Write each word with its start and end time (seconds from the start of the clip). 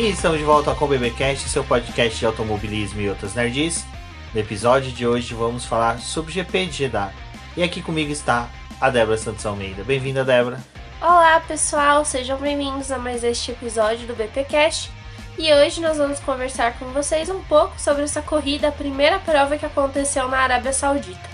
E 0.00 0.08
estamos 0.08 0.38
de 0.38 0.44
volta 0.44 0.74
com 0.74 0.86
o 0.86 0.88
BBcast, 0.88 1.46
seu 1.46 1.62
podcast 1.62 2.18
de 2.18 2.24
automobilismo 2.24 3.02
e 3.02 3.10
outras 3.10 3.34
nerds. 3.34 3.84
No 4.32 4.40
episódio 4.40 4.90
de 4.90 5.06
hoje 5.06 5.34
vamos 5.34 5.66
falar 5.66 5.98
sobre 5.98 6.30
o 6.30 6.32
GP 6.32 6.64
de 6.64 6.72
Jeddah. 6.72 7.12
E 7.54 7.62
aqui 7.62 7.82
comigo 7.82 8.10
está 8.10 8.48
a 8.80 8.88
Débora 8.88 9.18
Santos 9.18 9.44
Almeida. 9.44 9.84
Bem-vinda, 9.84 10.24
Débora. 10.24 10.58
Olá, 11.02 11.38
pessoal, 11.40 12.02
sejam 12.02 12.38
bem-vindos 12.38 12.90
a 12.90 12.96
mais 12.96 13.22
este 13.22 13.50
episódio 13.50 14.06
do 14.06 14.16
BPcast. 14.16 14.90
E 15.38 15.52
hoje 15.52 15.82
nós 15.82 15.98
vamos 15.98 16.18
conversar 16.18 16.78
com 16.78 16.86
vocês 16.86 17.28
um 17.28 17.42
pouco 17.42 17.78
sobre 17.78 18.02
essa 18.04 18.22
corrida, 18.22 18.68
a 18.68 18.72
primeira 18.72 19.18
prova 19.18 19.58
que 19.58 19.66
aconteceu 19.66 20.28
na 20.28 20.38
Arábia 20.38 20.72
Saudita. 20.72 21.28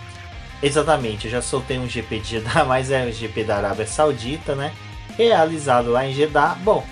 Exatamente, 0.60 1.26
eu 1.26 1.30
já 1.30 1.40
soltei 1.40 1.78
um 1.78 1.88
GP 1.88 2.18
de 2.18 2.30
Jeddah, 2.30 2.64
mas 2.66 2.90
é 2.90 3.06
o 3.06 3.12
GP 3.12 3.44
da 3.44 3.58
Arábia 3.58 3.86
Saudita, 3.86 4.56
né? 4.56 4.72
Realizado 5.16 5.92
lá 5.92 6.04
em 6.04 6.12
Jeddah. 6.12 6.56
Bom, 6.64 6.84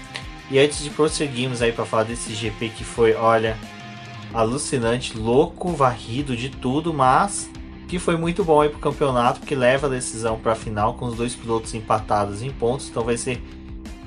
e 0.50 0.58
antes 0.58 0.82
de 0.82 0.90
prosseguirmos 0.90 1.62
aí 1.62 1.72
para 1.72 1.84
falar 1.84 2.04
desse 2.04 2.34
GP 2.34 2.68
que 2.70 2.84
foi, 2.84 3.14
olha, 3.14 3.56
alucinante, 4.32 5.16
louco, 5.16 5.70
varrido 5.72 6.36
de 6.36 6.48
tudo, 6.48 6.92
mas 6.92 7.48
que 7.88 7.98
foi 7.98 8.16
muito 8.16 8.44
bom 8.44 8.60
aí 8.60 8.69
pro 8.69 8.78
campeonato, 8.78 9.41
que 9.41 9.54
leva 9.54 9.86
a 9.86 9.91
decisão 9.91 10.38
para 10.38 10.52
a 10.52 10.56
final 10.56 10.94
com 10.94 11.06
os 11.06 11.16
dois 11.16 11.34
pilotos 11.34 11.74
empatados 11.74 12.42
em 12.42 12.50
pontos, 12.50 12.88
então 12.88 13.04
vai 13.04 13.16
ser 13.16 13.42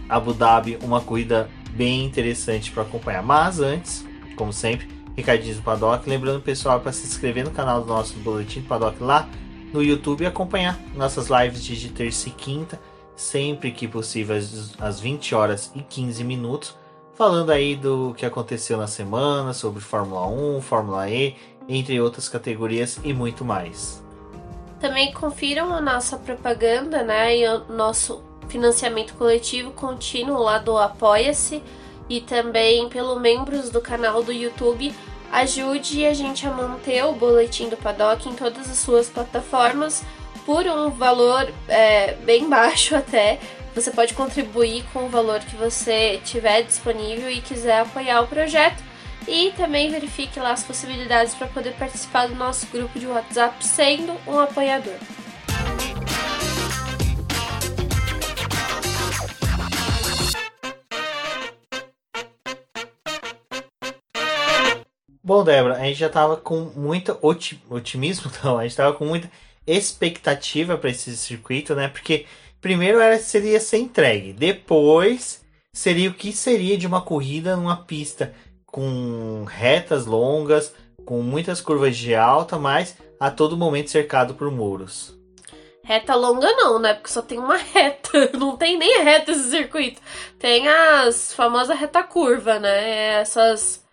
Abu 0.09 0.33
Dhabi 0.33 0.77
uma 0.83 1.01
corrida 1.01 1.49
bem 1.71 2.05
interessante 2.05 2.71
para 2.71 2.83
acompanhar. 2.83 3.23
Mas 3.23 3.59
antes, 3.59 4.05
como 4.35 4.51
sempre, 4.51 4.87
recadinhos 5.15 5.57
do 5.57 5.63
Paddock, 5.63 6.09
lembrando 6.09 6.41
pessoal 6.41 6.79
para 6.79 6.91
se 6.91 7.05
inscrever 7.05 7.43
no 7.43 7.51
canal 7.51 7.81
do 7.81 7.87
nosso 7.87 8.17
Boletim 8.19 8.61
do 8.61 8.67
Paddock 8.67 9.01
lá 9.01 9.27
no 9.73 9.83
YouTube 9.83 10.21
e 10.21 10.25
acompanhar 10.25 10.79
nossas 10.95 11.27
lives 11.29 11.63
de 11.63 11.89
terça 11.89 12.29
e 12.29 12.31
quinta 12.31 12.79
sempre 13.17 13.71
que 13.71 13.87
possível 13.87 14.37
às 14.79 14.99
20 14.99 15.35
horas 15.35 15.71
e 15.75 15.81
15 15.81 16.23
minutos, 16.23 16.75
falando 17.15 17.49
aí 17.49 17.75
do 17.75 18.13
que 18.15 18.25
aconteceu 18.25 18.77
na 18.77 18.85
semana, 18.85 19.53
sobre 19.53 19.81
Fórmula 19.81 20.27
1, 20.27 20.61
Fórmula 20.61 21.09
E, 21.09 21.35
entre 21.67 21.99
outras 21.99 22.29
categorias 22.29 22.99
e 23.03 23.11
muito 23.13 23.43
mais. 23.43 24.03
Também 24.79 25.11
confiram 25.11 25.73
a 25.73 25.81
nossa 25.81 26.15
propaganda, 26.17 27.01
né, 27.01 27.39
e 27.39 27.47
o 27.47 27.65
nosso 27.73 28.23
financiamento 28.47 29.15
coletivo 29.15 29.71
contínuo 29.71 30.37
lá 30.37 30.59
do 30.59 30.77
Apoia-se 30.77 31.61
e 32.07 32.21
também 32.21 32.87
pelo 32.87 33.19
membros 33.19 33.71
do 33.71 33.81
canal 33.81 34.21
do 34.21 34.31
YouTube. 34.31 34.93
Ajude 35.31 36.05
a 36.05 36.13
gente 36.13 36.47
a 36.47 36.51
manter 36.51 37.03
o 37.03 37.13
boletim 37.13 37.67
do 37.67 37.75
Paddock 37.75 38.29
em 38.29 38.33
todas 38.33 38.69
as 38.69 38.77
suas 38.77 39.09
plataformas 39.09 40.05
por 40.47 40.65
um 40.65 40.89
valor 40.89 41.53
é, 41.67 42.13
bem 42.23 42.47
baixo 42.47 42.95
até. 42.95 43.37
Você 43.75 43.91
pode 43.91 44.13
contribuir 44.13 44.85
com 44.93 45.03
o 45.03 45.09
valor 45.09 45.41
que 45.41 45.57
você 45.57 46.21
tiver 46.23 46.61
disponível 46.61 47.29
e 47.29 47.41
quiser 47.41 47.81
apoiar 47.81 48.21
o 48.21 48.27
projeto. 48.27 48.81
E 49.27 49.51
também 49.57 49.91
verifique 49.91 50.39
lá 50.39 50.51
as 50.51 50.63
possibilidades 50.63 51.35
para 51.35 51.47
poder 51.47 51.73
participar 51.73 52.27
do 52.27 52.35
nosso 52.35 52.65
grupo 52.67 52.97
de 52.97 53.05
WhatsApp 53.05 53.63
sendo 53.63 54.13
um 54.25 54.39
apoiador. 54.39 54.95
Bom, 65.21 65.43
Débora, 65.43 65.75
a 65.75 65.83
gente 65.83 65.99
já 65.99 66.07
tava 66.07 66.37
com 66.37 66.71
muito 66.73 67.17
otimismo, 67.69 68.31
não, 68.41 68.57
a 68.57 68.63
gente 68.63 68.77
tava 68.77 68.93
com 68.93 69.03
muita 69.03 69.29
expectativa 69.67 70.77
para 70.77 70.89
esse 70.89 71.15
circuito, 71.17 71.75
né? 71.75 71.89
Porque 71.89 72.25
primeiro 72.61 72.99
era 72.99 73.19
seria 73.19 73.59
ser 73.59 73.77
entregue, 73.77 74.31
depois 74.31 75.45
seria 75.73 76.09
o 76.09 76.13
que 76.13 76.31
seria 76.31 76.77
de 76.77 76.87
uma 76.87 77.01
corrida 77.01 77.55
numa 77.55 77.75
pista 77.75 78.33
com 78.65 79.43
retas 79.47 80.05
longas, 80.05 80.73
com 81.05 81.21
muitas 81.21 81.61
curvas 81.61 81.95
de 81.97 82.15
alta, 82.15 82.57
mas 82.57 82.97
a 83.19 83.29
todo 83.29 83.57
momento 83.57 83.89
cercado 83.89 84.33
por 84.33 84.49
muros. 84.49 85.15
Reta 85.83 86.15
longa 86.15 86.51
não, 86.51 86.79
né? 86.79 86.93
Porque 86.93 87.09
só 87.09 87.21
tem 87.21 87.39
uma 87.39 87.55
reta. 87.73 88.31
Não 88.37 88.57
tem 88.57 88.77
nem 88.77 89.03
reta 89.03 89.31
esse 89.31 89.49
circuito. 89.49 90.01
Tem 90.37 90.67
as 90.67 91.33
famosas 91.33 91.79
reta 91.79 92.03
curva, 92.03 92.59
né? 92.59 93.21
Essas. 93.21 93.85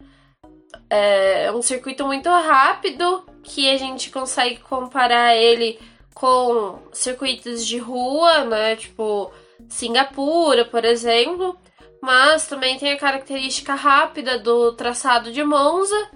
É 0.91 1.53
um 1.53 1.63
circuito 1.63 2.05
muito 2.05 2.29
rápido 2.29 3.25
que 3.45 3.71
a 3.71 3.77
gente 3.77 4.11
consegue 4.11 4.57
comparar 4.57 5.37
ele 5.37 5.79
com 6.15 6.79
circuitos 6.93 7.67
de 7.67 7.79
rua, 7.79 8.45
né? 8.45 8.77
Tipo 8.77 9.31
Singapura, 9.69 10.65
por 10.65 10.85
exemplo. 10.85 11.57
Mas 12.03 12.47
também 12.47 12.79
tem 12.79 12.93
a 12.93 12.99
característica 12.99 13.75
rápida 13.75 14.39
do 14.39 14.73
traçado 14.73 15.31
de 15.33 15.45
Monza. 15.45 16.11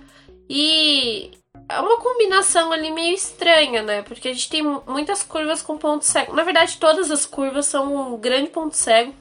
E 0.49 1.31
é 1.69 1.81
uma 1.81 1.99
combinação 1.99 2.73
ali 2.73 2.91
meio 2.91 3.15
estranha, 3.15 3.83
né? 3.83 4.03
Porque 4.03 4.29
a 4.29 4.33
gente 4.33 4.51
tem 4.51 4.63
muitas 4.63 5.23
curvas 5.23 5.63
com 5.63 5.79
ponto 5.79 6.05
cego. 6.05 6.35
Na 6.35 6.43
verdade, 6.43 6.79
todas 6.79 7.11
as 7.11 7.27
curvas 7.27 7.67
são 7.67 8.15
um 8.15 8.19
grande 8.19 8.51
ponto 8.51 8.77
cego. 8.77 9.15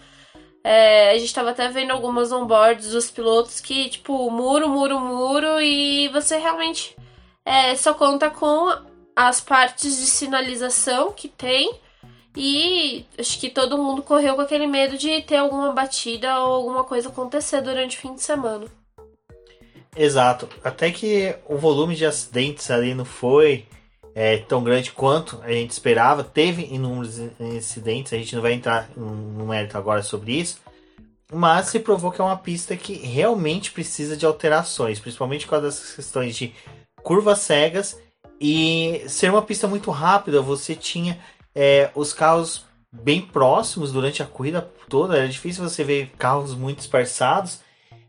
É, 0.63 1.12
a 1.12 1.13
gente 1.13 1.28
estava 1.28 1.51
até 1.51 1.69
vendo 1.69 1.91
algumas 1.91 2.31
onboards 2.31 2.91
dos 2.91 3.09
pilotos 3.09 3.62
que, 3.62 3.90
tipo, 3.90 4.29
muro, 4.29 4.67
muro, 4.67 5.00
muro, 5.00 5.62
e 5.62 6.09
você 6.09 6.38
realmente 6.38 6.97
é, 7.47 7.74
só 7.78 7.94
conta 7.94 8.30
com 8.30 8.78
as 9.16 9.40
partes 9.40 9.97
de 9.97 10.06
sinalização 10.06 11.13
que 11.13 11.30
tem. 11.30 11.74
E 12.35 13.06
acho 13.18 13.40
que 13.40 13.50
todo 13.50 13.78
mundo 13.78 14.03
correu 14.03 14.35
com 14.35 14.41
aquele 14.41 14.68
medo 14.68 14.97
de 14.97 15.22
ter 15.22 15.38
alguma 15.38 15.72
batida 15.72 16.40
ou 16.41 16.53
alguma 16.53 16.84
coisa 16.84 17.08
acontecer 17.08 17.62
durante 17.62 17.97
o 17.97 18.00
fim 18.02 18.13
de 18.13 18.22
semana. 18.22 18.66
Exato. 19.96 20.47
Até 20.63 20.91
que 20.91 21.35
o 21.47 21.58
volume 21.58 21.96
de 21.96 22.06
acidentes 22.06 22.69
ali 22.69 22.94
não 22.94 23.06
foi 23.06 23.66
é, 24.14 24.38
tão 24.38 24.62
grande 24.62 24.91
quanto 24.91 25.40
a 25.41 25.52
gente 25.52 25.72
esperava. 25.72 26.24
Teve 26.24 26.66
inúmeros 26.66 27.18
incidentes, 27.40 28.14
a 28.14 28.18
gente 28.18 28.35
não 28.35 28.41
vai 28.41 28.53
entrar 28.53 28.90
no 28.96 29.47
mérito 29.47 29.78
agora 29.78 30.03
sobre 30.03 30.34
isso. 30.34 30.59
Mas 31.34 31.68
se 31.68 31.79
provou 31.79 32.12
que 32.12 32.22
é 32.22 32.24
uma 32.24 32.38
pista 32.38 32.75
que 32.75 32.94
realmente 32.94 33.72
precisa 33.72 34.16
de 34.16 34.25
alterações, 34.25 35.00
principalmente 35.00 35.47
com 35.47 35.56
as 35.56 35.96
questões 35.96 36.35
de 36.35 36.53
curvas 37.07 37.40
cegas 37.40 37.97
e 38.38 39.01
ser 39.07 39.31
uma 39.31 39.41
pista 39.41 39.66
muito 39.66 39.90
rápida, 39.91 40.41
você 40.41 40.75
tinha 40.75 41.18
é, 41.56 41.90
os 41.95 42.12
carros 42.12 42.66
bem 42.91 43.22
próximos 43.22 43.94
durante 43.94 44.22
a 44.22 44.25
corrida 44.25 44.62
toda, 44.90 45.16
era 45.16 45.29
difícil 45.29 45.63
você 45.63 45.85
ver 45.85 46.12
carros 46.17 46.53
muito 46.53 46.79
dispersados, 46.79 47.62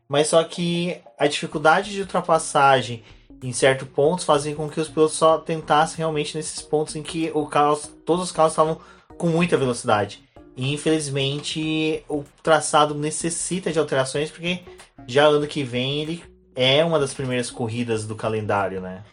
mas 0.08 0.26
só 0.26 0.42
que 0.42 1.00
a 1.16 1.28
dificuldade 1.28 1.92
de 1.92 2.00
ultrapassagem 2.00 3.04
em 3.40 3.52
certos 3.52 3.86
pontos 3.86 4.24
fazia 4.24 4.56
com 4.56 4.68
que 4.68 4.80
os 4.80 4.88
pilotos 4.88 5.16
só 5.16 5.38
tentassem 5.38 5.98
realmente 5.98 6.36
nesses 6.36 6.60
pontos 6.60 6.96
em 6.96 7.02
que 7.04 7.30
o 7.32 7.46
carro, 7.46 7.78
todos 8.04 8.24
os 8.24 8.32
carros 8.32 8.50
estavam 8.50 8.80
com 9.16 9.28
muita 9.28 9.56
velocidade. 9.56 10.24
E 10.56 10.74
infelizmente 10.74 12.02
o 12.08 12.24
traçado 12.42 12.96
necessita 12.96 13.70
de 13.70 13.78
alterações 13.78 14.28
porque 14.28 14.58
já 15.06 15.26
ano 15.26 15.46
que 15.46 15.62
vem 15.62 16.00
ele 16.02 16.37
é 16.58 16.84
uma 16.84 16.98
das 16.98 17.14
primeiras 17.14 17.52
corridas 17.52 18.04
do 18.04 18.16
calendário, 18.16 18.80
né? 18.80 19.04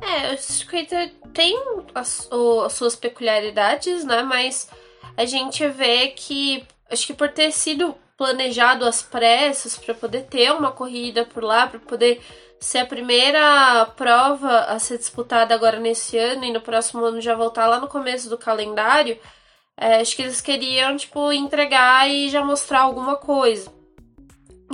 É, 0.00 0.32
o 0.32 0.38
circuito 0.38 0.94
tem 1.34 1.54
as, 1.94 2.28
as 2.64 2.72
suas 2.72 2.96
peculiaridades, 2.96 4.04
né? 4.04 4.22
Mas 4.22 4.70
a 5.14 5.26
gente 5.26 5.68
vê 5.68 6.08
que 6.08 6.66
acho 6.90 7.06
que 7.06 7.12
por 7.12 7.28
ter 7.28 7.52
sido 7.52 7.94
planejado 8.16 8.86
às 8.86 9.02
pressas 9.02 9.76
para 9.76 9.92
poder 9.92 10.22
ter 10.22 10.50
uma 10.52 10.72
corrida 10.72 11.26
por 11.26 11.44
lá, 11.44 11.66
para 11.66 11.78
poder 11.78 12.22
ser 12.58 12.78
a 12.78 12.86
primeira 12.86 13.84
prova 13.96 14.60
a 14.60 14.78
ser 14.78 14.96
disputada 14.96 15.54
agora 15.54 15.78
nesse 15.78 16.16
ano 16.16 16.44
e 16.44 16.52
no 16.52 16.60
próximo 16.62 17.04
ano 17.04 17.20
já 17.20 17.34
voltar 17.34 17.66
lá 17.66 17.78
no 17.78 17.88
começo 17.88 18.30
do 18.30 18.38
calendário, 18.38 19.18
é, 19.76 19.96
acho 19.96 20.16
que 20.16 20.22
eles 20.22 20.40
queriam 20.40 20.96
tipo 20.96 21.30
entregar 21.32 22.08
e 22.08 22.30
já 22.30 22.42
mostrar 22.42 22.80
alguma 22.80 23.16
coisa. 23.16 23.70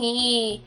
E 0.00 0.60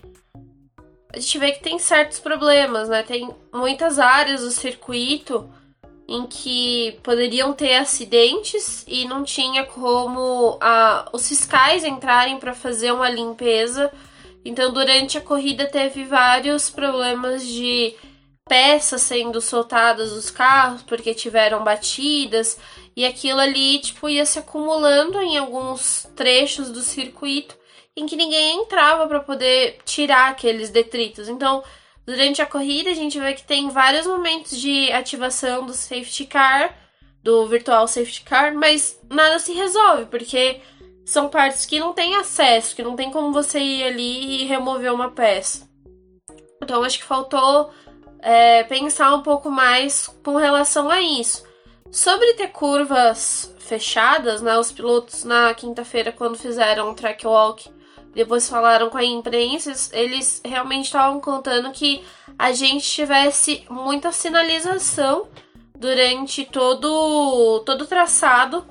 a 1.14 1.20
gente 1.20 1.38
vê 1.38 1.52
que 1.52 1.62
tem 1.62 1.78
certos 1.78 2.20
problemas, 2.20 2.90
né? 2.90 3.04
Tem 3.04 3.30
muitas 3.54 4.00
áreas 4.00 4.42
do 4.42 4.50
circuito 4.50 5.48
em 6.08 6.26
que 6.26 7.00
poderiam 7.04 7.54
ter 7.54 7.76
acidentes 7.76 8.84
e 8.88 9.06
não 9.06 9.24
tinha 9.24 9.64
como 9.64 10.58
a, 10.60 11.08
os 11.14 11.28
fiscais 11.28 11.84
entrarem 11.84 12.40
para 12.40 12.56
fazer 12.56 12.92
uma 12.92 13.10
limpeza. 13.10 13.92
Então, 14.44 14.74
durante 14.74 15.18
a 15.18 15.22
corrida, 15.22 15.68
teve 15.68 16.04
vários 16.04 16.72
problemas 16.72 17.46
de 17.46 17.96
peças 18.50 19.04
sendo 19.04 19.40
soltadas 19.40 20.12
dos 20.12 20.30
carros 20.30 20.82
porque 20.82 21.14
tiveram 21.14 21.64
batidas 21.64 22.58
e 22.94 23.06
aquilo 23.06 23.40
ali 23.40 23.80
tipo 23.80 24.10
ia 24.10 24.26
se 24.26 24.38
acumulando 24.38 25.22
em 25.22 25.38
alguns 25.38 26.06
trechos 26.14 26.70
do 26.70 26.82
circuito 26.82 27.56
em 27.96 28.06
que 28.06 28.16
ninguém 28.16 28.62
entrava 28.62 29.08
para 29.08 29.20
poder 29.20 29.78
tirar 29.86 30.30
aqueles 30.30 30.70
detritos. 30.70 31.30
Então, 31.30 31.64
durante 32.06 32.42
a 32.42 32.46
corrida, 32.46 32.90
a 32.90 32.96
gente 32.96 33.20
vê 33.20 33.34
que 33.34 33.44
tem 33.44 33.70
vários 33.70 34.08
momentos 34.08 34.60
de 34.60 34.92
ativação 34.92 35.66
do 35.66 35.74
safety 35.74 36.26
car, 36.26 36.76
do 37.22 37.48
virtual 37.48 37.88
safety 37.88 38.24
car, 38.24 38.54
mas 38.54 39.00
nada 39.10 39.40
se 39.40 39.54
resolve, 39.54 40.06
porque 40.06 40.60
são 41.06 41.30
partes 41.30 41.66
que 41.66 41.80
não 41.80 41.94
tem 41.94 42.16
acesso, 42.16 42.76
que 42.76 42.84
não 42.84 42.96
tem 42.96 43.12
como 43.12 43.32
você 43.32 43.60
ir 43.60 43.84
ali 43.84 44.42
e 44.42 44.46
remover 44.46 44.94
uma 44.94 45.12
peça. 45.12 45.70
Então 46.62 46.84
acho 46.84 46.98
que 46.98 47.06
faltou 47.06 47.72
é, 48.20 48.64
pensar 48.64 49.14
um 49.14 49.22
pouco 49.22 49.52
mais 49.52 50.08
com 50.24 50.36
relação 50.38 50.90
a 50.90 51.02
isso. 51.02 51.44
Sobre 51.92 52.34
ter 52.34 52.48
curvas 52.48 53.54
fechadas, 53.60 54.42
né? 54.42 54.58
Os 54.58 54.72
pilotos 54.72 55.24
na 55.24 55.54
quinta-feira, 55.54 56.12
quando 56.12 56.38
fizeram 56.38 56.90
o 56.90 56.96
track 56.96 57.28
walk, 57.28 57.70
depois 58.14 58.48
falaram 58.48 58.90
com 58.90 58.98
a 58.98 59.04
imprensa, 59.04 59.74
eles 59.92 60.42
realmente 60.46 60.86
estavam 60.86 61.20
contando 61.20 61.72
que 61.72 62.04
a 62.38 62.52
gente 62.52 62.86
tivesse 62.86 63.66
muita 63.70 64.12
sinalização 64.12 65.28
durante 65.78 66.46
todo, 66.46 67.62
todo 67.66 67.82
o 67.82 67.88
traçado, 67.88 68.66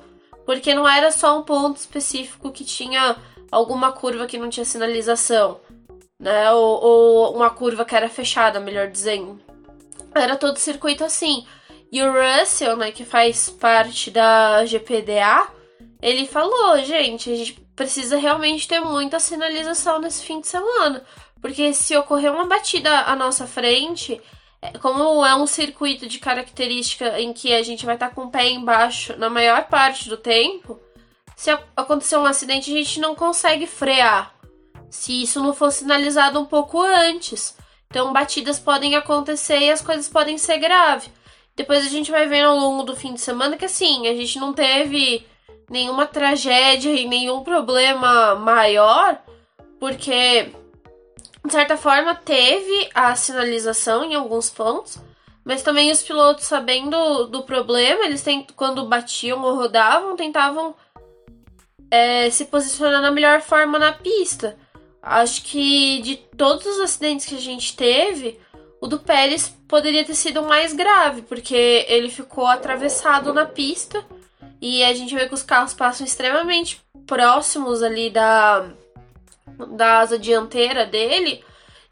porque 0.45 0.73
não 0.73 0.87
era 0.87 1.11
só 1.11 1.37
um 1.37 1.43
ponto 1.43 1.77
específico 1.77 2.51
que 2.51 2.63
tinha 2.63 3.15
alguma 3.51 3.91
curva 3.91 4.25
que 4.25 4.37
não 4.37 4.49
tinha 4.49 4.65
sinalização, 4.65 5.59
né? 6.19 6.51
Ou, 6.51 6.83
ou 6.83 7.35
uma 7.35 7.49
curva 7.49 7.85
que 7.85 7.95
era 7.95 8.09
fechada, 8.09 8.59
melhor 8.59 8.87
dizendo. 8.87 9.39
Era 10.15 10.35
todo 10.35 10.57
circuito 10.57 11.03
assim. 11.03 11.45
E 11.91 12.01
o 12.01 12.11
Russell, 12.11 12.75
né, 12.75 12.91
que 12.91 13.05
faz 13.05 13.49
parte 13.49 14.09
da 14.09 14.65
GPDA, 14.65 15.47
ele 16.01 16.25
falou, 16.25 16.79
gente, 16.83 17.31
a 17.31 17.35
gente 17.35 17.62
precisa 17.75 18.17
realmente 18.17 18.67
ter 18.67 18.79
muita 18.79 19.19
sinalização 19.19 19.99
nesse 19.99 20.23
fim 20.23 20.39
de 20.39 20.47
semana. 20.47 21.03
Porque 21.41 21.73
se 21.73 21.95
ocorrer 21.97 22.31
uma 22.31 22.45
batida 22.45 23.01
à 23.01 23.15
nossa 23.15 23.45
frente, 23.45 24.21
é, 24.61 24.77
como 24.77 25.25
é 25.25 25.35
um 25.35 25.45
circuito 25.45 26.07
de 26.07 26.19
característica 26.19 27.19
em 27.19 27.33
que 27.33 27.53
a 27.53 27.61
gente 27.61 27.85
vai 27.85 27.95
estar 27.95 28.11
com 28.11 28.23
o 28.23 28.31
pé 28.31 28.49
embaixo 28.49 29.17
na 29.17 29.29
maior 29.29 29.67
parte 29.67 30.07
do 30.07 30.15
tempo, 30.15 30.79
se 31.35 31.51
acontecer 31.75 32.17
um 32.17 32.25
acidente, 32.25 32.71
a 32.71 32.77
gente 32.77 32.99
não 32.99 33.15
consegue 33.15 33.67
frear. 33.67 34.33
Se 34.89 35.23
isso 35.23 35.41
não 35.41 35.53
for 35.53 35.71
sinalizado 35.71 36.39
um 36.39 36.45
pouco 36.45 36.81
antes. 36.81 37.57
Então, 37.89 38.13
batidas 38.13 38.59
podem 38.59 38.95
acontecer 38.95 39.59
e 39.59 39.71
as 39.71 39.81
coisas 39.81 40.07
podem 40.07 40.37
ser 40.37 40.59
graves. 40.59 41.09
Depois 41.55 41.85
a 41.85 41.89
gente 41.89 42.09
vai 42.09 42.27
ver 42.27 42.43
ao 42.43 42.55
longo 42.55 42.83
do 42.83 42.95
fim 42.95 43.13
de 43.13 43.21
semana 43.21 43.57
que, 43.57 43.65
assim, 43.65 44.07
a 44.07 44.15
gente 44.15 44.39
não 44.39 44.53
teve 44.53 45.27
nenhuma 45.69 46.05
tragédia 46.05 46.91
e 46.91 47.07
nenhum 47.07 47.43
problema 47.43 48.35
maior, 48.35 49.17
porque 49.79 50.51
de 51.45 51.51
certa 51.51 51.75
forma, 51.75 52.15
teve 52.15 52.89
a 52.93 53.15
sinalização 53.15 54.05
em 54.05 54.15
alguns 54.15 54.49
pontos, 54.49 54.97
mas 55.43 55.61
também 55.61 55.91
os 55.91 56.01
pilotos, 56.01 56.45
sabendo 56.45 57.25
do 57.25 57.43
problema, 57.43 58.05
eles 58.05 58.23
tem, 58.23 58.47
quando 58.55 58.87
batiam 58.87 59.41
ou 59.43 59.55
rodavam, 59.55 60.15
tentavam 60.15 60.73
é, 61.91 62.29
se 62.29 62.45
posicionar 62.45 63.01
na 63.01 63.11
melhor 63.11 63.41
forma 63.41 63.77
na 63.77 63.91
pista. 63.91 64.57
Acho 65.01 65.43
que 65.43 66.01
de 66.01 66.15
todos 66.15 66.65
os 66.65 66.79
acidentes 66.79 67.25
que 67.25 67.35
a 67.35 67.41
gente 67.41 67.75
teve, 67.75 68.39
o 68.79 68.87
do 68.87 68.99
Pérez 68.99 69.49
poderia 69.67 70.05
ter 70.05 70.15
sido 70.15 70.43
mais 70.43 70.71
grave, 70.71 71.23
porque 71.23 71.85
ele 71.89 72.09
ficou 72.09 72.47
atravessado 72.47 73.33
na 73.33 73.45
pista 73.45 74.05
e 74.65 74.81
a 74.81 74.93
gente 74.93 75.13
vê 75.13 75.27
que 75.27 75.33
os 75.33 75.43
carros 75.43 75.73
passam 75.73 76.07
extremamente 76.07 76.81
próximos 77.05 77.83
ali 77.83 78.09
da, 78.09 78.69
da 79.71 79.99
asa 79.99 80.17
dianteira 80.17 80.85
dele. 80.85 81.43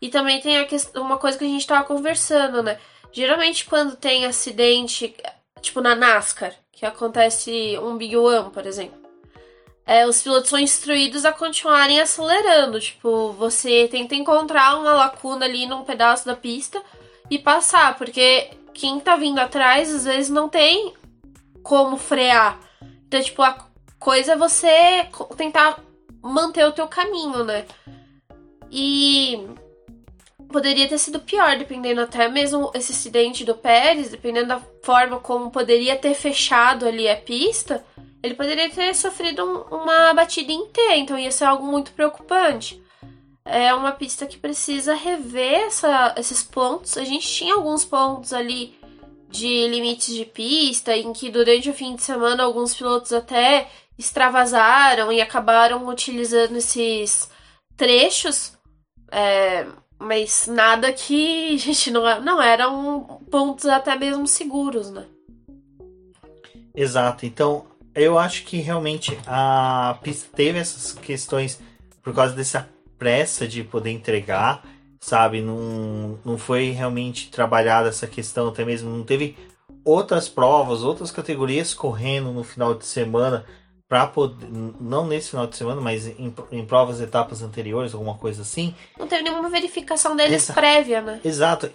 E 0.02 0.08
também 0.08 0.40
tem 0.40 0.58
a 0.58 0.66
questão, 0.66 1.04
uma 1.04 1.18
coisa 1.18 1.38
que 1.38 1.44
a 1.44 1.48
gente 1.50 1.68
tava 1.68 1.84
conversando, 1.84 2.64
né? 2.64 2.80
Geralmente 3.12 3.66
quando 3.66 3.98
tem 3.98 4.26
acidente, 4.26 5.14
tipo 5.60 5.82
na 5.82 5.94
NASCAR, 5.94 6.56
que 6.72 6.86
acontece 6.86 7.78
um 7.80 7.98
Big 7.98 8.16
One, 8.16 8.52
por 8.52 8.66
exemplo. 8.66 9.02
É, 9.86 10.08
os 10.08 10.22
pilotos 10.22 10.50
são 10.50 10.58
instruídos 10.58 11.26
a 11.26 11.34
continuarem 11.34 12.00
acelerando. 12.00 12.80
Tipo, 12.80 13.34
você 13.34 13.90
tenta 13.92 14.16
encontrar 14.16 14.80
uma 14.80 14.94
lacuna 14.94 15.44
ali 15.44 15.66
num 15.66 15.84
pedaço 15.84 16.26
da 16.26 16.38
pista 16.38 16.82
e 17.30 17.38
passar, 17.38 17.98
porque 17.98 18.50
quem 18.74 18.98
tá 19.02 19.18
vindo 19.18 19.40
atrás 19.40 19.94
às 19.94 20.06
vezes 20.06 20.30
não 20.30 20.48
tem 20.48 20.94
como 21.64 21.98
frear. 21.98 22.60
Então, 23.08 23.22
tipo, 23.22 23.42
a 23.42 23.58
coisa 24.00 24.34
é 24.34 24.38
você 24.38 25.08
tentar 25.36 25.80
manter 26.22 26.66
o 26.66 26.72
teu 26.72 26.88
caminho, 26.88 27.44
né? 27.44 27.66
E 28.72 29.48
poderia 30.52 30.88
ter 30.88 30.98
sido 30.98 31.20
pior, 31.20 31.58
dependendo 31.58 32.02
até 32.02 32.28
mesmo 32.28 32.72
esse 32.74 32.92
acidente 32.92 33.44
do 33.44 33.56
Pérez, 33.56 34.10
dependendo 34.10 34.50
da 34.50 34.62
forma 34.84 35.20
como 35.20 35.52
poderia 35.52 35.96
ter 35.96 36.14
fechado 36.14 36.86
ali 36.86 37.10
a 37.10 37.16
pista, 37.16 37.84
ele 38.22 38.36
poderia 38.36 38.70
ter 38.70 38.94
sofrido 38.94 39.44
um, 39.44 39.76
uma 39.76 40.14
batida 40.14 40.52
inteira, 40.52 40.98
então 40.98 41.18
ia 41.18 41.32
ser 41.32 41.46
algo 41.46 41.66
muito 41.66 41.92
preocupante. 41.92 42.82
É 43.44 43.74
uma 43.74 43.92
pista 43.92 44.28
que 44.28 44.38
precisa 44.38 44.94
rever 44.94 45.62
essa, 45.62 46.14
esses 46.16 46.44
pontos. 46.44 46.96
A 46.96 47.04
gente 47.04 47.28
tinha 47.28 47.56
alguns 47.56 47.84
pontos 47.84 48.34
ali 48.34 48.80
de 49.32 49.68
limites 49.68 50.14
de 50.14 50.26
pista, 50.26 50.96
em 50.96 51.14
que 51.14 51.32
durante 51.32 51.70
o 51.70 51.74
fim 51.74 51.96
de 51.96 52.04
semana 52.04 52.44
alguns 52.44 52.76
pilotos 52.76 53.14
até 53.14 53.70
extravasaram 53.98 55.12
e 55.12 55.22
acabaram 55.22 55.88
utilizando 55.88 56.58
esses 56.58 57.30
trechos, 57.78 58.58
é, 59.12 59.66
mas 59.98 60.48
nada 60.48 60.92
que, 60.92 61.58
gente, 61.60 61.90
não, 61.90 62.22
não 62.22 62.42
eram 62.42 63.22
pontos 63.32 63.66
até 63.66 63.96
mesmo 63.96 64.28
seguros, 64.28 64.92
né? 64.92 65.06
Exato, 66.76 67.26
então 67.26 67.66
eu 67.94 68.18
acho 68.18 68.44
que 68.46 68.58
realmente 68.58 69.18
a 69.28 69.98
pista 70.02 70.30
teve 70.36 70.60
essas 70.60 70.94
questões 70.94 71.60
por 72.02 72.14
causa 72.14 72.34
dessa 72.34 72.70
pressa 72.98 73.48
de 73.48 73.64
poder 73.64 73.92
entregar, 73.92 74.64
sabe? 75.02 75.42
Não, 75.42 76.20
não 76.24 76.38
foi 76.38 76.70
realmente 76.70 77.30
trabalhada 77.30 77.90
essa 77.90 78.08
questão, 78.08 78.48
até 78.48 78.64
mesmo 78.64 78.90
não 78.90 79.04
teve 79.04 79.36
outras 79.84 80.30
provas, 80.30 80.84
outras 80.84 81.12
categorias 81.12 81.74
correndo 81.74 82.32
no 82.32 82.44
final 82.44 82.76
de 82.76 82.86
semana 82.86 83.44
para 83.90 84.08
poder, 84.08 84.48
não 84.80 85.06
nesse 85.06 85.32
final 85.32 85.48
de 85.48 85.58
semana, 85.58 85.82
mas 85.82 86.08
em, 86.08 86.34
em 86.52 86.66
provas, 86.66 87.02
etapas 87.02 87.42
anteriores, 87.42 87.94
alguma 87.94 88.16
coisa 88.16 88.44
assim. 88.44 88.74
Não 88.98 89.08
teve 89.08 89.24
nenhuma 89.24 89.50
verificação 89.50 90.16
deles 90.16 90.44
Exa 90.44 90.54
prévia, 90.54 91.02
né? 91.02 91.20
Exato. 91.26 91.70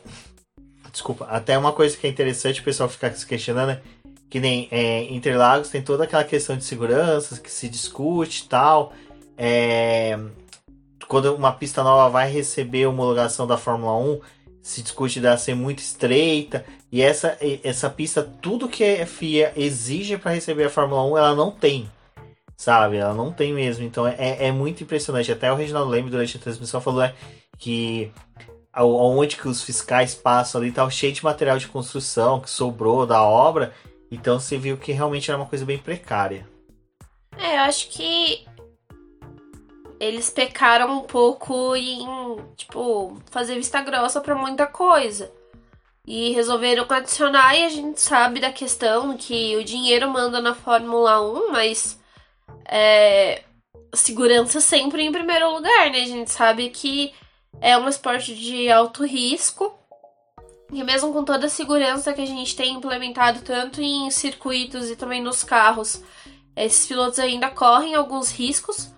Desculpa, 0.91 1.27
até 1.27 1.59
uma 1.59 1.73
coisa 1.73 1.95
que 1.95 2.07
é 2.07 2.11
interessante 2.11 2.61
o 2.63 2.65
pessoal 2.65 2.89
ficar 2.89 3.13
se 3.13 3.27
questionando 3.27 3.73
é 3.73 3.83
que 4.31 4.41
nem 4.41 4.67
é, 4.71 5.03
Interlagos 5.13 5.69
tem 5.69 5.83
toda 5.83 6.05
aquela 6.05 6.25
questão 6.25 6.57
de 6.57 6.65
segurança 6.65 7.39
que 7.39 7.51
se 7.51 7.69
discute 7.69 8.45
e 8.45 8.49
tal. 8.49 8.95
É, 9.37 10.19
quando 11.09 11.35
uma 11.35 11.53
pista 11.53 11.83
nova 11.83 12.09
vai 12.09 12.31
receber 12.31 12.87
homologação 12.87 13.47
da 13.47 13.57
Fórmula 13.57 13.97
1, 13.97 14.21
se 14.63 14.83
discute 14.83 15.21
dela 15.21 15.37
ser 15.37 15.55
muito 15.55 15.79
estreita. 15.79 16.65
E 16.91 17.01
essa, 17.01 17.37
essa 17.63 17.89
pista, 17.89 18.23
tudo 18.23 18.69
que 18.69 18.85
a 18.85 19.07
FIA 19.07 19.53
exige 19.57 20.17
para 20.17 20.33
receber 20.33 20.65
a 20.65 20.71
Fórmula 20.71 21.05
1, 21.05 21.19
ela 21.19 21.35
não 21.35 21.51
tem 21.51 21.89
sabe? 22.57 22.97
Ela 22.97 23.15
não 23.15 23.31
tem 23.31 23.53
mesmo. 23.53 23.85
Então 23.85 24.07
é, 24.07 24.47
é 24.47 24.51
muito 24.51 24.83
impressionante. 24.83 25.31
Até 25.31 25.53
o 25.53 25.57
Reginaldo 25.57 25.91
Leme, 25.91 26.11
durante 26.11 26.37
a 26.37 26.41
transmissão, 26.41 26.81
falou 26.81 27.03
é, 27.03 27.15
que 27.59 28.11
onde 28.79 29.37
que 29.37 29.49
os 29.49 29.63
fiscais 29.63 30.15
passam 30.15 30.61
ali 30.61 30.71
tá 30.71 30.89
cheio 30.91 31.13
de 31.13 31.25
material 31.25 31.57
de 31.59 31.69
construção 31.69 32.41
que 32.41 32.51
sobrou 32.51 33.07
da 33.07 33.23
obra. 33.23 33.73
Então 34.11 34.39
você 34.41 34.57
viu 34.57 34.77
que 34.77 34.93
realmente 34.93 35.31
era 35.31 35.39
uma 35.39 35.47
coisa 35.47 35.65
bem 35.65 35.79
precária. 35.79 36.47
É, 37.39 37.57
eu 37.57 37.61
acho 37.61 37.89
que 37.91 38.47
eles 39.99 40.31
pecaram 40.31 40.99
um 40.99 41.01
pouco 41.03 41.75
em, 41.77 42.07
tipo, 42.57 43.21
fazer 43.31 43.55
vista 43.55 43.81
grossa 43.81 44.21
para 44.21 44.35
muita 44.35 44.67
coisa. 44.67 45.33
E 46.07 46.31
resolveram 46.33 46.87
adicionar, 46.89 47.57
e 47.57 47.65
a 47.65 47.69
gente 47.69 48.01
sabe 48.01 48.41
da 48.41 48.53
questão 48.53 49.17
que 49.17 49.57
o 49.57 49.65
dinheiro 49.65 50.09
manda 50.09 50.41
na 50.41 50.55
Fórmula 50.55 51.21
1, 51.21 51.53
mas 51.53 52.01
é, 52.69 53.43
segurança 53.95 54.61
sempre 54.61 55.03
em 55.03 55.11
primeiro 55.11 55.53
lugar, 55.53 55.91
né? 55.91 56.03
A 56.03 56.07
gente 56.07 56.31
sabe 56.31 56.71
que 56.71 57.13
é 57.61 57.77
um 57.77 57.89
esporte 57.89 58.35
de 58.35 58.71
alto 58.71 59.05
risco. 59.05 59.77
E 60.73 60.83
mesmo 60.83 61.13
com 61.13 61.25
toda 61.25 61.47
a 61.47 61.51
segurança 61.51 62.13
que 62.13 62.21
a 62.21 62.27
gente 62.27 62.57
tem 62.57 62.75
implementado 62.75 63.41
tanto 63.43 63.81
em 63.81 64.11
circuitos 64.11 64.91
e 64.91 64.97
também 64.97 65.23
nos 65.23 65.45
carros, 65.45 66.03
esses 66.57 66.87
pilotos 66.87 67.21
ainda 67.21 67.49
correm 67.51 67.95
alguns 67.95 68.33
riscos, 68.33 68.93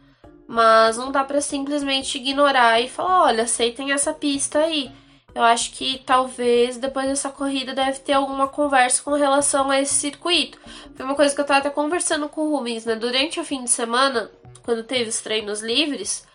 mas 0.48 0.96
não 0.96 1.12
dá 1.12 1.22
para 1.22 1.42
simplesmente 1.42 2.16
ignorar 2.16 2.80
e 2.80 2.88
falar, 2.88 3.24
olha, 3.24 3.42
aceitem 3.42 3.92
essa 3.92 4.14
pista 4.14 4.60
aí. 4.60 4.90
Eu 5.34 5.42
acho 5.42 5.72
que 5.72 6.02
talvez 6.06 6.78
depois 6.78 7.06
dessa 7.06 7.28
corrida 7.28 7.74
deve 7.74 7.98
ter 7.98 8.14
alguma 8.14 8.48
conversa 8.48 9.02
com 9.02 9.12
relação 9.12 9.70
a 9.70 9.78
esse 9.78 9.92
circuito. 9.92 10.58
Foi 10.96 11.04
uma 11.04 11.14
coisa 11.14 11.34
que 11.34 11.40
eu 11.42 11.44
tava 11.44 11.60
até 11.60 11.70
conversando 11.70 12.30
com 12.30 12.40
o 12.40 12.56
Rubens, 12.56 12.86
né? 12.86 12.96
Durante 12.96 13.38
o 13.38 13.44
fim 13.44 13.62
de 13.62 13.68
semana, 13.68 14.30
quando 14.64 14.82
teve 14.82 15.10
os 15.10 15.20
treinos 15.20 15.60
livres, 15.60 16.26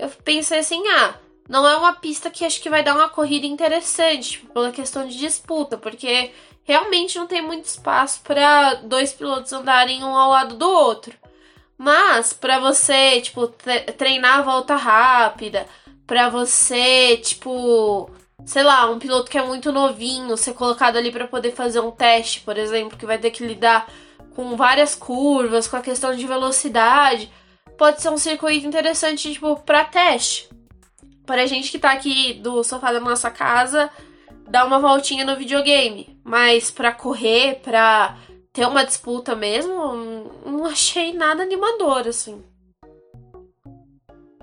eu 0.00 0.10
pensei 0.24 0.58
assim, 0.58 0.82
ah, 0.88 1.14
não 1.48 1.66
é 1.66 1.76
uma 1.76 1.92
pista 1.92 2.28
que 2.28 2.44
acho 2.44 2.60
que 2.60 2.68
vai 2.68 2.82
dar 2.82 2.96
uma 2.96 3.08
corrida 3.08 3.46
interessante, 3.46 4.30
tipo, 4.30 4.52
pela 4.52 4.72
questão 4.72 5.06
de 5.06 5.16
disputa, 5.16 5.78
porque 5.78 6.32
realmente 6.64 7.16
não 7.18 7.28
tem 7.28 7.40
muito 7.40 7.66
espaço 7.66 8.20
para 8.22 8.74
dois 8.74 9.12
pilotos 9.12 9.52
andarem 9.52 10.02
um 10.02 10.16
ao 10.16 10.30
lado 10.30 10.56
do 10.56 10.68
outro. 10.68 11.16
Mas 11.82 12.34
para 12.34 12.58
você, 12.58 13.22
tipo, 13.22 13.46
treinar 13.96 14.40
a 14.40 14.42
volta 14.42 14.76
rápida, 14.76 15.66
para 16.06 16.28
você, 16.28 17.16
tipo, 17.16 18.10
sei 18.44 18.62
lá, 18.62 18.90
um 18.90 18.98
piloto 18.98 19.30
que 19.30 19.38
é 19.38 19.42
muito 19.42 19.72
novinho, 19.72 20.36
ser 20.36 20.52
colocado 20.52 20.98
ali 20.98 21.10
para 21.10 21.26
poder 21.26 21.52
fazer 21.52 21.80
um 21.80 21.90
teste, 21.90 22.40
por 22.40 22.58
exemplo, 22.58 22.98
que 22.98 23.06
vai 23.06 23.16
ter 23.16 23.30
que 23.30 23.46
lidar 23.46 23.90
com 24.36 24.56
várias 24.56 24.94
curvas, 24.94 25.66
com 25.66 25.76
a 25.76 25.80
questão 25.80 26.14
de 26.14 26.26
velocidade, 26.26 27.32
pode 27.78 28.02
ser 28.02 28.10
um 28.10 28.18
circuito 28.18 28.66
interessante, 28.66 29.32
tipo, 29.32 29.56
para 29.62 29.82
teste. 29.82 30.50
Para 31.24 31.44
a 31.44 31.46
gente 31.46 31.70
que 31.70 31.78
tá 31.78 31.92
aqui 31.92 32.34
do 32.34 32.62
sofá 32.62 32.92
da 32.92 33.00
nossa 33.00 33.30
casa, 33.30 33.88
dar 34.50 34.66
uma 34.66 34.78
voltinha 34.78 35.24
no 35.24 35.34
videogame, 35.34 36.14
mas 36.22 36.70
para 36.70 36.92
correr, 36.92 37.62
para 37.62 38.18
ter 38.60 38.66
uma 38.66 38.84
disputa 38.84 39.34
mesmo, 39.34 39.72
não 40.44 40.66
achei 40.66 41.14
nada 41.14 41.42
animador 41.42 42.06
assim. 42.06 42.44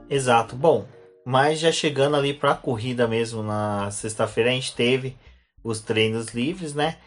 Exato. 0.10 0.56
Bom, 0.56 0.88
mas 1.24 1.60
já 1.60 1.72
chegando 1.72 2.16
ali 2.16 2.34
para 2.34 2.54
a 2.54 2.58
corrida 2.58 3.08
mesmo 3.08 3.44
na 3.44 3.92
sexta-feira, 3.92 4.50
a 4.50 4.54
gente 4.54 4.74
teve 4.74 5.16
os 5.64 5.82
treinos 5.82 6.30
livres, 6.30 6.74
né? 6.74 6.98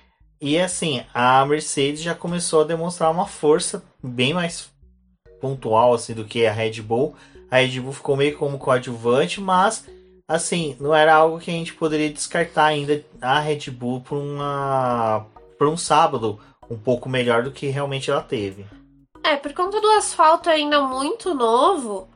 E 0.40 0.56
assim, 0.56 1.02
a 1.12 1.44
Mercedes 1.44 2.00
já 2.00 2.14
começou 2.14 2.60
a 2.60 2.66
demonstrar 2.66 3.10
uma 3.10 3.26
força 3.26 3.82
bem 4.00 4.32
mais 4.32 4.70
pontual 5.40 5.92
assim 5.92 6.14
do 6.14 6.24
que 6.24 6.46
a 6.46 6.52
Red 6.52 6.80
Bull. 6.80 7.16
A 7.50 7.56
Red 7.56 7.80
Bull 7.80 7.92
ficou 7.92 8.16
meio 8.16 8.38
como 8.38 8.56
coadjuvante, 8.56 9.40
mas 9.40 9.84
assim, 10.28 10.76
não 10.78 10.94
era 10.94 11.12
algo 11.12 11.40
que 11.40 11.50
a 11.50 11.54
gente 11.54 11.74
poderia 11.74 12.12
descartar 12.12 12.66
ainda 12.66 13.04
a 13.20 13.40
Red 13.40 13.68
Bull 13.72 14.00
para 14.00 14.16
uma 14.16 15.26
para 15.58 15.68
um 15.68 15.76
sábado 15.76 16.40
um 16.70 16.78
pouco 16.78 17.08
melhor 17.08 17.42
do 17.42 17.50
que 17.50 17.66
realmente 17.66 18.10
ela 18.10 18.22
teve. 18.22 18.64
É, 19.24 19.36
por 19.36 19.52
conta 19.52 19.80
do 19.80 19.90
asfalto 19.90 20.48
ainda 20.48 20.80
muito 20.80 21.34
novo, 21.34 22.08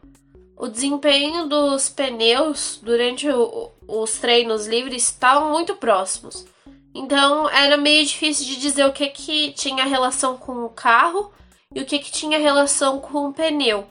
o 0.57 0.69
desempenho 0.69 1.47
dos 1.47 1.89
pneus 1.89 2.79
durante 2.83 3.29
o, 3.29 3.71
os 3.87 4.13
treinos 4.19 4.67
livres 4.67 5.09
estavam 5.09 5.51
muito 5.51 5.75
próximos. 5.75 6.47
Então 6.95 7.51
era 7.51 7.77
meio 7.77 8.07
difícil 8.07 8.47
de 8.47 8.57
dizer 8.57 8.87
o 8.87 8.93
que, 8.93 9.09
que 9.09 9.53
tinha 9.53 9.85
relação 9.85 10.37
com 10.37 10.65
o 10.65 10.71
carro 10.71 11.33
e 11.75 11.81
o 11.81 11.85
que, 11.85 11.99
que 11.99 12.13
tinha 12.13 12.39
relação 12.39 13.01
com 13.01 13.29
o 13.29 13.33
pneu. 13.33 13.87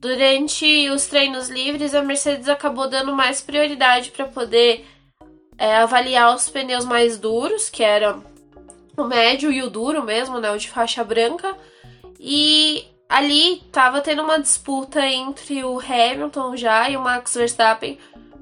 Durante 0.00 0.90
os 0.90 1.06
treinos 1.06 1.48
livres, 1.48 1.94
a 1.94 2.02
Mercedes 2.02 2.48
acabou 2.48 2.90
dando 2.90 3.14
mais 3.14 3.40
prioridade 3.40 4.10
para 4.10 4.26
poder 4.26 4.84
é, 5.56 5.76
avaliar 5.76 6.34
os 6.34 6.50
pneus 6.50 6.84
mais 6.84 7.16
duros, 7.16 7.70
que 7.70 7.84
eram 7.84 8.24
o 8.96 9.04
médio 9.04 9.50
e 9.50 9.62
o 9.62 9.70
duro 9.70 10.02
mesmo, 10.02 10.38
né, 10.38 10.50
o 10.50 10.58
de 10.58 10.68
faixa 10.68 11.02
branca. 11.02 11.56
E 12.18 12.84
ali 13.08 13.62
tava 13.72 14.00
tendo 14.00 14.22
uma 14.22 14.38
disputa 14.38 15.06
entre 15.06 15.64
o 15.64 15.78
Hamilton 15.78 16.56
já 16.56 16.88
e 16.88 16.96
o 16.96 17.00
Max 17.00 17.34
Verstappen 17.34 17.98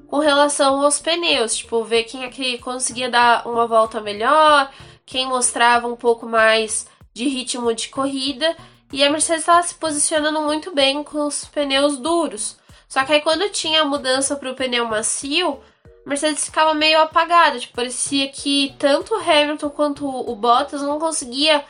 com 0.07 0.19
relação 0.19 0.81
aos 0.81 0.99
pneus, 0.99 1.55
tipo, 1.55 1.83
ver 1.85 2.03
quem 2.03 2.25
é 2.25 2.29
que 2.29 2.57
conseguia 2.57 3.09
dar 3.09 3.47
uma 3.47 3.65
volta 3.65 4.01
melhor, 4.01 4.69
quem 5.05 5.25
mostrava 5.25 5.87
um 5.87 5.95
pouco 5.95 6.27
mais 6.27 6.85
de 7.13 7.29
ritmo 7.29 7.73
de 7.73 7.87
corrida, 7.87 8.55
e 8.91 9.03
a 9.05 9.09
Mercedes 9.09 9.43
estava 9.43 9.63
se 9.63 9.73
posicionando 9.75 10.41
muito 10.41 10.75
bem 10.75 11.01
com 11.01 11.25
os 11.25 11.45
pneus 11.45 11.97
duros. 11.97 12.57
Só 12.89 13.05
que 13.05 13.13
aí 13.13 13.21
quando 13.21 13.49
tinha 13.51 13.83
a 13.83 13.85
mudança 13.85 14.35
para 14.35 14.51
o 14.51 14.55
pneu 14.55 14.85
macio, 14.85 15.61
Mercedes 16.05 16.45
ficava 16.45 16.73
meio 16.73 16.99
apagada, 16.99 17.59
tipo, 17.59 17.75
parecia 17.75 18.27
que 18.29 18.75
tanto 18.79 19.13
o 19.13 19.17
Hamilton 19.17 19.69
quanto 19.69 20.07
o 20.07 20.35
Bottas 20.35 20.81
não 20.81 20.99
conseguia 20.99 21.63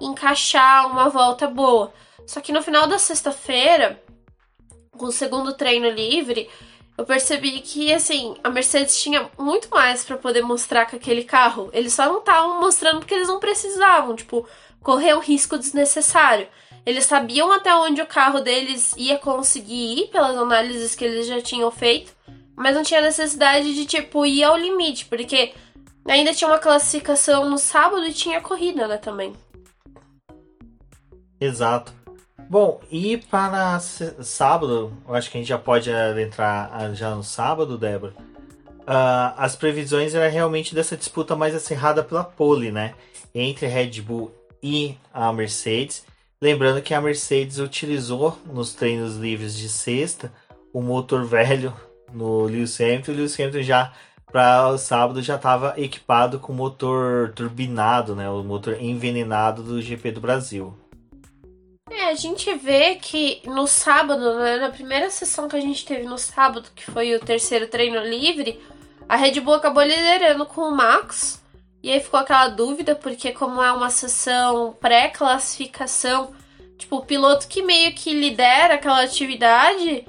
encaixar 0.00 0.86
uma 0.86 1.08
volta 1.08 1.48
boa. 1.48 1.92
Só 2.26 2.40
que 2.40 2.52
no 2.52 2.62
final 2.62 2.86
da 2.86 2.98
sexta-feira, 2.98 4.00
com 4.92 5.06
o 5.06 5.12
segundo 5.12 5.54
treino 5.54 5.90
livre, 5.90 6.48
eu 6.96 7.04
percebi 7.04 7.60
que 7.60 7.92
assim, 7.92 8.36
a 8.44 8.50
Mercedes 8.50 9.00
tinha 9.00 9.28
muito 9.38 9.68
mais 9.70 10.04
para 10.04 10.16
poder 10.16 10.42
mostrar 10.42 10.86
com 10.86 10.96
aquele 10.96 11.24
carro. 11.24 11.68
Eles 11.72 11.92
só 11.92 12.06
não 12.06 12.18
estavam 12.18 12.60
mostrando 12.60 13.00
porque 13.00 13.14
eles 13.14 13.28
não 13.28 13.40
precisavam, 13.40 14.14
tipo, 14.14 14.46
correr 14.82 15.14
um 15.14 15.20
risco 15.20 15.58
desnecessário. 15.58 16.46
Eles 16.84 17.04
sabiam 17.04 17.52
até 17.52 17.74
onde 17.74 18.02
o 18.02 18.06
carro 18.06 18.40
deles 18.40 18.94
ia 18.96 19.18
conseguir 19.18 19.98
ir 19.98 20.08
pelas 20.08 20.36
análises 20.36 20.94
que 20.94 21.04
eles 21.04 21.26
já 21.26 21.40
tinham 21.40 21.70
feito, 21.70 22.12
mas 22.62 22.74
não 22.74 22.82
tinha 22.82 23.00
necessidade 23.00 23.74
de 23.74 23.84
tipo 23.84 24.24
ir 24.24 24.44
ao 24.44 24.56
limite, 24.56 25.06
porque 25.06 25.52
ainda 26.06 26.32
tinha 26.32 26.48
uma 26.48 26.58
classificação 26.58 27.50
no 27.50 27.58
sábado 27.58 28.06
e 28.06 28.12
tinha 28.12 28.40
corrida, 28.40 28.86
né, 28.86 28.96
também. 28.96 29.32
Exato. 31.40 31.92
Bom, 32.48 32.80
e 32.90 33.16
para 33.16 33.80
sábado, 33.80 34.92
eu 35.08 35.14
acho 35.14 35.30
que 35.30 35.38
a 35.38 35.40
gente 35.40 35.48
já 35.48 35.58
pode 35.58 35.90
entrar 35.90 36.94
já 36.94 37.14
no 37.14 37.24
sábado, 37.24 37.78
Débora. 37.78 38.14
Uh, 38.82 39.32
as 39.36 39.56
previsões 39.56 40.14
era 40.14 40.28
realmente 40.28 40.74
dessa 40.74 40.96
disputa 40.96 41.34
mais 41.34 41.54
acirrada 41.54 42.02
pela 42.02 42.24
pole, 42.24 42.70
né? 42.70 42.94
Entre 43.34 43.66
Red 43.66 44.02
Bull 44.02 44.32
e 44.62 44.96
a 45.12 45.32
Mercedes. 45.32 46.04
Lembrando 46.40 46.82
que 46.82 46.92
a 46.92 47.00
Mercedes 47.00 47.58
utilizou 47.58 48.36
nos 48.44 48.74
treinos 48.74 49.16
livres 49.16 49.56
de 49.56 49.68
sexta 49.68 50.32
o 50.72 50.82
motor 50.82 51.24
velho 51.24 51.72
no 52.14 52.44
Lewis 52.44 52.80
Hamilton. 52.80 53.12
O 53.12 53.14
Lewis 53.14 53.38
Hamilton 53.38 53.62
já 53.62 53.92
para 54.32 54.68
o 54.68 54.78
sábado 54.78 55.20
já 55.20 55.36
estava 55.36 55.74
equipado 55.76 56.38
com 56.38 56.52
motor 56.52 57.32
turbinado, 57.34 58.16
né? 58.16 58.28
O 58.30 58.42
motor 58.42 58.80
envenenado 58.80 59.62
do 59.62 59.80
GP 59.80 60.12
do 60.12 60.20
Brasil. 60.20 60.74
É, 61.90 62.06
a 62.06 62.14
gente 62.14 62.52
vê 62.54 62.94
que 62.94 63.42
no 63.44 63.66
sábado, 63.66 64.38
né, 64.38 64.56
na 64.56 64.70
primeira 64.70 65.10
sessão 65.10 65.46
que 65.46 65.56
a 65.56 65.60
gente 65.60 65.84
teve 65.84 66.04
no 66.04 66.16
sábado, 66.16 66.70
que 66.74 66.90
foi 66.90 67.14
o 67.14 67.20
terceiro 67.20 67.68
treino 67.68 68.00
livre, 68.00 68.58
a 69.06 69.16
Red 69.16 69.38
Bull 69.40 69.54
acabou 69.54 69.82
liderando 69.82 70.46
com 70.46 70.62
o 70.62 70.74
Max. 70.74 71.42
E 71.82 71.90
aí 71.90 72.00
ficou 72.00 72.20
aquela 72.20 72.48
dúvida, 72.48 72.94
porque 72.94 73.32
como 73.32 73.60
é 73.60 73.70
uma 73.72 73.90
sessão 73.90 74.72
pré-classificação, 74.80 76.32
tipo, 76.78 76.96
o 76.96 77.04
piloto 77.04 77.46
que 77.46 77.60
meio 77.60 77.92
que 77.92 78.14
lidera 78.14 78.74
aquela 78.74 79.02
atividade 79.02 80.06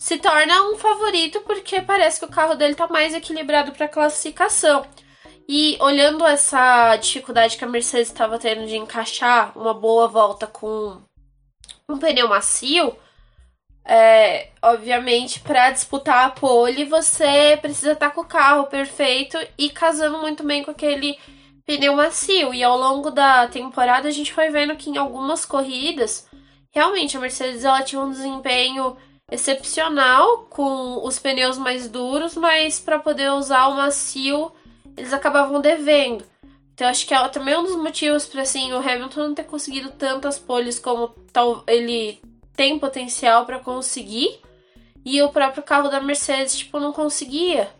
se 0.00 0.16
torna 0.16 0.62
um 0.62 0.78
favorito 0.78 1.42
porque 1.42 1.82
parece 1.82 2.18
que 2.18 2.24
o 2.24 2.30
carro 2.30 2.54
dele 2.54 2.74
tá 2.74 2.88
mais 2.88 3.12
equilibrado 3.12 3.72
para 3.72 3.86
classificação. 3.86 4.86
E 5.46 5.76
olhando 5.78 6.24
essa 6.24 6.96
dificuldade 6.96 7.58
que 7.58 7.64
a 7.64 7.68
Mercedes 7.68 8.08
estava 8.08 8.38
tendo 8.38 8.66
de 8.66 8.78
encaixar 8.78 9.52
uma 9.54 9.74
boa 9.74 10.08
volta 10.08 10.46
com 10.46 11.02
um 11.86 11.98
pneu 11.98 12.28
macio, 12.28 12.96
é, 13.84 14.48
obviamente, 14.62 15.38
para 15.40 15.70
disputar 15.70 16.24
a 16.24 16.30
pole, 16.30 16.86
você 16.86 17.58
precisa 17.60 17.92
estar 17.92 18.08
tá 18.08 18.14
com 18.14 18.22
o 18.22 18.26
carro 18.26 18.68
perfeito 18.68 19.36
e 19.58 19.68
casando 19.68 20.16
muito 20.16 20.42
bem 20.42 20.64
com 20.64 20.70
aquele 20.70 21.18
pneu 21.66 21.94
macio. 21.94 22.54
E 22.54 22.62
ao 22.62 22.78
longo 22.78 23.10
da 23.10 23.48
temporada, 23.48 24.08
a 24.08 24.12
gente 24.12 24.32
foi 24.32 24.48
vendo 24.48 24.76
que 24.76 24.88
em 24.88 24.96
algumas 24.96 25.44
corridas, 25.44 26.26
realmente 26.70 27.18
a 27.18 27.20
Mercedes 27.20 27.66
ela 27.66 27.82
tinha 27.82 28.00
um 28.00 28.10
desempenho 28.10 28.96
excepcional 29.30 30.46
com 30.50 31.06
os 31.06 31.18
pneus 31.18 31.56
mais 31.56 31.88
duros, 31.88 32.36
mas 32.36 32.80
para 32.80 32.98
poder 32.98 33.30
usar 33.32 33.68
o 33.68 33.76
macio, 33.76 34.50
eles 34.96 35.12
acabavam 35.12 35.60
devendo. 35.60 36.24
Então 36.74 36.88
acho 36.88 37.06
que 37.06 37.12
é 37.12 37.28
também 37.28 37.56
um 37.56 37.62
dos 37.62 37.76
motivos 37.76 38.26
para 38.26 38.42
assim 38.42 38.72
o 38.72 38.78
Hamilton 38.78 39.28
não 39.28 39.34
ter 39.34 39.44
conseguido 39.44 39.90
tantas 39.90 40.38
poles 40.38 40.78
como 40.78 41.08
tal 41.32 41.62
ele 41.66 42.20
tem 42.56 42.78
potencial 42.78 43.44
para 43.44 43.58
conseguir 43.58 44.40
e 45.04 45.20
o 45.22 45.28
próprio 45.28 45.62
carro 45.62 45.90
da 45.90 46.00
Mercedes 46.00 46.56
tipo 46.56 46.80
não 46.80 46.92
conseguia. 46.92 47.70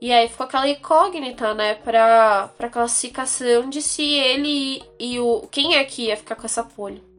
E 0.00 0.10
aí 0.10 0.28
ficou 0.28 0.46
aquela 0.46 0.68
incógnita, 0.68 1.54
né, 1.54 1.74
para 1.74 2.48
para 2.56 2.68
classificação 2.68 3.68
de 3.70 3.80
se 3.80 4.02
ele 4.02 4.82
e 4.98 5.20
o 5.20 5.46
quem 5.50 5.76
é 5.76 5.84
que 5.84 6.06
ia 6.06 6.16
ficar 6.16 6.34
com 6.34 6.46
essa 6.46 6.64
pole. 6.64 7.11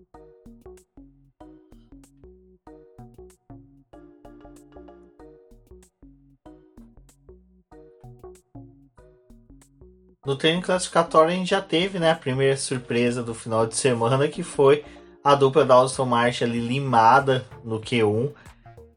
No 10.25 10.37
treino 10.37 10.61
classificatório 10.61 11.31
a 11.31 11.35
gente 11.35 11.49
já 11.49 11.61
teve 11.61 11.99
né, 11.99 12.11
a 12.11 12.15
primeira 12.15 12.55
surpresa 12.55 13.21
do 13.21 13.33
final 13.33 13.67
de 13.67 13.75
semana, 13.75 14.29
que 14.29 14.41
foi 14.41 14.85
a 15.21 15.35
dupla 15.35 15.65
da 15.65 15.81
Aston 15.81 16.05
Martin 16.05 16.45
ali 16.45 16.59
limada 16.59 17.45
no 17.61 17.81
Q1. 17.81 18.31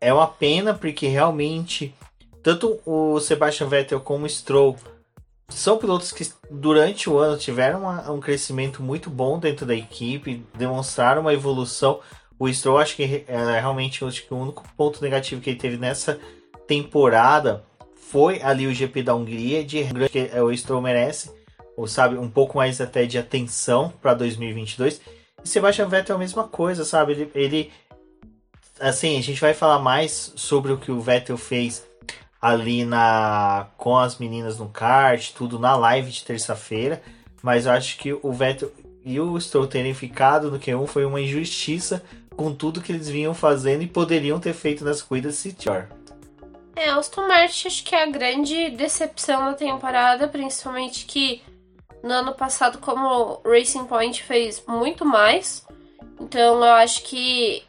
É 0.00 0.14
uma 0.14 0.28
pena 0.28 0.72
porque 0.72 1.08
realmente 1.08 1.92
tanto 2.44 2.78
o 2.86 3.18
Sebastian 3.18 3.66
Vettel 3.66 4.00
como 4.00 4.24
o 4.24 4.28
Stroll 4.28 4.76
são 5.48 5.78
pilotos 5.78 6.12
que 6.12 6.30
durante 6.48 7.10
o 7.10 7.18
ano 7.18 7.36
tiveram 7.36 7.80
uma, 7.80 8.08
um 8.12 8.20
crescimento 8.20 8.80
muito 8.80 9.10
bom 9.10 9.36
dentro 9.36 9.66
da 9.66 9.74
equipe, 9.74 10.46
demonstraram 10.54 11.22
uma 11.22 11.34
evolução. 11.34 11.98
O 12.38 12.48
Stroll 12.52 12.78
acho 12.78 12.94
que 12.94 13.24
é 13.26 13.58
realmente 13.58 14.04
acho 14.04 14.24
que 14.24 14.32
o 14.32 14.38
único 14.38 14.62
ponto 14.76 15.02
negativo 15.02 15.40
que 15.40 15.50
ele 15.50 15.58
teve 15.58 15.76
nessa 15.76 16.20
temporada 16.68 17.64
foi 18.10 18.40
ali 18.40 18.66
o 18.66 18.74
GP 18.74 19.02
da 19.02 19.14
Hungria, 19.14 19.64
de 19.64 19.84
que 20.10 20.30
o 20.40 20.56
Stroll 20.56 20.80
merece, 20.80 21.30
ou 21.76 21.88
sabe, 21.88 22.16
um 22.16 22.30
pouco 22.30 22.56
mais 22.56 22.80
até 22.80 23.04
de 23.04 23.18
atenção 23.18 23.92
para 24.00 24.14
2022. 24.14 25.00
Sebastian 25.42 25.88
Vettel 25.88 26.14
é 26.14 26.16
a 26.16 26.18
mesma 26.18 26.44
coisa, 26.44 26.84
sabe? 26.84 27.12
Ele, 27.12 27.30
ele. 27.34 27.72
Assim, 28.78 29.18
a 29.18 29.22
gente 29.22 29.40
vai 29.40 29.54
falar 29.54 29.80
mais 29.80 30.32
sobre 30.36 30.72
o 30.72 30.78
que 30.78 30.92
o 30.92 31.00
Vettel 31.00 31.36
fez 31.36 31.84
ali 32.40 32.84
na 32.84 33.68
com 33.76 33.96
as 33.96 34.18
meninas 34.18 34.58
no 34.58 34.68
kart, 34.68 35.32
tudo 35.32 35.58
na 35.58 35.74
live 35.74 36.10
de 36.10 36.24
terça-feira. 36.24 37.02
Mas 37.42 37.66
eu 37.66 37.72
acho 37.72 37.98
que 37.98 38.12
o 38.12 38.32
Vettel 38.32 38.70
e 39.04 39.18
o 39.20 39.40
Stroll 39.40 39.66
terem 39.66 39.94
ficado 39.94 40.50
no 40.50 40.58
Q1 40.58 40.86
foi 40.86 41.04
uma 41.04 41.20
injustiça 41.20 42.02
com 42.36 42.52
tudo 42.52 42.80
que 42.80 42.92
eles 42.92 43.08
vinham 43.08 43.34
fazendo 43.34 43.82
e 43.82 43.86
poderiam 43.86 44.38
ter 44.38 44.52
feito 44.52 44.84
nas 44.84 45.02
corridas 45.02 45.34
Citior. 45.36 45.88
É, 46.76 46.90
Aston 46.90 47.26
Martin 47.26 47.68
acho 47.68 47.82
que 47.82 47.94
é 47.94 48.02
a 48.02 48.06
grande 48.06 48.68
decepção 48.70 49.46
da 49.46 49.54
temporada, 49.54 50.28
principalmente 50.28 51.06
que 51.06 51.42
no 52.02 52.12
ano 52.12 52.34
passado, 52.34 52.78
como 52.78 53.40
Racing 53.44 53.86
Point 53.86 54.22
fez 54.22 54.62
muito 54.66 55.02
mais, 55.02 55.66
então 56.20 56.62
eu 56.62 56.72
acho 56.74 57.02
que 57.02 57.64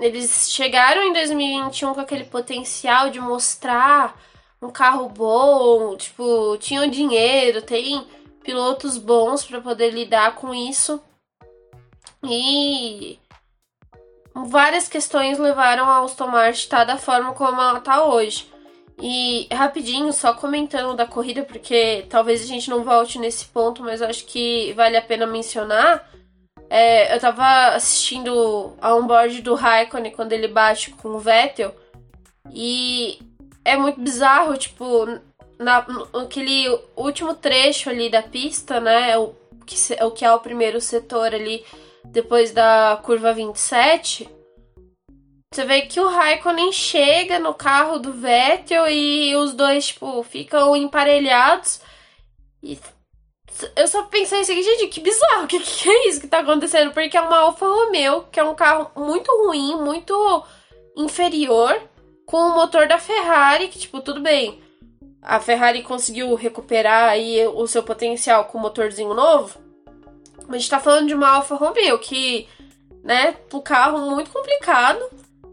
eles 0.00 0.50
chegaram 0.50 1.02
em 1.02 1.12
2021 1.12 1.94
com 1.94 2.00
aquele 2.00 2.24
potencial 2.24 3.10
de 3.10 3.20
mostrar 3.20 4.20
um 4.60 4.70
carro 4.70 5.08
bom, 5.08 5.96
tipo, 5.96 6.56
tinham 6.58 6.88
dinheiro, 6.88 7.62
tem 7.62 8.04
pilotos 8.42 8.98
bons 8.98 9.44
para 9.44 9.60
poder 9.60 9.90
lidar 9.90 10.34
com 10.34 10.52
isso. 10.52 11.00
E 12.24 13.18
várias 14.46 14.88
questões 14.88 15.38
levaram 15.38 15.84
a 15.84 16.04
Aston 16.04 16.28
Martin 16.28 16.58
estar 16.60 16.84
da 16.84 16.96
forma 16.96 17.32
como 17.32 17.60
ela 17.60 17.78
está 17.78 18.04
hoje. 18.04 18.50
E 19.00 19.46
rapidinho, 19.52 20.12
só 20.12 20.34
comentando 20.34 20.96
da 20.96 21.06
corrida, 21.06 21.44
porque 21.44 22.04
talvez 22.08 22.42
a 22.42 22.46
gente 22.46 22.68
não 22.68 22.82
volte 22.82 23.18
nesse 23.18 23.46
ponto, 23.46 23.82
mas 23.82 24.02
acho 24.02 24.24
que 24.26 24.72
vale 24.72 24.96
a 24.96 25.02
pena 25.02 25.26
mencionar. 25.26 26.08
É, 26.68 27.14
eu 27.14 27.20
tava 27.20 27.76
assistindo 27.76 28.76
a 28.80 28.94
onboard 28.94 29.40
do 29.40 29.54
Raikkonen 29.54 30.12
quando 30.12 30.32
ele 30.32 30.48
bate 30.48 30.90
com 30.90 31.10
o 31.10 31.20
Vettel. 31.20 31.74
E 32.52 33.20
é 33.64 33.76
muito 33.76 34.00
bizarro, 34.00 34.56
tipo, 34.58 35.06
na, 35.58 35.86
naquele 36.12 36.66
último 36.96 37.34
trecho 37.34 37.88
ali 37.88 38.10
da 38.10 38.22
pista, 38.22 38.80
né? 38.80 39.16
O 39.16 39.34
que, 39.64 39.76
o 40.02 40.10
que 40.10 40.24
é 40.24 40.32
o 40.32 40.40
primeiro 40.40 40.80
setor 40.80 41.34
ali 41.34 41.64
depois 42.12 42.50
da 42.52 43.00
curva 43.02 43.32
27 43.32 44.38
você 45.50 45.64
vê 45.64 45.82
que 45.82 45.98
o 45.98 46.08
Raikkonen 46.08 46.70
chega 46.72 47.38
no 47.38 47.54
carro 47.54 47.98
do 47.98 48.12
Vettel 48.12 48.86
e 48.88 49.34
os 49.34 49.54
dois, 49.54 49.86
tipo, 49.86 50.22
ficam 50.22 50.76
emparelhados. 50.76 51.80
E 52.62 52.78
eu 53.74 53.88
só 53.88 54.02
pensei 54.04 54.40
assim, 54.40 54.62
gente, 54.62 54.88
que 54.88 55.00
bizarro, 55.00 55.44
o 55.44 55.46
que, 55.46 55.58
que 55.58 55.88
é 55.88 56.08
isso 56.08 56.20
que 56.20 56.28
tá 56.28 56.40
acontecendo? 56.40 56.92
Porque 56.92 57.16
é 57.16 57.20
uma 57.20 57.38
Alfa 57.38 57.66
Romeo, 57.66 58.26
que 58.30 58.38
é 58.38 58.44
um 58.44 58.54
carro 58.54 58.90
muito 58.94 59.30
ruim, 59.46 59.76
muito 59.76 60.44
inferior, 60.94 61.80
com 62.26 62.36
o 62.36 62.54
motor 62.54 62.86
da 62.86 62.98
Ferrari, 62.98 63.68
que, 63.68 63.78
tipo, 63.78 64.00
tudo 64.00 64.20
bem. 64.20 64.62
A 65.22 65.40
Ferrari 65.40 65.82
conseguiu 65.82 66.34
recuperar 66.34 67.08
aí 67.08 67.46
o 67.46 67.66
seu 67.66 67.82
potencial 67.82 68.44
com 68.44 68.58
o 68.58 68.60
motorzinho 68.60 69.14
novo. 69.14 69.58
A 70.48 70.52
gente 70.52 70.70
tá 70.70 70.80
falando 70.80 71.08
de 71.08 71.14
uma 71.14 71.28
Alfa 71.28 71.54
Romeo, 71.54 71.98
que, 71.98 72.48
né, 73.04 73.36
o 73.52 73.60
carro 73.60 74.10
muito 74.10 74.30
complicado 74.30 75.00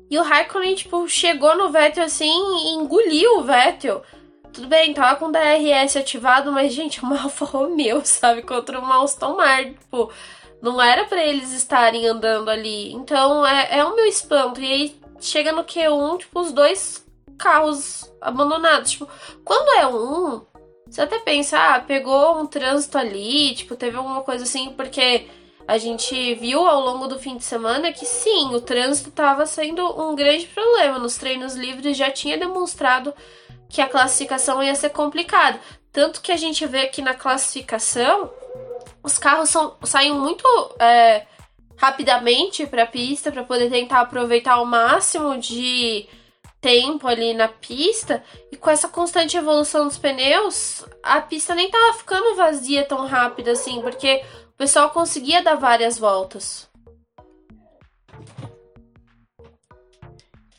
e 0.10 0.18
o 0.18 0.24
Raikkonen, 0.24 0.76
tipo, 0.76 1.08
chegou 1.08 1.58
no 1.58 1.70
Vettel 1.70 2.04
assim 2.04 2.32
e 2.32 2.76
engoliu 2.76 3.40
o 3.40 3.44
Vettel. 3.44 4.04
Tudo 4.54 4.68
bem, 4.68 4.94
tava 4.94 5.20
com 5.20 5.26
o 5.26 5.32
DRS 5.32 5.98
ativado, 5.98 6.52
mas, 6.52 6.74
gente, 6.74 7.04
uma 7.04 7.20
Alfa 7.24 7.44
Romeo, 7.46 8.02
sabe? 8.06 8.42
Contra 8.42 8.80
uma 8.80 9.04
Aston 9.04 9.36
Martin, 9.36 9.74
tipo, 9.74 10.12
não 10.62 10.82
era 10.82 11.06
para 11.06 11.24
eles 11.24 11.52
estarem 11.52 12.08
andando 12.08 12.50
ali. 12.50 12.94
Então, 12.94 13.46
é, 13.46 13.80
é 13.80 13.84
o 13.84 13.96
meu 13.96 14.06
espanto. 14.06 14.62
E 14.62 14.72
aí, 14.72 15.02
chega 15.20 15.52
no 15.52 15.66
Q1, 15.66 16.20
tipo, 16.20 16.40
os 16.40 16.54
dois 16.54 17.06
carros 17.38 18.10
abandonados. 18.22 18.92
Tipo, 18.92 19.10
quando 19.44 19.80
é 19.80 19.88
um, 19.88 20.42
você 20.96 21.02
até 21.02 21.20
pensa, 21.20 21.60
ah, 21.60 21.80
pegou 21.82 22.40
um 22.40 22.48
trânsito 22.48 22.98
ali, 22.98 23.54
tipo, 23.54 23.76
teve 23.76 23.98
alguma 23.98 24.22
coisa 24.22 24.46
assim, 24.46 24.72
porque 24.78 25.28
a 25.68 25.78
gente 25.78 26.36
viu 26.36 26.66
ao 26.66 26.80
longo 26.80 27.06
do 27.06 27.20
fim 27.20 27.36
de 27.36 27.44
semana 27.44 27.92
que 27.92 28.06
sim, 28.06 28.56
o 28.56 28.62
trânsito 28.62 29.10
estava 29.10 29.46
sendo 29.46 29.84
um 30.02 30.16
grande 30.16 30.46
problema. 30.48 30.98
Nos 30.98 31.18
treinos 31.18 31.54
livres 31.54 31.98
já 31.98 32.10
tinha 32.10 32.38
demonstrado 32.38 33.14
que 33.68 33.82
a 33.82 33.90
classificação 33.90 34.64
ia 34.64 34.74
ser 34.74 34.92
complicada. 34.92 35.60
Tanto 35.92 36.22
que 36.22 36.32
a 36.32 36.38
gente 36.38 36.66
vê 36.66 36.88
que 36.88 37.02
na 37.02 37.14
classificação 37.14 38.32
os 39.04 39.18
carros 39.18 39.50
são, 39.50 39.76
saem 39.84 40.14
muito 40.14 40.48
é, 40.80 41.26
rapidamente 41.76 42.66
para 42.66 42.84
a 42.84 42.88
pista 42.88 43.34
para 43.34 43.44
poder 43.44 43.70
tentar 43.70 44.00
aproveitar 44.00 44.62
o 44.62 44.66
máximo 44.66 45.38
de 45.38 46.08
tempo 46.66 47.08
ali 47.08 47.34
na 47.36 47.48
pista 47.48 48.24
e 48.52 48.58
com 48.58 48.72
essa 48.72 48.88
constante 48.88 49.38
evolução 49.38 49.86
dos 49.86 50.00
pneus, 50.00 50.84
a 51.04 51.22
pista 51.22 51.54
nem 51.54 51.70
tava 51.70 51.94
ficando 51.94 52.36
vazia 52.36 52.84
tão 52.84 53.06
rápido 53.06 53.52
assim, 53.52 53.80
porque 53.82 54.24
o 54.48 54.54
pessoal 54.58 54.90
conseguia 54.90 55.44
dar 55.44 55.58
várias 55.58 56.00
voltas. 56.00 56.68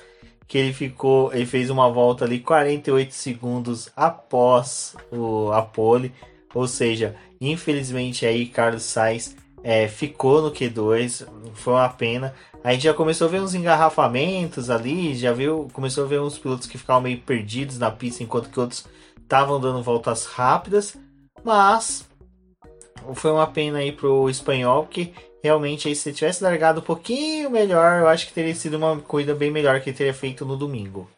que 0.49 0.57
ele 0.57 0.73
ficou, 0.73 1.33
ele 1.33 1.45
fez 1.45 1.69
uma 1.69 1.91
volta 1.91 2.25
ali 2.25 2.41
48 2.41 3.13
segundos 3.13 3.91
após 3.95 4.97
o 5.13 5.53
a 5.53 5.61
pole, 5.61 6.11
ou 6.55 6.67
seja, 6.67 7.15
infelizmente 7.39 8.25
aí 8.25 8.47
Carlos 8.47 8.83
Sainz 8.83 9.37
é, 9.63 9.87
ficou 9.87 10.41
no 10.41 10.51
Q2, 10.51 11.27
foi 11.53 11.75
uma 11.75 11.89
pena. 11.91 12.35
A 12.65 12.73
gente 12.73 12.85
já 12.85 12.95
começou 12.95 13.29
a 13.29 13.31
ver 13.31 13.43
uns 13.43 13.55
engarrafamentos 13.55 14.71
ali, 14.71 15.15
já 15.15 15.33
viu, 15.33 15.69
começou 15.73 16.05
a 16.05 16.09
ver 16.09 16.21
uns 16.21 16.39
pilotos 16.39 16.67
que 16.67 16.79
ficavam 16.79 17.03
meio 17.03 17.21
perdidos 17.21 17.79
na 17.79 17.91
pista, 17.91 18.23
enquanto 18.23 18.49
que 18.49 18.59
outros 18.59 18.87
estavam 19.21 19.61
dando 19.61 19.83
voltas 19.83 20.25
rápidas, 20.25 20.97
mas 21.45 22.09
foi 23.15 23.31
uma 23.31 23.47
pena 23.47 23.79
aí 23.79 23.93
pro 23.93 24.31
espanhol, 24.31 24.87
que 24.87 25.13
realmente 25.43 25.89
aí, 25.89 25.95
se 25.95 26.13
tivesse 26.13 26.43
largado 26.43 26.81
um 26.81 26.85
pouquinho 26.85 27.51
melhor, 27.51 28.01
eu 28.01 28.09
acho 28.09 28.27
que 28.27 28.33
teria 28.33 28.55
sido 28.55 28.77
uma 28.77 28.99
corrida 29.01 29.35
bem 29.35 29.51
melhor 29.51 29.81
que 29.81 29.91
ele 29.91 29.97
teria 29.97 30.15
feito 30.15 30.45
no 30.45 30.57
domingo. 30.57 31.09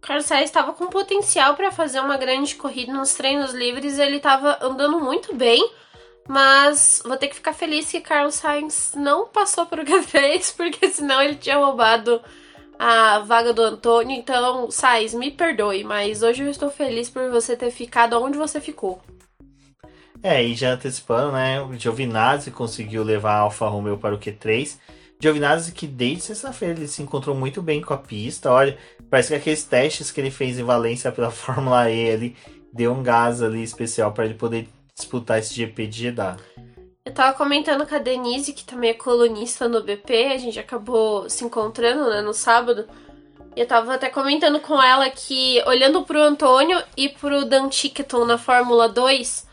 Carlos 0.00 0.26
Sainz 0.26 0.46
estava 0.46 0.72
com 0.72 0.86
potencial 0.88 1.54
para 1.54 1.70
fazer 1.70 2.00
uma 2.00 2.16
grande 2.16 2.56
corrida 2.56 2.92
nos 2.92 3.14
treinos 3.14 3.52
livres, 3.52 3.98
ele 3.98 4.16
estava 4.16 4.58
andando 4.60 4.98
muito 4.98 5.34
bem 5.34 5.70
mas 6.28 7.02
vou 7.04 7.16
ter 7.16 7.28
que 7.28 7.34
ficar 7.34 7.52
feliz 7.52 7.90
que 7.90 8.00
Carlos 8.00 8.36
Sainz 8.36 8.92
não 8.96 9.26
passou 9.26 9.66
por 9.66 9.78
Q3, 9.78 10.54
porque 10.56 10.88
senão 10.88 11.20
ele 11.20 11.36
tinha 11.36 11.56
roubado 11.56 12.20
a 12.78 13.20
vaga 13.20 13.52
do 13.52 13.62
Antônio. 13.62 14.16
Então, 14.16 14.70
Sainz, 14.70 15.14
me 15.14 15.30
perdoe, 15.30 15.84
mas 15.84 16.22
hoje 16.22 16.42
eu 16.42 16.50
estou 16.50 16.70
feliz 16.70 17.10
por 17.10 17.30
você 17.30 17.56
ter 17.56 17.70
ficado 17.70 18.20
onde 18.20 18.38
você 18.38 18.60
ficou. 18.60 19.00
É, 20.22 20.42
e 20.42 20.54
já 20.54 20.74
antecipando, 20.74 21.32
né? 21.32 21.58
Giovinazzi 21.76 22.50
conseguiu 22.50 23.02
levar 23.02 23.32
a 23.32 23.38
Alfa 23.38 23.66
Romeo 23.66 23.98
para 23.98 24.14
o 24.14 24.18
Q3. 24.18 24.78
Giovinazzi 25.20 25.72
que 25.72 25.86
desde 25.86 26.22
sexta-feira 26.22 26.78
ele 26.78 26.88
se 26.88 27.02
encontrou 27.02 27.34
muito 27.34 27.60
bem 27.60 27.80
com 27.80 27.92
a 27.92 27.98
pista. 27.98 28.50
Olha, 28.50 28.78
parece 29.10 29.28
que 29.28 29.34
aqueles 29.34 29.64
testes 29.64 30.10
que 30.10 30.20
ele 30.20 30.30
fez 30.30 30.58
em 30.58 30.64
Valência 30.64 31.10
pela 31.10 31.30
Fórmula 31.32 31.90
E 31.90 31.98
ele 31.98 32.36
deu 32.72 32.92
um 32.92 33.02
gás 33.02 33.42
ali 33.42 33.62
especial 33.62 34.12
para 34.12 34.24
ele 34.24 34.34
poder 34.34 34.68
disputar 34.94 35.38
esse 35.38 35.54
GP 35.54 35.86
de 35.86 35.98
Jeddah. 36.02 36.36
Eu 37.04 37.12
tava 37.12 37.36
comentando 37.36 37.84
com 37.86 37.94
a 37.94 37.98
Denise, 37.98 38.52
que 38.52 38.64
também 38.64 38.90
é 38.90 38.94
colunista 38.94 39.68
no 39.68 39.82
BP, 39.82 40.26
a 40.26 40.38
gente 40.38 40.58
acabou 40.58 41.28
se 41.28 41.44
encontrando 41.44 42.08
né, 42.08 42.22
no 42.22 42.32
sábado. 42.32 42.86
E 43.56 43.60
eu 43.60 43.66
tava 43.66 43.94
até 43.94 44.08
comentando 44.08 44.60
com 44.60 44.80
ela 44.80 45.10
que, 45.10 45.62
olhando 45.66 46.02
pro 46.04 46.22
Antônio 46.22 46.80
e 46.96 47.08
pro 47.08 47.44
Dan 47.44 47.68
Tickton 47.68 48.24
na 48.24 48.38
Fórmula 48.38 48.88
2, 48.88 49.46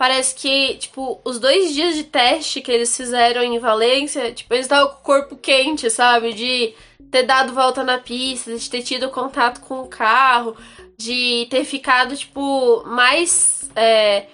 parece 0.00 0.34
que, 0.34 0.76
tipo, 0.76 1.20
os 1.22 1.38
dois 1.38 1.74
dias 1.74 1.94
de 1.94 2.04
teste 2.04 2.62
que 2.62 2.72
eles 2.72 2.96
fizeram 2.96 3.42
em 3.42 3.58
Valência, 3.58 4.32
tipo, 4.32 4.54
eles 4.54 4.64
estavam 4.64 4.88
com 4.94 4.98
o 4.98 5.04
corpo 5.04 5.36
quente, 5.36 5.90
sabe? 5.90 6.32
De 6.32 6.74
ter 7.10 7.24
dado 7.24 7.52
volta 7.52 7.84
na 7.84 7.98
pista, 7.98 8.56
de 8.56 8.70
ter 8.70 8.80
tido 8.80 9.10
contato 9.10 9.60
com 9.60 9.82
o 9.82 9.88
carro, 9.88 10.56
de 10.96 11.46
ter 11.50 11.64
ficado, 11.66 12.16
tipo, 12.16 12.82
mais. 12.86 13.70
É, 13.76 14.24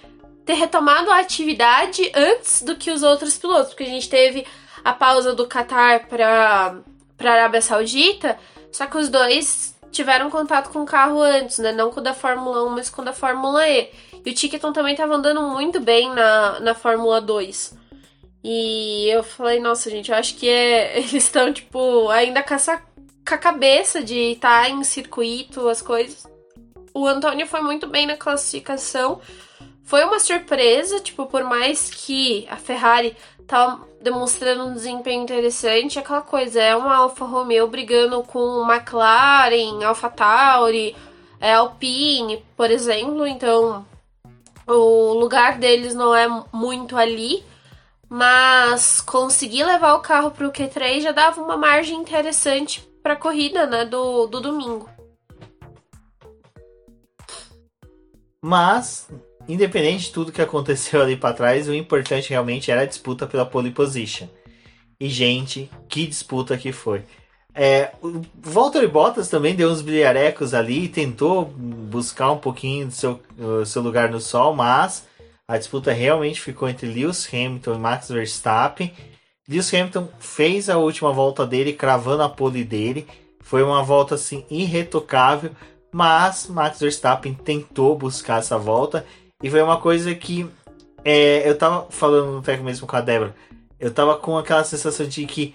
ter 0.44 0.54
retomado 0.54 1.10
a 1.10 1.18
atividade 1.18 2.12
antes 2.14 2.62
do 2.62 2.76
que 2.76 2.92
os 2.92 3.02
outros 3.02 3.36
pilotos, 3.36 3.70
porque 3.70 3.82
a 3.82 3.86
gente 3.86 4.08
teve 4.08 4.46
a 4.84 4.92
pausa 4.92 5.34
do 5.34 5.48
Qatar 5.48 6.06
para 6.06 6.76
para 7.16 7.32
Arábia 7.32 7.60
Saudita, 7.60 8.38
só 8.70 8.86
que 8.86 8.98
os 8.98 9.08
dois 9.08 9.74
tiveram 9.90 10.30
contato 10.30 10.70
com 10.70 10.82
o 10.82 10.86
carro 10.86 11.20
antes, 11.20 11.58
né? 11.58 11.72
Não 11.72 11.90
com 11.90 11.98
o 11.98 12.02
da 12.02 12.14
Fórmula 12.14 12.64
1, 12.66 12.68
mas 12.68 12.88
com 12.88 13.02
o 13.02 13.04
da 13.04 13.12
Fórmula 13.12 13.66
E. 13.68 13.90
E 14.26 14.30
o 14.30 14.34
Ticketon 14.34 14.72
também 14.72 14.92
estava 14.92 15.14
andando 15.14 15.40
muito 15.40 15.78
bem 15.78 16.12
na, 16.12 16.58
na 16.58 16.74
Fórmula 16.74 17.20
2. 17.20 17.78
E 18.42 19.08
eu 19.08 19.22
falei, 19.22 19.60
nossa, 19.60 19.88
gente, 19.88 20.10
eu 20.10 20.16
acho 20.16 20.34
que 20.34 20.48
é, 20.48 20.98
eles 20.98 21.12
estão, 21.12 21.52
tipo, 21.52 22.08
ainda 22.08 22.42
caça, 22.42 22.82
com 23.26 23.34
a 23.34 23.38
cabeça 23.38 24.02
de 24.02 24.32
estar 24.32 24.64
tá 24.64 24.68
em 24.68 24.82
circuito, 24.82 25.68
as 25.68 25.80
coisas. 25.80 26.26
O 26.92 27.06
Antônio 27.06 27.46
foi 27.46 27.60
muito 27.60 27.86
bem 27.86 28.04
na 28.04 28.16
classificação. 28.16 29.20
Foi 29.84 30.02
uma 30.02 30.18
surpresa, 30.18 30.98
tipo, 30.98 31.26
por 31.26 31.44
mais 31.44 31.88
que 31.88 32.48
a 32.50 32.56
Ferrari 32.56 33.16
tá 33.46 33.80
demonstrando 34.02 34.66
um 34.66 34.74
desempenho 34.74 35.22
interessante, 35.22 36.00
aquela 36.00 36.20
coisa, 36.20 36.60
é 36.60 36.74
uma 36.74 36.96
Alfa 36.96 37.24
Romeo 37.24 37.68
brigando 37.68 38.20
com 38.24 38.68
McLaren, 38.68 39.84
Alfa 39.84 40.10
Tauri, 40.10 40.96
é, 41.40 41.54
Alpine, 41.54 42.44
por 42.56 42.72
exemplo, 42.72 43.24
então 43.24 43.86
o 44.66 45.14
lugar 45.14 45.58
deles 45.58 45.94
não 45.94 46.14
é 46.14 46.26
muito 46.52 46.96
ali, 46.96 47.44
mas 48.08 49.00
conseguir 49.00 49.64
levar 49.64 49.94
o 49.94 50.00
carro 50.00 50.30
para 50.30 50.46
o 50.46 50.52
Q3 50.52 51.00
já 51.00 51.12
dava 51.12 51.40
uma 51.40 51.56
margem 51.56 51.98
interessante 51.98 52.80
para 53.02 53.14
a 53.14 53.16
corrida 53.16 53.66
né, 53.66 53.84
do, 53.84 54.26
do 54.26 54.40
domingo. 54.40 54.88
Mas, 58.42 59.08
independente 59.48 60.04
de 60.04 60.12
tudo 60.12 60.32
que 60.32 60.42
aconteceu 60.42 61.02
ali 61.02 61.16
para 61.16 61.34
trás, 61.34 61.68
o 61.68 61.74
importante 61.74 62.30
realmente 62.30 62.70
era 62.70 62.82
a 62.82 62.86
disputa 62.86 63.26
pela 63.26 63.46
pole 63.46 63.70
position. 63.70 64.28
E, 65.00 65.08
gente, 65.08 65.70
que 65.88 66.06
disputa 66.06 66.56
que 66.56 66.72
foi. 66.72 67.04
É, 67.58 67.92
o 68.02 68.20
Valtteri 68.38 68.86
Bottas 68.86 69.30
também 69.30 69.54
deu 69.54 69.70
uns 69.70 69.80
brilharecos 69.80 70.52
ali 70.52 70.88
tentou 70.88 71.46
buscar 71.46 72.30
um 72.30 72.36
pouquinho 72.36 72.88
do 72.88 72.92
seu, 72.92 73.18
seu 73.64 73.80
lugar 73.80 74.10
no 74.10 74.20
sol, 74.20 74.54
mas 74.54 75.06
a 75.48 75.56
disputa 75.56 75.90
realmente 75.90 76.38
ficou 76.38 76.68
entre 76.68 76.86
Lewis 76.86 77.26
Hamilton 77.32 77.74
e 77.74 77.78
Max 77.78 78.10
Verstappen. 78.10 78.92
Lewis 79.48 79.72
Hamilton 79.72 80.06
fez 80.18 80.68
a 80.68 80.76
última 80.76 81.10
volta 81.12 81.46
dele, 81.46 81.72
cravando 81.72 82.22
a 82.22 82.28
pole 82.28 82.62
dele. 82.62 83.06
Foi 83.40 83.62
uma 83.62 83.82
volta 83.82 84.16
assim 84.16 84.44
irretocável, 84.50 85.50
mas 85.90 86.48
Max 86.48 86.78
Verstappen 86.78 87.32
tentou 87.32 87.96
buscar 87.96 88.40
essa 88.40 88.58
volta 88.58 89.06
e 89.42 89.48
foi 89.48 89.62
uma 89.62 89.78
coisa 89.78 90.14
que 90.14 90.46
é, 91.02 91.48
eu 91.48 91.56
tava 91.56 91.86
falando 91.88 92.32
no 92.32 92.64
mesmo 92.64 92.86
com 92.86 92.96
a 92.96 93.00
Débora. 93.00 93.34
Eu 93.80 93.90
tava 93.90 94.16
com 94.16 94.36
aquela 94.36 94.64
sensação 94.64 95.06
de 95.06 95.24
que 95.24 95.54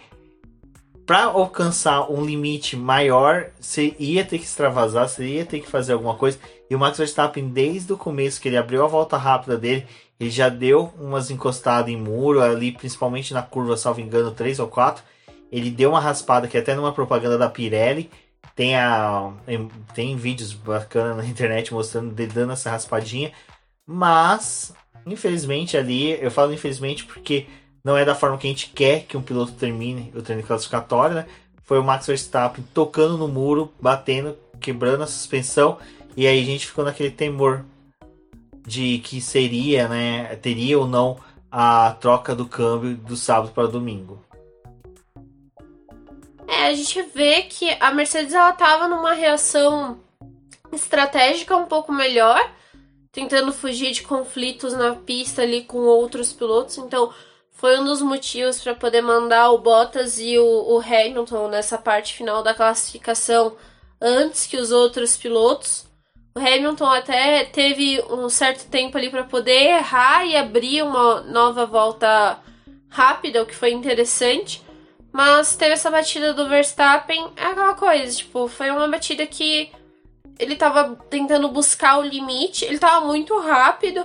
para 1.11 1.25
alcançar 1.25 2.09
um 2.09 2.23
limite 2.23 2.77
maior, 2.77 3.47
você 3.59 3.93
ia 3.99 4.23
ter 4.23 4.37
que 4.39 4.45
extravasar, 4.45 5.09
você 5.09 5.27
ia 5.27 5.45
ter 5.45 5.59
que 5.59 5.67
fazer 5.67 5.91
alguma 5.91 6.15
coisa. 6.15 6.39
E 6.69 6.73
o 6.73 6.79
Max 6.79 6.97
Verstappen, 6.97 7.49
desde 7.49 7.91
o 7.91 7.97
começo 7.97 8.39
que 8.39 8.47
ele 8.47 8.55
abriu 8.55 8.81
a 8.81 8.87
volta 8.87 9.17
rápida 9.17 9.57
dele, 9.57 9.85
ele 10.17 10.29
já 10.29 10.47
deu 10.47 10.93
umas 10.97 11.29
encostadas 11.29 11.91
em 11.91 11.97
muro 11.97 12.41
ali, 12.41 12.71
principalmente 12.71 13.33
na 13.33 13.41
curva, 13.41 13.75
salvo 13.75 13.99
engano, 13.99 14.31
3 14.31 14.59
ou 14.59 14.69
4. 14.69 15.03
Ele 15.51 15.69
deu 15.69 15.89
uma 15.89 15.99
raspada 15.99 16.47
que 16.47 16.57
até 16.57 16.73
numa 16.75 16.93
propaganda 16.93 17.37
da 17.37 17.49
Pirelli 17.49 18.09
tem 18.55 18.77
a 18.77 19.33
tem 19.93 20.15
vídeos 20.15 20.53
bacanas 20.53 21.17
na 21.17 21.25
internet 21.25 21.73
mostrando 21.73 22.17
ele 22.17 22.31
dando 22.31 22.53
essa 22.53 22.71
raspadinha, 22.71 23.33
mas 23.85 24.73
infelizmente 25.05 25.75
ali, 25.75 26.11
eu 26.23 26.31
falo 26.31 26.53
infelizmente 26.53 27.03
porque 27.03 27.47
não 27.83 27.97
é 27.97 28.05
da 28.05 28.15
forma 28.15 28.37
que 28.37 28.47
a 28.47 28.49
gente 28.49 28.69
quer 28.69 29.03
que 29.03 29.17
um 29.17 29.21
piloto 29.21 29.53
termine 29.53 30.11
o 30.15 30.21
treino 30.21 30.43
classificatório, 30.43 31.15
né? 31.15 31.25
Foi 31.63 31.79
o 31.79 31.83
Max 31.83 32.07
Verstappen 32.07 32.65
tocando 32.73 33.17
no 33.17 33.27
muro, 33.27 33.71
batendo, 33.79 34.37
quebrando 34.59 35.03
a 35.03 35.07
suspensão, 35.07 35.77
e 36.15 36.27
aí 36.27 36.41
a 36.41 36.45
gente 36.45 36.67
ficou 36.67 36.83
naquele 36.83 37.11
temor 37.11 37.65
de 38.65 38.99
que 38.99 39.19
seria, 39.21 39.87
né, 39.87 40.35
teria 40.35 40.77
ou 40.77 40.85
não 40.85 41.17
a 41.51 41.95
troca 41.99 42.35
do 42.35 42.45
câmbio 42.45 42.95
do 42.95 43.15
sábado 43.15 43.51
para 43.53 43.67
domingo. 43.67 44.23
É, 46.47 46.67
a 46.67 46.73
gente 46.73 47.01
vê 47.01 47.43
que 47.43 47.75
a 47.79 47.91
Mercedes 47.91 48.33
ela 48.33 48.51
tava 48.51 48.87
numa 48.87 49.13
reação 49.13 49.99
estratégica 50.71 51.55
um 51.55 51.65
pouco 51.65 51.91
melhor, 51.91 52.51
tentando 53.11 53.51
fugir 53.51 53.91
de 53.91 54.03
conflitos 54.03 54.73
na 54.73 54.95
pista 54.95 55.41
ali 55.41 55.63
com 55.63 55.79
outros 55.79 56.31
pilotos. 56.31 56.77
Então, 56.77 57.13
foi 57.61 57.79
um 57.79 57.85
dos 57.85 58.01
motivos 58.01 58.59
para 58.59 58.73
poder 58.73 59.01
mandar 59.01 59.51
o 59.51 59.59
Bottas 59.59 60.17
e 60.17 60.39
o, 60.39 60.43
o, 60.43 60.79
Hamilton 60.79 61.47
nessa 61.47 61.77
parte 61.77 62.15
final 62.15 62.41
da 62.41 62.55
classificação 62.55 63.55
antes 64.01 64.47
que 64.47 64.57
os 64.57 64.71
outros 64.71 65.15
pilotos. 65.15 65.85
O 66.35 66.39
Hamilton 66.39 66.87
até 66.87 67.43
teve 67.43 68.03
um 68.09 68.27
certo 68.29 68.67
tempo 68.67 68.97
ali 68.97 69.11
para 69.11 69.25
poder 69.25 69.77
errar 69.77 70.25
e 70.25 70.35
abrir 70.35 70.81
uma 70.81 71.21
nova 71.21 71.67
volta 71.67 72.39
rápida, 72.89 73.43
o 73.43 73.45
que 73.45 73.55
foi 73.55 73.69
interessante. 73.71 74.63
Mas 75.11 75.55
teve 75.55 75.73
essa 75.73 75.91
batida 75.91 76.33
do 76.33 76.49
Verstappen, 76.49 77.31
é 77.35 77.45
aquela 77.45 77.75
coisa, 77.75 78.17
tipo, 78.17 78.47
foi 78.47 78.71
uma 78.71 78.87
batida 78.87 79.27
que 79.27 79.71
ele 80.39 80.55
tava 80.55 80.95
tentando 81.11 81.47
buscar 81.47 81.99
o 81.99 82.01
limite, 82.01 82.65
ele 82.65 82.79
tava 82.79 83.05
muito 83.05 83.37
rápido 83.39 84.03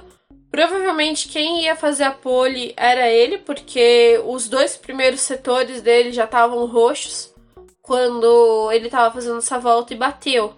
Provavelmente 0.51 1.29
quem 1.29 1.65
ia 1.65 1.77
fazer 1.77 2.05
a 2.05 2.11
pole 2.11 2.73
era 2.77 3.09
ele, 3.11 3.39
porque 3.39 4.21
os 4.25 4.49
dois 4.49 4.77
primeiros 4.77 5.21
setores 5.21 5.83
dele 5.83 6.13
já 6.13 6.25
estavam 6.25 6.65
roxos 6.67 7.35
quando 7.83 8.71
ele 8.73 8.87
estava 8.87 9.13
fazendo 9.13 9.39
essa 9.39 9.59
volta 9.59 9.93
e 9.93 9.97
bateu. 9.97 10.55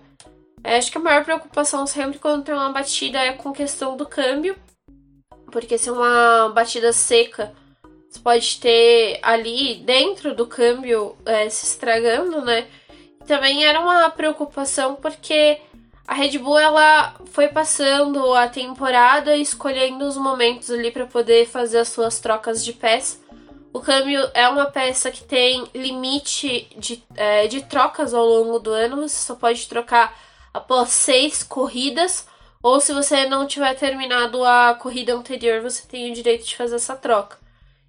É, 0.62 0.76
acho 0.76 0.90
que 0.90 0.98
a 0.98 1.00
maior 1.00 1.24
preocupação 1.24 1.86
sempre 1.86 2.18
quando 2.18 2.44
tem 2.44 2.54
uma 2.54 2.72
batida 2.72 3.18
é 3.18 3.32
com 3.32 3.52
questão 3.52 3.96
do 3.96 4.06
câmbio, 4.06 4.56
porque 5.50 5.78
se 5.78 5.88
é 5.88 5.92
uma 5.92 6.50
batida 6.50 6.92
seca, 6.92 7.52
você 8.08 8.20
pode 8.20 8.58
ter 8.60 9.18
ali 9.22 9.76
dentro 9.76 10.34
do 10.34 10.46
câmbio 10.46 11.16
é, 11.26 11.48
se 11.48 11.66
estragando, 11.66 12.40
né? 12.42 12.66
Também 13.26 13.64
era 13.64 13.80
uma 13.80 14.08
preocupação 14.10 14.94
porque 14.96 15.60
a 16.08 16.14
Red 16.14 16.38
Bull 16.38 16.58
ela 16.58 17.14
foi 17.26 17.48
passando 17.48 18.32
a 18.32 18.48
temporada 18.48 19.36
escolhendo 19.36 20.06
os 20.06 20.16
momentos 20.16 20.70
ali 20.70 20.90
para 20.90 21.06
poder 21.06 21.46
fazer 21.46 21.80
as 21.80 21.88
suas 21.88 22.18
trocas 22.18 22.64
de 22.64 22.72
peça. 22.72 23.18
O 23.74 23.80
câmbio 23.80 24.26
é 24.32 24.48
uma 24.48 24.64
peça 24.64 25.10
que 25.10 25.22
tem 25.22 25.68
limite 25.74 26.66
de, 26.78 27.04
é, 27.14 27.46
de 27.46 27.62
trocas 27.62 28.14
ao 28.14 28.24
longo 28.24 28.58
do 28.58 28.70
ano. 28.70 29.06
Você 29.06 29.18
só 29.26 29.34
pode 29.34 29.68
trocar 29.68 30.18
após 30.52 30.88
seis 30.88 31.42
corridas. 31.42 32.26
Ou 32.62 32.80
se 32.80 32.94
você 32.94 33.26
não 33.26 33.46
tiver 33.46 33.74
terminado 33.74 34.42
a 34.42 34.74
corrida 34.74 35.14
anterior, 35.14 35.60
você 35.60 35.86
tem 35.86 36.10
o 36.10 36.14
direito 36.14 36.46
de 36.46 36.56
fazer 36.56 36.76
essa 36.76 36.96
troca. 36.96 37.36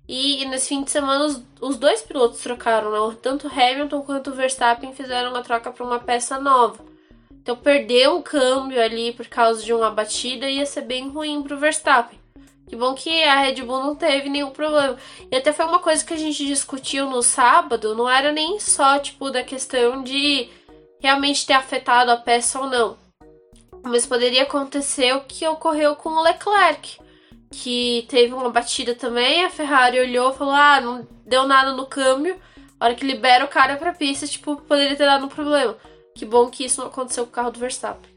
E, 0.06 0.44
nesse 0.46 0.68
fim 0.68 0.84
de 0.84 0.92
semana, 0.92 1.24
os, 1.24 1.42
os 1.62 1.78
dois 1.78 2.02
pilotos 2.02 2.42
trocaram, 2.42 2.92
né? 2.92 3.18
Tanto 3.22 3.48
Hamilton 3.48 4.02
quanto 4.02 4.34
Verstappen 4.34 4.94
fizeram 4.94 5.30
uma 5.30 5.42
troca 5.42 5.72
para 5.72 5.86
uma 5.86 6.00
peça 6.00 6.38
nova. 6.38 6.90
Então 7.50 7.58
perder 7.58 8.08
um 8.08 8.22
câmbio 8.22 8.80
ali 8.80 9.12
por 9.12 9.26
causa 9.26 9.64
de 9.64 9.74
uma 9.74 9.90
batida 9.90 10.48
ia 10.48 10.68
ser 10.68 10.82
bem 10.82 11.10
ruim 11.10 11.42
pro 11.42 11.58
Verstappen. 11.58 12.20
Que 12.68 12.76
bom 12.76 12.94
que 12.94 13.24
a 13.24 13.40
Red 13.40 13.64
Bull 13.64 13.84
não 13.84 13.96
teve 13.96 14.30
nenhum 14.30 14.52
problema. 14.52 14.96
E 15.32 15.36
até 15.36 15.52
foi 15.52 15.66
uma 15.66 15.80
coisa 15.80 16.06
que 16.06 16.14
a 16.14 16.18
gente 16.18 16.46
discutiu 16.46 17.10
no 17.10 17.24
sábado, 17.24 17.96
não 17.96 18.08
era 18.08 18.32
nem 18.32 18.60
só 18.60 19.00
tipo 19.00 19.32
da 19.32 19.42
questão 19.42 20.04
de 20.04 20.48
realmente 21.00 21.44
ter 21.44 21.54
afetado 21.54 22.12
a 22.12 22.18
peça 22.18 22.60
ou 22.60 22.68
não. 22.68 22.98
Mas 23.82 24.06
poderia 24.06 24.44
acontecer 24.44 25.16
o 25.16 25.22
que 25.22 25.48
ocorreu 25.48 25.96
com 25.96 26.10
o 26.10 26.22
Leclerc, 26.22 27.00
que 27.50 28.06
teve 28.10 28.32
uma 28.32 28.52
batida 28.52 28.94
também, 28.94 29.44
a 29.44 29.50
Ferrari 29.50 30.00
olhou 30.00 30.30
e 30.30 30.38
falou: 30.38 30.54
"Ah, 30.54 30.80
não 30.80 31.08
deu 31.26 31.48
nada 31.48 31.72
no 31.72 31.88
câmbio". 31.88 32.40
A 32.80 32.86
hora 32.86 32.96
que 32.96 33.04
libera 33.04 33.44
o 33.44 33.48
cara 33.48 33.76
pra 33.76 33.92
pista, 33.92 34.28
tipo, 34.28 34.56
poderia 34.56 34.96
ter 34.96 35.08
dado 35.08 35.26
um 35.26 35.30
problema. 35.30 35.76
Que 36.20 36.26
bom 36.26 36.50
que 36.50 36.66
isso 36.66 36.82
não 36.82 36.88
aconteceu 36.90 37.24
com 37.24 37.30
o 37.30 37.34
carro 37.34 37.50
do 37.50 37.60
Verstappen. 37.62 38.12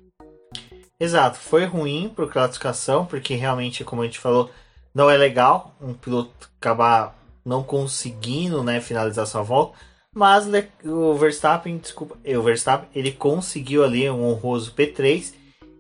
Exato, 0.99 1.39
foi 1.39 1.65
ruim 1.67 2.11
para 2.13 2.27
classificação, 2.27 3.07
porque 3.07 3.37
realmente, 3.37 3.85
como 3.85 4.03
a 4.03 4.05
gente 4.05 4.19
falou, 4.19 4.51
não 4.93 5.09
é 5.09 5.17
legal 5.17 5.73
um 5.81 5.95
piloto 5.95 6.51
acabar 6.61 7.17
não 7.45 7.63
conseguindo 7.63 8.65
né, 8.65 8.81
finalizar 8.81 9.25
sua 9.25 9.43
volta. 9.43 9.79
Mas 10.13 10.49
o 10.85 11.15
Verstappen, 11.15 11.79
desculpa, 11.79 12.19
o 12.27 12.43
Verstappen, 12.43 12.89
ele 12.93 13.13
conseguiu 13.13 13.85
ali 13.85 14.11
um 14.11 14.25
honroso 14.25 14.75
P3 14.75 15.33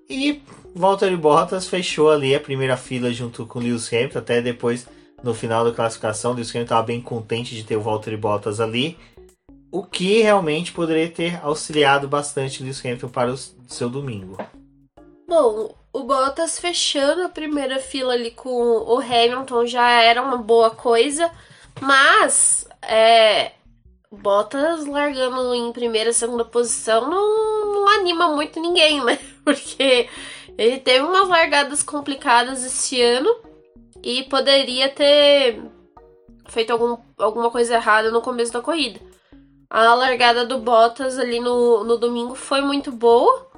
e 0.08 0.40
Valtteri 0.76 1.16
Bottas 1.16 1.66
fechou 1.66 2.08
ali 2.08 2.36
a 2.36 2.40
primeira 2.40 2.76
fila 2.76 3.12
junto 3.12 3.44
com 3.46 3.58
Lewis 3.58 3.92
Hamilton, 3.92 4.18
até 4.20 4.40
depois 4.40 4.86
no 5.24 5.34
final 5.34 5.64
da 5.64 5.72
classificação, 5.72 6.34
Lewis 6.34 6.50
Hamilton 6.50 6.62
estava 6.62 6.86
bem 6.86 7.00
contente 7.00 7.56
de 7.56 7.64
ter 7.64 7.76
o 7.76 7.80
Valtteri 7.80 8.16
Bottas 8.16 8.60
ali. 8.60 8.96
O 9.72 9.82
que 9.82 10.20
realmente 10.20 10.70
poderia 10.70 11.10
ter 11.10 11.40
auxiliado 11.42 12.06
bastante 12.06 12.62
Lewis 12.62 12.84
Hamilton 12.84 13.08
para 13.08 13.32
o 13.32 13.38
seu 13.66 13.88
domingo. 13.88 14.36
Bom, 15.26 15.74
o 15.90 16.02
Bottas 16.04 16.60
fechando 16.60 17.22
a 17.22 17.30
primeira 17.30 17.78
fila 17.78 18.12
ali 18.12 18.32
com 18.32 18.52
o 18.52 18.98
Hamilton 18.98 19.64
já 19.64 19.88
era 20.02 20.20
uma 20.20 20.36
boa 20.36 20.68
coisa, 20.68 21.30
mas 21.80 22.68
é, 22.82 23.52
Bottas 24.10 24.84
largando 24.84 25.54
em 25.54 25.72
primeira, 25.72 26.12
segunda 26.12 26.44
posição 26.44 27.08
não, 27.08 27.72
não 27.72 27.88
anima 27.88 28.28
muito 28.28 28.60
ninguém, 28.60 29.02
né? 29.02 29.18
Porque 29.42 30.06
ele 30.58 30.80
teve 30.80 31.02
umas 31.02 31.28
largadas 31.30 31.82
complicadas 31.82 32.62
esse 32.62 33.00
ano 33.00 33.34
e 34.02 34.24
poderia 34.24 34.90
ter 34.90 35.62
feito 36.48 36.70
algum, 36.70 36.98
alguma 37.16 37.50
coisa 37.50 37.76
errada 37.76 38.10
no 38.10 38.20
começo 38.20 38.52
da 38.52 38.60
corrida. 38.60 39.00
A 39.74 39.94
largada 39.94 40.44
do 40.44 40.58
Bottas 40.58 41.18
ali 41.18 41.40
no, 41.40 41.82
no 41.82 41.96
domingo 41.96 42.34
foi 42.34 42.60
muito 42.60 42.92
boa. 42.92 43.50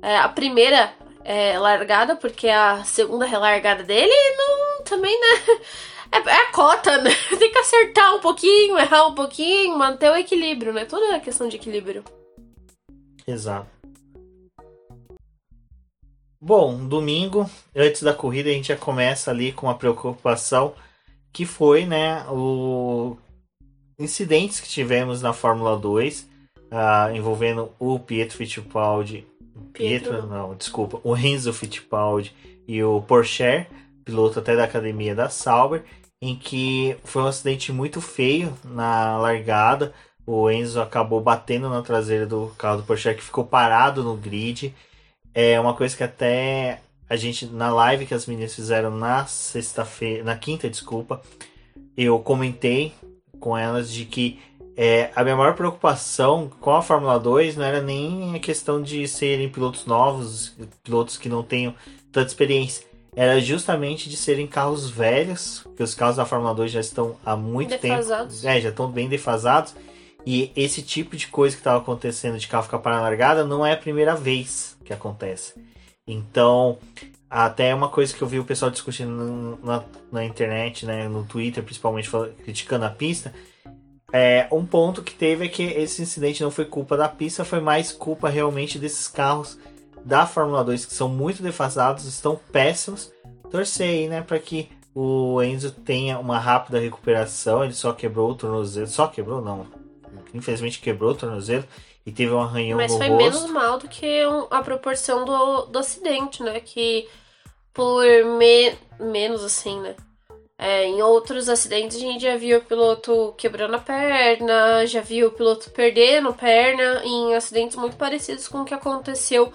É, 0.00 0.16
a 0.16 0.26
primeira 0.26 0.90
é, 1.22 1.58
largada, 1.58 2.16
porque 2.16 2.48
a 2.48 2.82
segunda 2.82 3.26
relargada 3.26 3.82
dele 3.82 4.10
não 4.38 4.82
também, 4.82 5.14
né? 5.20 5.58
É, 6.12 6.16
é, 6.28 6.48
a 6.48 6.50
cota, 6.50 6.98
né? 6.98 7.10
Tem 7.38 7.52
que 7.52 7.58
acertar 7.58 8.16
um 8.16 8.18
pouquinho, 8.18 8.76
errar 8.76 9.06
um 9.06 9.14
pouquinho, 9.14 9.78
manter 9.78 10.10
o 10.10 10.16
equilíbrio, 10.16 10.72
né? 10.72 10.84
Toda 10.84 11.14
a 11.14 11.20
questão 11.20 11.46
de 11.46 11.54
equilíbrio. 11.54 12.02
Exato. 13.24 13.68
Bom, 16.40 16.84
domingo, 16.84 17.48
antes 17.76 18.02
da 18.02 18.12
corrida, 18.12 18.50
a 18.50 18.52
gente 18.52 18.66
já 18.66 18.76
começa 18.76 19.30
ali 19.30 19.52
com 19.52 19.68
uma 19.68 19.78
preocupação 19.78 20.74
que 21.32 21.46
foi, 21.46 21.86
né, 21.86 22.26
o 22.28 23.16
incidentes 24.00 24.58
que 24.58 24.68
tivemos 24.68 25.20
na 25.20 25.32
Fórmula 25.34 25.76
2, 25.76 26.20
uh, 26.20 26.26
ah, 26.70 27.10
envolvendo 27.12 27.70
o 27.78 27.98
Pietro 27.98 28.38
Fittipaldi, 28.38 29.26
Pietro, 29.72 30.12
Pietro, 30.12 30.26
não, 30.26 30.54
desculpa, 30.54 30.98
o 31.04 31.12
Renzo 31.12 31.52
Fittipaldi 31.52 32.34
e 32.66 32.82
o 32.82 33.02
Porsche, 33.02 33.66
piloto 34.04 34.38
até 34.38 34.56
da 34.56 34.64
academia 34.64 35.14
da 35.14 35.28
Sauber, 35.28 35.84
em 36.22 36.34
que 36.34 36.96
foi 37.04 37.22
um 37.22 37.26
acidente 37.26 37.72
muito 37.72 38.00
feio 38.00 38.56
na 38.64 39.18
largada. 39.18 39.92
O 40.26 40.50
Enzo 40.50 40.80
acabou 40.80 41.20
batendo 41.20 41.68
na 41.68 41.82
traseira 41.82 42.26
do 42.26 42.52
carro 42.58 42.78
do 42.78 42.82
Porsche 42.84 43.14
que 43.14 43.22
ficou 43.22 43.44
parado 43.44 44.02
no 44.02 44.16
grid. 44.16 44.74
É 45.34 45.58
uma 45.60 45.74
coisa 45.74 45.96
que 45.96 46.04
até 46.04 46.80
a 47.08 47.16
gente 47.16 47.46
na 47.46 47.72
live 47.72 48.06
que 48.06 48.14
as 48.14 48.26
meninas 48.26 48.54
fizeram 48.54 48.90
na 48.90 49.26
sexta-feira, 49.26 50.22
na 50.22 50.36
quinta, 50.36 50.70
desculpa, 50.70 51.20
eu 51.96 52.18
comentei 52.20 52.94
com 53.40 53.56
elas 53.56 53.90
de 53.90 54.04
que 54.04 54.38
é, 54.76 55.10
a 55.16 55.24
minha 55.24 55.36
maior 55.36 55.54
preocupação 55.54 56.50
com 56.60 56.70
a 56.70 56.82
Fórmula 56.82 57.18
2 57.18 57.56
não 57.56 57.64
era 57.64 57.82
nem 57.82 58.36
a 58.36 58.38
questão 58.38 58.80
de 58.80 59.08
serem 59.08 59.48
pilotos 59.48 59.84
novos, 59.84 60.54
pilotos 60.84 61.16
que 61.16 61.28
não 61.28 61.42
tenham 61.42 61.74
tanta 62.12 62.28
experiência 62.28 62.90
era 63.14 63.40
justamente 63.40 64.08
de 64.08 64.16
serem 64.16 64.46
carros 64.46 64.88
velhos, 64.88 65.66
que 65.76 65.82
os 65.82 65.94
carros 65.94 66.16
da 66.16 66.24
Fórmula 66.24 66.54
2 66.54 66.70
já 66.70 66.80
estão 66.80 67.16
há 67.24 67.36
muito 67.36 67.70
defasados. 67.70 68.40
tempo. 68.40 68.52
É, 68.52 68.60
já 68.60 68.68
estão 68.68 68.90
bem 68.90 69.08
defasados. 69.08 69.74
E 70.24 70.52
esse 70.54 70.82
tipo 70.82 71.16
de 71.16 71.26
coisa 71.26 71.56
que 71.56 71.60
estava 71.60 71.78
acontecendo 71.78 72.38
de 72.38 72.46
carro 72.46 72.64
ficar 72.64 72.78
parado 72.78 73.02
na 73.02 73.08
largada 73.08 73.44
não 73.44 73.64
é 73.64 73.72
a 73.72 73.76
primeira 73.76 74.14
vez 74.14 74.76
que 74.84 74.92
acontece. 74.92 75.54
Então, 76.06 76.78
até 77.30 77.72
uma 77.72 77.88
coisa 77.88 78.12
que 78.12 78.20
eu 78.20 78.26
vi 78.26 78.40
o 78.40 78.44
pessoal 78.44 78.72
discutindo 78.72 79.58
na, 79.62 79.84
na 80.10 80.24
internet, 80.24 80.84
né, 80.84 81.08
no 81.08 81.24
Twitter, 81.24 81.62
principalmente 81.62 82.10
criticando 82.42 82.84
a 82.84 82.90
pista. 82.90 83.32
É, 84.12 84.48
um 84.50 84.66
ponto 84.66 85.02
que 85.02 85.14
teve 85.14 85.46
é 85.46 85.48
que 85.48 85.62
esse 85.62 86.02
incidente 86.02 86.42
não 86.42 86.50
foi 86.50 86.64
culpa 86.64 86.96
da 86.96 87.08
pista, 87.08 87.44
foi 87.44 87.60
mais 87.60 87.92
culpa 87.92 88.28
realmente 88.28 88.76
desses 88.78 89.06
carros 89.06 89.56
da 90.04 90.26
Fórmula 90.26 90.64
2 90.64 90.84
que 90.84 90.94
são 90.94 91.08
muito 91.08 91.42
defasados, 91.42 92.04
estão 92.04 92.38
péssimos. 92.50 93.12
Torcer 93.48 93.88
aí, 93.88 94.08
né, 94.08 94.22
para 94.22 94.38
que 94.40 94.68
o 94.92 95.40
Enzo 95.40 95.70
tenha 95.70 96.18
uma 96.18 96.38
rápida 96.38 96.80
recuperação. 96.80 97.62
Ele 97.62 97.72
só 97.72 97.92
quebrou 97.92 98.30
o 98.30 98.34
tornozelo, 98.34 98.88
só 98.88 99.06
quebrou 99.06 99.40
não, 99.40 99.66
infelizmente 100.34 100.80
quebrou 100.80 101.12
o 101.12 101.14
tornozelo 101.14 101.64
e 102.04 102.10
teve 102.10 102.32
um 102.32 102.40
arranhão 102.40 102.76
Mas 102.76 102.92
no 102.92 102.98
foi 102.98 103.08
rosto. 103.08 103.22
menos 103.22 103.50
mal 103.50 103.78
do 103.78 103.86
que 103.88 104.22
a 104.50 104.62
proporção 104.62 105.24
do, 105.24 105.66
do 105.66 105.78
acidente, 105.78 106.42
né? 106.42 106.58
Que 106.58 107.08
por 107.72 108.04
me, 108.38 108.74
menos 108.98 109.44
assim, 109.44 109.80
né? 109.80 109.94
É, 110.62 110.84
em 110.84 111.00
outros 111.00 111.48
acidentes 111.48 111.96
a 111.96 112.00
gente 112.00 112.22
já 112.22 112.36
viu 112.36 112.58
o 112.58 112.62
piloto 112.62 113.34
quebrando 113.38 113.76
a 113.76 113.78
perna, 113.78 114.84
já 114.86 115.00
viu 115.00 115.28
o 115.28 115.32
piloto 115.32 115.70
perdendo 115.70 116.34
perna 116.34 117.02
em 117.02 117.34
acidentes 117.34 117.76
muito 117.76 117.96
parecidos 117.96 118.46
com 118.46 118.60
o 118.60 118.64
que 118.66 118.74
aconteceu 118.74 119.50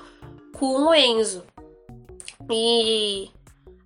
com 0.54 0.88
o 0.88 0.95
Enzo. 0.95 1.43
E 2.49 3.30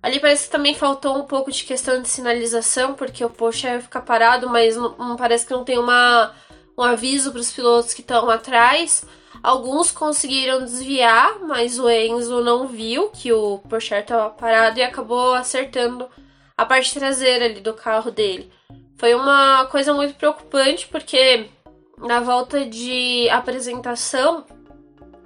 ali 0.02 0.18
parece 0.18 0.46
que 0.46 0.52
também 0.52 0.74
faltou 0.74 1.14
um 1.18 1.24
pouco 1.24 1.52
de 1.52 1.64
questão 1.64 2.00
de 2.00 2.08
sinalização, 2.08 2.94
porque 2.94 3.22
o 3.22 3.28
Porsche 3.28 3.66
ia 3.66 3.82
ficar 3.82 4.00
parado, 4.00 4.48
mas 4.48 4.76
não, 4.76 4.96
não 4.96 5.16
parece 5.16 5.44
que 5.46 5.52
não 5.52 5.62
tem 5.64 5.78
uma, 5.78 6.34
um 6.80 6.82
aviso 6.82 7.30
para 7.30 7.40
os 7.40 7.52
pilotos 7.52 7.92
que 7.92 8.00
estão 8.00 8.28
atrás. 8.30 9.04
Alguns 9.42 9.90
conseguiram 9.90 10.64
desviar, 10.64 11.38
mas 11.40 11.78
o 11.78 11.88
Enzo 11.88 12.42
não 12.42 12.66
viu 12.66 13.10
que 13.10 13.32
o 13.32 13.58
Porsche 13.68 13.94
estava 13.94 14.30
parado 14.30 14.78
e 14.78 14.82
acabou 14.82 15.34
acertando 15.34 16.08
a 16.56 16.64
parte 16.64 16.94
traseira 16.94 17.44
ali 17.46 17.60
do 17.60 17.74
carro 17.74 18.10
dele. 18.10 18.52
Foi 18.98 19.14
uma 19.14 19.66
coisa 19.66 19.94
muito 19.94 20.14
preocupante 20.14 20.86
porque 20.88 21.48
na 21.98 22.20
volta 22.20 22.66
de 22.66 23.28
apresentação 23.30 24.44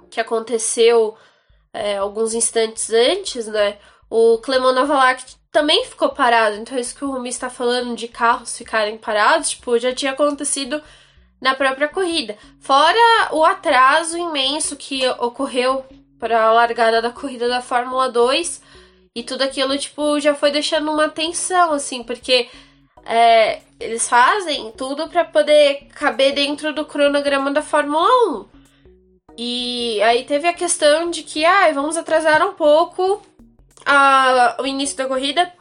que 0.09 0.19
aconteceu 0.19 1.15
é, 1.73 1.97
alguns 1.97 2.33
instantes 2.33 2.89
antes, 2.89 3.47
né? 3.47 3.77
O 4.09 4.37
Clemon 4.37 4.71
Novalak 4.71 5.23
também 5.51 5.83
ficou 5.85 6.09
parado. 6.09 6.55
Então, 6.55 6.77
isso 6.77 6.95
que 6.95 7.03
o 7.03 7.11
Rumi 7.11 7.29
está 7.29 7.49
falando 7.49 7.95
de 7.95 8.07
carros 8.07 8.57
ficarem 8.57 8.97
parados, 8.97 9.51
tipo, 9.51 9.77
já 9.77 9.93
tinha 9.93 10.11
acontecido 10.11 10.81
na 11.45 11.53
própria 11.53 11.87
corrida. 11.87 12.35
Fora 12.59 13.29
o 13.31 13.45
atraso 13.45 14.17
imenso 14.17 14.75
que 14.75 15.07
ocorreu 15.19 15.85
para 16.19 16.41
a 16.41 16.51
largada 16.51 17.03
da 17.03 17.11
corrida 17.11 17.47
da 17.47 17.61
Fórmula 17.61 18.09
2 18.09 18.63
e 19.15 19.21
tudo 19.21 19.43
aquilo, 19.43 19.77
tipo, 19.77 20.19
já 20.19 20.33
foi 20.33 20.49
deixando 20.49 20.91
uma 20.91 21.07
tensão, 21.07 21.71
assim, 21.71 22.03
porque 22.03 22.49
é, 23.05 23.61
eles 23.79 24.09
fazem 24.09 24.71
tudo 24.71 25.07
para 25.07 25.23
poder 25.23 25.87
caber 25.93 26.33
dentro 26.33 26.73
do 26.73 26.83
cronograma 26.83 27.51
da 27.51 27.61
Fórmula 27.61 28.09
1. 28.31 28.45
E 29.37 30.01
aí 30.01 30.23
teve 30.23 30.47
a 30.47 30.53
questão 30.53 31.11
de 31.11 31.21
que, 31.21 31.45
ah, 31.45 31.71
vamos 31.73 31.95
atrasar 31.95 32.43
um 32.43 32.53
pouco 32.53 33.21
a, 33.85 34.57
o 34.59 34.65
início 34.65 34.97
da 34.97 35.05
corrida 35.05 35.53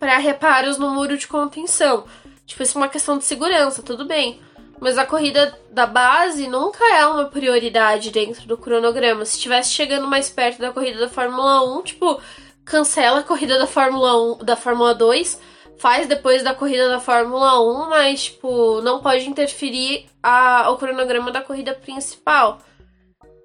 para 0.00 0.18
reparos 0.18 0.78
no 0.78 0.90
muro 0.90 1.16
de 1.16 1.28
contenção. 1.28 2.04
Tipo, 2.44 2.64
isso 2.64 2.76
é 2.76 2.80
uma 2.80 2.88
questão 2.88 3.16
de 3.16 3.24
segurança, 3.24 3.84
tudo 3.84 4.04
bem. 4.04 4.40
Mas 4.80 4.98
a 4.98 5.06
corrida 5.06 5.58
da 5.70 5.86
base 5.86 6.46
nunca 6.46 6.84
é 6.94 7.06
uma 7.06 7.26
prioridade 7.26 8.10
dentro 8.10 8.46
do 8.46 8.58
cronograma. 8.58 9.24
Se 9.24 9.36
estivesse 9.36 9.70
chegando 9.70 10.06
mais 10.06 10.28
perto 10.28 10.60
da 10.60 10.72
corrida 10.72 11.00
da 11.00 11.08
Fórmula 11.08 11.78
1, 11.78 11.82
tipo, 11.82 12.20
cancela 12.64 13.20
a 13.20 13.22
corrida 13.22 13.58
da 13.58 13.66
Fórmula 13.66 14.34
1, 14.34 14.44
da 14.44 14.56
Fórmula 14.56 14.94
2, 14.94 15.40
faz 15.78 16.06
depois 16.06 16.42
da 16.42 16.54
corrida 16.54 16.88
da 16.88 17.00
Fórmula 17.00 17.60
1, 17.60 17.88
mas 17.88 18.24
tipo, 18.24 18.80
não 18.82 19.00
pode 19.00 19.28
interferir 19.28 20.06
a, 20.22 20.70
o 20.70 20.76
cronograma 20.76 21.30
da 21.30 21.40
corrida 21.40 21.74
principal. 21.74 22.58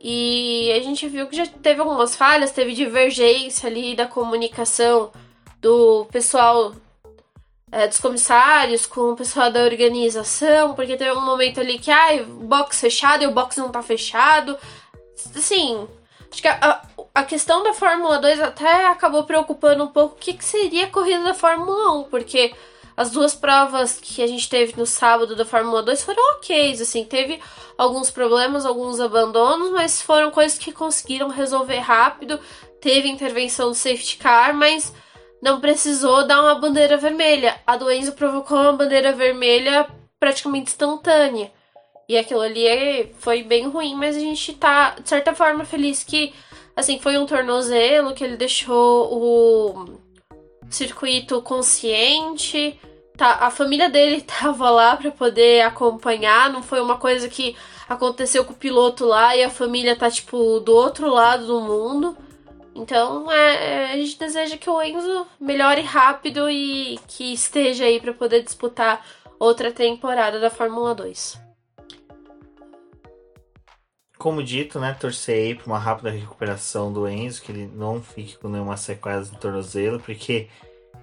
E 0.04 0.72
a 0.76 0.80
gente 0.80 1.08
viu 1.08 1.28
que 1.28 1.36
já 1.36 1.46
teve 1.46 1.80
algumas 1.80 2.16
falhas, 2.16 2.52
teve 2.52 2.74
divergência 2.74 3.70
ali 3.70 3.96
da 3.96 4.08
comunicação 4.08 5.12
do 5.62 6.06
pessoal 6.12 6.74
é, 7.72 7.88
dos 7.88 8.00
comissários 8.00 8.86
com 8.86 9.12
o 9.12 9.16
pessoal 9.16 9.50
da 9.50 9.64
organização, 9.64 10.74
porque 10.74 10.98
teve 10.98 11.12
um 11.12 11.26
momento 11.26 11.60
ali 11.60 11.80
que, 11.80 11.90
ai, 11.90 12.24
box 12.24 12.80
fechado 12.80 13.24
e 13.24 13.28
o 13.28 13.32
box 13.32 13.58
não 13.58 13.70
tá 13.70 13.82
fechado. 13.82 14.58
Assim, 15.36 15.88
acho 16.30 16.42
que 16.42 16.48
a, 16.48 16.82
a 17.16 17.24
questão 17.24 17.64
da 17.64 17.74
Fórmula 17.74 18.20
2 18.20 18.42
até 18.42 18.88
acabou 18.88 19.24
preocupando 19.24 19.84
um 19.84 19.88
pouco 19.88 20.16
o 20.16 20.20
que, 20.20 20.34
que 20.34 20.44
seria 20.44 20.86
a 20.86 20.90
corrida 20.90 21.24
da 21.24 21.34
Fórmula 21.34 22.00
1, 22.00 22.04
porque 22.04 22.54
as 22.96 23.10
duas 23.10 23.34
provas 23.34 24.00
que 24.02 24.22
a 24.22 24.28
gente 24.28 24.50
teve 24.50 24.74
no 24.78 24.86
sábado 24.86 25.36
da 25.36 25.46
Fórmula 25.46 25.82
2 25.82 26.04
foram 26.04 26.22
ok, 26.36 26.74
assim, 26.74 27.06
teve 27.06 27.40
alguns 27.78 28.12
problemas, 28.12 28.66
alguns 28.66 29.00
abandonos, 29.00 29.72
mas 29.72 30.02
foram 30.02 30.30
coisas 30.30 30.58
que 30.58 30.72
conseguiram 30.74 31.30
resolver 31.30 31.80
rápido. 31.80 32.40
Teve 32.82 33.08
intervenção 33.08 33.70
do 33.70 33.76
safety 33.76 34.18
car, 34.18 34.54
mas 34.54 34.94
não 35.42 35.60
precisou 35.60 36.26
dar 36.28 36.42
uma 36.42 36.56
bandeira 36.56 36.98
vermelha. 36.98 37.56
A 37.66 37.76
do 37.76 37.92
Enzo 37.92 38.14
provocou 38.14 38.58
uma 38.58 38.74
bandeira 38.74 39.12
vermelha 39.12 39.88
praticamente 40.20 40.72
instantânea. 40.72 41.52
E 42.08 42.18
aquilo 42.18 42.42
ali 42.42 43.12
foi 43.20 43.42
bem 43.42 43.68
ruim, 43.68 43.96
mas 43.96 44.16
a 44.16 44.20
gente 44.20 44.54
tá, 44.54 44.96
de 45.02 45.08
certa 45.08 45.34
forma, 45.34 45.66
feliz 45.66 46.04
que, 46.04 46.34
assim, 46.76 47.00
foi 47.00 47.18
um 47.18 47.26
tornozelo, 47.26 48.14
que 48.14 48.24
ele 48.24 48.38
deixou 48.38 49.14
o 49.14 50.00
circuito 50.70 51.42
consciente, 51.42 52.80
tá, 53.18 53.38
a 53.42 53.50
família 53.50 53.90
dele 53.90 54.22
tava 54.28 54.70
lá 54.70 54.96
para 54.96 55.10
poder 55.12 55.62
acompanhar, 55.62 56.52
não 56.52 56.62
foi 56.62 56.82
uma 56.82 56.98
coisa 56.98 57.28
que 57.28 57.56
aconteceu 57.88 58.46
com 58.46 58.54
o 58.54 58.58
piloto 58.58 59.06
lá 59.06 59.36
e 59.36 59.44
a 59.44 59.50
família 59.50 59.96
tá 59.96 60.10
tipo 60.10 60.60
do 60.60 60.74
outro 60.74 61.10
lado 61.10 61.48
do 61.48 61.62
mundo. 61.62 62.16
Então, 62.74 63.30
é, 63.32 63.92
a 63.92 63.96
gente 63.98 64.18
deseja 64.18 64.58
que 64.58 64.70
o 64.70 64.82
Enzo 64.82 65.28
melhore 65.40 65.82
rápido 65.82 66.50
e 66.50 66.98
que 67.08 67.34
esteja 67.34 67.86
aí 67.86 68.00
para 68.00 68.14
poder 68.14 68.44
disputar 68.44 69.06
outra 69.40 69.72
temporada 69.72 70.40
da 70.40 70.50
Fórmula 70.50 70.96
2. 70.96 71.40
Como 74.18 74.44
dito, 74.44 74.80
né, 74.80 74.94
torcer 74.94 75.36
aí 75.36 75.56
para 75.56 75.66
uma 75.66 75.80
rápida 75.80 76.12
recuperação 76.12 76.94
do 76.94 77.08
Enzo, 77.08 77.42
que 77.42 77.52
ele 77.52 77.70
não 77.74 78.02
fique 78.02 78.38
com 78.38 78.48
nenhuma 78.48 78.78
sequela 78.78 79.22
no 79.22 79.40
tornozelo, 79.40 80.00
porque, 80.00 80.48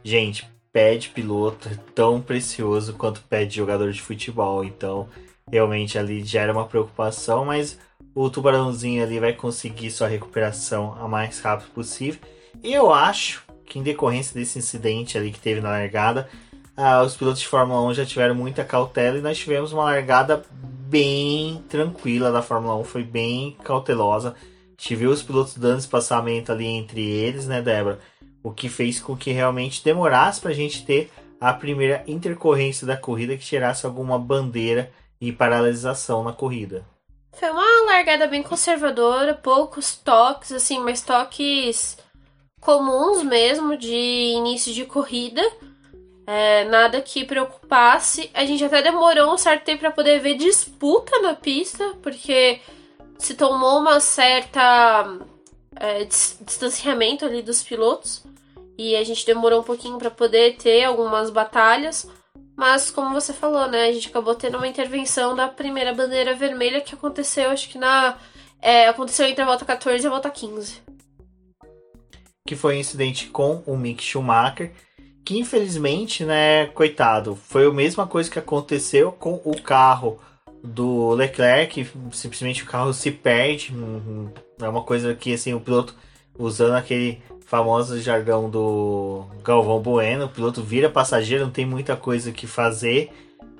gente, 0.04 0.48
pé 0.72 0.96
de 0.96 1.09
piloto 1.09 1.68
é 1.68 1.74
tão 1.94 2.20
precioso 2.22 2.94
quanto 2.94 3.22
pé 3.22 3.44
de 3.44 3.57
jogador 3.57 3.90
de 3.90 4.00
futebol. 4.00 4.64
Então, 4.64 5.09
realmente 5.50 5.98
ali 5.98 6.24
já 6.24 6.42
era 6.42 6.52
uma 6.52 6.66
preocupação, 6.66 7.44
mas 7.44 7.78
o 8.20 8.28
tubarãozinho 8.28 9.00
ali 9.00 9.20
vai 9.20 9.33
conseguir 9.33 9.92
sua 9.92 10.09
recuperação 10.09 10.96
a 11.00 11.07
mais 11.07 11.38
rápido 11.38 11.70
possível. 11.70 12.20
E 12.64 12.72
eu 12.72 12.92
acho 12.92 13.44
que 13.64 13.78
em 13.78 13.83
decorrência 13.83 14.35
desse 14.35 14.59
incidente 14.59 15.16
ali 15.16 15.31
que 15.31 15.38
teve 15.38 15.61
na 15.61 15.70
largada, 15.70 16.28
ah, 16.76 17.00
os 17.02 17.16
pilotos 17.16 17.40
de 17.40 17.46
Fórmula 17.46 17.81
1 17.83 17.94
já 17.94 18.04
tiveram 18.04 18.35
muita 18.35 18.64
cautela 18.64 19.18
e 19.18 19.20
nós 19.20 19.38
tivemos 19.38 19.72
uma 19.72 19.85
largada 19.85 20.44
bem 20.50 21.62
tranquila 21.68 22.33
da 22.33 22.42
Fórmula 22.42 22.74
1, 22.78 22.85
foi 22.85 23.04
bem 23.04 23.57
cautelosa. 23.62 24.35
Viu 24.76 25.11
os 25.11 25.22
pilotos 25.22 25.57
dando 25.57 25.78
espaçamento 25.78 26.50
ali 26.50 26.66
entre 26.66 27.00
eles, 27.00 27.46
né, 27.46 27.62
Débora? 27.62 28.00
O 28.42 28.50
que 28.50 28.68
fez 28.68 29.00
com 29.00 29.16
que 29.16 29.31
realmente 29.31 29.85
demorasse 29.85 30.40
para 30.40 30.50
a 30.50 30.54
gente 30.54 30.85
ter 30.85 31.09
a 31.40 31.52
primeira 31.52 32.02
intercorrência 32.04 32.85
da 32.85 32.96
corrida 32.96 33.37
que 33.37 33.44
tirasse 33.44 33.87
alguma 33.87 34.18
bandeira 34.18 34.90
e 35.20 35.31
paralisação 35.31 36.24
na 36.24 36.33
corrida. 36.33 36.85
Foi 37.38 37.51
uma 37.51 37.85
largada 37.87 38.27
bem 38.27 38.42
conservadora, 38.42 39.33
poucos 39.33 39.94
toques, 39.94 40.51
assim, 40.51 40.81
mas 40.81 41.03
toques 41.03 41.96
comuns 42.61 43.22
mesmo 43.22 43.77
de 43.77 43.94
início 43.94 44.74
de 44.74 44.85
corrida. 44.85 45.40
É, 46.27 46.64
nada 46.64 47.01
que 47.01 47.24
preocupasse. 47.24 48.29
A 48.35 48.44
gente 48.44 48.64
até 48.64 48.83
demorou 48.83 49.33
um 49.33 49.38
certo 49.38 49.64
tempo 49.64 49.81
para 49.81 49.92
poder 49.92 50.18
ver 50.18 50.35
disputa 50.35 51.20
na 51.20 51.33
pista, 51.33 51.94
porque 52.03 52.61
se 53.16 53.35
tomou 53.35 53.79
uma 53.79 54.01
certa 54.01 55.18
é, 55.77 56.05
distanciamento 56.05 57.24
ali 57.24 57.40
dos 57.40 57.62
pilotos 57.62 58.24
e 58.77 58.96
a 58.96 59.05
gente 59.05 59.24
demorou 59.24 59.61
um 59.61 59.64
pouquinho 59.64 59.96
para 59.96 60.11
poder 60.11 60.57
ter 60.57 60.83
algumas 60.83 61.31
batalhas. 61.31 62.09
Mas, 62.59 62.90
como 62.90 63.14
você 63.14 63.33
falou, 63.33 63.68
né? 63.71 63.85
A 63.85 63.92
gente 63.92 64.09
acabou 64.09 64.35
tendo 64.35 64.57
uma 64.57 64.66
intervenção 64.66 65.37
da 65.37 65.47
primeira 65.47 65.94
bandeira 65.94 66.35
vermelha 66.35 66.81
que 66.81 66.92
aconteceu, 66.92 67.51
acho 67.51 67.68
que 67.68 67.79
na. 67.79 68.18
É, 68.61 68.88
aconteceu 68.88 69.27
entre 69.27 69.42
a 69.42 69.47
volta 69.47 69.64
14 69.64 70.03
e 70.03 70.07
a 70.09 70.11
volta 70.11 70.29
15. 70.29 70.83
Que 72.44 72.57
foi 72.57 72.75
um 72.75 72.81
incidente 72.81 73.29
com 73.29 73.62
o 73.64 73.77
Mick 73.77 74.03
Schumacher. 74.03 74.73
Que 75.25 75.38
infelizmente, 75.38 76.25
né, 76.25 76.66
coitado, 76.66 77.37
foi 77.37 77.64
a 77.64 77.71
mesma 77.71 78.09
coisa 78.09 78.29
que 78.29 78.40
aconteceu 78.40 79.12
com 79.12 79.40
o 79.44 79.62
carro 79.62 80.18
do 80.61 81.11
Leclerc. 81.11 81.88
Simplesmente 82.11 82.64
o 82.64 82.66
carro 82.66 82.92
se 82.92 83.12
perde. 83.12 83.73
É 84.61 84.68
uma 84.68 84.83
coisa 84.83 85.14
que, 85.14 85.33
assim, 85.33 85.55
o 85.55 85.61
piloto 85.61 85.94
usando 86.37 86.75
aquele 86.75 87.23
famoso 87.48 87.98
jargão 87.98 88.50
do 88.50 89.24
Galvão 89.42 89.80
Bueno, 89.80 90.26
o 90.26 90.28
piloto 90.28 90.62
vira 90.62 90.90
passageiro, 90.90 91.44
não 91.44 91.50
tem 91.50 91.64
muita 91.64 91.96
coisa 91.96 92.30
que 92.30 92.46
fazer. 92.46 93.11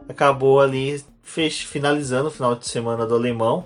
Acabou 0.07 0.61
ali 0.61 1.03
fez, 1.23 1.59
finalizando 1.61 2.29
o 2.29 2.31
final 2.31 2.55
de 2.55 2.69
semana 2.69 3.07
do 3.07 3.15
alemão. 3.15 3.65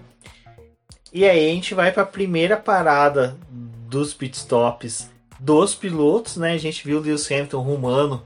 E 1.12 1.24
aí 1.24 1.50
a 1.50 1.54
gente 1.54 1.74
vai 1.74 1.90
para 1.90 2.04
a 2.04 2.06
primeira 2.06 2.56
parada 2.56 3.36
dos 3.50 4.14
pitstops 4.14 5.10
dos 5.40 5.74
pilotos, 5.74 6.36
né? 6.36 6.52
A 6.52 6.58
gente 6.58 6.84
viu 6.84 6.98
o 6.98 7.00
Lewis 7.00 7.30
Hamilton 7.30 7.60
rumando 7.60 8.22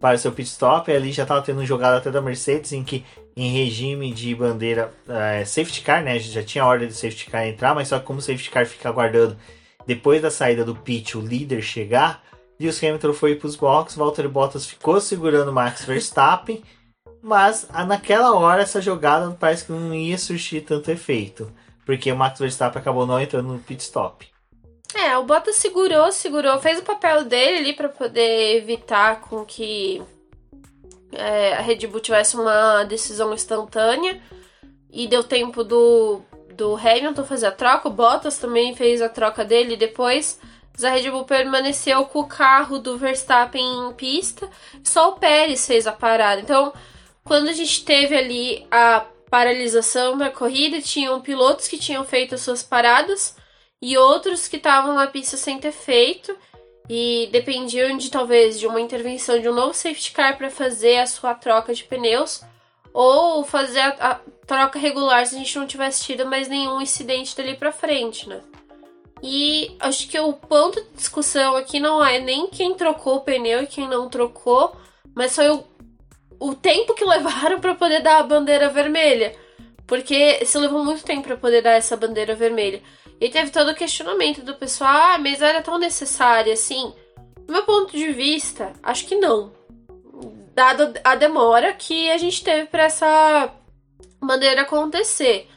para 0.00 0.16
seu 0.16 0.32
pitstop, 0.32 0.90
ali 0.90 1.12
já 1.12 1.24
estava 1.24 1.42
tendo 1.42 1.60
um 1.60 1.66
jogado 1.66 1.98
até 1.98 2.10
da 2.10 2.22
Mercedes 2.22 2.72
em 2.72 2.82
que 2.82 3.04
em 3.36 3.50
regime 3.50 4.12
de 4.12 4.34
bandeira 4.34 4.90
é, 5.06 5.44
safety 5.44 5.82
car, 5.82 6.02
né? 6.02 6.18
Já 6.18 6.42
tinha 6.42 6.64
ordem 6.64 6.88
do 6.88 6.94
safety 6.94 7.30
car 7.30 7.46
entrar, 7.46 7.74
mas 7.74 7.88
só 7.88 7.98
que 7.98 8.06
como 8.06 8.18
o 8.18 8.22
safety 8.22 8.50
car 8.50 8.66
fica 8.66 8.88
aguardando 8.88 9.36
depois 9.86 10.22
da 10.22 10.30
saída 10.30 10.64
do 10.64 10.74
pit, 10.74 11.16
o 11.16 11.20
líder 11.20 11.62
chegar, 11.62 12.22
Lewis 12.58 12.82
Hamilton 12.82 13.12
foi 13.12 13.34
para 13.34 13.46
os 13.46 13.56
boxes, 13.56 13.96
Valtteri 13.96 14.28
Bottas 14.28 14.66
ficou 14.66 15.00
segurando 15.00 15.52
Max 15.52 15.84
Verstappen, 15.84 16.62
mas 17.22 17.66
naquela 17.86 18.34
hora 18.34 18.62
essa 18.62 18.80
jogada 18.80 19.36
parece 19.38 19.66
que 19.66 19.72
não 19.72 19.94
ia 19.94 20.16
surtir 20.18 20.64
tanto 20.64 20.90
efeito, 20.90 21.52
porque 21.84 22.10
o 22.12 22.16
Max 22.16 22.38
Verstappen 22.38 22.80
acabou 22.80 23.06
não 23.06 23.20
entrando 23.20 23.52
no 23.52 23.58
pit 23.58 23.82
stop. 23.82 24.26
É, 24.94 25.16
o 25.18 25.24
Bottas 25.24 25.56
segurou, 25.56 26.12
segurou, 26.12 26.60
fez 26.60 26.78
o 26.78 26.84
papel 26.84 27.24
dele 27.24 27.58
ali 27.58 27.72
para 27.72 27.88
poder 27.88 28.56
evitar 28.56 29.20
com 29.22 29.44
que 29.44 30.00
é, 31.12 31.54
a 31.54 31.60
Red 31.60 31.86
Bull 31.88 32.00
tivesse 32.00 32.36
uma 32.36 32.84
decisão 32.84 33.34
instantânea 33.34 34.20
e 34.92 35.08
deu 35.08 35.24
tempo 35.24 35.64
do 35.64 36.22
do 36.56 36.76
Hamilton 36.76 37.24
fazer 37.24 37.46
a 37.46 37.52
troca, 37.52 37.88
o 37.88 37.92
Bottas 37.92 38.38
também 38.38 38.74
fez 38.74 39.02
a 39.02 39.08
troca 39.08 39.44
dele 39.44 39.76
depois. 39.76 40.38
A 40.82 40.88
Red 40.88 41.10
Bull 41.10 41.24
permaneceu 41.24 42.04
com 42.06 42.20
o 42.20 42.26
carro 42.26 42.78
do 42.78 42.98
Verstappen 42.98 43.88
em 43.88 43.92
pista, 43.92 44.50
só 44.82 45.10
o 45.10 45.16
Pérez 45.16 45.66
fez 45.66 45.86
a 45.86 45.92
parada. 45.92 46.40
Então, 46.40 46.72
quando 47.22 47.48
a 47.48 47.52
gente 47.52 47.84
teve 47.84 48.16
ali 48.16 48.66
a 48.70 49.06
paralisação 49.30 50.18
da 50.18 50.30
corrida, 50.30 50.80
tinham 50.80 51.20
pilotos 51.20 51.68
que 51.68 51.78
tinham 51.78 52.04
feito 52.04 52.34
as 52.34 52.40
suas 52.40 52.62
paradas 52.62 53.36
e 53.80 53.96
outros 53.96 54.48
que 54.48 54.56
estavam 54.56 54.94
na 54.94 55.06
pista 55.06 55.36
sem 55.36 55.58
ter 55.58 55.72
feito 55.72 56.36
e 56.88 57.28
dependiam 57.32 57.96
de 57.96 58.10
talvez 58.10 58.58
de 58.58 58.66
uma 58.66 58.80
intervenção 58.80 59.38
de 59.40 59.48
um 59.48 59.54
novo 59.54 59.74
safety 59.74 60.12
car 60.12 60.36
para 60.36 60.50
fazer 60.50 60.98
a 60.98 61.06
sua 61.06 61.34
troca 61.34 61.72
de 61.72 61.84
pneus 61.84 62.42
ou 62.94 63.44
fazer 63.44 63.80
a, 63.80 63.88
a, 63.98 64.20
troca 64.46 64.78
regular 64.78 65.26
se 65.26 65.34
a 65.34 65.38
gente 65.38 65.58
não 65.58 65.66
tivesse 65.66 66.04
tido 66.04 66.24
mais 66.24 66.46
nenhum 66.46 66.80
incidente 66.80 67.36
dali 67.36 67.56
pra 67.56 67.72
frente, 67.72 68.28
né? 68.28 68.40
E 69.20 69.74
acho 69.80 70.08
que 70.08 70.18
o 70.18 70.32
ponto 70.32 70.80
de 70.80 70.90
discussão 70.90 71.56
aqui 71.56 71.80
não 71.80 72.04
é 72.04 72.20
nem 72.20 72.46
quem 72.46 72.74
trocou 72.74 73.16
o 73.16 73.20
pneu 73.22 73.62
e 73.62 73.66
quem 73.66 73.88
não 73.88 74.08
trocou, 74.08 74.76
mas 75.14 75.34
foi 75.34 75.50
o, 75.50 75.64
o 76.38 76.54
tempo 76.54 76.94
que 76.94 77.04
levaram 77.04 77.58
para 77.58 77.74
poder 77.74 78.00
dar 78.00 78.20
a 78.20 78.22
bandeira 78.22 78.68
vermelha. 78.68 79.34
Porque 79.86 80.44
se 80.46 80.56
levou 80.56 80.84
muito 80.84 81.02
tempo 81.02 81.26
para 81.26 81.36
poder 81.36 81.62
dar 81.62 81.72
essa 81.72 81.96
bandeira 81.96 82.34
vermelha. 82.34 82.80
E 83.20 83.28
teve 83.28 83.50
todo 83.50 83.70
o 83.70 83.74
questionamento 83.74 84.42
do 84.42 84.54
pessoal: 84.54 84.90
ah, 84.90 85.18
mas 85.18 85.42
era 85.42 85.60
tão 85.62 85.78
necessária 85.78 86.52
assim? 86.52 86.92
Do 87.46 87.52
meu 87.52 87.64
ponto 87.64 87.92
de 87.92 88.10
vista, 88.12 88.72
acho 88.82 89.06
que 89.06 89.16
não 89.16 89.52
dado 90.54 90.98
a 91.02 91.14
demora 91.16 91.72
que 91.74 92.10
a 92.10 92.16
gente 92.16 92.42
teve 92.42 92.66
para 92.66 92.84
essa 92.84 93.52
bandeira 94.22 94.62
acontecer. 94.62 95.48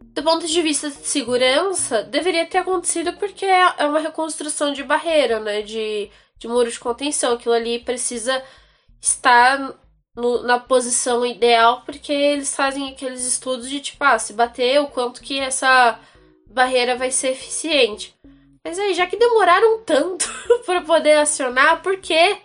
Do 0.00 0.22
ponto 0.22 0.46
de 0.46 0.62
vista 0.62 0.88
de 0.88 0.96
segurança, 1.06 2.04
deveria 2.04 2.46
ter 2.46 2.58
acontecido 2.58 3.12
porque 3.14 3.44
é, 3.44 3.74
é 3.78 3.84
uma 3.84 3.98
reconstrução 3.98 4.72
de 4.72 4.84
barreira, 4.84 5.40
né? 5.40 5.62
De, 5.62 6.08
de 6.38 6.46
muro 6.46 6.70
de 6.70 6.78
contenção. 6.78 7.34
Aquilo 7.34 7.54
ali 7.54 7.80
precisa 7.80 8.42
estar 9.00 9.74
no, 10.14 10.42
na 10.44 10.58
posição 10.60 11.26
ideal, 11.26 11.82
porque 11.84 12.12
eles 12.12 12.54
fazem 12.54 12.90
aqueles 12.90 13.26
estudos 13.26 13.68
de 13.68 13.80
tipo, 13.80 14.04
ah, 14.04 14.18
se 14.18 14.32
bater, 14.32 14.80
o 14.80 14.86
quanto 14.86 15.20
que 15.20 15.40
essa 15.40 15.98
barreira 16.46 16.96
vai 16.96 17.10
ser 17.10 17.32
eficiente. 17.32 18.14
Mas 18.64 18.78
aí, 18.78 18.94
já 18.94 19.06
que 19.06 19.16
demoraram 19.16 19.80
tanto 19.80 20.26
para 20.64 20.80
poder 20.82 21.14
acionar, 21.14 21.82
por 21.82 21.96
que 21.98 22.36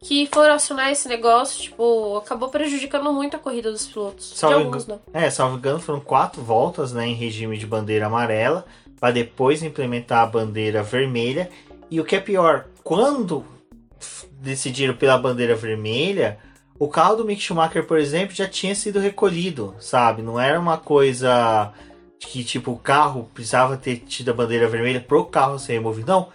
que 0.00 0.28
foram 0.32 0.54
acionar 0.54 0.90
esse 0.90 1.08
negócio, 1.08 1.62
tipo, 1.62 2.16
acabou 2.16 2.48
prejudicando 2.48 3.12
muito 3.12 3.36
a 3.36 3.38
corrida 3.38 3.70
dos 3.70 3.86
pilotos. 3.86 4.32
Salvo, 4.36 4.58
alguns, 4.66 4.86
né? 4.86 4.98
É, 5.12 5.28
salvo 5.30 5.56
engano, 5.56 5.80
foram 5.80 6.00
quatro 6.00 6.42
voltas, 6.42 6.92
né, 6.92 7.06
em 7.06 7.14
regime 7.14 7.58
de 7.58 7.66
bandeira 7.66 8.06
amarela, 8.06 8.64
para 9.00 9.12
depois 9.12 9.62
implementar 9.62 10.22
a 10.22 10.26
bandeira 10.26 10.82
vermelha. 10.82 11.50
E 11.90 12.00
o 12.00 12.04
que 12.04 12.16
é 12.16 12.20
pior, 12.20 12.66
quando 12.84 13.44
decidiram 14.40 14.94
pela 14.94 15.18
bandeira 15.18 15.56
vermelha, 15.56 16.38
o 16.78 16.88
carro 16.88 17.16
do 17.16 17.24
Mick 17.24 17.42
Schumacher, 17.42 17.84
por 17.84 17.98
exemplo, 17.98 18.34
já 18.34 18.46
tinha 18.46 18.74
sido 18.74 19.00
recolhido, 19.00 19.74
sabe? 19.80 20.22
Não 20.22 20.38
era 20.38 20.60
uma 20.60 20.76
coisa 20.76 21.72
que, 22.20 22.44
tipo, 22.44 22.70
o 22.72 22.78
carro 22.78 23.28
precisava 23.34 23.76
ter 23.76 23.96
tido 23.96 24.30
a 24.30 24.34
bandeira 24.34 24.68
vermelha 24.68 25.00
pro 25.00 25.24
carro 25.24 25.58
ser 25.58 25.74
removido. 25.74 26.12
Não, 26.12 26.28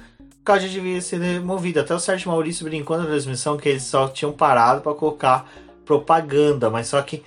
o 0.43 0.45
carro 0.45 0.59
já 0.59 0.67
devia 0.67 0.99
ser 0.99 1.21
removido. 1.21 1.79
Até 1.79 1.95
o 1.95 1.99
Sérgio 1.99 2.29
Maurício 2.29 2.65
brincou 2.65 2.97
na 2.97 3.05
transmissão 3.05 3.55
que 3.55 3.69
eles 3.69 3.83
só 3.83 4.09
tinham 4.09 4.33
parado 4.33 4.81
para 4.81 4.93
colocar 4.93 5.49
propaganda, 5.85 6.69
mas 6.69 6.87
só 6.87 7.01
que 7.01 7.23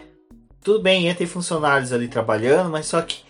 tudo 0.62 0.82
bem, 0.82 1.04
ia 1.04 1.14
ter 1.14 1.24
funcionários 1.24 1.94
ali 1.94 2.08
trabalhando, 2.08 2.68
mas 2.68 2.84
só 2.84 3.00
que 3.00 3.22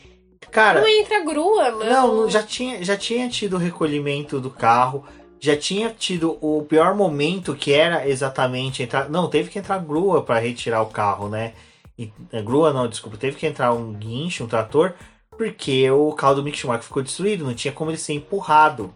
cara, 0.51 0.81
não 0.81 0.89
entra 0.89 1.25
grua, 1.25 1.71
não. 1.71 2.17
Não, 2.17 2.29
já 2.29 2.43
tinha 2.43 2.83
já 2.83 2.97
tinha 2.97 3.29
tido 3.29 3.55
o 3.55 3.61
recolhimento 3.61 4.41
do 4.41 4.51
carro, 4.51 5.05
já 5.39 5.57
tinha 5.57 5.89
tido 5.91 6.37
o 6.41 6.65
pior 6.65 6.97
momento 6.97 7.55
que 7.55 7.73
era 7.73 8.09
exatamente 8.09 8.83
entrar, 8.83 9.09
não, 9.09 9.29
teve 9.29 9.51
que 9.51 9.59
entrar 9.61 9.79
grua 9.79 10.21
para 10.21 10.41
retirar 10.41 10.83
o 10.83 10.87
carro, 10.87 11.29
né? 11.29 11.53
E, 11.97 12.13
é, 12.33 12.43
grua 12.43 12.73
não, 12.73 12.89
desculpa, 12.89 13.17
teve 13.17 13.37
que 13.37 13.47
entrar 13.47 13.73
um 13.73 13.93
guincho, 13.93 14.43
um 14.43 14.49
trator, 14.49 14.95
porque 15.31 15.89
o 15.93 16.11
carro 16.13 16.35
do 16.35 16.43
Mick 16.43 16.59
Schumacher 16.59 16.83
ficou 16.83 17.05
destruído, 17.05 17.45
não 17.45 17.55
tinha 17.55 17.73
como 17.73 17.93
ele 17.93 17.99
ser 17.99 18.15
empurrado. 18.15 18.93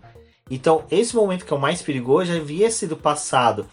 Então, 0.51 0.84
esse 0.90 1.14
momento 1.14 1.46
que 1.46 1.53
é 1.53 1.57
o 1.57 1.61
mais 1.61 1.80
perigoso 1.80 2.32
já 2.32 2.38
havia 2.38 2.70
sido 2.70 2.96
passado. 2.96 3.68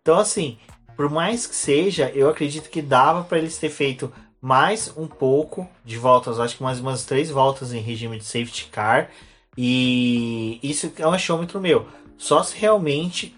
Então, 0.00 0.18
assim, 0.18 0.56
por 0.96 1.10
mais 1.10 1.46
que 1.46 1.54
seja, 1.54 2.10
eu 2.14 2.30
acredito 2.30 2.70
que 2.70 2.80
dava 2.80 3.24
para 3.24 3.38
eles 3.38 3.58
ter 3.58 3.68
feito 3.68 4.12
mais 4.40 4.92
um 4.96 5.06
pouco 5.06 5.68
de 5.84 5.98
voltas, 5.98 6.38
acho 6.38 6.56
que 6.56 6.62
mais 6.62 6.80
umas 6.80 7.04
três 7.04 7.30
voltas 7.30 7.72
em 7.72 7.80
regime 7.80 8.16
de 8.18 8.24
safety 8.24 8.66
car. 8.66 9.10
E 9.56 10.60
isso 10.62 10.92
é 10.96 11.06
um 11.06 11.12
achômetro 11.12 11.60
meu. 11.60 11.86
Só 12.16 12.42
se 12.42 12.56
realmente 12.56 13.34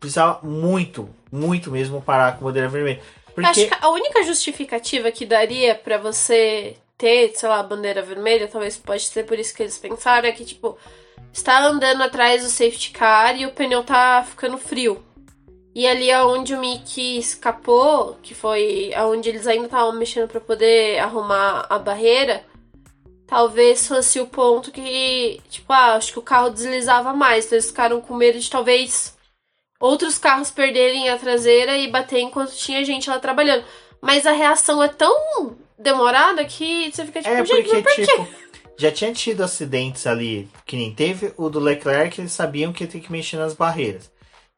precisava 0.00 0.40
muito, 0.42 1.08
muito 1.30 1.70
mesmo 1.70 2.00
parar 2.00 2.36
com 2.38 2.44
bandeira 2.44 2.68
vermelha. 2.68 3.00
Porque... 3.34 3.48
Acho 3.48 3.66
que 3.66 3.84
a 3.84 3.90
única 3.90 4.22
justificativa 4.22 5.10
que 5.10 5.26
daria 5.26 5.74
para 5.74 5.98
você 5.98 6.76
ter, 6.96 7.32
sei 7.34 7.48
lá, 7.48 7.62
bandeira 7.62 8.02
vermelha, 8.02 8.48
talvez 8.48 8.76
pode 8.76 9.02
ser 9.02 9.24
por 9.24 9.38
isso 9.38 9.54
que 9.54 9.62
eles 9.62 9.76
pensaram, 9.76 10.28
é 10.28 10.32
que, 10.32 10.44
tipo, 10.44 10.78
está 11.34 11.66
andando 11.66 12.02
atrás 12.02 12.42
do 12.44 12.48
safety 12.48 12.92
car 12.92 13.36
e 13.36 13.44
o 13.44 13.50
pneu 13.50 13.82
tá 13.82 14.24
ficando 14.26 14.56
frio. 14.56 15.04
E 15.74 15.84
ali 15.88 16.10
aonde 16.12 16.54
o 16.54 16.60
Mickey 16.60 17.18
escapou, 17.18 18.16
que 18.22 18.32
foi 18.32 18.94
aonde 18.94 19.28
eles 19.28 19.44
ainda 19.46 19.64
estavam 19.64 19.92
mexendo 19.92 20.28
para 20.28 20.40
poder 20.40 21.00
arrumar 21.00 21.66
a 21.68 21.76
barreira, 21.76 22.44
talvez 23.26 23.88
fosse 23.88 24.20
o 24.20 24.28
ponto 24.28 24.70
que, 24.70 25.40
tipo, 25.50 25.72
ah, 25.72 25.96
acho 25.96 26.12
que 26.12 26.18
o 26.20 26.22
carro 26.22 26.50
deslizava 26.50 27.12
mais. 27.12 27.46
Então 27.46 27.56
eles 27.56 27.66
ficaram 27.66 28.00
com 28.00 28.14
medo 28.14 28.38
de 28.38 28.48
talvez 28.48 29.16
outros 29.80 30.16
carros 30.16 30.52
perderem 30.52 31.08
a 31.08 31.18
traseira 31.18 31.76
e 31.76 31.88
bater 31.88 32.20
enquanto 32.20 32.54
tinha 32.54 32.84
gente 32.84 33.10
lá 33.10 33.18
trabalhando. 33.18 33.64
Mas 34.00 34.24
a 34.24 34.32
reação 34.32 34.80
é 34.80 34.88
tão 34.88 35.56
demorada 35.76 36.44
que 36.44 36.92
você 36.92 37.04
fica 37.04 37.20
tipo, 37.20 37.34
É, 37.34 37.44
gente, 37.44 37.68
porque, 37.68 37.74
mas 37.74 37.82
por 37.82 37.94
quê? 37.96 38.06
tipo, 38.06 38.43
já 38.76 38.90
tinha 38.90 39.12
tido 39.12 39.42
acidentes 39.42 40.06
ali, 40.06 40.48
que 40.66 40.76
nem 40.76 40.92
teve 40.92 41.32
o 41.36 41.48
do 41.48 41.60
Leclerc, 41.60 42.20
eles 42.20 42.32
sabiam 42.32 42.72
que 42.72 42.84
ia 42.84 42.90
ter 42.90 43.00
que 43.00 43.12
mexer 43.12 43.36
nas 43.36 43.54
barreiras. 43.54 44.10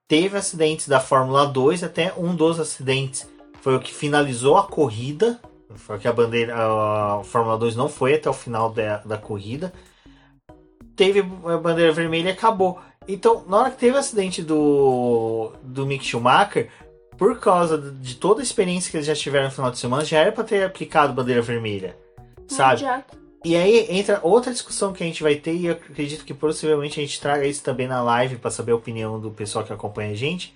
Teve 0.08 0.36
acidentes 0.36 0.88
da 0.88 1.00
Fórmula 1.00 1.46
2, 1.46 1.82
até 1.82 2.14
um 2.16 2.34
dos 2.34 2.60
acidentes 2.60 3.28
foi 3.66 3.74
o 3.74 3.80
que 3.80 3.92
finalizou 3.92 4.56
a 4.56 4.62
corrida. 4.62 5.40
Foi 5.74 5.98
que 5.98 6.06
a 6.06 6.12
bandeira, 6.12 6.54
a 6.54 7.24
Fórmula 7.24 7.58
2 7.58 7.74
não 7.74 7.88
foi 7.88 8.14
até 8.14 8.30
o 8.30 8.32
final 8.32 8.70
da, 8.70 8.98
da 8.98 9.18
corrida. 9.18 9.72
Teve 10.94 11.18
a 11.20 11.58
bandeira 11.58 11.92
vermelha 11.92 12.28
e 12.28 12.32
acabou. 12.32 12.78
Então, 13.08 13.44
na 13.48 13.58
hora 13.58 13.70
que 13.72 13.78
teve 13.78 13.96
o 13.96 13.98
acidente 13.98 14.40
do, 14.40 15.52
do 15.64 15.84
Mick 15.84 16.04
Schumacher, 16.04 16.70
por 17.18 17.40
causa 17.40 17.76
de 17.76 18.14
toda 18.14 18.40
a 18.40 18.44
experiência 18.44 18.88
que 18.88 18.96
eles 18.96 19.06
já 19.06 19.16
tiveram 19.16 19.46
no 19.46 19.50
final 19.50 19.72
de 19.72 19.78
semana, 19.78 20.04
já 20.04 20.20
era 20.20 20.30
para 20.30 20.44
ter 20.44 20.62
aplicado 20.62 21.12
bandeira 21.12 21.42
vermelha. 21.42 21.96
Sabe? 22.46 22.82
Já. 22.82 23.02
E 23.44 23.54
aí 23.54 23.86
entra 23.90 24.20
outra 24.22 24.52
discussão 24.52 24.92
que 24.92 25.04
a 25.04 25.06
gente 25.06 25.22
vai 25.22 25.36
ter, 25.36 25.54
e 25.54 25.66
eu 25.66 25.72
acredito 25.72 26.24
que 26.24 26.34
possivelmente 26.34 26.98
a 26.98 27.02
gente 27.02 27.20
traga 27.20 27.46
isso 27.46 27.62
também 27.62 27.86
na 27.86 28.02
live 28.02 28.36
para 28.36 28.50
saber 28.50 28.72
a 28.72 28.76
opinião 28.76 29.20
do 29.20 29.30
pessoal 29.30 29.64
que 29.64 29.72
acompanha 29.72 30.10
a 30.10 30.16
gente. 30.16 30.54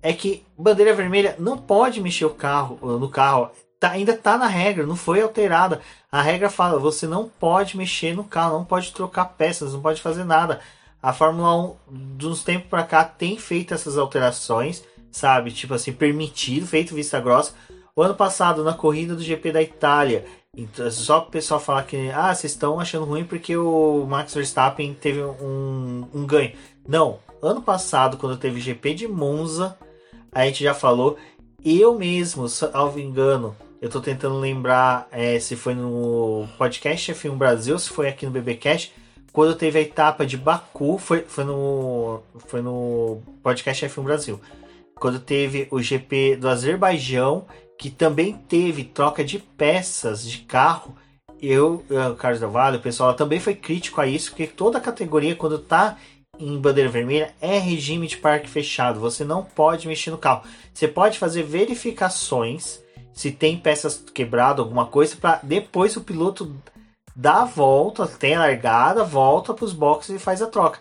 É 0.00 0.12
que 0.12 0.44
bandeira 0.56 0.94
vermelha 0.94 1.36
não 1.38 1.56
pode 1.56 2.00
mexer 2.00 2.24
o 2.24 2.30
carro 2.30 2.78
no 2.98 3.08
carro. 3.08 3.50
Tá, 3.78 3.90
ainda 3.90 4.16
tá 4.16 4.38
na 4.38 4.46
regra, 4.46 4.86
não 4.86 4.94
foi 4.94 5.20
alterada. 5.20 5.80
A 6.10 6.22
regra 6.22 6.48
fala, 6.48 6.78
você 6.78 7.06
não 7.06 7.28
pode 7.28 7.76
mexer 7.76 8.14
no 8.14 8.22
carro, 8.22 8.58
não 8.58 8.64
pode 8.64 8.92
trocar 8.92 9.24
peças, 9.24 9.72
não 9.72 9.80
pode 9.80 10.00
fazer 10.00 10.22
nada. 10.22 10.60
A 11.02 11.12
Fórmula 11.12 11.56
1, 11.56 11.76
dos 12.16 12.44
tempos 12.44 12.68
para 12.68 12.84
cá, 12.84 13.04
tem 13.04 13.36
feito 13.36 13.74
essas 13.74 13.98
alterações, 13.98 14.84
sabe? 15.10 15.50
Tipo 15.50 15.74
assim, 15.74 15.92
permitido, 15.92 16.64
feito 16.64 16.94
vista 16.94 17.18
grossa. 17.18 17.54
O 17.96 18.02
ano 18.02 18.14
passado, 18.14 18.62
na 18.62 18.72
corrida 18.72 19.16
do 19.16 19.22
GP 19.22 19.50
da 19.50 19.60
Itália, 19.60 20.24
então, 20.54 20.90
só 20.90 21.20
o 21.20 21.30
pessoal 21.30 21.58
falar 21.58 21.84
que 21.84 22.10
ah, 22.10 22.34
vocês 22.34 22.52
estão 22.52 22.78
achando 22.78 23.06
ruim 23.06 23.24
porque 23.24 23.56
o 23.56 24.04
Max 24.06 24.34
Verstappen 24.34 24.92
teve 24.92 25.22
um, 25.22 26.06
um 26.12 26.26
ganho. 26.26 26.52
Não, 26.86 27.20
ano 27.40 27.62
passado, 27.62 28.18
quando 28.18 28.36
teve 28.36 28.60
GP 28.60 28.92
de 28.92 29.08
Monza, 29.08 29.78
a 30.30 30.44
gente 30.44 30.62
já 30.62 30.74
falou. 30.74 31.16
Eu 31.64 31.96
mesmo, 31.96 32.50
salvo 32.50 33.00
engano, 33.00 33.56
eu 33.80 33.88
tô 33.88 33.98
tentando 33.98 34.38
lembrar 34.38 35.08
é, 35.10 35.40
se 35.40 35.56
foi 35.56 35.74
no 35.74 36.46
podcast 36.58 37.12
F1 37.14 37.34
Brasil, 37.34 37.78
se 37.78 37.88
foi 37.88 38.08
aqui 38.08 38.26
no 38.26 38.32
BBcast, 38.32 38.92
quando 39.32 39.54
teve 39.54 39.78
a 39.78 39.82
etapa 39.82 40.26
de 40.26 40.36
Baku, 40.36 40.98
foi, 40.98 41.22
foi, 41.22 41.44
no, 41.44 42.20
foi 42.48 42.60
no 42.60 43.22
podcast 43.42 43.86
F1 43.86 44.02
Brasil. 44.02 44.38
Quando 44.96 45.18
teve 45.18 45.66
o 45.70 45.80
GP 45.80 46.36
do 46.36 46.46
Azerbaijão 46.46 47.46
que 47.82 47.90
também 47.90 48.32
teve 48.32 48.84
troca 48.84 49.24
de 49.24 49.40
peças 49.40 50.24
de 50.24 50.38
carro. 50.38 50.94
Eu, 51.40 51.84
Carlos 52.16 52.38
Del 52.38 52.48
Valle, 52.48 52.76
o 52.76 52.80
pessoal 52.80 53.12
também 53.12 53.40
foi 53.40 53.56
crítico 53.56 54.00
a 54.00 54.06
isso, 54.06 54.30
porque 54.30 54.46
toda 54.46 54.80
categoria, 54.80 55.34
quando 55.34 55.58
tá 55.58 55.98
em 56.38 56.56
bandeira 56.60 56.88
vermelha, 56.88 57.34
é 57.40 57.58
regime 57.58 58.06
de 58.06 58.18
parque 58.18 58.48
fechado. 58.48 59.00
Você 59.00 59.24
não 59.24 59.42
pode 59.42 59.88
mexer 59.88 60.12
no 60.12 60.16
carro. 60.16 60.44
Você 60.72 60.86
pode 60.86 61.18
fazer 61.18 61.42
verificações 61.42 62.80
se 63.12 63.32
tem 63.32 63.58
peças 63.58 64.04
quebradas, 64.14 64.60
alguma 64.60 64.86
coisa, 64.86 65.16
para 65.16 65.40
depois 65.42 65.96
o 65.96 66.02
piloto 66.02 66.54
dar 67.16 67.42
a 67.42 67.46
volta, 67.46 68.06
tem 68.06 68.36
a 68.36 68.38
largada, 68.42 69.02
volta 69.02 69.52
para 69.52 69.64
os 69.64 69.72
boxes 69.72 70.14
e 70.14 70.20
faz 70.20 70.40
a 70.40 70.46
troca. 70.46 70.78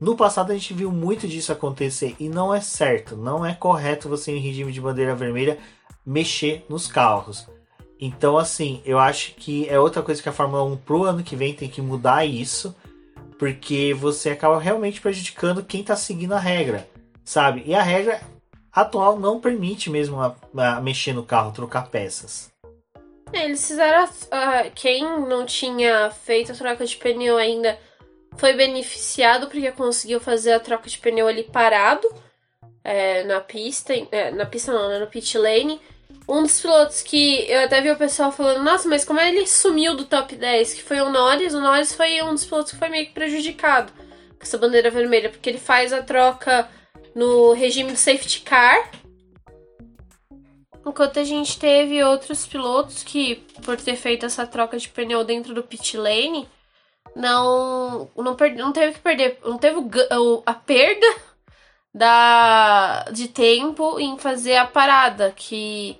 No 0.00 0.14
passado 0.16 0.52
a 0.52 0.54
gente 0.54 0.72
viu 0.72 0.92
muito 0.92 1.26
disso 1.26 1.50
acontecer 1.50 2.14
e 2.20 2.28
não 2.28 2.54
é 2.54 2.60
certo, 2.60 3.16
não 3.16 3.44
é 3.44 3.54
correto 3.54 4.08
você 4.08 4.30
em 4.30 4.38
regime 4.38 4.70
de 4.70 4.80
bandeira 4.80 5.16
vermelha 5.16 5.58
mexer 6.04 6.64
nos 6.68 6.86
carros. 6.86 7.46
Então, 7.98 8.36
assim, 8.36 8.82
eu 8.84 8.98
acho 8.98 9.34
que 9.34 9.68
é 9.68 9.78
outra 9.78 10.02
coisa 10.02 10.22
que 10.22 10.28
a 10.28 10.32
Fórmula 10.32 10.64
1 10.64 10.76
pro 10.78 11.04
ano 11.04 11.22
que 11.22 11.36
vem 11.36 11.54
tem 11.54 11.68
que 11.68 11.80
mudar 11.80 12.24
isso, 12.24 12.74
porque 13.38 13.94
você 13.94 14.30
acaba 14.30 14.58
realmente 14.58 15.00
prejudicando 15.00 15.64
quem 15.64 15.82
tá 15.82 15.96
seguindo 15.96 16.34
a 16.34 16.38
regra, 16.38 16.88
sabe? 17.24 17.62
E 17.64 17.74
a 17.74 17.82
regra 17.82 18.20
atual 18.72 19.18
não 19.18 19.40
permite 19.40 19.88
mesmo 19.88 20.20
a, 20.20 20.34
a 20.56 20.80
mexer 20.80 21.12
no 21.12 21.24
carro, 21.24 21.52
trocar 21.52 21.88
peças. 21.88 22.52
Eles 23.32 23.66
fizeram. 23.66 24.04
Uh, 24.04 24.70
quem 24.74 25.02
não 25.02 25.44
tinha 25.44 26.10
feito 26.10 26.52
a 26.52 26.54
troca 26.54 26.84
de 26.84 26.96
pneu 26.96 27.36
ainda 27.36 27.78
foi 28.36 28.52
beneficiado 28.54 29.46
porque 29.46 29.70
conseguiu 29.72 30.20
fazer 30.20 30.52
a 30.52 30.60
troca 30.60 30.88
de 30.88 30.98
pneu 30.98 31.26
ali 31.26 31.44
parado 31.44 32.08
é, 32.82 33.24
na 33.24 33.40
pista. 33.40 33.92
É, 34.12 34.30
na 34.30 34.46
pista 34.46 34.72
não, 34.72 34.88
né, 34.88 34.98
no 34.98 35.06
pit 35.06 35.36
lane. 35.38 35.80
Um 36.26 36.42
dos 36.42 36.60
pilotos 36.60 37.02
que 37.02 37.50
eu 37.50 37.64
até 37.64 37.82
vi 37.82 37.90
o 37.90 37.96
pessoal 37.96 38.32
falando, 38.32 38.62
nossa, 38.62 38.88
mas 38.88 39.04
como 39.04 39.20
ele 39.20 39.46
sumiu 39.46 39.94
do 39.94 40.06
top 40.06 40.34
10, 40.34 40.74
que 40.74 40.82
foi 40.82 41.00
o 41.00 41.10
Norris, 41.10 41.52
o 41.52 41.60
Norris 41.60 41.92
foi 41.94 42.22
um 42.22 42.30
dos 42.30 42.44
pilotos 42.44 42.72
que 42.72 42.78
foi 42.78 42.88
meio 42.88 43.06
que 43.06 43.12
prejudicado 43.12 43.92
com 43.92 44.42
essa 44.42 44.56
bandeira 44.56 44.90
vermelha, 44.90 45.28
porque 45.28 45.50
ele 45.50 45.58
faz 45.58 45.92
a 45.92 46.02
troca 46.02 46.68
no 47.14 47.52
regime 47.52 47.92
do 47.92 47.98
safety 47.98 48.40
car. 48.40 48.90
Enquanto 50.86 51.18
a 51.18 51.24
gente 51.24 51.58
teve 51.58 52.02
outros 52.02 52.46
pilotos 52.46 53.02
que, 53.02 53.36
por 53.62 53.76
ter 53.76 53.96
feito 53.96 54.26
essa 54.26 54.46
troca 54.46 54.78
de 54.78 54.88
pneu 54.88 55.24
dentro 55.24 55.54
do 55.54 55.62
pit 55.62 55.96
lane, 55.96 56.48
não 57.14 58.10
não, 58.16 58.34
per, 58.34 58.54
não 58.54 58.72
teve 58.72 58.94
que 58.94 59.00
perder, 59.00 59.38
não 59.44 59.58
teve 59.58 59.78
o, 59.78 60.42
a 60.44 60.54
perda 60.54 61.06
da 61.94 63.04
de 63.12 63.28
tempo 63.28 63.98
em 64.00 64.18
fazer 64.18 64.56
a 64.56 64.66
parada, 64.66 65.32
que 65.34 65.98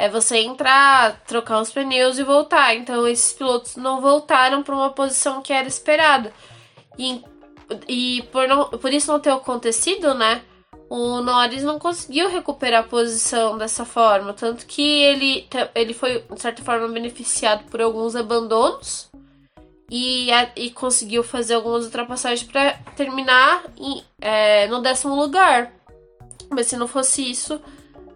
é 0.00 0.08
você 0.08 0.38
entrar, 0.38 1.20
trocar 1.26 1.60
os 1.60 1.70
pneus 1.70 2.18
e 2.18 2.22
voltar. 2.22 2.74
Então 2.74 3.06
esses 3.06 3.34
pilotos 3.34 3.76
não 3.76 4.00
voltaram 4.00 4.62
para 4.62 4.74
uma 4.74 4.88
posição 4.88 5.42
que 5.42 5.52
era 5.52 5.68
esperada. 5.68 6.32
E, 6.98 7.22
e 7.86 8.22
por, 8.32 8.48
não, 8.48 8.70
por 8.70 8.90
isso 8.94 9.12
não 9.12 9.20
ter 9.20 9.28
acontecido, 9.28 10.14
né? 10.14 10.40
O 10.88 11.20
Norris 11.20 11.62
não 11.62 11.78
conseguiu 11.78 12.30
recuperar 12.30 12.80
a 12.80 12.88
posição 12.88 13.58
dessa 13.58 13.84
forma. 13.84 14.32
Tanto 14.32 14.64
que 14.64 14.80
ele, 14.80 15.46
ele 15.74 15.92
foi, 15.92 16.24
de 16.32 16.40
certa 16.40 16.62
forma, 16.62 16.88
beneficiado 16.88 17.64
por 17.64 17.82
alguns 17.82 18.16
abandonos 18.16 19.10
e, 19.90 20.30
e 20.56 20.70
conseguiu 20.70 21.22
fazer 21.22 21.56
algumas 21.56 21.84
ultrapassagens 21.84 22.50
para 22.50 22.72
terminar 22.96 23.64
em, 23.76 24.02
é, 24.18 24.66
no 24.68 24.80
décimo 24.80 25.14
lugar. 25.14 25.70
Mas 26.48 26.68
se 26.68 26.76
não 26.78 26.88
fosse 26.88 27.30
isso, 27.30 27.60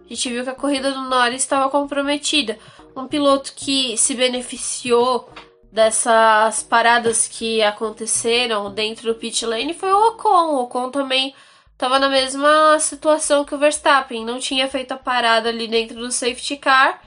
a 0.05 0.13
gente 0.13 0.29
viu 0.29 0.43
que 0.43 0.49
a 0.49 0.55
corrida 0.55 0.91
do 0.91 1.01
Norris 1.01 1.41
estava 1.41 1.69
comprometida. 1.69 2.57
Um 2.95 3.07
piloto 3.07 3.53
que 3.55 3.97
se 3.97 4.13
beneficiou 4.13 5.29
dessas 5.71 6.63
paradas 6.63 7.27
que 7.27 7.61
aconteceram 7.61 8.73
dentro 8.73 9.11
do 9.11 9.19
pit 9.19 9.45
lane 9.45 9.73
foi 9.73 9.91
o 9.91 10.09
Ocon. 10.09 10.53
O 10.53 10.63
Ocon 10.63 10.91
também 10.91 11.33
estava 11.73 11.99
na 11.99 12.07
mesma 12.07 12.79
situação 12.79 13.43
que 13.43 13.53
o 13.53 13.57
Verstappen, 13.57 14.23
não 14.23 14.39
tinha 14.39 14.67
feito 14.69 14.93
a 14.93 14.97
parada 14.97 15.49
ali 15.49 15.67
dentro 15.67 15.97
do 15.97 16.11
safety 16.11 16.55
car 16.55 17.01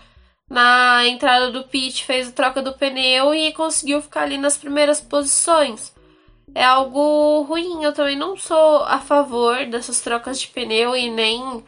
na 0.48 1.06
entrada 1.06 1.50
do 1.50 1.64
pit, 1.64 2.04
fez 2.04 2.28
a 2.28 2.32
troca 2.32 2.62
do 2.62 2.72
pneu 2.72 3.34
e 3.34 3.52
conseguiu 3.52 4.00
ficar 4.00 4.22
ali 4.22 4.38
nas 4.38 4.56
primeiras 4.56 5.00
posições. 5.00 5.94
É 6.54 6.64
algo 6.64 7.42
ruim, 7.42 7.84
eu 7.84 7.92
também 7.92 8.16
não 8.16 8.36
sou 8.36 8.82
a 8.84 8.98
favor 8.98 9.66
dessas 9.66 10.00
trocas 10.00 10.40
de 10.40 10.48
pneu 10.48 10.96
e 10.96 11.10
nem 11.10 11.62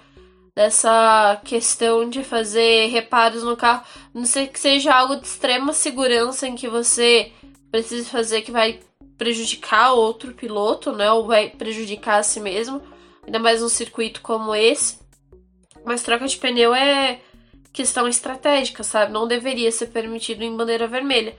dessa 0.54 1.40
questão 1.44 2.08
de 2.08 2.24
fazer 2.24 2.88
reparos 2.88 3.42
no 3.42 3.56
carro, 3.56 3.84
não 4.12 4.24
sei 4.24 4.46
que 4.46 4.58
seja 4.58 4.94
algo 4.94 5.16
de 5.16 5.26
extrema 5.26 5.72
segurança 5.72 6.46
em 6.46 6.54
que 6.54 6.68
você 6.68 7.32
precisa 7.70 8.08
fazer 8.08 8.42
que 8.42 8.50
vai 8.50 8.80
prejudicar 9.16 9.92
outro 9.92 10.32
piloto, 10.32 10.92
né, 10.92 11.10
ou 11.12 11.26
vai 11.26 11.50
prejudicar 11.50 12.20
a 12.20 12.22
si 12.22 12.40
mesmo, 12.40 12.82
ainda 13.24 13.38
mais 13.38 13.60
num 13.60 13.68
circuito 13.68 14.22
como 14.22 14.54
esse. 14.54 14.98
Mas 15.84 16.02
troca 16.02 16.26
de 16.26 16.36
pneu 16.36 16.74
é 16.74 17.20
questão 17.72 18.08
estratégica, 18.08 18.82
sabe? 18.82 19.12
Não 19.12 19.28
deveria 19.28 19.70
ser 19.70 19.86
permitido 19.86 20.42
em 20.42 20.56
bandeira 20.56 20.86
vermelha. 20.86 21.36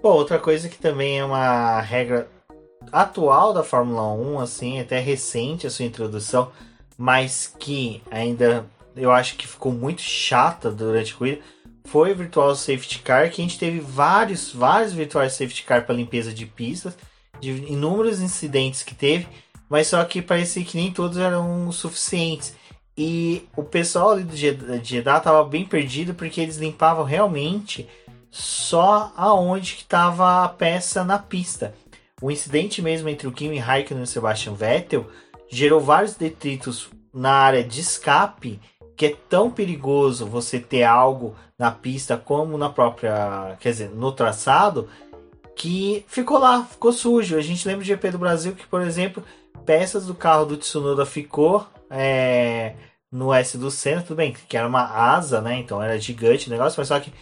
Bom, 0.00 0.10
outra 0.10 0.38
coisa 0.38 0.68
que 0.68 0.78
também 0.78 1.18
é 1.18 1.24
uma 1.24 1.80
regra 1.80 2.30
atual 2.92 3.52
da 3.52 3.64
Fórmula 3.64 4.12
1, 4.12 4.40
assim, 4.40 4.80
até 4.80 5.00
recente 5.00 5.66
a 5.66 5.70
sua 5.70 5.84
introdução, 5.84 6.52
mas 6.96 7.52
que 7.58 8.00
ainda 8.08 8.64
eu 8.94 9.10
acho 9.10 9.36
que 9.36 9.46
ficou 9.46 9.72
muito 9.72 10.00
chata 10.00 10.70
durante 10.70 11.12
a 11.12 11.16
corrida, 11.16 11.40
foi 11.84 12.12
o 12.12 12.16
Virtual 12.16 12.54
Safety 12.54 13.00
Car, 13.00 13.30
que 13.30 13.40
a 13.40 13.44
gente 13.44 13.58
teve 13.58 13.80
vários, 13.80 14.52
vários 14.52 14.92
Virtual 14.92 15.28
Safety 15.28 15.64
Car 15.64 15.84
para 15.84 15.94
limpeza 15.94 16.32
de 16.32 16.46
pistas, 16.46 16.96
de 17.40 17.50
inúmeros 17.50 18.20
incidentes 18.20 18.84
que 18.84 18.94
teve, 18.94 19.26
mas 19.68 19.88
só 19.88 20.04
que 20.04 20.22
parecia 20.22 20.64
que 20.64 20.76
nem 20.76 20.92
todos 20.92 21.18
eram 21.18 21.70
suficientes. 21.72 22.54
E 22.96 23.48
o 23.56 23.62
pessoal 23.62 24.10
ali 24.10 24.24
do 24.24 24.36
Jeddah 24.36 25.20
tava 25.20 25.44
bem 25.44 25.64
perdido 25.64 26.14
porque 26.14 26.40
eles 26.40 26.56
limpavam 26.56 27.04
realmente 27.04 27.88
só 28.30 29.12
aonde 29.16 29.74
que 29.74 29.82
estava 29.82 30.44
a 30.44 30.48
peça 30.48 31.04
na 31.04 31.18
pista. 31.18 31.74
O 32.20 32.30
incidente 32.30 32.82
mesmo 32.82 33.08
entre 33.08 33.28
o 33.28 33.32
Kimi 33.32 33.58
Raikkonen 33.58 34.02
e 34.02 34.04
o 34.04 34.06
Sebastian 34.06 34.54
Vettel 34.54 35.06
gerou 35.48 35.80
vários 35.80 36.14
detritos 36.14 36.90
na 37.12 37.32
área 37.32 37.64
de 37.64 37.80
escape, 37.80 38.60
que 38.96 39.06
é 39.06 39.16
tão 39.28 39.50
perigoso 39.50 40.26
você 40.26 40.58
ter 40.58 40.82
algo 40.82 41.34
na 41.58 41.70
pista 41.70 42.16
como 42.16 42.58
na 42.58 42.68
própria, 42.68 43.56
quer 43.60 43.70
dizer, 43.70 43.90
no 43.90 44.12
traçado, 44.12 44.88
que 45.56 46.04
ficou 46.08 46.38
lá, 46.38 46.64
ficou 46.64 46.92
sujo. 46.92 47.36
A 47.36 47.40
gente 47.40 47.66
lembra 47.66 47.84
do 47.84 47.86
GP 47.86 48.10
do 48.12 48.18
Brasil 48.18 48.54
que, 48.54 48.66
por 48.66 48.82
exemplo, 48.82 49.22
peças 49.64 50.06
do 50.06 50.14
carro 50.14 50.44
do 50.44 50.56
Tsunoda 50.56 51.04
ficou 51.04 51.66
é, 51.90 52.74
no 53.10 53.32
S 53.32 53.56
do 53.56 53.70
Senna, 53.70 54.02
tudo 54.02 54.16
bem, 54.16 54.34
que 54.48 54.56
era 54.56 54.68
uma 54.68 54.84
asa, 54.84 55.40
né? 55.40 55.58
Então 55.58 55.82
era 55.82 55.98
gigante 55.98 56.48
o 56.48 56.50
negócio, 56.50 56.78
mas 56.78 56.88
só 56.88 57.00
que 57.00 57.12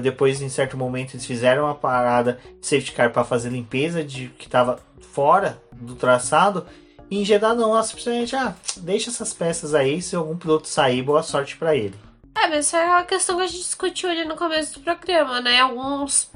depois, 0.00 0.42
em 0.42 0.48
certo 0.48 0.76
momento, 0.76 1.14
eles 1.14 1.26
fizeram 1.26 1.64
uma 1.64 1.74
parada 1.74 2.38
de 2.60 2.66
safety 2.66 2.92
car 2.92 3.12
para 3.12 3.24
fazer 3.24 3.50
limpeza 3.50 4.02
de 4.02 4.28
que 4.30 4.46
estava 4.46 4.80
fora 5.12 5.62
do 5.72 5.94
traçado. 5.94 6.66
E 7.10 7.20
em 7.20 7.24
Jeddah 7.24 7.54
não, 7.54 7.80
simplesmente, 7.82 8.34
ah, 8.34 8.54
deixa 8.78 9.10
essas 9.10 9.32
peças 9.32 9.74
aí, 9.74 10.02
se 10.02 10.16
algum 10.16 10.36
piloto 10.36 10.66
sair, 10.66 11.02
boa 11.02 11.22
sorte 11.22 11.56
para 11.56 11.76
ele. 11.76 11.94
É, 12.36 12.48
mas 12.48 12.66
essa 12.66 12.78
é 12.78 12.98
a 12.98 13.04
questão 13.04 13.36
que 13.36 13.42
a 13.42 13.46
gente 13.46 13.62
discutiu 13.62 14.10
ali 14.10 14.24
no 14.24 14.36
começo 14.36 14.74
do 14.74 14.80
programa, 14.80 15.40
né? 15.40 15.60
Alguns, 15.60 16.30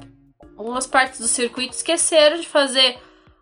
algumas 0.57 0.87
partes 0.87 1.19
do 1.19 1.27
circuito 1.27 1.75
esqueceram 1.75 2.39
de 2.39 2.47
fazer 2.47 2.97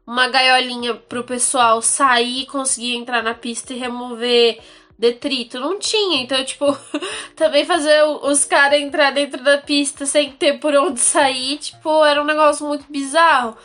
uma 0.05 0.27
gaiolinha 0.27 0.95
pro 0.95 1.23
pessoal 1.23 1.81
sair, 1.81 2.47
conseguir 2.47 2.95
entrar 2.95 3.21
na 3.21 3.35
pista 3.35 3.73
e 3.73 3.77
remover 3.77 4.59
detrito. 4.99 5.59
Não 5.59 5.79
tinha. 5.79 6.21
Então, 6.21 6.43
tipo, 6.43 6.77
também 7.35 7.65
fazer 7.65 8.03
os 8.03 8.43
caras 8.43 8.79
entrar 8.79 9.11
dentro 9.11 9.41
da 9.41 9.57
pista 9.57 10.05
sem 10.05 10.31
ter 10.33 10.59
por 10.59 10.75
onde 10.75 10.99
sair, 10.99 11.57
tipo, 11.57 12.03
era 12.05 12.21
um 12.21 12.25
negócio 12.25 12.67
muito 12.67 12.85
bizarro. 12.91 13.57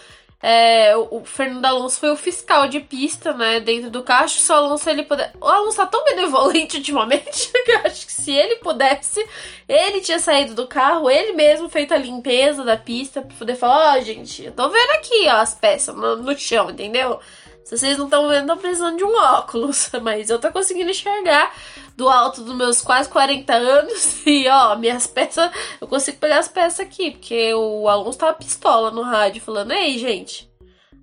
É, 0.47 0.95
o 0.95 1.25
Fernando 1.25 1.65
Alonso 1.65 1.99
foi 1.99 2.11
o 2.11 2.17
fiscal 2.17 2.69
de 2.69 2.79
pista, 2.79 3.33
né? 3.33 3.61
Dentro 3.61 3.91
do 3.91 4.03
carro. 4.03 4.29
se 4.29 4.53
o 4.53 4.55
Alonso 4.55 4.91
ele 4.91 5.03
puder. 5.03 5.33
O 5.41 5.47
Alonso 5.47 5.79
tá 5.79 5.87
tão 5.87 6.05
benevolente 6.05 6.77
ultimamente 6.77 7.51
que 7.65 7.71
eu 7.73 7.79
acho 7.79 8.07
que 8.07 8.13
se 8.13 8.31
ele 8.31 8.57
pudesse, 8.57 9.27
ele 9.67 10.03
tinha 10.03 10.19
saído 10.19 10.55
do 10.55 10.67
carro, 10.67 11.09
ele 11.11 11.33
mesmo 11.33 11.71
feito 11.71 11.95
a 11.95 11.97
limpeza 11.97 12.63
da 12.63 12.77
pista 12.77 13.23
pra 13.23 13.37
poder 13.39 13.57
falar: 13.57 13.95
Ó, 13.95 13.99
oh, 13.99 14.03
gente, 14.03 14.45
eu 14.45 14.53
tô 14.53 14.69
vendo 14.69 14.91
aqui, 14.91 15.27
ó, 15.29 15.37
as 15.37 15.55
peças 15.55 15.97
no, 15.97 16.17
no 16.17 16.39
chão, 16.39 16.71
entendeu? 16.71 17.19
Se 17.65 17.79
vocês 17.79 17.97
não 17.97 18.05
estão 18.05 18.29
vendo, 18.29 18.47
tô 18.47 18.57
precisando 18.59 18.99
de 18.99 19.05
um 19.05 19.17
óculos, 19.17 19.91
mas 20.03 20.29
eu 20.29 20.39
tô 20.39 20.53
conseguindo 20.53 20.91
enxergar 20.91 21.53
do 21.97 22.09
alto 22.09 22.43
dos 22.43 22.55
meus 22.55 22.83
quase 22.83 23.09
40 23.09 23.55
anos 23.55 24.21
e 24.27 24.47
ó, 24.49 24.77
minhas 24.77 25.07
peças, 25.07 25.51
eu 25.81 25.89
consigo 25.89 26.19
pegar 26.19 26.39
as 26.39 26.49
peças 26.49 26.81
aqui, 26.81 27.13
porque 27.13 27.55
o 27.55 27.89
Alonso 27.89 28.19
tava 28.19 28.35
pistola 28.35 28.91
no 28.91 29.03
rádio 29.03 29.41
falando: 29.41 29.73
"Ei, 29.73 29.99
gente, 29.99 30.49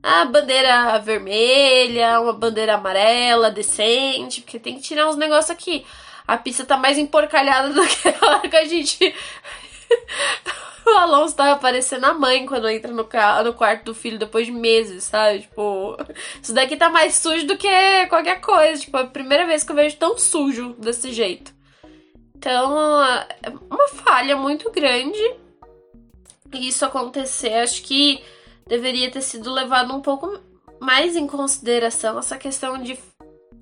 a 0.04 0.26
bandeira 0.26 0.98
vermelha, 1.00 2.20
uma 2.20 2.34
bandeira 2.34 2.76
amarela 2.76 3.52
decente, 3.52 4.42
porque 4.42 4.60
tem 4.60 4.76
que 4.76 4.82
tirar 4.82 5.10
uns 5.10 5.16
negócios 5.16 5.52
aqui. 5.52 5.86
A 6.28 6.38
pista 6.38 6.66
tá 6.66 6.78
mais 6.78 6.98
emporcalhada 6.98 7.70
do 7.74 7.88
que 7.88 8.08
a 8.10 8.28
hora 8.28 8.50
que 8.50 8.56
a 8.56 8.66
gente 8.66 9.14
o 10.86 10.90
Alonso 10.90 11.36
tava 11.36 11.60
parecendo 11.60 12.06
a 12.06 12.14
mãe 12.14 12.46
quando 12.46 12.70
entra 12.70 12.92
no, 12.92 13.08
no 13.44 13.54
quarto 13.54 13.86
do 13.86 13.96
filho 13.96 14.20
depois 14.20 14.46
de 14.46 14.52
meses, 14.52 15.06
sabe? 15.06 15.42
Tipo, 15.42 15.98
isso 16.42 16.54
daqui 16.54 16.76
tá 16.76 16.90
mais 16.90 17.16
sujo 17.16 17.46
do 17.48 17.58
que 17.58 17.68
qualquer 18.08 18.42
coisa. 18.42 18.82
Tipo, 18.82 18.98
é 18.98 19.02
a 19.02 19.08
primeira 19.08 19.46
vez 19.46 19.64
que 19.64 19.72
eu 19.72 19.76
vejo 19.76 19.98
tão 19.98 20.18
sujo 20.18 20.76
desse 20.80 21.12
jeito. 21.12 21.54
Então, 22.36 23.04
é 23.04 23.50
uma 23.70 23.88
falha 23.90 24.36
muito 24.36 24.72
grande 24.72 25.36
isso 26.54 26.86
acontecer. 26.86 27.54
Acho 27.54 27.84
que 27.84 28.24
deveria 28.68 29.12
ter 29.12 29.22
sido 29.22 29.52
levado 29.52 29.94
um 29.94 30.02
pouco 30.02 30.40
mais 30.80 31.16
em 31.16 31.28
consideração 31.28 32.18
essa 32.18 32.38
questão 32.38 32.82
de 32.82 32.98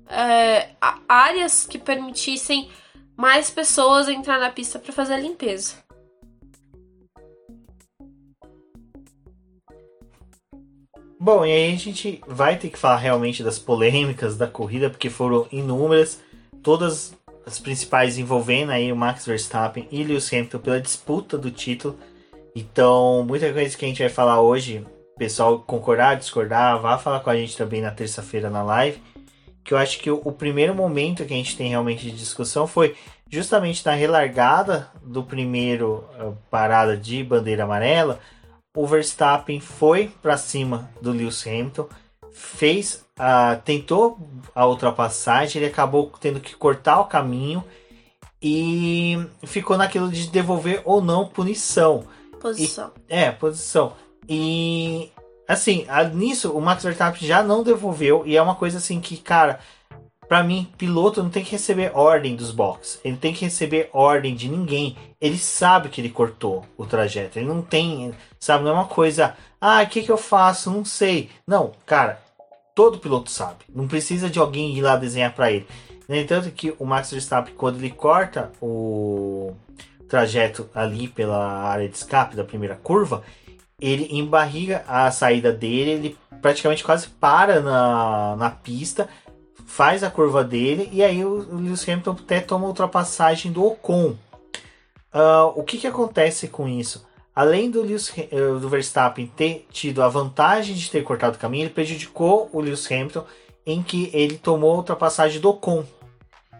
é, 0.08 0.70
áreas 1.08 1.66
que 1.66 1.78
permitissem 1.78 2.70
mais 3.16 3.50
pessoas 3.50 4.08
entrar 4.08 4.40
na 4.40 4.50
pista 4.50 4.78
para 4.78 4.92
fazer 4.92 5.14
a 5.14 5.18
limpeza. 5.18 5.74
Bom, 11.22 11.44
e 11.44 11.52
aí 11.52 11.74
a 11.74 11.76
gente 11.76 12.18
vai 12.26 12.56
ter 12.56 12.70
que 12.70 12.78
falar 12.78 12.96
realmente 12.96 13.42
das 13.42 13.58
polêmicas 13.58 14.38
da 14.38 14.46
corrida, 14.46 14.88
porque 14.88 15.10
foram 15.10 15.46
inúmeras, 15.52 16.18
todas 16.62 17.14
as 17.44 17.58
principais 17.58 18.16
envolvendo 18.16 18.72
aí 18.72 18.90
o 18.90 18.96
Max 18.96 19.26
Verstappen 19.26 19.86
e 19.90 20.02
Lewis 20.02 20.32
Hamilton 20.32 20.58
pela 20.60 20.80
disputa 20.80 21.36
do 21.36 21.50
título. 21.50 21.98
Então, 22.56 23.22
muita 23.22 23.52
coisa 23.52 23.76
que 23.76 23.84
a 23.84 23.88
gente 23.88 24.00
vai 24.00 24.08
falar 24.08 24.40
hoje, 24.40 24.82
pessoal 25.18 25.58
concordar, 25.58 26.16
discordar, 26.16 26.80
vá 26.80 26.96
falar 26.96 27.20
com 27.20 27.28
a 27.28 27.36
gente 27.36 27.54
também 27.54 27.82
na 27.82 27.90
terça-feira 27.90 28.48
na 28.48 28.62
live. 28.62 29.02
Que 29.62 29.74
eu 29.74 29.78
acho 29.78 29.98
que 29.98 30.10
o, 30.10 30.32
primeiro 30.32 30.74
momento 30.74 31.26
que 31.26 31.34
a 31.34 31.36
gente 31.36 31.54
tem 31.54 31.68
realmente 31.68 32.10
de 32.10 32.16
discussão 32.16 32.66
foi 32.66 32.96
justamente 33.28 33.84
na 33.84 33.92
relargada 33.92 34.88
do 35.02 35.22
primeiro 35.22 36.02
uh, 36.18 36.34
parada 36.50 36.96
de 36.96 37.22
bandeira 37.22 37.64
amarela 37.64 38.18
o 38.74 38.86
Verstappen 38.86 39.60
foi 39.60 40.12
para 40.22 40.36
cima 40.36 40.90
do 41.00 41.12
Lewis 41.12 41.46
Hamilton, 41.46 41.88
fez, 42.32 43.04
uh, 43.18 43.60
tentou 43.64 44.18
a 44.54 44.66
ultrapassagem, 44.66 45.60
ele 45.60 45.70
acabou 45.70 46.12
tendo 46.20 46.40
que 46.40 46.54
cortar 46.54 47.00
o 47.00 47.06
caminho 47.06 47.64
e 48.40 49.18
ficou 49.44 49.76
naquilo 49.76 50.10
de 50.10 50.28
devolver 50.28 50.82
ou 50.84 51.02
não 51.02 51.26
punição. 51.26 52.04
Posição. 52.40 52.92
E, 53.08 53.14
é, 53.14 53.30
posição. 53.30 53.92
E 54.28 55.10
assim, 55.46 55.86
nisso 56.14 56.52
o 56.52 56.60
Max 56.60 56.82
Verstappen 56.84 57.26
já 57.26 57.42
não 57.42 57.62
devolveu 57.62 58.22
e 58.24 58.36
é 58.36 58.42
uma 58.42 58.54
coisa 58.54 58.78
assim 58.78 59.00
que, 59.00 59.16
cara, 59.16 59.60
para 60.30 60.44
mim, 60.44 60.68
piloto 60.78 61.20
não 61.24 61.28
tem 61.28 61.42
que 61.42 61.50
receber 61.50 61.90
ordem 61.92 62.36
dos 62.36 62.52
boxes. 62.52 63.00
Ele 63.04 63.16
tem 63.16 63.34
que 63.34 63.44
receber 63.44 63.90
ordem 63.92 64.32
de 64.32 64.48
ninguém. 64.48 64.96
Ele 65.20 65.36
sabe 65.36 65.88
que 65.88 66.00
ele 66.00 66.08
cortou 66.08 66.64
o 66.78 66.86
trajeto. 66.86 67.36
Ele 67.36 67.48
não 67.48 67.60
tem, 67.60 68.14
sabe, 68.38 68.62
não 68.62 68.70
é 68.70 68.74
uma 68.74 68.86
coisa, 68.86 69.34
ah, 69.60 69.82
o 69.82 69.88
que 69.88 70.02
que 70.04 70.12
eu 70.12 70.16
faço? 70.16 70.70
Não 70.70 70.84
sei. 70.84 71.30
Não, 71.44 71.72
cara, 71.84 72.22
todo 72.76 73.00
piloto 73.00 73.28
sabe. 73.28 73.64
Não 73.74 73.88
precisa 73.88 74.30
de 74.30 74.38
alguém 74.38 74.72
ir 74.72 74.82
lá 74.82 74.94
desenhar 74.94 75.34
para 75.34 75.50
ele. 75.50 75.66
No 76.08 76.14
entanto, 76.14 76.48
que 76.52 76.76
o 76.78 76.84
Max 76.84 77.10
Verstappen, 77.10 77.52
quando 77.56 77.78
ele 77.78 77.90
corta 77.90 78.52
o 78.62 79.52
trajeto 80.08 80.70
ali 80.72 81.08
pela 81.08 81.44
área 81.44 81.88
de 81.88 81.96
escape 81.96 82.36
da 82.36 82.44
primeira 82.44 82.76
curva, 82.76 83.24
ele 83.80 84.06
embarriga 84.16 84.84
a 84.86 85.10
saída 85.10 85.52
dele, 85.52 85.90
ele 85.90 86.18
praticamente 86.40 86.84
quase 86.84 87.08
para 87.08 87.60
na, 87.60 88.36
na 88.36 88.50
pista 88.50 89.08
faz 89.70 90.02
a 90.02 90.10
curva 90.10 90.42
dele 90.42 90.88
e 90.92 91.00
aí 91.00 91.24
o 91.24 91.46
Lewis 91.56 91.88
Hamilton 91.88 92.16
até 92.24 92.40
toma 92.40 92.66
ultrapassagem 92.66 93.52
do 93.52 93.64
Ocon. 93.64 94.16
Uh, 95.14 95.46
o 95.54 95.62
que, 95.62 95.78
que 95.78 95.86
acontece 95.86 96.48
com 96.48 96.68
isso? 96.68 97.06
Além 97.34 97.70
do, 97.70 97.80
Lewis, 97.80 98.08
uh, 98.08 98.58
do 98.58 98.68
Verstappen 98.68 99.28
ter 99.28 99.68
tido 99.70 100.02
a 100.02 100.08
vantagem 100.08 100.74
de 100.74 100.90
ter 100.90 101.04
cortado 101.04 101.36
o 101.36 101.38
caminho, 101.38 101.62
ele 101.62 101.70
prejudicou 101.70 102.50
o 102.52 102.60
Lewis 102.60 102.84
Hamilton 102.90 103.24
em 103.64 103.80
que 103.80 104.10
ele 104.12 104.36
tomou 104.36 104.72
a 104.72 104.78
ultrapassagem 104.78 105.40
do 105.40 105.50
Ocon. 105.50 105.84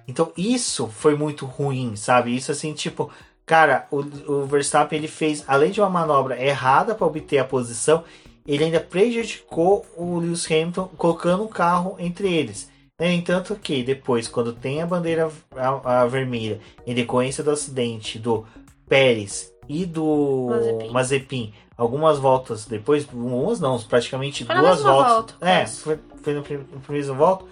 Então 0.07 0.33
isso 0.37 0.87
foi 0.87 1.17
muito 1.17 1.45
ruim, 1.47 1.97
sabe? 1.97 2.35
Isso 2.35 2.53
assim, 2.53 2.73
tipo, 2.73 3.11
cara, 3.45 3.89
o, 3.91 3.99
o 4.33 4.47
Verstappen 4.47 4.97
ele 4.97 5.09
fez, 5.09 5.43
além 5.49 5.73
de 5.73 5.81
uma 5.81 5.91
manobra 5.91 6.41
errada 6.41 6.95
para 6.95 7.07
obter 7.09 7.39
a 7.39 7.45
posição, 7.45 8.05
ele 8.47 8.65
ainda 8.65 8.79
prejudicou 8.79 9.85
o 9.97 10.21
Lewis 10.21 10.47
Hamilton 10.47 10.89
colocando 10.97 11.43
um 11.43 11.49
carro 11.49 11.97
entre 11.99 12.33
eles. 12.33 12.71
Entanto 13.01 13.57
que 13.57 13.83
depois, 13.83 14.29
quando 14.29 14.53
tem 14.53 14.83
a 14.83 14.87
bandeira 14.87 15.31
a, 15.57 16.03
a 16.03 16.07
vermelha, 16.07 16.61
em 16.87 16.95
decorrência 16.95 17.43
do 17.43 17.51
acidente 17.51 18.19
do 18.19 18.47
Pérez 18.87 19.53
e 19.69 19.87
do 19.87 20.49
Mazepin, 20.51 20.93
Mazepin 20.93 21.55
algumas 21.81 22.19
voltas 22.19 22.67
depois, 22.67 23.09
umas 23.11 23.59
não, 23.59 23.79
praticamente 23.81 24.45
foi 24.45 24.55
duas 24.55 24.83
voltas. 24.83 25.13
Volta, 25.13 25.35
é, 25.41 25.67
foi, 25.67 25.99
foi 26.23 26.35
no, 26.35 26.43
primeiro 26.43 27.15
volta. 27.15 27.47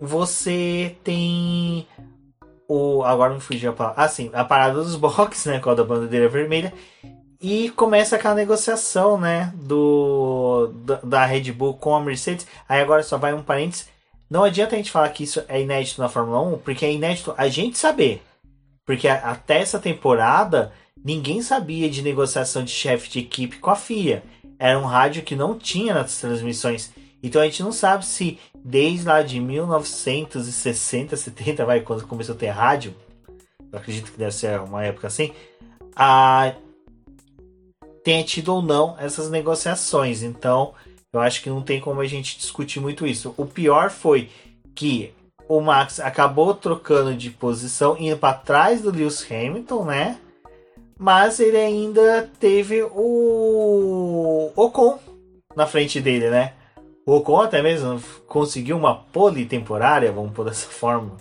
Você 0.00 0.96
tem 1.04 1.86
o. 2.66 3.04
Agora 3.04 3.32
me 3.32 3.40
fugiu 3.40 3.70
a 3.70 3.72
palavra. 3.72 4.02
Ah, 4.02 4.08
sim, 4.08 4.28
a 4.32 4.44
parada 4.44 4.74
dos 4.74 4.96
boxes, 4.96 5.46
né? 5.46 5.60
Com 5.60 5.70
a 5.70 5.74
da 5.74 5.84
bandeira 5.84 6.28
vermelha. 6.28 6.74
E 7.40 7.70
começa 7.70 8.16
aquela 8.16 8.34
negociação, 8.34 9.20
né, 9.20 9.52
do 9.54 10.72
da 11.02 11.26
Red 11.26 11.52
Bull 11.52 11.74
com 11.74 11.94
a 11.94 12.00
Mercedes. 12.00 12.46
Aí 12.66 12.80
agora 12.80 13.02
só 13.02 13.18
vai 13.18 13.34
um 13.34 13.42
parênteses. 13.42 13.93
Não 14.28 14.44
adianta 14.44 14.74
a 14.74 14.78
gente 14.78 14.90
falar 14.90 15.08
que 15.10 15.24
isso 15.24 15.42
é 15.48 15.60
inédito 15.60 16.00
na 16.00 16.08
Fórmula 16.08 16.40
1, 16.40 16.58
porque 16.58 16.84
é 16.84 16.92
inédito 16.92 17.34
a 17.36 17.48
gente 17.48 17.78
saber. 17.78 18.22
Porque 18.84 19.08
até 19.08 19.60
essa 19.60 19.78
temporada, 19.78 20.72
ninguém 21.04 21.42
sabia 21.42 21.88
de 21.88 22.02
negociação 22.02 22.64
de 22.64 22.70
chefe 22.70 23.10
de 23.10 23.18
equipe 23.20 23.58
com 23.58 23.70
a 23.70 23.76
FIA. 23.76 24.22
Era 24.58 24.78
um 24.78 24.84
rádio 24.84 25.22
que 25.22 25.36
não 25.36 25.58
tinha 25.58 25.94
nas 25.94 26.18
transmissões. 26.18 26.92
Então 27.22 27.40
a 27.40 27.44
gente 27.44 27.62
não 27.62 27.72
sabe 27.72 28.04
se 28.04 28.38
desde 28.64 29.06
lá 29.06 29.22
de 29.22 29.40
1960, 29.40 31.16
70, 31.16 31.64
vai, 31.64 31.80
quando 31.80 32.06
começou 32.06 32.34
a 32.34 32.38
ter 32.38 32.48
rádio, 32.48 32.94
eu 33.72 33.78
acredito 33.78 34.12
que 34.12 34.18
deve 34.18 34.32
ser 34.32 34.60
uma 34.60 34.84
época 34.84 35.06
assim, 35.06 35.32
a 35.96 36.54
tenha 38.04 38.22
tido 38.22 38.54
ou 38.54 38.62
não 38.62 38.96
essas 38.98 39.30
negociações. 39.30 40.22
Então, 40.22 40.74
eu 41.14 41.20
acho 41.20 41.42
que 41.42 41.48
não 41.48 41.62
tem 41.62 41.80
como 41.80 42.00
a 42.00 42.06
gente 42.06 42.36
discutir 42.36 42.80
muito 42.80 43.06
isso. 43.06 43.34
O 43.36 43.46
pior 43.46 43.90
foi 43.90 44.28
que 44.74 45.12
o 45.48 45.60
Max 45.60 46.00
acabou 46.00 46.54
trocando 46.54 47.14
de 47.14 47.30
posição, 47.30 47.96
indo 47.98 48.16
para 48.16 48.34
trás 48.34 48.80
do 48.80 48.90
Lewis 48.90 49.24
Hamilton, 49.30 49.84
né? 49.84 50.18
Mas 50.98 51.38
ele 51.38 51.56
ainda 51.56 52.30
teve 52.40 52.82
o 52.82 54.50
Ocon 54.56 54.98
na 55.54 55.66
frente 55.66 56.00
dele, 56.00 56.30
né? 56.30 56.54
O 57.06 57.16
Ocon 57.16 57.42
até 57.42 57.62
mesmo 57.62 58.02
conseguiu 58.26 58.76
uma 58.76 58.94
pole 58.94 59.44
temporária, 59.44 60.10
vamos 60.10 60.32
por 60.32 60.44
dessa 60.44 60.66
forma. 60.70 61.16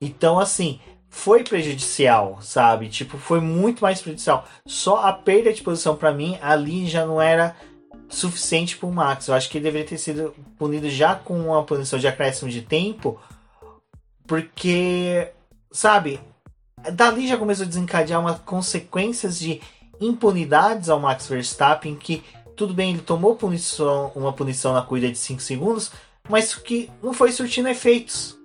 Então, 0.00 0.38
assim, 0.38 0.78
foi 1.08 1.42
prejudicial, 1.42 2.38
sabe? 2.40 2.88
Tipo, 2.88 3.18
foi 3.18 3.40
muito 3.40 3.80
mais 3.80 4.00
prejudicial. 4.00 4.46
Só 4.66 4.98
a 5.04 5.12
perda 5.12 5.52
de 5.52 5.62
posição 5.62 5.96
para 5.96 6.12
mim 6.12 6.38
ali 6.40 6.86
já 6.86 7.04
não 7.04 7.20
era 7.20 7.56
suficiente 8.08 8.76
para 8.76 8.88
o 8.88 8.92
Max. 8.92 9.28
Eu 9.28 9.34
acho 9.34 9.48
que 9.48 9.58
ele 9.58 9.64
deveria 9.64 9.88
ter 9.88 9.98
sido 9.98 10.34
punido 10.58 10.88
já 10.88 11.14
com 11.14 11.38
uma 11.38 11.62
punição 11.64 11.98
de 11.98 12.06
acréscimo 12.06 12.50
de 12.50 12.62
tempo, 12.62 13.20
porque, 14.26 15.32
sabe, 15.70 16.20
dali 16.92 17.28
já 17.28 17.36
começou 17.36 17.64
a 17.64 17.68
desencadear 17.68 18.20
umas 18.20 18.38
consequências 18.40 19.38
de 19.38 19.60
impunidades 20.00 20.88
ao 20.88 21.00
Max 21.00 21.26
Verstappen 21.26 21.96
que 21.96 22.22
tudo 22.54 22.72
bem, 22.72 22.92
ele 22.92 23.02
tomou 23.02 23.36
punição, 23.36 24.10
uma 24.14 24.32
punição 24.32 24.72
na 24.72 24.80
corrida 24.80 25.10
de 25.10 25.18
5 25.18 25.42
segundos, 25.42 25.92
mas 26.26 26.54
que 26.54 26.90
não 27.02 27.12
foi 27.12 27.30
surtindo 27.30 27.68
efeitos 27.68 28.36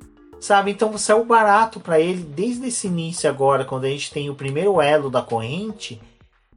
sabe? 0.42 0.72
Então 0.72 0.92
você 0.92 1.12
é 1.12 1.16
o 1.16 1.24
barato 1.24 1.80
para 1.80 2.00
ele 2.00 2.24
desde 2.24 2.68
esse 2.68 2.88
início 2.88 3.30
agora, 3.30 3.64
quando 3.64 3.86
a 3.86 3.90
gente 3.90 4.12
tem 4.12 4.30
o 4.30 4.36
primeiro 4.36 4.82
elo 4.82 5.10
da 5.10 5.22
corrente, 5.22 6.02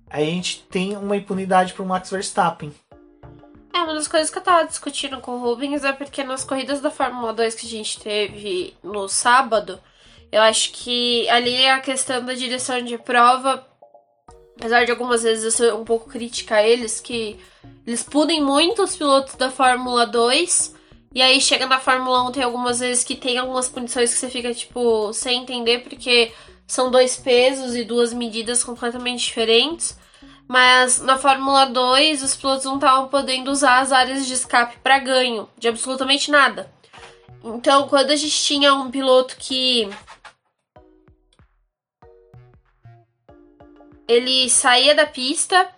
a 0.09 0.21
gente 0.21 0.65
tem 0.71 0.97
uma 0.97 1.17
impunidade 1.17 1.75
para 1.75 1.83
o 1.83 1.87
Max 1.87 2.11
Verstappen. 2.11 2.73
É, 3.75 3.83
uma 3.83 3.95
das 3.95 4.07
coisas 4.07 4.31
que 4.31 4.39
eu 4.39 4.43
tava 4.43 4.69
discutindo 4.69 5.21
com 5.21 5.33
o 5.33 5.39
Rubens 5.39 5.83
é 5.83 5.93
porque 5.93 6.23
nas 6.23 6.45
corridas 6.45 6.81
da 6.81 6.93
Fórmula 6.93 7.33
2 7.33 7.57
que 7.57 7.67
a 7.67 7.71
gente 7.71 7.99
teve 7.99 8.73
no 8.85 9.09
sábado, 9.09 9.81
eu 10.31 10.41
acho 10.43 10.71
que 10.73 11.29
ali 11.29 11.67
a 11.67 11.81
questão 11.81 12.25
da 12.25 12.35
direção 12.35 12.81
de 12.83 12.97
prova, 12.97 13.67
apesar 14.57 14.85
de 14.85 14.93
algumas 14.93 15.25
vezes 15.25 15.45
eu 15.45 15.51
ser 15.51 15.75
um 15.75 15.85
pouco 15.85 16.09
crítica 16.09 16.55
a 16.55 16.63
eles, 16.63 17.01
que 17.01 17.37
eles 17.85 18.05
punem 18.05 18.41
muito 18.41 18.81
os 18.81 18.95
pilotos 18.95 19.35
da 19.35 19.51
Fórmula 19.51 20.07
2 20.07 20.73
e 21.13 21.21
aí 21.21 21.41
chega 21.41 21.67
na 21.67 21.81
Fórmula 21.81 22.29
1, 22.29 22.33
tem 22.33 22.43
algumas 22.45 22.79
vezes 22.79 23.03
que 23.03 23.17
tem 23.17 23.39
algumas 23.39 23.69
punições 23.69 24.13
que 24.13 24.21
você 24.21 24.31
fica, 24.31 24.55
tipo, 24.55 25.13
sem 25.13 25.43
entender, 25.43 25.81
porque 25.81 26.33
são 26.65 26.93
dois 26.93 27.17
pesos 27.17 27.75
e 27.75 27.83
duas 27.83 28.13
medidas 28.13 28.63
completamente 28.63 29.25
diferentes. 29.25 29.99
Mas 30.49 31.01
na 31.01 31.17
Fórmula 31.17 31.65
2, 31.67 32.23
os 32.23 32.37
pilotos 32.37 32.65
não 32.65 32.75
estavam 32.75 33.09
podendo 33.09 33.51
usar 33.51 33.81
as 33.81 33.93
áreas 33.93 34.27
de 34.27 34.35
escape 34.35 34.79
para 34.83 34.99
ganho, 34.99 35.49
de 35.57 35.69
absolutamente 35.69 36.31
nada. 36.31 36.71
Então, 37.43 37.89
quando 37.89 38.11
a 38.11 38.17
gente 38.17 38.43
tinha 38.43 38.75
um 38.75 38.91
piloto 38.91 39.37
que 39.39 39.89
ele 44.07 44.49
saía 44.51 44.95
da 44.95 45.07
pista 45.07 45.69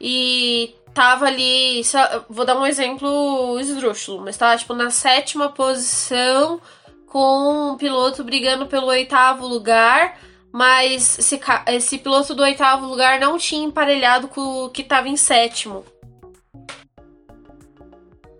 e 0.00 0.74
tava 0.92 1.26
ali. 1.26 1.82
Vou 2.28 2.44
dar 2.44 2.58
um 2.58 2.66
exemplo 2.66 3.58
esdrúxulo, 3.60 4.22
mas 4.22 4.36
tava 4.36 4.56
tipo 4.56 4.74
na 4.74 4.90
sétima 4.90 5.50
posição 5.50 6.60
com 7.06 7.72
um 7.72 7.76
piloto 7.76 8.24
brigando 8.24 8.66
pelo 8.66 8.86
oitavo 8.86 9.46
lugar. 9.46 10.18
Mas 10.52 11.18
esse, 11.18 11.40
esse 11.68 11.98
piloto 11.98 12.34
do 12.34 12.42
oitavo 12.42 12.86
lugar 12.86 13.18
não 13.18 13.38
tinha 13.38 13.66
emparelhado 13.66 14.28
com 14.28 14.64
o 14.64 14.70
que 14.70 14.84
tava 14.84 15.08
em 15.08 15.16
sétimo. 15.16 15.84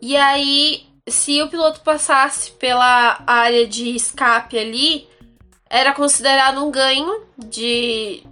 E 0.00 0.16
aí, 0.16 0.84
se 1.08 1.40
o 1.40 1.48
piloto 1.48 1.80
passasse 1.80 2.50
pela 2.52 3.22
área 3.26 3.66
de 3.66 3.96
escape 3.96 4.58
ali, 4.58 5.08
era 5.70 5.94
considerado 5.94 6.62
um 6.62 6.70
ganho 6.70 7.24
de 7.38 8.22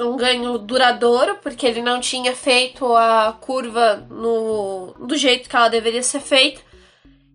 um 0.00 0.16
ganho 0.16 0.56
duradouro, 0.58 1.36
porque 1.42 1.66
ele 1.66 1.82
não 1.82 2.00
tinha 2.00 2.34
feito 2.34 2.94
a 2.94 3.36
curva 3.38 4.06
no, 4.08 4.94
do 4.98 5.16
jeito 5.16 5.48
que 5.48 5.56
ela 5.56 5.68
deveria 5.68 6.02
ser 6.02 6.20
feita. 6.20 6.60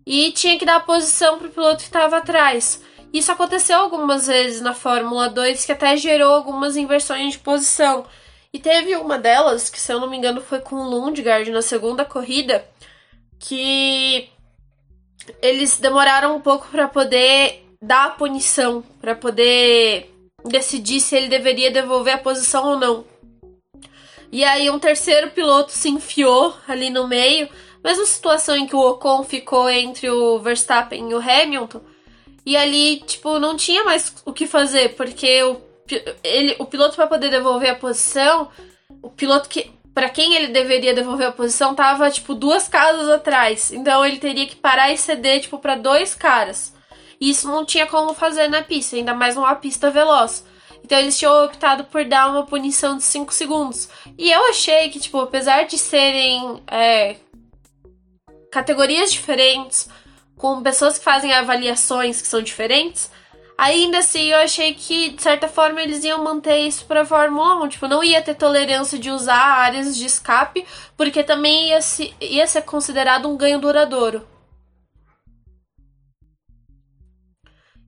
E 0.04 0.32
tinha 0.32 0.58
que 0.58 0.64
dar 0.64 0.84
posição 0.84 1.38
para 1.38 1.46
o 1.46 1.50
piloto 1.50 1.76
que 1.76 1.82
estava 1.82 2.16
atrás. 2.16 2.82
Isso 3.12 3.32
aconteceu 3.32 3.78
algumas 3.78 4.26
vezes 4.26 4.60
na 4.60 4.72
Fórmula 4.72 5.28
2, 5.28 5.64
que 5.64 5.72
até 5.72 5.96
gerou 5.96 6.32
algumas 6.32 6.76
inversões 6.76 7.32
de 7.32 7.38
posição. 7.38 8.06
E 8.52 8.58
teve 8.58 8.96
uma 8.96 9.18
delas, 9.18 9.68
que 9.68 9.80
se 9.80 9.92
eu 9.92 10.00
não 10.00 10.08
me 10.10 10.16
engano 10.16 10.40
foi 10.40 10.60
com 10.60 10.76
o 10.76 10.88
Lundgaard 10.88 11.50
na 11.50 11.62
segunda 11.62 12.04
corrida, 12.04 12.64
que 13.38 14.28
eles 15.42 15.78
demoraram 15.78 16.36
um 16.36 16.40
pouco 16.40 16.68
para 16.68 16.88
poder 16.88 17.66
dar 17.80 18.06
a 18.06 18.10
punição, 18.10 18.82
para 19.00 19.14
poder 19.14 20.12
decidir 20.44 21.00
se 21.00 21.16
ele 21.16 21.28
deveria 21.28 21.70
devolver 21.70 22.14
a 22.14 22.18
posição 22.18 22.66
ou 22.66 22.78
não. 22.78 23.04
E 24.32 24.44
aí 24.44 24.70
um 24.70 24.78
terceiro 24.78 25.30
piloto 25.30 25.72
se 25.72 25.88
enfiou 25.88 26.54
ali 26.68 26.90
no 26.90 27.08
meio, 27.08 27.48
mesma 27.82 28.04
situação 28.04 28.56
em 28.56 28.66
que 28.66 28.76
o 28.76 28.80
Ocon 28.80 29.24
ficou 29.24 29.68
entre 29.68 30.08
o 30.10 30.38
Verstappen 30.38 31.10
e 31.10 31.14
o 31.14 31.18
Hamilton. 31.18 31.80
E 32.44 32.56
ali, 32.56 33.00
tipo, 33.06 33.38
não 33.38 33.56
tinha 33.56 33.84
mais 33.84 34.14
o 34.24 34.32
que 34.32 34.46
fazer, 34.46 34.94
porque 34.96 35.42
o, 35.42 35.60
ele, 36.22 36.56
o 36.58 36.64
piloto 36.64 36.96
para 36.96 37.06
poder 37.06 37.30
devolver 37.30 37.70
a 37.70 37.74
posição, 37.74 38.48
o 39.02 39.10
piloto 39.10 39.48
que 39.48 39.70
para 39.94 40.08
quem 40.08 40.34
ele 40.34 40.48
deveria 40.48 40.94
devolver 40.94 41.26
a 41.26 41.32
posição 41.32 41.74
tava 41.74 42.10
tipo 42.10 42.34
duas 42.34 42.68
casas 42.68 43.08
atrás. 43.08 43.72
Então 43.72 44.04
ele 44.04 44.18
teria 44.18 44.46
que 44.46 44.56
parar 44.56 44.90
e 44.92 44.96
ceder 44.96 45.40
tipo 45.40 45.58
para 45.58 45.74
dois 45.74 46.14
caras. 46.14 46.72
E 47.20 47.30
isso 47.30 47.48
não 47.48 47.66
tinha 47.66 47.86
como 47.86 48.14
fazer 48.14 48.48
na 48.48 48.62
pista, 48.62 48.96
ainda 48.96 49.12
mais 49.12 49.36
numa 49.36 49.54
pista 49.56 49.90
veloz. 49.90 50.44
Então 50.82 50.98
eles 50.98 51.18
tinham 51.18 51.44
optado 51.44 51.84
por 51.84 52.04
dar 52.04 52.30
uma 52.30 52.46
punição 52.46 52.96
de 52.96 53.02
5 53.02 53.32
segundos. 53.34 53.88
E 54.16 54.30
eu 54.30 54.48
achei 54.48 54.88
que, 54.88 54.98
tipo, 54.98 55.20
apesar 55.20 55.64
de 55.64 55.76
serem 55.76 56.62
é, 56.66 57.16
categorias 58.50 59.12
diferentes, 59.12 59.88
com 60.40 60.62
pessoas 60.62 60.96
que 60.96 61.04
fazem 61.04 61.34
avaliações 61.34 62.22
que 62.22 62.26
são 62.26 62.40
diferentes, 62.40 63.10
ainda 63.58 63.98
assim 63.98 64.32
eu 64.32 64.38
achei 64.38 64.72
que, 64.72 65.10
de 65.10 65.22
certa 65.22 65.46
forma, 65.46 65.82
eles 65.82 66.02
iam 66.02 66.24
manter 66.24 66.60
isso 66.60 66.86
pra 66.86 67.04
Fórmula 67.04 67.62
1. 67.62 67.68
Tipo, 67.68 67.86
não 67.86 68.02
ia 68.02 68.22
ter 68.22 68.34
tolerância 68.34 68.98
de 68.98 69.10
usar 69.10 69.36
áreas 69.36 69.94
de 69.94 70.06
escape, 70.06 70.66
porque 70.96 71.22
também 71.22 71.68
ia, 71.68 71.82
se, 71.82 72.14
ia 72.18 72.46
ser 72.46 72.62
considerado 72.62 73.28
um 73.28 73.36
ganho 73.36 73.60
duradouro. 73.60 74.26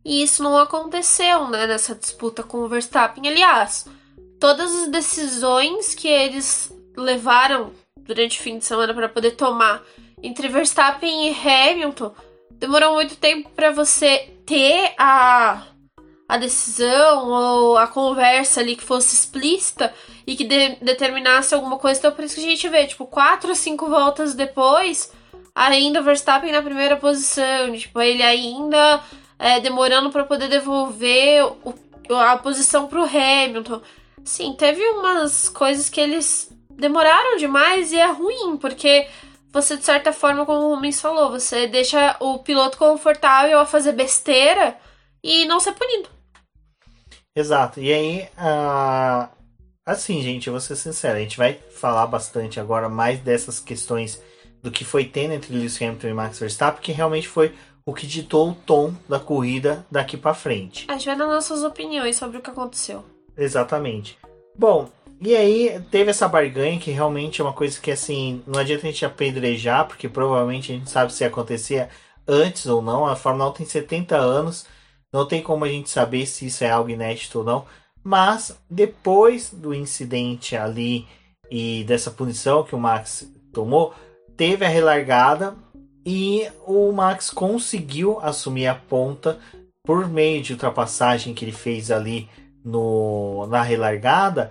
E 0.04 0.22
isso 0.22 0.42
não 0.42 0.58
aconteceu, 0.58 1.48
né, 1.48 1.66
nessa 1.66 1.94
disputa 1.94 2.42
com 2.42 2.58
o 2.58 2.68
Verstappen. 2.68 3.26
Aliás, 3.26 3.86
todas 4.38 4.70
as 4.74 4.88
decisões 4.88 5.94
que 5.94 6.08
eles 6.08 6.70
levaram 6.94 7.72
durante 7.96 8.38
o 8.38 8.42
fim 8.42 8.58
de 8.58 8.64
semana 8.66 8.92
para 8.92 9.08
poder 9.08 9.30
tomar 9.30 9.82
entre 10.22 10.48
Verstappen 10.48 11.30
e 11.30 11.48
Hamilton 11.48 12.14
demorou 12.58 12.94
muito 12.94 13.16
tempo 13.16 13.50
para 13.50 13.70
você 13.70 14.30
ter 14.46 14.94
a 14.98 15.66
a 16.32 16.38
decisão 16.38 17.28
ou 17.28 17.76
a 17.76 17.86
conversa 17.86 18.60
ali 18.60 18.74
que 18.74 18.82
fosse 18.82 19.14
explícita 19.14 19.92
e 20.26 20.34
que 20.34 20.44
de, 20.44 20.76
determinasse 20.76 21.54
alguma 21.54 21.76
coisa. 21.76 21.98
Então, 21.98 22.12
por 22.12 22.24
isso 22.24 22.36
que 22.36 22.40
a 22.40 22.48
gente 22.48 22.68
vê, 22.70 22.86
tipo, 22.86 23.04
quatro 23.04 23.50
ou 23.50 23.54
cinco 23.54 23.90
voltas 23.90 24.34
depois, 24.34 25.12
ainda 25.54 26.00
o 26.00 26.02
Verstappen 26.02 26.50
na 26.50 26.62
primeira 26.62 26.96
posição. 26.96 27.70
Tipo, 27.76 28.00
ele 28.00 28.22
ainda 28.22 29.02
é, 29.38 29.60
demorando 29.60 30.10
para 30.10 30.24
poder 30.24 30.48
devolver 30.48 31.44
o, 31.44 31.74
a 32.14 32.38
posição 32.38 32.86
para 32.86 33.02
o 33.02 33.04
Hamilton. 33.04 33.82
Sim, 34.24 34.54
teve 34.56 34.82
umas 34.88 35.50
coisas 35.50 35.90
que 35.90 36.00
eles 36.00 36.50
demoraram 36.70 37.36
demais 37.36 37.92
e 37.92 37.98
é 37.98 38.06
ruim, 38.06 38.56
porque 38.56 39.06
você, 39.52 39.76
de 39.76 39.84
certa 39.84 40.12
forma, 40.12 40.46
como 40.46 40.60
o 40.60 40.74
Rubens 40.74 41.00
falou, 41.00 41.30
você 41.30 41.66
deixa 41.66 42.16
o 42.20 42.38
piloto 42.38 42.78
confortável 42.78 43.60
a 43.60 43.66
fazer 43.66 43.92
besteira 43.92 44.76
e 45.22 45.44
não 45.44 45.60
ser 45.60 45.72
punido. 45.72 46.08
Exato. 47.36 47.78
E 47.78 47.92
aí, 47.92 48.28
uh, 48.38 49.28
assim, 49.84 50.22
gente, 50.22 50.46
eu 50.46 50.52
vou 50.52 50.60
ser 50.60 50.76
sincero, 50.76 51.16
a 51.16 51.20
gente 51.20 51.36
vai 51.36 51.54
falar 51.54 52.06
bastante 52.06 52.58
agora 52.58 52.88
mais 52.88 53.20
dessas 53.20 53.60
questões 53.60 54.22
do 54.62 54.70
que 54.70 54.84
foi 54.84 55.04
tendo 55.04 55.34
entre 55.34 55.54
Lewis 55.54 55.80
Hamilton 55.80 56.08
e 56.08 56.14
Max 56.14 56.38
Verstappen, 56.38 56.82
que 56.82 56.92
realmente 56.92 57.28
foi 57.28 57.54
o 57.84 57.92
que 57.92 58.06
ditou 58.06 58.50
o 58.50 58.54
tom 58.54 58.94
da 59.08 59.18
corrida 59.18 59.84
daqui 59.90 60.16
para 60.16 60.34
frente. 60.34 60.86
A 60.88 60.92
gente 60.92 61.06
vai 61.06 61.16
dar 61.16 61.26
nossas 61.26 61.62
opiniões 61.62 62.16
sobre 62.16 62.38
o 62.38 62.40
que 62.40 62.50
aconteceu. 62.50 63.04
Exatamente. 63.36 64.16
Bom, 64.56 64.88
e 65.24 65.36
aí 65.36 65.80
teve 65.88 66.10
essa 66.10 66.26
barganha 66.26 66.80
que 66.80 66.90
realmente 66.90 67.40
é 67.40 67.44
uma 67.44 67.52
coisa 67.52 67.80
que 67.80 67.92
assim, 67.92 68.42
não 68.44 68.58
adianta 68.58 68.88
a 68.88 68.90
gente 68.90 69.04
apedrejar, 69.04 69.86
porque 69.86 70.08
provavelmente 70.08 70.72
a 70.72 70.74
gente 70.74 70.90
sabe 70.90 71.12
se 71.12 71.24
acontecia 71.24 71.88
antes 72.26 72.66
ou 72.66 72.82
não. 72.82 73.06
A 73.06 73.14
Fórmula 73.14 73.50
1 73.50 73.52
tem 73.52 73.66
70 73.66 74.16
anos, 74.16 74.66
não 75.12 75.24
tem 75.24 75.40
como 75.40 75.64
a 75.64 75.68
gente 75.68 75.88
saber 75.88 76.26
se 76.26 76.46
isso 76.46 76.64
é 76.64 76.70
algo 76.70 76.90
inédito 76.90 77.38
ou 77.38 77.44
não. 77.44 77.64
Mas 78.02 78.58
depois 78.68 79.50
do 79.50 79.72
incidente 79.72 80.56
ali 80.56 81.06
e 81.48 81.84
dessa 81.84 82.10
punição 82.10 82.64
que 82.64 82.74
o 82.74 82.78
Max 82.80 83.30
tomou, 83.52 83.94
teve 84.36 84.64
a 84.64 84.68
relargada 84.68 85.54
e 86.04 86.48
o 86.66 86.90
Max 86.90 87.30
conseguiu 87.30 88.18
assumir 88.20 88.66
a 88.66 88.74
ponta 88.74 89.38
por 89.84 90.08
meio 90.08 90.42
de 90.42 90.52
ultrapassagem 90.52 91.32
que 91.32 91.44
ele 91.44 91.52
fez 91.52 91.92
ali 91.92 92.28
no, 92.64 93.46
na 93.46 93.62
relargada 93.62 94.50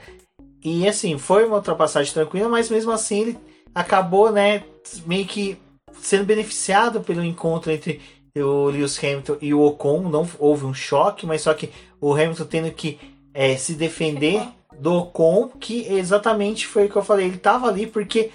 e 0.63 0.87
assim, 0.87 1.17
foi 1.17 1.45
uma 1.45 1.57
ultrapassagem 1.57 2.13
tranquila, 2.13 2.47
mas 2.47 2.69
mesmo 2.69 2.91
assim 2.91 3.21
ele 3.21 3.39
acabou, 3.73 4.31
né, 4.31 4.63
meio 5.05 5.25
que 5.25 5.57
sendo 5.99 6.25
beneficiado 6.25 7.01
pelo 7.01 7.23
encontro 7.23 7.71
entre 7.71 8.01
o 8.35 8.65
Lewis 8.65 8.97
Hamilton 8.97 9.37
e 9.41 9.53
o 9.53 9.61
Ocon. 9.61 10.01
Não 10.09 10.27
houve 10.39 10.65
um 10.65 10.73
choque, 10.73 11.25
mas 11.25 11.41
só 11.41 11.53
que 11.53 11.71
o 11.99 12.13
Hamilton 12.13 12.45
tendo 12.45 12.71
que 12.71 12.99
é, 13.33 13.55
se 13.55 13.73
defender 13.73 14.41
do 14.79 14.93
Ocon, 14.93 15.49
que 15.49 15.87
exatamente 15.93 16.67
foi 16.67 16.85
o 16.85 16.89
que 16.89 16.95
eu 16.95 17.03
falei. 17.03 17.27
Ele 17.27 17.35
estava 17.35 17.67
ali 17.67 17.87
porque 17.87 18.31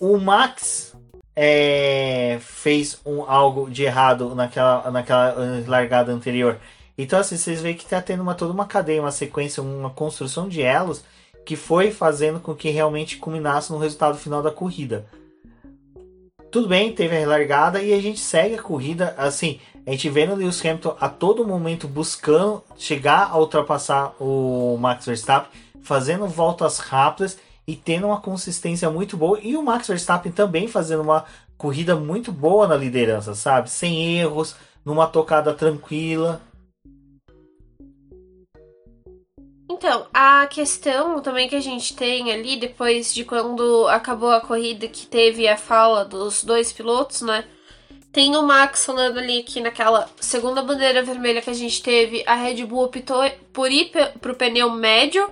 o 0.00 0.16
Max 0.18 0.94
é, 1.34 2.38
fez 2.40 3.00
um, 3.04 3.22
algo 3.22 3.70
de 3.70 3.84
errado 3.84 4.34
naquela, 4.34 4.90
naquela 4.90 5.34
largada 5.66 6.12
anterior. 6.12 6.58
Então, 6.98 7.18
assim, 7.18 7.36
vocês 7.36 7.60
veem 7.60 7.76
que 7.76 7.84
está 7.84 8.00
tendo 8.00 8.22
uma, 8.22 8.34
toda 8.34 8.52
uma 8.52 8.64
cadeia, 8.64 9.02
uma 9.02 9.10
sequência, 9.10 9.62
uma 9.62 9.90
construção 9.90 10.48
de 10.48 10.62
elos 10.62 11.04
que 11.46 11.54
foi 11.54 11.92
fazendo 11.92 12.40
com 12.40 12.54
que 12.54 12.68
realmente 12.70 13.18
culminasse 13.18 13.72
no 13.72 13.78
resultado 13.78 14.18
final 14.18 14.42
da 14.42 14.50
corrida. 14.50 15.06
Tudo 16.50 16.66
bem, 16.68 16.92
teve 16.92 17.14
a 17.14 17.18
relargada 17.20 17.80
e 17.80 17.94
a 17.94 18.02
gente 18.02 18.18
segue 18.18 18.56
a 18.56 18.62
corrida. 18.62 19.14
Assim, 19.16 19.60
a 19.86 19.92
gente 19.92 20.08
vê 20.08 20.26
no 20.26 20.34
Lewis 20.34 20.60
Hamilton 20.60 20.96
a 20.98 21.08
todo 21.08 21.46
momento 21.46 21.86
buscando 21.86 22.64
chegar 22.76 23.30
a 23.30 23.38
ultrapassar 23.38 24.14
o 24.20 24.76
Max 24.76 25.06
Verstappen, 25.06 25.50
fazendo 25.82 26.26
voltas 26.26 26.78
rápidas 26.78 27.38
e 27.64 27.76
tendo 27.76 28.08
uma 28.08 28.20
consistência 28.20 28.90
muito 28.90 29.16
boa. 29.16 29.38
E 29.40 29.56
o 29.56 29.62
Max 29.62 29.86
Verstappen 29.86 30.32
também 30.32 30.66
fazendo 30.66 31.02
uma 31.02 31.24
corrida 31.56 31.94
muito 31.94 32.32
boa 32.32 32.66
na 32.66 32.74
liderança, 32.74 33.34
sabe? 33.36 33.70
Sem 33.70 34.18
erros, 34.18 34.56
numa 34.84 35.06
tocada 35.06 35.54
tranquila. 35.54 36.40
Então, 39.76 40.06
a 40.12 40.46
questão 40.46 41.20
também 41.20 41.50
que 41.50 41.54
a 41.54 41.60
gente 41.60 41.94
tem 41.94 42.32
ali, 42.32 42.56
depois 42.56 43.12
de 43.12 43.26
quando 43.26 43.86
acabou 43.88 44.30
a 44.30 44.40
corrida, 44.40 44.88
que 44.88 45.06
teve 45.06 45.46
a 45.46 45.54
fala 45.54 46.02
dos 46.02 46.42
dois 46.42 46.72
pilotos, 46.72 47.20
né? 47.20 47.44
Tem 48.10 48.34
o 48.36 48.42
Max 48.42 48.86
falando 48.86 49.18
ali 49.18 49.42
que 49.42 49.60
naquela 49.60 50.08
segunda 50.18 50.62
bandeira 50.62 51.02
vermelha 51.02 51.42
que 51.42 51.50
a 51.50 51.54
gente 51.54 51.82
teve, 51.82 52.24
a 52.26 52.34
Red 52.34 52.64
Bull 52.64 52.84
optou 52.84 53.30
por 53.52 53.70
ir 53.70 53.92
para 54.18 54.32
o 54.32 54.34
pneu 54.34 54.70
médio, 54.70 55.30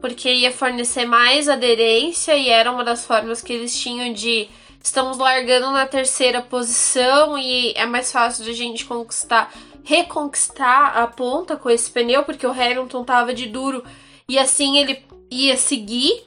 porque 0.00 0.32
ia 0.32 0.50
fornecer 0.50 1.04
mais 1.04 1.46
aderência 1.46 2.34
e 2.34 2.48
era 2.48 2.72
uma 2.72 2.82
das 2.82 3.04
formas 3.04 3.42
que 3.42 3.52
eles 3.52 3.78
tinham 3.78 4.10
de 4.14 4.48
estamos 4.82 5.18
largando 5.18 5.70
na 5.70 5.86
terceira 5.86 6.40
posição 6.40 7.36
e 7.36 7.74
é 7.76 7.84
mais 7.84 8.10
fácil 8.10 8.42
de 8.42 8.50
a 8.52 8.54
gente 8.54 8.86
conquistar 8.86 9.52
reconquistar 9.84 10.96
a 10.96 11.06
ponta 11.06 11.56
com 11.56 11.68
esse 11.70 11.90
pneu, 11.90 12.24
porque 12.24 12.46
o 12.46 12.52
Hamilton 12.52 13.04
tava 13.04 13.34
de 13.34 13.46
duro 13.46 13.84
e 14.28 14.38
assim 14.38 14.78
ele 14.78 15.04
ia 15.30 15.56
seguir. 15.56 16.24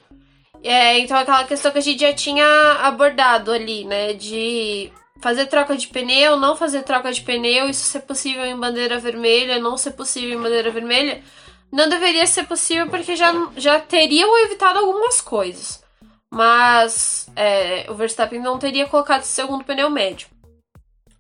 É, 0.64 0.98
então 1.00 1.18
aquela 1.18 1.44
questão 1.44 1.72
que 1.72 1.78
a 1.78 1.82
gente 1.82 2.02
já 2.02 2.14
tinha 2.14 2.46
abordado 2.82 3.52
ali, 3.52 3.86
né? 3.86 4.14
De 4.14 4.92
fazer 5.22 5.46
troca 5.46 5.76
de 5.76 5.88
pneu, 5.88 6.38
não 6.38 6.56
fazer 6.56 6.84
troca 6.84 7.12
de 7.12 7.22
pneu, 7.22 7.70
isso 7.70 7.86
ser 7.86 8.02
possível 8.02 8.46
em 8.46 8.56
bandeira 8.56 9.00
vermelha, 9.00 9.60
não 9.60 9.78
ser 9.78 9.92
possível 9.92 10.38
em 10.38 10.42
bandeira 10.42 10.72
vermelha, 10.72 11.24
não 11.72 11.90
deveria 11.90 12.26
ser 12.26 12.44
possível 12.46 12.88
porque 12.88 13.16
já, 13.16 13.32
já 13.58 13.80
teriam 13.80 14.38
evitado 14.46 14.80
algumas 14.80 15.22
coisas. 15.22 15.84
Mas 16.32 17.30
é, 17.36 17.86
o 17.90 17.94
Verstappen 17.94 18.42
não 18.42 18.60
teria 18.60 18.88
colocado 18.88 19.22
o 19.22 19.26
segundo 19.26 19.64
pneu 19.64 19.90
médio. 19.90 20.28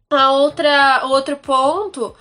A 0.09 0.31
outra, 0.31 1.05
outro 1.05 1.35
ponto 1.37 2.15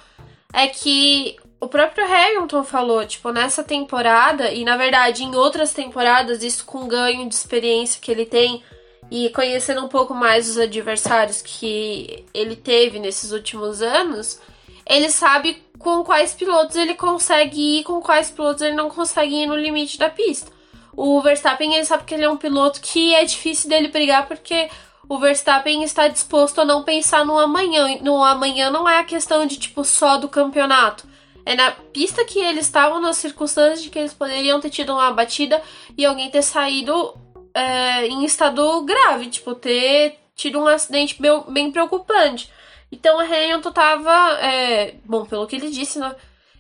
é 0.53 0.67
que 0.69 1.37
o 1.61 1.69
próprio 1.69 2.05
Hamilton 2.05 2.65
falou, 2.65 3.07
tipo, 3.07 3.31
nessa 3.31 3.65
temporada, 3.65 4.53
e 4.53 4.65
na 4.65 4.77
verdade 4.77 5.25
em 5.25 5.35
outras 5.35 5.73
temporadas, 5.73 6.43
isso 6.43 6.65
com 6.65 6.87
ganho 6.87 7.29
de 7.29 7.35
experiência 7.35 8.01
que 8.01 8.11
ele 8.11 8.27
tem 8.27 8.63
e 9.11 9.29
conhecendo 9.31 9.85
um 9.85 9.89
pouco 9.89 10.15
mais 10.15 10.49
os 10.49 10.59
adversários 10.59 11.43
que 11.43 12.25
ele 12.33 12.57
teve 12.57 12.99
nesses 12.99 13.33
últimos 13.33 13.83
anos, 13.83 14.41
ele 14.87 15.11
sabe 15.11 15.63
com 15.79 16.03
quais 16.03 16.33
pilotos 16.33 16.77
ele 16.77 16.95
consegue 16.95 17.81
ir, 17.81 17.85
com 17.85 18.01
quais 18.01 18.31
pilotos 18.31 18.63
ele 18.63 18.75
não 18.75 18.89
consegue 18.89 19.35
ir 19.35 19.47
no 19.47 19.57
limite 19.57 19.99
da 19.99 20.09
pista. 20.09 20.51
O 20.97 21.21
Verstappen, 21.21 21.75
ele 21.75 21.85
sabe 21.85 22.05
que 22.05 22.15
ele 22.15 22.25
é 22.25 22.31
um 22.31 22.37
piloto 22.37 22.81
que 22.81 23.15
é 23.15 23.25
difícil 23.25 23.69
dele 23.69 23.89
brigar 23.89 24.27
porque 24.27 24.69
o 25.09 25.19
Verstappen 25.19 25.83
está 25.83 26.09
disposto 26.09 26.61
a 26.61 26.65
não 26.65 26.83
pensar 26.83 27.25
no 27.25 27.39
amanhã. 27.39 27.99
No 28.01 28.23
amanhã 28.23 28.71
não 28.71 28.89
é 28.89 28.99
a 28.99 29.05
questão 29.05 29.47
de 29.47 29.57
tipo 29.59 29.85
só 29.85 30.17
do 30.17 30.29
campeonato. 30.29 31.07
É 31.47 31.55
na 31.55 31.71
pista 31.71 32.25
que 32.25 32.39
eles 32.39 32.65
estavam, 32.65 33.01
nas 33.01 33.19
circunstâncias 33.19 33.83
de 33.83 33.91
que 33.91 33.99
eles 33.99 34.15
poderiam 34.15 34.61
ter 34.61 34.71
tido 34.71 34.95
uma 34.95 35.13
batida 35.13 35.63
e 35.97 36.05
alguém 36.05 36.31
ter 36.31 36.43
saído 36.43 37.15
é, 37.53 38.07
em 38.07 38.25
estado 38.25 38.83
grave, 38.83 39.27
tipo, 39.27 39.55
ter 39.55 40.19
tido 40.35 40.59
um 40.59 40.67
acidente 40.67 41.21
bem, 41.21 41.45
bem 41.49 41.71
preocupante. 41.71 42.51
Então 42.91 43.19
o 43.19 43.21
Hamilton 43.21 43.73
tava, 43.73 44.39
é, 44.41 44.95
bom, 45.05 45.27
pelo 45.27 45.47
que 45.47 45.57
ele 45.57 45.71
disse, 45.71 45.99
né? 45.99 46.15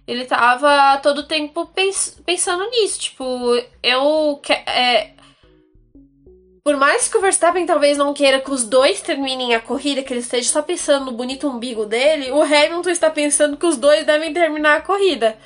Ele 0.06 0.26
tava 0.26 0.98
todo 0.98 1.22
tempo 1.22 1.64
pens 1.66 2.20
pensando 2.26 2.68
nisso, 2.70 3.00
tipo, 3.00 3.24
eu 3.82 4.40
é, 4.66 5.13
por 6.64 6.78
mais 6.78 7.08
que 7.08 7.18
o 7.18 7.20
Verstappen 7.20 7.66
talvez 7.66 7.98
não 7.98 8.14
queira 8.14 8.40
que 8.40 8.50
os 8.50 8.64
dois 8.64 9.02
terminem 9.02 9.54
a 9.54 9.60
corrida, 9.60 10.02
que 10.02 10.14
ele 10.14 10.20
esteja 10.20 10.50
só 10.50 10.62
pensando 10.62 11.04
no 11.04 11.12
bonito 11.12 11.46
umbigo 11.46 11.84
dele, 11.84 12.32
o 12.32 12.40
Hamilton 12.40 12.88
está 12.88 13.10
pensando 13.10 13.58
que 13.58 13.66
os 13.66 13.76
dois 13.76 14.06
devem 14.06 14.32
terminar 14.32 14.78
a 14.78 14.80
corrida. 14.80 15.36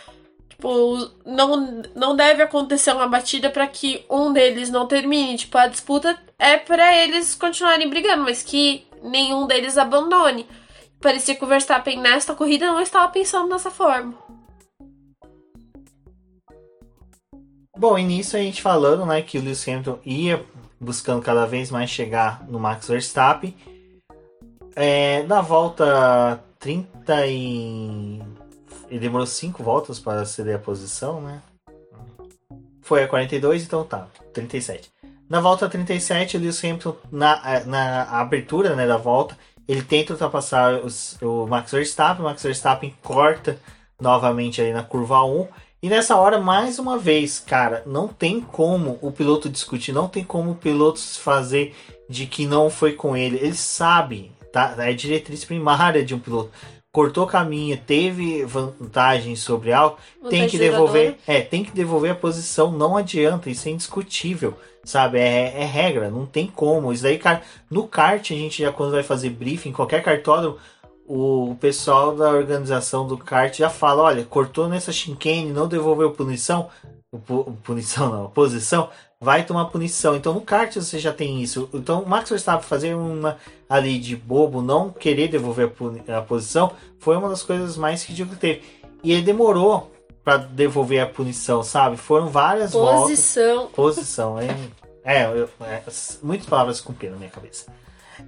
Tipo, 0.48 1.10
não, 1.26 1.82
não 1.96 2.14
deve 2.14 2.40
acontecer 2.40 2.92
uma 2.92 3.08
batida 3.08 3.50
para 3.50 3.66
que 3.66 4.04
um 4.08 4.32
deles 4.32 4.70
não 4.70 4.86
termine. 4.86 5.36
Tipo, 5.36 5.58
a 5.58 5.66
disputa 5.66 6.16
é 6.38 6.56
para 6.56 6.96
eles 6.96 7.34
continuarem 7.34 7.90
brigando, 7.90 8.22
mas 8.22 8.44
que 8.44 8.86
nenhum 9.02 9.44
deles 9.44 9.76
abandone. 9.76 10.46
Parecia 11.00 11.34
que 11.34 11.44
o 11.44 11.48
Verstappen 11.48 11.98
nesta 11.98 12.32
corrida 12.32 12.66
não 12.66 12.80
estava 12.80 13.08
pensando 13.08 13.48
dessa 13.48 13.72
forma. 13.72 14.14
Bom, 17.76 17.98
início 17.98 18.38
a 18.38 18.42
gente 18.42 18.62
falando, 18.62 19.04
né, 19.04 19.20
que 19.22 19.38
o 19.38 19.42
Lewis 19.42 19.66
Hamilton 19.66 19.98
ia 20.04 20.44
buscando 20.80 21.22
cada 21.22 21.46
vez 21.46 21.70
mais 21.70 21.90
chegar 21.90 22.44
no 22.48 22.58
Max 22.58 22.88
Verstappen. 22.88 23.54
É, 24.74 25.22
na 25.24 25.40
volta 25.40 26.42
30 26.58 27.26
e. 27.26 28.22
Ele 28.90 29.00
demorou 29.00 29.26
5 29.26 29.62
voltas 29.62 29.98
para 29.98 30.24
ceder 30.24 30.56
a 30.56 30.58
posição, 30.58 31.20
né? 31.20 31.42
Foi 32.80 33.02
a 33.02 33.08
42, 33.08 33.64
então 33.64 33.84
tá, 33.84 34.06
37. 34.32 34.90
Na 35.28 35.40
volta 35.40 35.68
37, 35.68 36.36
o 36.36 36.40
Lewis 36.40 36.64
Hamilton, 36.64 36.96
na, 37.12 37.64
na 37.66 38.02
abertura 38.18 38.74
né, 38.74 38.86
da 38.86 38.96
volta, 38.96 39.36
ele 39.68 39.82
tenta 39.82 40.14
ultrapassar 40.14 40.82
os, 40.82 41.20
o 41.20 41.46
Max 41.46 41.70
Verstappen. 41.70 42.24
O 42.24 42.28
Max 42.28 42.42
Verstappen 42.42 42.94
corta 43.02 43.58
novamente 44.00 44.62
ali 44.62 44.72
na 44.72 44.82
curva 44.82 45.22
1 45.22 45.46
e 45.80 45.88
nessa 45.88 46.16
hora, 46.16 46.40
mais 46.40 46.78
uma 46.80 46.98
vez, 46.98 47.38
cara, 47.38 47.84
não 47.86 48.08
tem 48.08 48.40
como 48.40 48.98
o 49.00 49.12
piloto 49.12 49.48
discutir, 49.48 49.92
não 49.92 50.08
tem 50.08 50.24
como 50.24 50.50
o 50.50 50.56
piloto 50.56 51.00
fazer 51.00 51.74
de 52.08 52.26
que 52.26 52.46
não 52.46 52.68
foi 52.68 52.94
com 52.94 53.16
ele. 53.16 53.36
Ele 53.36 53.54
sabe, 53.54 54.32
tá? 54.52 54.74
É 54.78 54.92
diretriz 54.92 55.44
primária 55.44 56.04
de 56.04 56.14
um 56.14 56.18
piloto. 56.18 56.50
Cortou 56.90 57.26
caminho, 57.26 57.76
teve 57.76 58.44
vantagem 58.44 59.36
sobre 59.36 59.72
algo, 59.72 59.98
tem 60.28 60.48
que 60.48 60.58
devolver, 60.58 61.16
é, 61.26 61.40
tem 61.40 61.62
que 61.62 61.70
devolver 61.70 62.10
a 62.10 62.16
posição, 62.16 62.72
não 62.72 62.96
adianta, 62.96 63.48
isso 63.48 63.68
é 63.68 63.72
indiscutível, 63.72 64.54
sabe? 64.82 65.18
É, 65.18 65.60
é 65.60 65.64
regra, 65.64 66.10
não 66.10 66.26
tem 66.26 66.48
como. 66.48 66.92
Isso 66.92 67.04
daí, 67.04 67.18
cara, 67.18 67.42
no 67.70 67.86
kart 67.86 68.32
a 68.32 68.34
gente 68.34 68.62
já 68.62 68.72
quando 68.72 68.92
vai 68.92 69.04
fazer 69.04 69.30
briefing, 69.30 69.70
qualquer 69.70 70.02
cartódromo, 70.02 70.56
o 71.09 71.56
pessoal 71.59 72.14
da 72.14 72.28
organização 72.28 73.06
do 73.06 73.16
kart 73.16 73.56
já 73.56 73.70
fala, 73.70 74.02
olha, 74.02 74.24
cortou 74.24 74.68
nessa 74.68 74.92
chicane, 74.92 75.52
não 75.52 75.66
devolveu 75.66 76.12
punição, 76.12 76.68
punição 77.64 78.11
não, 78.12 78.30
posição, 78.30 78.90
vai 79.18 79.44
tomar 79.44 79.64
punição. 79.66 80.14
Então 80.14 80.34
no 80.34 80.42
kart 80.42 80.74
você 80.74 80.98
já 80.98 81.12
tem 81.12 81.42
isso. 81.42 81.68
Então 81.72 82.02
o 82.02 82.09
Max 82.09 82.28
Verstappen 82.28 82.68
fazer 82.68 82.94
uma 82.94 83.38
ali 83.68 83.98
de 83.98 84.14
bobo, 84.14 84.61
não 84.61 84.90
querer 84.90 85.28
devolver 85.28 85.72
a, 86.09 86.18
a 86.18 86.22
posição, 86.22 86.72
foi 86.98 87.16
uma 87.16 87.30
das 87.30 87.42
coisas 87.42 87.78
mais 87.78 88.04
ridículas 88.04 88.38
que 88.38 88.40
teve. 88.40 88.62
E 89.02 89.12
ele 89.12 89.22
demorou 89.22 89.90
para 90.22 90.36
devolver 90.36 91.00
a 91.00 91.06
punição, 91.06 91.62
sabe? 91.62 91.96
Foram 91.96 92.28
várias 92.28 92.72
posição. 92.72 93.56
voltas. 93.56 93.74
Posição. 93.74 94.38
É, 94.38 94.54
é, 95.02 95.22
é, 95.22 95.82
muitas 96.22 96.46
palavras 96.46 96.82
cumpriram 96.82 97.14
na 97.14 97.20
minha 97.20 97.30
cabeça. 97.30 97.72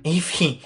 Enfim, 0.02 0.60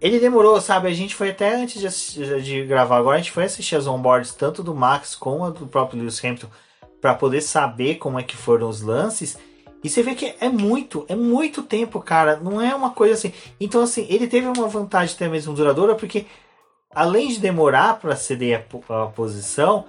ele 0.00 0.18
demorou, 0.18 0.60
sabe? 0.60 0.88
A 0.88 0.94
gente 0.94 1.14
foi 1.14 1.30
até 1.30 1.54
antes 1.54 2.12
de, 2.14 2.42
de 2.42 2.64
gravar 2.64 2.96
agora, 2.96 3.16
a 3.16 3.20
gente 3.20 3.32
foi 3.32 3.44
assistir 3.44 3.76
as 3.76 3.86
onboards 3.86 4.34
tanto 4.34 4.62
do 4.62 4.74
Max 4.74 5.14
como 5.14 5.50
do 5.50 5.66
próprio 5.66 6.00
Lewis 6.00 6.24
Hamilton 6.24 6.48
para 7.00 7.14
poder 7.14 7.40
saber 7.40 7.96
como 7.96 8.18
é 8.18 8.22
que 8.22 8.36
foram 8.36 8.68
os 8.68 8.82
lances. 8.82 9.38
E 9.82 9.88
você 9.88 10.02
vê 10.02 10.14
que 10.14 10.34
é 10.40 10.48
muito, 10.48 11.06
é 11.08 11.16
muito 11.16 11.62
tempo, 11.62 12.00
cara. 12.00 12.36
Não 12.36 12.60
é 12.60 12.74
uma 12.74 12.90
coisa 12.90 13.14
assim. 13.14 13.32
Então, 13.58 13.82
assim, 13.82 14.06
ele 14.10 14.26
teve 14.26 14.46
uma 14.46 14.68
vantagem 14.68 15.14
até 15.14 15.28
mesmo 15.28 15.54
duradoura, 15.54 15.94
porque 15.94 16.26
além 16.90 17.28
de 17.28 17.38
demorar 17.38 17.98
para 17.98 18.16
ceder 18.16 18.66
a, 18.88 19.02
a, 19.02 19.06
posição, 19.06 19.86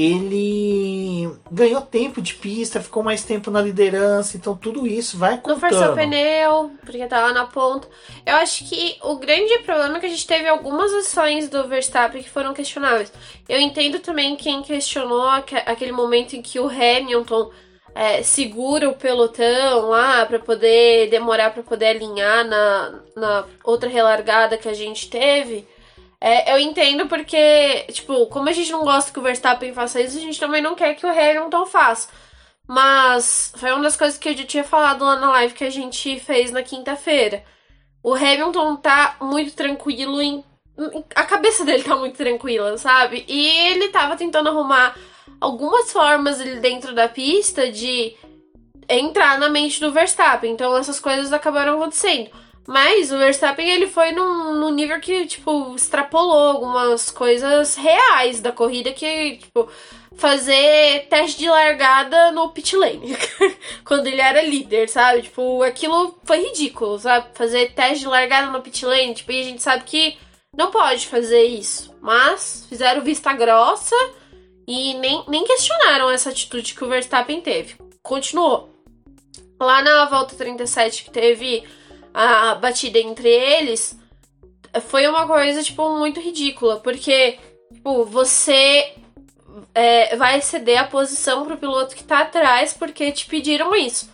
ele 0.00 1.28
ganhou 1.50 1.80
tempo 1.80 2.22
de 2.22 2.34
pista, 2.34 2.80
ficou 2.80 3.02
mais 3.02 3.24
tempo 3.24 3.50
na 3.50 3.60
liderança. 3.60 4.36
Então, 4.36 4.56
tudo 4.56 4.86
isso 4.86 5.18
vai 5.18 5.38
contando. 5.38 5.60
Não 5.60 5.70
forçou 5.70 5.94
pneu, 5.96 6.70
porque 6.84 7.04
tava 7.08 7.32
na 7.32 7.46
ponta. 7.46 7.88
Eu 8.24 8.36
acho 8.36 8.64
que 8.64 8.96
o 9.02 9.16
grande 9.16 9.58
problema 9.64 9.96
é 9.96 10.00
que 10.00 10.06
a 10.06 10.10
gente 10.10 10.24
teve 10.24 10.46
algumas 10.46 10.92
ações 10.94 11.48
do 11.48 11.66
Verstappen 11.66 12.22
que 12.22 12.30
foram 12.30 12.54
questionáveis. 12.54 13.12
Eu 13.48 13.58
entendo 13.58 13.98
também 13.98 14.36
quem 14.36 14.62
questionou 14.62 15.26
aquele 15.66 15.90
momento 15.90 16.34
em 16.34 16.42
que 16.42 16.60
o 16.60 16.68
Hamilton 16.68 17.50
é, 17.92 18.22
segura 18.22 18.88
o 18.88 18.94
pelotão 18.94 19.88
lá 19.88 20.24
para 20.26 20.38
poder 20.38 21.10
demorar 21.10 21.50
para 21.50 21.64
poder 21.64 21.86
alinhar 21.86 22.46
na, 22.46 23.00
na 23.16 23.44
outra 23.64 23.88
relargada 23.88 24.56
que 24.56 24.68
a 24.68 24.74
gente 24.74 25.10
teve. 25.10 25.66
É, 26.20 26.52
eu 26.52 26.58
entendo 26.58 27.06
porque, 27.06 27.84
tipo, 27.92 28.26
como 28.26 28.48
a 28.48 28.52
gente 28.52 28.72
não 28.72 28.84
gosta 28.84 29.12
que 29.12 29.18
o 29.18 29.22
Verstappen 29.22 29.72
faça 29.72 30.00
isso, 30.00 30.18
a 30.18 30.20
gente 30.20 30.40
também 30.40 30.60
não 30.60 30.74
quer 30.74 30.94
que 30.94 31.06
o 31.06 31.10
Hamilton 31.10 31.66
faça. 31.66 32.08
Mas 32.66 33.52
foi 33.56 33.72
uma 33.72 33.82
das 33.82 33.96
coisas 33.96 34.18
que 34.18 34.28
eu 34.28 34.36
já 34.36 34.44
tinha 34.44 34.64
falado 34.64 35.04
lá 35.04 35.16
na 35.16 35.30
live 35.30 35.54
que 35.54 35.64
a 35.64 35.70
gente 35.70 36.20
fez 36.20 36.50
na 36.50 36.62
quinta-feira. 36.62 37.42
O 38.02 38.14
Hamilton 38.14 38.76
tá 38.76 39.16
muito 39.20 39.54
tranquilo 39.54 40.20
em. 40.20 40.44
A 41.14 41.24
cabeça 41.24 41.64
dele 41.64 41.82
tá 41.82 41.96
muito 41.96 42.16
tranquila, 42.16 42.76
sabe? 42.76 43.24
E 43.26 43.48
ele 43.48 43.88
tava 43.88 44.16
tentando 44.16 44.48
arrumar 44.48 44.94
algumas 45.40 45.90
formas 45.92 46.40
ali 46.40 46.60
dentro 46.60 46.94
da 46.94 47.08
pista 47.08 47.70
de 47.70 48.14
entrar 48.88 49.38
na 49.38 49.48
mente 49.48 49.80
do 49.80 49.92
Verstappen. 49.92 50.52
Então 50.52 50.76
essas 50.76 51.00
coisas 51.00 51.32
acabaram 51.32 51.76
acontecendo. 51.76 52.30
Mas 52.68 53.10
o 53.10 53.16
Verstappen 53.16 53.66
ele 53.66 53.86
foi 53.86 54.12
num, 54.12 54.52
num 54.56 54.68
nível 54.68 55.00
que, 55.00 55.24
tipo, 55.24 55.74
extrapolou 55.74 56.50
algumas 56.50 57.10
coisas 57.10 57.74
reais 57.76 58.40
da 58.40 58.52
corrida 58.52 58.92
que, 58.92 59.38
tipo, 59.38 59.70
fazer 60.14 61.06
teste 61.08 61.38
de 61.38 61.48
largada 61.48 62.30
no 62.30 62.50
pit 62.50 62.76
lane. 62.76 63.16
quando 63.86 64.06
ele 64.06 64.20
era 64.20 64.42
líder, 64.42 64.86
sabe? 64.86 65.22
Tipo, 65.22 65.62
aquilo 65.62 66.20
foi 66.24 66.42
ridículo, 66.42 66.98
sabe? 66.98 67.28
Fazer 67.32 67.72
teste 67.72 68.00
de 68.00 68.06
largada 68.06 68.50
no 68.50 68.60
pit 68.60 68.84
lane, 68.84 69.14
tipo, 69.14 69.32
e 69.32 69.40
a 69.40 69.44
gente 69.44 69.62
sabe 69.62 69.84
que 69.84 70.18
não 70.54 70.70
pode 70.70 71.06
fazer 71.06 71.44
isso. 71.44 71.96
Mas 72.02 72.66
fizeram 72.68 73.02
vista 73.02 73.32
grossa 73.32 73.96
e 74.66 74.92
nem, 74.98 75.24
nem 75.26 75.42
questionaram 75.42 76.10
essa 76.10 76.28
atitude 76.28 76.74
que 76.74 76.84
o 76.84 76.88
Verstappen 76.88 77.40
teve. 77.40 77.76
Continuou. 78.02 78.68
Lá 79.58 79.80
na 79.80 80.04
volta 80.04 80.36
37 80.36 81.04
que 81.04 81.10
teve 81.10 81.66
a 82.12 82.54
batida 82.54 82.98
entre 82.98 83.28
eles, 83.28 83.98
foi 84.88 85.06
uma 85.06 85.26
coisa, 85.26 85.62
tipo, 85.62 85.96
muito 85.96 86.20
ridícula. 86.20 86.80
Porque, 86.80 87.38
tipo, 87.72 88.04
você 88.04 88.94
é, 89.74 90.16
vai 90.16 90.40
ceder 90.40 90.80
a 90.80 90.84
posição 90.84 91.44
pro 91.44 91.56
piloto 91.56 91.96
que 91.96 92.04
tá 92.04 92.20
atrás 92.20 92.72
porque 92.72 93.12
te 93.12 93.26
pediram 93.26 93.74
isso. 93.74 94.10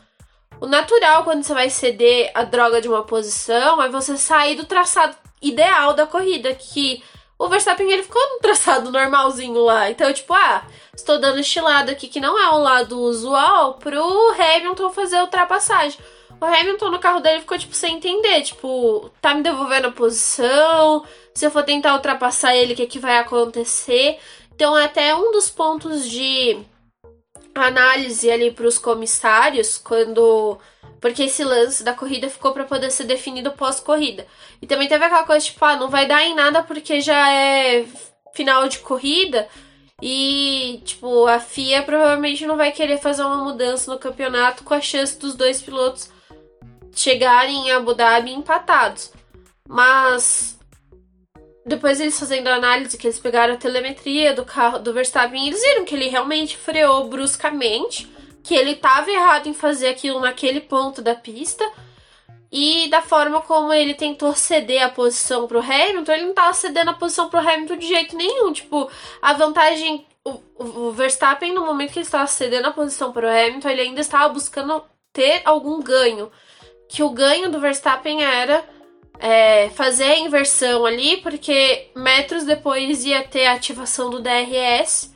O 0.61 0.67
natural 0.67 1.25
quando 1.25 1.43
você 1.43 1.53
vai 1.53 1.69
ceder 1.69 2.31
a 2.35 2.45
droga 2.45 2.81
de 2.81 2.89
uma 2.89 3.03
posição 3.03 3.83
é 3.83 3.89
você 3.89 4.17
sair 4.17 4.55
do 4.55 4.65
traçado 4.65 5.17
ideal 5.43 5.93
da 5.93 6.07
corrida, 6.07 6.55
que 6.55 7.03
o 7.39 7.49
Verstappen 7.49 7.91
ele 7.91 8.03
ficou 8.03 8.23
no 8.31 8.39
traçado 8.39 8.91
normalzinho 8.91 9.61
lá. 9.63 9.91
Então, 9.91 10.13
tipo, 10.13 10.33
ah, 10.33 10.65
estou 10.95 11.19
dando 11.19 11.41
estilado 11.41 11.91
aqui 11.91 12.09
que 12.09 12.21
não 12.21 12.39
é 12.39 12.49
o 12.51 12.59
lado 12.59 12.99
usual 12.99 13.75
pro 13.75 14.33
Hamilton 14.39 14.91
fazer 14.91 15.17
a 15.17 15.25
ultrapassagem. 15.25 15.99
O 16.45 16.47
Hamilton 16.47 16.91
no 16.91 16.99
carro 16.99 17.21
dele 17.21 17.41
ficou, 17.41 17.57
tipo, 17.57 17.75
sem 17.75 17.97
entender. 17.97 18.43
Tipo, 18.43 19.11
tá 19.19 19.35
me 19.35 19.43
devolvendo 19.43 19.89
a 19.89 19.93
posição. 19.93 21.03
Se 21.35 21.47
eu 21.47 21.51
for 21.51 21.63
tentar 21.63 21.95
ultrapassar 21.95 22.55
ele, 22.55 22.75
o 22.75 22.77
que, 22.77 22.87
que 22.87 22.99
vai 22.99 23.17
acontecer? 23.17 24.19
Então, 24.55 24.75
até 24.75 25.17
um 25.17 25.33
dos 25.33 25.49
pontos 25.49 26.07
de 26.07 26.59
análise 27.55 28.31
ali 28.31 28.51
pros 28.51 28.77
comissários, 28.77 29.79
quando 29.79 30.59
porque 31.01 31.23
esse 31.25 31.43
lance 31.43 31.83
da 31.83 31.95
corrida 31.95 32.29
ficou 32.29 32.53
para 32.53 32.65
poder 32.65 32.91
ser 32.91 33.05
definido 33.05 33.53
pós-corrida. 33.53 34.27
E 34.61 34.67
também 34.67 34.87
teve 34.87 35.03
aquela 35.03 35.25
coisa 35.25 35.47
tipo, 35.47 35.65
ah, 35.65 35.77
não 35.77 35.89
vai 35.89 36.07
dar 36.07 36.25
em 36.25 36.35
nada 36.35 36.63
porque 36.63 37.01
já 37.01 37.33
é 37.33 37.87
final 38.35 38.69
de 38.69 38.81
corrida. 38.81 39.49
E, 40.03 40.83
tipo, 40.85 41.27
a 41.27 41.41
FIA 41.41 41.83
provavelmente 41.83 42.45
não 42.45 42.57
vai 42.57 42.71
querer 42.71 42.99
fazer 42.99 43.23
uma 43.23 43.45
mudança 43.45 43.91
no 43.91 43.99
campeonato 43.99 44.63
com 44.63 44.75
a 44.75 44.81
chance 44.81 45.19
dos 45.19 45.35
dois 45.35 45.63
pilotos 45.63 46.13
chegarem 46.95 47.69
em 47.69 47.73
Abu 47.73 47.95
Dhabi 47.95 48.33
empatados. 48.33 49.13
Mas 49.69 50.59
depois 51.65 52.01
eles 52.01 52.19
fazendo 52.19 52.49
a 52.49 52.55
análise 52.55 52.99
que 52.99 53.07
eles 53.07 53.19
pegaram 53.19 53.55
a 53.55 53.59
telemetria 53.59 54.35
do 54.35 54.45
carro 54.45 54.79
do 54.79 54.93
Verstappen, 54.93 55.47
eles 55.49 55.63
viram 55.63 55.85
que 55.85 55.95
ele 55.95 56.09
realmente 56.09 56.57
freou 56.57 57.09
bruscamente 57.09 58.13
que 58.43 58.55
ele 58.55 58.73
estava 58.73 59.11
errado 59.11 59.47
em 59.47 59.55
fazer 59.55 59.89
aquilo 59.89 60.21
naquele 60.21 60.61
ponto 60.61 61.01
da 61.01 61.15
pista 61.15 61.65
e 62.57 62.89
da 62.89 63.03
forma 63.03 63.41
como 63.41 63.73
ele 63.73 63.95
tentou 63.95 64.33
ceder 64.33 64.85
a 64.85 64.89
posição 64.89 65.49
pro 65.49 65.59
Hamilton, 65.59 66.13
ele 66.13 66.23
não 66.23 66.31
estava 66.31 66.53
cedendo 66.53 66.91
a 66.91 66.95
posição 66.95 67.29
pro 67.29 67.41
Hamilton 67.41 67.77
de 67.77 67.89
jeito 67.89 68.17
nenhum. 68.17 68.53
Tipo, 68.53 68.89
a 69.21 69.33
vantagem. 69.33 70.07
O, 70.25 70.41
o 70.57 70.93
Verstappen, 70.93 71.53
no 71.53 71.67
momento 71.67 71.93
que 71.93 71.99
ele 71.99 72.07
estava 72.07 72.29
cedendo 72.29 72.69
a 72.69 72.71
posição 72.71 73.13
pro 73.13 73.29
Hamilton, 73.29 73.69
ele 73.69 73.81
ainda 73.81 74.01
estava 74.01 74.33
buscando 74.33 74.85
ter 75.13 75.43
algum 75.45 75.83
ganho. 75.83 76.31
Que 76.89 77.03
o 77.03 77.11
ganho 77.11 77.51
do 77.51 77.61
Verstappen 77.61 78.23
era 78.23 78.65
é, 79.19 79.71
fazer 79.71 80.05
a 80.05 80.19
inversão 80.19 80.85
ali, 80.85 81.19
porque 81.19 81.89
metros 81.95 82.45
depois 82.45 83.05
ia 83.05 83.23
ter 83.23 83.47
a 83.47 83.55
ativação 83.55 84.11
do 84.11 84.21
DRS 84.21 85.15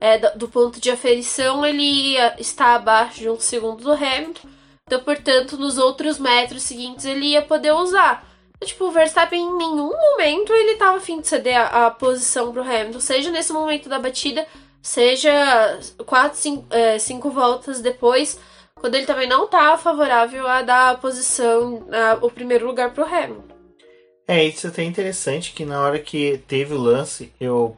é, 0.00 0.18
do 0.34 0.48
ponto 0.48 0.80
de 0.80 0.90
aferição, 0.90 1.64
ele 1.64 1.82
ia 1.82 2.34
estar 2.40 2.74
abaixo 2.74 3.20
de 3.20 3.28
um 3.28 3.38
segundo 3.38 3.84
do 3.84 3.92
Hamilton. 3.92 4.48
Então, 4.86 5.00
portanto, 5.00 5.56
nos 5.58 5.78
outros 5.78 6.18
metros 6.18 6.62
seguintes 6.62 7.04
ele 7.04 7.26
ia 7.26 7.42
poder 7.42 7.72
usar. 7.72 8.26
Então, 8.56 8.66
tipo, 8.66 8.86
o 8.86 8.90
Verstappen 8.90 9.40
em 9.40 9.56
nenhum 9.56 9.90
momento 9.90 10.52
ele 10.52 10.72
estava 10.72 10.96
afim 10.96 11.20
de 11.20 11.28
ceder 11.28 11.56
a, 11.56 11.86
a 11.86 11.90
posição 11.90 12.50
para 12.50 12.62
o 12.62 12.64
Hamilton, 12.64 13.00
seja 13.00 13.30
nesse 13.30 13.52
momento 13.52 13.88
da 13.88 13.98
batida, 13.98 14.46
seja 14.82 15.78
quatro, 16.06 16.38
cinco, 16.38 16.66
é, 16.70 16.98
cinco 16.98 17.30
voltas 17.30 17.80
depois, 17.80 18.38
quando 18.80 18.94
ele 18.94 19.06
também 19.06 19.28
não 19.28 19.44
estava 19.44 19.76
favorável 19.76 20.46
a 20.46 20.62
dar 20.62 20.90
a 20.90 20.96
posição, 20.96 21.86
a, 21.92 22.24
o 22.24 22.30
primeiro 22.30 22.66
lugar 22.66 22.92
para 22.92 23.04
o 23.04 23.06
Hamilton. 23.06 23.56
É, 24.26 24.44
isso 24.44 24.66
é 24.66 24.70
até 24.70 24.82
interessante 24.82 25.52
que 25.52 25.64
na 25.64 25.80
hora 25.82 25.98
que 25.98 26.38
teve 26.46 26.72
o 26.72 26.78
lance, 26.78 27.32
eu 27.40 27.76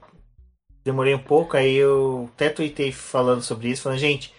demorei 0.85 1.15
um 1.15 1.23
pouco, 1.23 1.57
aí 1.57 1.75
eu 1.75 2.31
até 2.35 2.49
tuitei 2.49 2.93
falando 2.93 3.43
sobre 3.43 3.69
isso, 3.69 3.83
falando, 3.83 3.99
gente, 3.99 4.33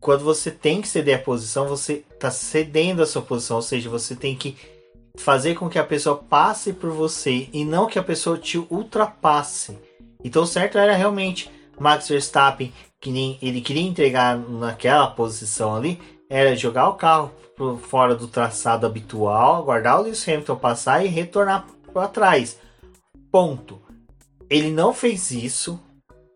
quando 0.00 0.24
você 0.24 0.50
tem 0.50 0.80
que 0.80 0.88
ceder 0.88 1.16
a 1.16 1.22
posição, 1.22 1.66
você 1.66 2.04
está 2.14 2.30
cedendo 2.30 3.02
a 3.02 3.06
sua 3.06 3.20
posição, 3.20 3.56
ou 3.56 3.62
seja, 3.62 3.90
você 3.90 4.14
tem 4.14 4.36
que 4.36 4.56
fazer 5.16 5.56
com 5.56 5.68
que 5.68 5.78
a 5.78 5.84
pessoa 5.84 6.16
passe 6.16 6.72
por 6.72 6.90
você 6.90 7.48
e 7.52 7.64
não 7.64 7.88
que 7.88 7.98
a 7.98 8.04
pessoa 8.04 8.38
te 8.38 8.58
ultrapasse. 8.70 9.76
Então, 10.22 10.46
certo 10.46 10.78
era 10.78 10.94
realmente 10.94 11.50
Max 11.78 12.08
Verstappen, 12.08 12.72
que 13.00 13.10
nem 13.10 13.38
ele 13.40 13.60
queria 13.60 13.82
entregar 13.82 14.36
naquela 14.36 15.06
posição 15.08 15.74
ali, 15.76 16.00
era 16.28 16.56
jogar 16.56 16.88
o 16.88 16.94
carro 16.94 17.32
fora 17.80 18.14
do 18.14 18.28
traçado 18.28 18.86
habitual, 18.86 19.56
aguardar 19.56 19.98
o 19.98 20.02
Lewis 20.02 20.26
Hamilton 20.28 20.56
passar 20.56 21.04
e 21.04 21.08
retornar 21.08 21.66
para 21.92 22.08
trás. 22.08 22.58
Ponto. 23.30 23.80
Ele 24.48 24.70
não 24.70 24.94
fez 24.94 25.30
isso, 25.30 25.78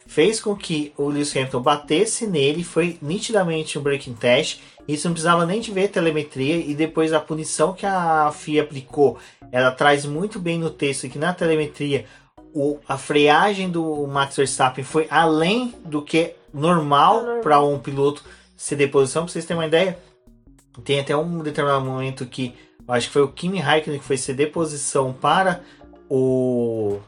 fez 0.06 0.40
com 0.40 0.54
que 0.56 0.92
o 0.96 1.08
Lewis 1.08 1.34
Hamilton 1.34 1.62
batesse 1.62 2.26
nele, 2.26 2.64
foi 2.64 2.98
nitidamente 3.00 3.78
um 3.78 3.82
breaking 3.82 4.14
test. 4.14 4.60
Isso 4.86 5.06
não 5.06 5.14
precisava 5.14 5.46
nem 5.46 5.60
de 5.60 5.70
ver 5.70 5.88
telemetria 5.88 6.56
e 6.56 6.74
depois 6.74 7.12
a 7.12 7.20
punição 7.20 7.72
que 7.72 7.86
a 7.86 8.30
FIA 8.32 8.62
aplicou, 8.62 9.16
ela 9.50 9.70
traz 9.70 10.04
muito 10.04 10.38
bem 10.38 10.58
no 10.58 10.70
texto 10.70 11.08
que 11.08 11.18
na 11.18 11.32
telemetria 11.32 12.04
o, 12.52 12.78
a 12.86 12.98
freagem 12.98 13.70
do 13.70 14.06
Max 14.06 14.36
Verstappen 14.36 14.84
foi 14.84 15.06
além 15.08 15.74
do 15.84 16.02
que 16.02 16.34
normal, 16.52 17.26
É 17.38 17.40
para 17.40 17.60
um 17.60 17.78
piloto 17.78 18.22
ceder 18.56 18.90
posição, 18.90 19.24
pra 19.24 19.32
vocês 19.32 19.44
terem 19.44 19.60
uma 19.60 19.66
ideia. 19.66 19.98
Tem 20.84 21.00
até 21.00 21.16
um 21.16 21.42
determinado 21.42 21.84
momento 21.84 22.26
que 22.26 22.54
acho 22.88 23.06
que 23.06 23.12
foi 23.12 23.22
o 23.22 23.28
Kimi 23.28 23.58
Raikkonen 23.58 23.98
que 23.98 24.04
foi 24.04 24.16
ceder 24.16 24.50
posição 24.50 25.12
para 25.12 25.60
o 26.08 26.98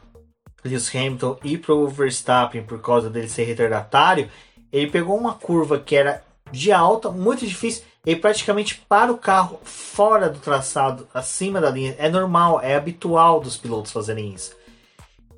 Lewis 0.63 0.93
Hamilton 0.93 1.37
e 1.43 1.57
pro 1.57 1.87
Verstappen 1.87 2.63
por 2.63 2.81
causa 2.81 3.09
dele 3.09 3.27
ser 3.27 3.43
retardatário. 3.43 4.29
Ele 4.71 4.89
pegou 4.89 5.17
uma 5.17 5.33
curva 5.33 5.79
que 5.79 5.95
era 5.95 6.23
de 6.51 6.71
alta, 6.71 7.11
muito 7.11 7.45
difícil. 7.45 7.83
Ele 8.05 8.19
praticamente 8.19 8.83
para 8.87 9.11
o 9.11 9.17
carro 9.17 9.59
fora 9.63 10.29
do 10.29 10.39
traçado, 10.39 11.07
acima 11.13 11.59
da 11.59 11.69
linha. 11.69 11.95
É 11.97 12.09
normal, 12.09 12.61
é 12.61 12.75
habitual 12.75 13.39
dos 13.39 13.57
pilotos 13.57 13.91
fazerem 13.91 14.33
isso. 14.33 14.55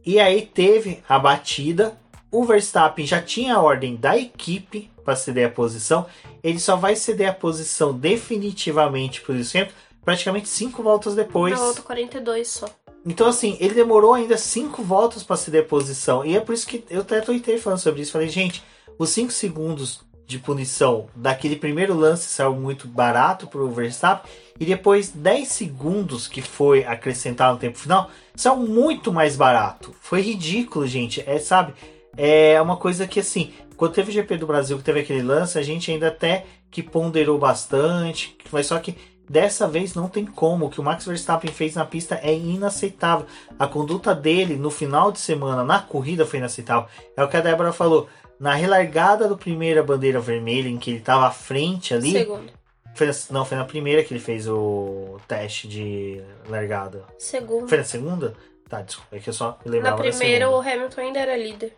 E 0.06 0.20
aí 0.20 0.46
teve 0.46 1.04
a 1.08 1.20
batida. 1.20 1.98
O 2.32 2.44
Verstappen 2.44 3.06
já 3.06 3.22
tinha 3.22 3.56
a 3.56 3.62
ordem 3.62 3.96
da 3.96 4.18
equipe 4.18 4.90
para 5.04 5.16
ceder 5.16 5.48
a 5.48 5.52
posição. 5.52 6.06
Ele 6.44 6.60
só 6.60 6.76
vai 6.76 6.96
ceder 6.96 7.30
a 7.30 7.34
posição 7.34 7.98
definitivamente 7.98 9.22
para 9.22 9.32
o 9.32 9.36
Lewis 9.36 9.56
Hamilton 9.56 9.74
praticamente 10.08 10.48
cinco 10.48 10.82
voltas 10.82 11.16
depois. 11.16 11.54
Na 11.54 11.66
volta 11.66 11.82
42 11.82 12.48
só. 12.48 12.66
Então, 13.06 13.28
assim, 13.28 13.58
ele 13.60 13.74
demorou 13.74 14.14
ainda 14.14 14.38
cinco 14.38 14.82
voltas 14.82 15.22
para 15.22 15.36
ceder 15.36 15.64
a 15.64 15.68
posição. 15.68 16.26
E 16.26 16.34
é 16.34 16.40
por 16.40 16.54
isso 16.54 16.66
que 16.66 16.82
eu 16.90 17.02
até 17.02 17.20
tuitei 17.20 17.58
falando 17.58 17.80
sobre 17.80 18.02
isso. 18.02 18.14
Falei, 18.14 18.30
gente, 18.30 18.64
os 18.98 19.10
cinco 19.10 19.34
segundos 19.34 20.00
de 20.26 20.40
punição 20.40 21.08
daquele 21.14 21.58
primeiro 21.58 21.94
lance 21.94 22.30
saiu 22.30 22.54
muito 22.54 22.88
barato 22.88 23.48
para 23.48 23.60
o 23.60 23.70
Verstappen. 23.70 24.32
E 24.58 24.64
depois 24.66 25.10
10 25.10 25.46
segundos 25.46 26.26
que 26.26 26.42
foi 26.42 26.86
acrescentado 26.86 27.56
no 27.56 27.60
tempo 27.60 27.78
final 27.78 28.10
saiu 28.34 28.56
muito 28.56 29.12
mais 29.12 29.36
barato. 29.36 29.94
Foi 30.00 30.22
ridículo, 30.22 30.88
gente. 30.88 31.22
É, 31.28 31.38
sabe? 31.38 31.74
É 32.18 32.60
uma 32.62 32.76
coisa 32.78 33.06
que, 33.08 33.20
assim, 33.20 33.54
quando 33.78 33.94
teve 33.94 34.10
o 34.10 34.14
GP 34.14 34.38
do 34.38 34.48
Brasil, 34.48 34.78
que 34.78 34.84
teve 34.84 35.02
aquele 35.02 35.22
lance, 35.22 35.58
a 35.60 35.62
gente 35.62 35.92
ainda 35.92 36.08
até 36.08 36.46
que 36.72 36.82
ponderou 36.82 37.38
bastante. 37.38 38.36
Mas 38.52 38.66
só 38.68 38.80
que 38.80 38.96
Dessa 39.30 39.68
vez 39.68 39.94
não 39.94 40.08
tem 40.08 40.26
como. 40.26 40.68
O 40.68 40.70
que 40.70 40.80
o 40.80 40.84
Max 40.84 41.06
Verstappen 41.06 41.52
fez 41.52 41.76
na 41.76 41.84
pista 41.84 42.18
é 42.24 42.34
inaceitável. 42.34 43.26
A 43.60 43.68
conduta 43.68 44.16
dele 44.16 44.56
no 44.56 44.72
final 44.72 45.12
de 45.12 45.20
semana, 45.20 45.66
na 45.66 45.82
corrida, 45.82 46.26
foi 46.26 46.40
inaceitável. 46.40 46.88
É 47.14 47.22
o 47.22 47.28
que 47.28 47.36
a 47.36 47.42
Débora 47.42 47.74
falou. 47.74 48.08
Na 48.40 48.54
relargada 48.54 49.28
do 49.28 49.38
primeira 49.38 49.84
bandeira 49.84 50.22
vermelha, 50.22 50.70
em 50.70 50.78
que 50.78 50.92
ele 50.92 51.00
estava 51.00 51.28
à 51.28 51.32
frente 51.32 51.94
ali. 51.94 52.14
Segundo. 52.14 52.54
Foi 52.96 53.06
na- 53.08 53.14
não, 53.32 53.44
foi 53.44 53.58
na 53.58 53.66
primeira 53.66 54.02
que 54.02 54.14
ele 54.14 54.22
fez 54.22 54.48
o 54.48 55.18
teste 55.28 55.68
de 55.68 56.22
largada. 56.48 57.04
Segundo. 57.20 57.68
Foi 57.68 57.80
na 57.80 57.84
segunda? 57.84 58.34
Tá, 58.70 58.82
desculpa. 58.82 59.14
É 59.18 59.20
que 59.20 59.28
eu 59.30 59.34
só 59.34 59.60
Na 59.66 59.72
lembrava 59.74 59.98
da 60.04 60.10
primeira, 60.10 60.46
segunda. 60.46 60.58
o 60.58 60.62
Hamilton 60.74 61.02
ainda 61.02 61.20
era 61.20 61.36
líder. 61.36 61.74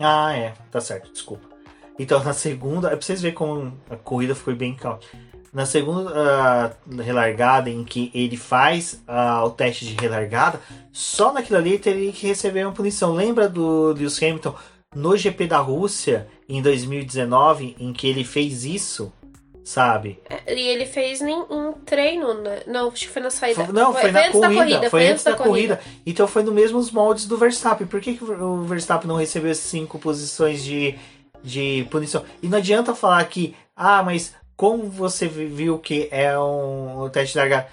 Ah, 0.00 0.34
é. 0.34 0.54
Tá 0.70 0.80
certo, 0.80 1.12
desculpa. 1.12 1.46
Então, 1.98 2.24
na 2.24 2.32
segunda, 2.32 2.88
é 2.88 2.96
pra 2.96 3.02
vocês 3.02 3.20
verem 3.20 3.36
como 3.36 3.78
a 3.90 3.96
corrida 3.96 4.34
foi 4.34 4.54
bem 4.54 4.74
calma. 4.74 5.00
Na 5.52 5.66
segunda 5.66 6.10
ah, 6.14 6.70
relargada, 7.02 7.68
em 7.68 7.84
que 7.84 8.10
ele 8.14 8.36
faz 8.36 9.02
ah, 9.06 9.44
o 9.44 9.50
teste 9.50 9.84
de 9.84 9.94
relargada, 10.00 10.60
só 10.92 11.32
naquilo 11.32 11.58
ali 11.58 11.78
teria 11.78 12.10
que 12.12 12.26
receber 12.26 12.64
uma 12.64 12.72
punição. 12.72 13.12
Lembra 13.12 13.48
do 13.48 13.92
Lewis 13.92 14.22
Hamilton 14.22 14.54
no 14.94 15.16
GP 15.16 15.46
da 15.46 15.58
Rússia, 15.58 16.26
em 16.48 16.62
2019, 16.62 17.76
em 17.78 17.92
que 17.92 18.08
ele 18.08 18.24
fez 18.24 18.64
isso? 18.64 19.12
Sabe? 19.62 20.18
É, 20.28 20.54
E 20.54 20.68
ele 20.68 20.86
fez 20.86 21.20
nem 21.20 21.36
um 21.50 21.72
treino, 21.72 22.34
né? 22.34 22.62
Não, 22.66 22.88
acho 22.88 23.06
que 23.06 23.08
foi 23.12 23.22
na 23.22 23.30
saída. 23.30 23.64
Foi- 23.64 23.74
não, 23.74 23.92
foi, 23.92 24.10
na 24.10 24.26
antes 24.26 24.40
da 24.40 24.48
corrida. 24.54 24.90
Foi 24.90 25.06
antes 25.06 25.24
da, 25.24 25.36
corrida. 25.36 25.76
corrida. 25.76 25.80
Então 26.06 26.26
foi 26.26 26.42
no 26.42 26.52
mesmos 26.52 26.90
moldes 26.90 27.26
do 27.26 27.36
Verstappen. 27.36 27.86
Por 27.86 28.00
que, 28.00 28.14
que 28.14 28.24
o 28.24 28.62
Verstappen 28.64 29.06
não 29.08 29.16
recebeu 29.16 29.54
cinco 29.54 29.98
posições 29.98 30.64
de, 30.64 30.94
de 31.42 31.86
punição? 31.90 32.24
E 32.42 32.48
não 32.48 32.58
adianta 32.58 32.94
falar 32.94 33.22
que, 33.26 33.54
ah, 33.76 34.02
mas 34.02 34.34
como 34.56 34.88
você 34.88 35.28
vi- 35.28 35.46
viu 35.46 35.78
que 35.78 36.08
é 36.10 36.36
um, 36.38 37.08
teste 37.12 37.34
de 37.34 37.38
largada? 37.38 37.68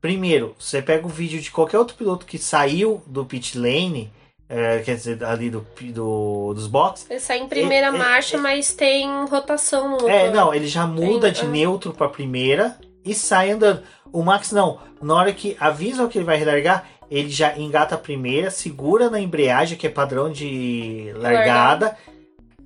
Primeiro, 0.00 0.54
você 0.58 0.82
pega 0.82 1.06
o 1.06 1.10
vídeo 1.10 1.40
de 1.40 1.50
qualquer 1.50 1.78
outro 1.78 1.96
piloto 1.96 2.26
que 2.26 2.36
saiu 2.36 3.02
do 3.06 3.24
pit 3.24 3.56
lane, 3.58 4.12
é, 4.48 4.80
quer 4.80 4.96
dizer, 4.96 5.24
ali 5.24 5.50
do, 5.50 5.66
do, 5.80 6.52
dos 6.54 6.66
boxes. 6.66 7.10
Ele 7.10 7.20
sai 7.20 7.38
em 7.38 7.48
primeira 7.48 7.86
É, 7.86 7.90
é, 7.90 7.92
marcha, 7.92 8.38
mas 8.38 8.72
tem 8.72 9.08
rotação 9.26 9.88
no. 9.88 10.08
É, 10.08 10.30
não, 10.30 10.52
ele 10.54 10.66
já 10.66 10.86
muda 10.86 11.30
de 11.30 11.42
ah. 11.42 11.48
neutro 11.48 11.92
para 11.92 12.08
primeira 12.08 12.76
e 13.04 13.14
sai 13.14 13.50
andando. 13.50 13.82
O 14.12 14.22
Max 14.22 14.52
não. 14.52 14.78
Na 15.02 15.14
hora 15.14 15.32
que 15.32 15.56
avisa 15.58 16.06
que 16.08 16.18
ele 16.18 16.24
vai 16.24 16.36
relargar, 16.36 16.86
ele 17.10 17.30
já 17.30 17.56
engata 17.56 17.94
a 17.94 17.98
primeira, 17.98 18.50
segura 18.50 19.10
na 19.10 19.20
embreagem, 19.20 19.76
que 19.76 19.86
é 19.86 19.90
padrão 19.90 20.30
de 20.30 21.12
largada, 21.16 21.96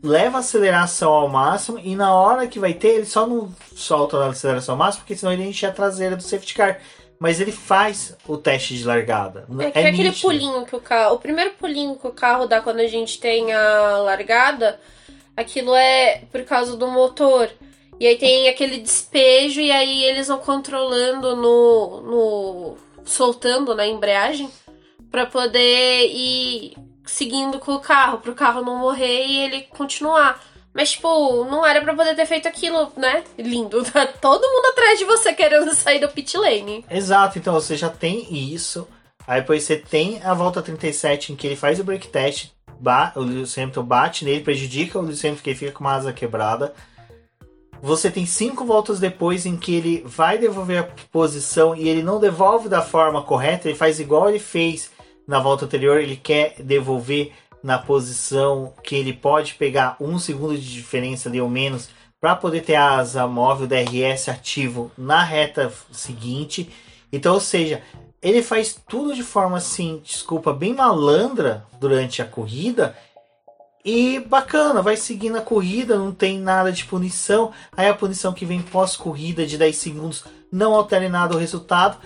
leva 0.02 0.36
a 0.38 0.40
aceleração 0.40 1.12
ao 1.12 1.28
máximo 1.28 1.78
e 1.82 1.96
na 1.96 2.14
hora 2.14 2.46
que 2.46 2.58
vai 2.58 2.74
ter, 2.74 2.88
ele 2.88 3.06
só 3.06 3.26
não 3.26 3.52
solta 3.74 4.16
a 4.18 4.28
aceleração 4.28 4.74
ao 4.74 4.78
máximo, 4.78 5.02
porque 5.02 5.16
senão 5.16 5.32
ele 5.32 5.44
enche 5.44 5.66
a 5.66 5.72
traseira 5.72 6.16
do 6.16 6.22
safety 6.22 6.54
car. 6.54 6.78
Mas 7.18 7.40
ele 7.40 7.50
faz 7.50 8.16
o 8.26 8.36
teste 8.36 8.76
de 8.76 8.84
largada. 8.84 9.46
É 9.58 9.70
que 9.70 9.78
é 9.78 9.88
aquele 9.88 10.10
nítido. 10.10 10.28
pulinho 10.28 10.64
que 10.64 10.76
o 10.76 10.80
carro. 10.80 11.14
O 11.16 11.18
primeiro 11.18 11.50
pulinho 11.58 11.96
que 11.96 12.06
o 12.06 12.12
carro 12.12 12.46
dá 12.46 12.60
quando 12.60 12.78
a 12.80 12.86
gente 12.86 13.18
tem 13.18 13.52
a 13.52 13.98
largada, 13.98 14.80
aquilo 15.36 15.74
é 15.74 16.22
por 16.30 16.44
causa 16.44 16.76
do 16.76 16.86
motor. 16.86 17.50
E 17.98 18.06
aí 18.06 18.16
tem 18.16 18.48
aquele 18.48 18.78
despejo, 18.78 19.60
e 19.60 19.72
aí 19.72 20.04
eles 20.04 20.28
vão 20.28 20.38
controlando 20.38 21.34
no. 21.34 22.00
no 22.02 22.76
soltando 23.04 23.74
na 23.74 23.86
embreagem 23.86 24.50
pra 25.10 25.24
poder 25.24 26.06
ir 26.12 26.76
seguindo 27.06 27.58
com 27.58 27.72
o 27.72 27.80
carro, 27.80 28.18
pro 28.18 28.34
carro 28.34 28.62
não 28.62 28.76
morrer 28.76 29.24
e 29.26 29.38
ele 29.38 29.62
continuar. 29.62 30.40
Mas, 30.78 30.92
tipo, 30.92 31.44
não 31.46 31.66
era 31.66 31.82
pra 31.82 31.92
poder 31.92 32.14
ter 32.14 32.24
feito 32.24 32.46
aquilo, 32.46 32.92
né? 32.96 33.24
Lindo. 33.36 33.82
Tá 33.90 34.06
todo 34.06 34.46
mundo 34.46 34.66
atrás 34.66 34.96
de 34.96 35.04
você 35.04 35.32
querendo 35.32 35.74
sair 35.74 35.98
do 35.98 36.08
pit 36.08 36.36
lane. 36.36 36.84
Exato, 36.88 37.36
então 37.36 37.52
você 37.52 37.76
já 37.76 37.88
tem 37.88 38.52
isso. 38.54 38.86
Aí 39.26 39.40
depois 39.40 39.64
você 39.64 39.76
tem 39.76 40.22
a 40.22 40.32
volta 40.34 40.62
37 40.62 41.32
em 41.32 41.36
que 41.36 41.48
ele 41.48 41.56
faz 41.56 41.80
o 41.80 41.84
break 41.84 42.06
test, 42.08 42.50
o 43.16 43.20
Lewis 43.20 43.58
Hamilton 43.58 43.82
bate 43.82 44.24
nele, 44.24 44.44
prejudica 44.44 45.00
o 45.00 45.02
Lewis 45.02 45.24
Hamilton 45.24 45.42
que 45.42 45.50
ele 45.50 45.58
fica 45.58 45.72
com 45.72 45.80
uma 45.82 45.94
asa 45.94 46.12
quebrada. 46.12 46.72
Você 47.82 48.08
tem 48.08 48.24
cinco 48.24 48.64
voltas 48.64 49.00
depois 49.00 49.46
em 49.46 49.56
que 49.56 49.74
ele 49.74 50.04
vai 50.06 50.38
devolver 50.38 50.78
a 50.78 50.88
posição 51.10 51.74
e 51.74 51.88
ele 51.88 52.04
não 52.04 52.20
devolve 52.20 52.68
da 52.68 52.82
forma 52.82 53.22
correta, 53.22 53.68
ele 53.68 53.76
faz 53.76 53.98
igual 53.98 54.28
ele 54.28 54.38
fez 54.38 54.92
na 55.26 55.40
volta 55.40 55.64
anterior, 55.64 55.98
ele 55.98 56.16
quer 56.16 56.54
devolver 56.60 57.32
na 57.62 57.78
posição 57.78 58.72
que 58.82 58.94
ele 58.94 59.12
pode 59.12 59.54
pegar 59.54 59.96
um 60.00 60.18
segundo 60.18 60.56
de 60.56 60.72
diferença 60.72 61.28
ali 61.28 61.40
ou 61.40 61.48
menos 61.48 61.90
para 62.20 62.34
poder 62.34 62.62
ter 62.62 62.74
a 62.74 62.96
asa 62.96 63.26
móvel 63.26 63.66
DRS 63.66 64.28
ativo 64.28 64.90
na 64.96 65.22
reta 65.22 65.72
seguinte. 65.92 66.70
Então, 67.12 67.34
ou 67.34 67.40
seja, 67.40 67.82
ele 68.20 68.42
faz 68.42 68.80
tudo 68.88 69.14
de 69.14 69.22
forma 69.22 69.56
assim, 69.56 70.00
desculpa, 70.04 70.52
bem 70.52 70.74
malandra 70.74 71.64
durante 71.80 72.20
a 72.20 72.24
corrida 72.24 72.96
e 73.84 74.18
bacana, 74.20 74.82
vai 74.82 74.96
seguindo 74.96 75.38
a 75.38 75.40
corrida, 75.40 75.96
não 75.96 76.12
tem 76.12 76.38
nada 76.38 76.72
de 76.72 76.84
punição. 76.84 77.52
Aí 77.76 77.88
a 77.88 77.94
punição 77.94 78.32
que 78.32 78.44
vem 78.44 78.60
pós-corrida 78.60 79.46
de 79.46 79.56
10 79.56 79.76
segundos 79.76 80.24
não 80.50 80.74
altera 80.74 81.06
em 81.06 81.08
nada 81.08 81.34
o 81.34 81.38
resultado. 81.38 81.96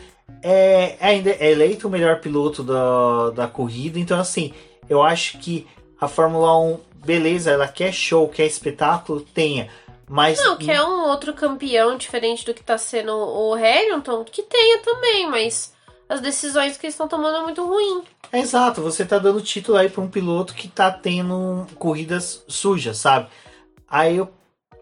É, 0.42 0.96
ainda 1.00 1.30
é 1.30 1.50
eleito 1.50 1.88
o 1.88 1.90
melhor 1.90 2.20
piloto 2.20 2.62
da, 2.62 3.30
da 3.30 3.48
corrida. 3.48 3.98
Então, 3.98 4.20
assim, 4.20 4.52
eu 4.92 5.02
acho 5.02 5.38
que 5.38 5.66
a 6.00 6.06
Fórmula 6.06 6.58
1, 6.58 6.80
beleza, 7.04 7.50
ela 7.50 7.66
quer 7.66 7.92
show, 7.92 8.28
quer 8.28 8.46
espetáculo, 8.46 9.20
tenha. 9.20 9.68
Mas 10.08 10.38
Não, 10.38 10.56
que 10.56 10.70
é 10.70 10.84
um 10.84 11.08
outro 11.08 11.32
campeão 11.32 11.96
diferente 11.96 12.44
do 12.44 12.52
que 12.52 12.62
tá 12.62 12.76
sendo 12.76 13.12
o 13.12 13.54
Hamilton, 13.54 14.24
que 14.24 14.42
tenha 14.42 14.82
também, 14.82 15.28
mas 15.30 15.72
as 16.08 16.20
decisões 16.20 16.76
que 16.76 16.86
eles 16.86 16.94
estão 16.94 17.08
tomando 17.08 17.38
é 17.38 17.42
muito 17.42 17.64
ruim. 17.66 18.02
É 18.30 18.40
exato, 18.40 18.82
você 18.82 19.04
tá 19.04 19.18
dando 19.18 19.40
título 19.40 19.78
aí 19.78 19.88
pra 19.88 20.02
um 20.02 20.10
piloto 20.10 20.54
que 20.54 20.68
tá 20.68 20.90
tendo 20.90 21.66
corridas 21.76 22.44
sujas, 22.46 22.98
sabe? 22.98 23.28
Aí 23.88 24.20
o 24.20 24.28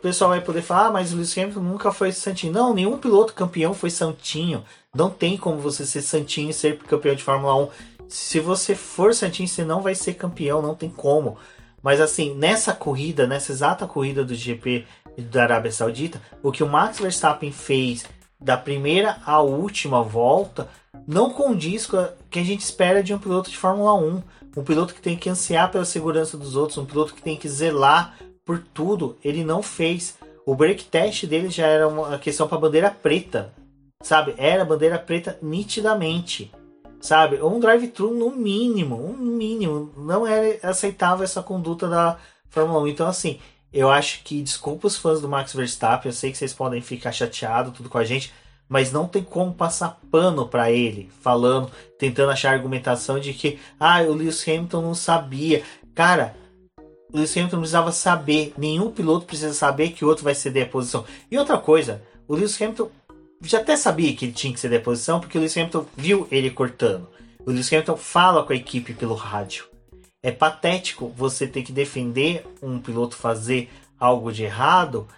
pessoal 0.03 0.31
vai 0.31 0.41
poder 0.41 0.63
falar, 0.63 0.87
ah, 0.87 0.93
mas 0.93 1.13
o 1.13 1.17
Lewis 1.17 1.37
Hamilton 1.37 1.61
nunca 1.61 1.93
foi 1.93 2.11
santinho. 2.11 2.53
Não, 2.53 2.75
nenhum 2.75 2.99
piloto 2.99 3.35
campeão 3.35 3.75
foi 3.75 3.91
santinho. 3.91 4.65
Não 4.95 5.11
tem 5.11 5.37
como 5.37 5.59
você 5.59 5.87
ser 5.87 6.03
santinho 6.03 6.51
e 6.51 6.55
ser 6.55 6.79
campeão 6.79 7.15
de 7.15 7.23
Fórmula 7.23 7.55
1. 7.55 7.69
Se 8.11 8.41
você 8.41 8.75
for 8.75 9.15
santinho, 9.15 9.49
você 9.49 9.65
não 9.65 9.81
vai 9.81 9.95
ser 9.95 10.15
campeão, 10.15 10.61
não 10.61 10.75
tem 10.75 10.91
como. 10.91 11.39
Mas 11.81 12.01
assim, 12.01 12.35
nessa 12.35 12.75
corrida, 12.75 13.27
nessa 13.27 13.53
exata 13.53 13.87
corrida 13.87 14.25
do 14.25 14.35
GP 14.35 14.85
da 15.17 15.45
Arábia 15.45 15.73
Saudita, 15.73 16.21
o 16.43 16.51
que 16.51 16.63
o 16.63 16.69
Max 16.69 16.99
Verstappen 16.99 17.53
fez 17.53 18.05
da 18.41 18.57
primeira 18.57 19.19
à 19.25 19.41
última 19.41 20.03
volta 20.03 20.69
não 21.07 21.31
condiz 21.31 21.87
com 21.87 21.97
o 21.97 22.09
que 22.29 22.39
a 22.39 22.45
gente 22.45 22.61
espera 22.61 23.03
de 23.03 23.15
um 23.15 23.19
piloto 23.19 23.51
de 23.51 23.57
Fórmula 23.57 23.95
1. 23.95 24.23
Um 24.57 24.65
piloto 24.65 24.95
que 24.95 25.01
tem 25.01 25.17
que 25.17 25.31
ansiar 25.31 25.71
pela 25.71 25.85
segurança 25.85 26.37
dos 26.37 26.57
outros, 26.57 26.79
um 26.79 26.85
piloto 26.85 27.15
que 27.15 27.23
tem 27.23 27.37
que 27.37 27.49
zelar 27.49 28.17
por 28.45 28.59
tudo. 28.75 29.17
Ele 29.23 29.45
não 29.45 29.63
fez. 29.63 30.19
O 30.45 30.55
break 30.55 30.85
test 30.85 31.27
dele 31.27 31.49
já 31.49 31.67
era 31.67 31.87
uma 31.87 32.19
questão 32.19 32.49
para 32.49 32.59
bandeira 32.59 32.91
preta, 32.91 33.55
sabe? 34.03 34.35
Era 34.37 34.65
bandeira 34.65 34.99
preta 34.99 35.39
nitidamente, 35.41 36.51
sabe? 37.01 37.43
Um 37.43 37.59
drive-thru 37.59 38.15
no 38.15 38.31
mínimo, 38.31 38.97
um 38.97 39.17
mínimo. 39.17 39.93
Não 39.97 40.27
era 40.27 40.59
aceitável 40.69 41.25
essa 41.25 41.43
conduta 41.43 41.89
da 41.89 42.19
Fórmula 42.49 42.81
1. 42.81 42.89
Então, 42.89 43.07
assim, 43.07 43.41
Eu 43.73 43.91
acho 43.91 44.23
que, 44.25 44.43
desculpa 44.43 44.89
os 44.89 44.97
fãs 44.97 45.21
do 45.21 45.29
Max 45.29 45.53
Verstappen, 45.53 46.11
eu 46.11 46.13
sei 46.15 46.33
que 46.33 46.39
vocês 46.39 46.53
podem 46.53 46.83
ficar 46.83 47.13
chateados 47.13 47.73
tudo 47.73 47.89
com 47.89 47.99
a 47.99 48.05
gente, 48.05 48.33
mas 48.69 48.91
não 48.91 49.07
tem 49.07 49.23
como 49.23 49.55
passar 49.55 50.01
pano 50.11 50.49
para 50.49 50.73
ele, 50.73 51.09
falando, 51.21 51.71
tentando 51.99 52.33
achar 52.33 52.53
argumentação 52.53 53.21
de 53.21 53.33
que, 53.33 53.61
ah, 53.79 54.03
o 54.03 54.13
Lewis 54.13 54.47
Hamilton 54.47 54.83
não 54.83 54.95
sabia. 54.95 55.63
Cara, 55.95 56.35
o 57.13 57.17
Lewis 57.17 57.37
Hamilton 57.37 57.59
precisava 57.59 57.93
saber, 57.93 58.53
nenhum 58.59 58.91
piloto 58.91 59.27
precisa 59.27 59.55
saber 59.55 59.91
que 59.91 60.05
o 60.05 60.09
outro 60.09 60.25
vai 60.25 60.35
ceder 60.35 60.67
a 60.67 60.71
posição. 60.71 61.05
E 61.31 61.39
outra 61.39 61.57
coisa, 61.57 62.03
o 62.27 62.35
Lewis 62.35 62.61
Hamilton 62.61 62.91
já 63.43 63.59
até 63.59 63.77
sabia 63.77 64.15
que 64.15 64.27
ele 64.27 64.33
tinha 64.33 64.53
que 64.53 64.61
ceder 64.61 64.81
a 64.81 64.83
posição, 64.83 65.21
porque 65.21 65.39
o 65.39 65.41
Lewis 65.41 65.57
Hamilton 65.57 65.87
viu 65.97 66.29
ele 66.31 66.51
cortando. 66.51 67.09
O 67.45 67.51
Lewis 67.51 67.73
Hamilton 67.73 67.97
fala 67.97 68.45
com 68.45 68.53
a 68.53 68.57
equipe 68.57 68.93
pelo 68.93 69.15
rádio. 69.15 69.65
É 70.23 70.31
patético 70.31 71.09
você 71.17 71.47
ter 71.47 71.63
que 71.63 71.73
defender 71.73 72.47
um 72.63 72.79
piloto 72.79 73.17
fazer 73.17 73.71
algo 73.99 74.31
de 74.31 74.45
errado 74.45 75.09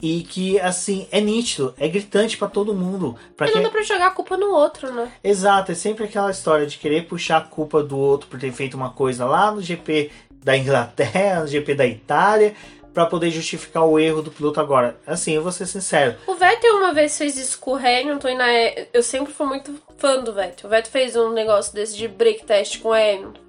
e 0.00 0.22
que, 0.22 0.60
assim, 0.60 1.06
é 1.10 1.20
nítido, 1.20 1.74
é 1.78 1.88
gritante 1.88 2.36
para 2.36 2.48
todo 2.48 2.74
mundo. 2.74 3.16
Pra 3.36 3.48
e 3.48 3.54
não 3.54 3.62
dá 3.62 3.70
pra 3.70 3.82
jogar 3.82 4.08
a 4.08 4.10
culpa 4.10 4.36
no 4.36 4.50
outro, 4.50 4.92
né? 4.92 5.10
Exato, 5.24 5.72
é 5.72 5.74
sempre 5.74 6.04
aquela 6.04 6.30
história 6.30 6.66
de 6.66 6.78
querer 6.78 7.06
puxar 7.06 7.38
a 7.38 7.40
culpa 7.42 7.82
do 7.82 7.96
outro 7.96 8.28
por 8.28 8.38
ter 8.38 8.52
feito 8.52 8.74
uma 8.74 8.90
coisa 8.90 9.24
lá 9.24 9.50
no 9.50 9.62
GP 9.62 10.10
da 10.30 10.56
Inglaterra, 10.56 11.40
no 11.40 11.48
GP 11.48 11.74
da 11.74 11.86
Itália, 11.86 12.54
para 12.96 13.04
poder 13.04 13.30
justificar 13.30 13.84
o 13.84 13.98
erro 13.98 14.22
do 14.22 14.30
piloto 14.30 14.58
agora. 14.58 14.96
Assim, 15.06 15.32
eu 15.32 15.42
vou 15.42 15.52
ser 15.52 15.66
sincero. 15.66 16.16
O 16.26 16.34
Vettel 16.34 16.78
uma 16.78 16.94
vez 16.94 17.18
fez 17.18 17.36
isso 17.36 17.58
com 17.58 17.72
o 17.72 17.76
Hamilton 17.76 18.30
e 18.30 18.34
na... 18.34 18.46
eu 18.90 19.02
sempre 19.02 19.34
fui 19.34 19.44
muito 19.44 19.78
fã 19.98 20.18
do 20.18 20.32
Vettel. 20.32 20.66
O 20.66 20.70
Vettel 20.70 20.90
fez 20.90 21.14
um 21.14 21.30
negócio 21.30 21.74
desse 21.74 21.94
de 21.94 22.08
break 22.08 22.46
test 22.46 22.80
com 22.80 22.88
o 22.88 22.94
Hamilton 22.94 23.44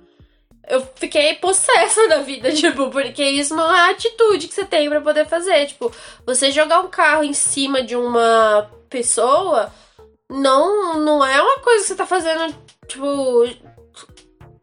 eu 0.70 0.86
fiquei 0.96 1.36
possessa 1.36 2.06
da 2.10 2.18
vida, 2.18 2.52
tipo, 2.52 2.90
porque 2.90 3.24
isso 3.24 3.56
não 3.56 3.74
é 3.74 3.88
a 3.88 3.92
atitude 3.92 4.50
que 4.50 4.54
você 4.54 4.66
tem 4.66 4.90
para 4.90 5.00
poder 5.00 5.26
fazer. 5.26 5.66
Tipo, 5.68 5.94
você 6.26 6.52
jogar 6.52 6.82
um 6.82 6.90
carro 6.90 7.24
em 7.24 7.32
cima 7.32 7.82
de 7.82 7.96
uma 7.96 8.70
pessoa 8.90 9.72
não, 10.30 11.00
não 11.00 11.26
é 11.26 11.42
uma 11.42 11.60
coisa 11.60 11.84
que 11.84 11.88
você 11.88 11.96
tá 11.96 12.06
fazendo, 12.06 12.54
tipo. 12.86 13.48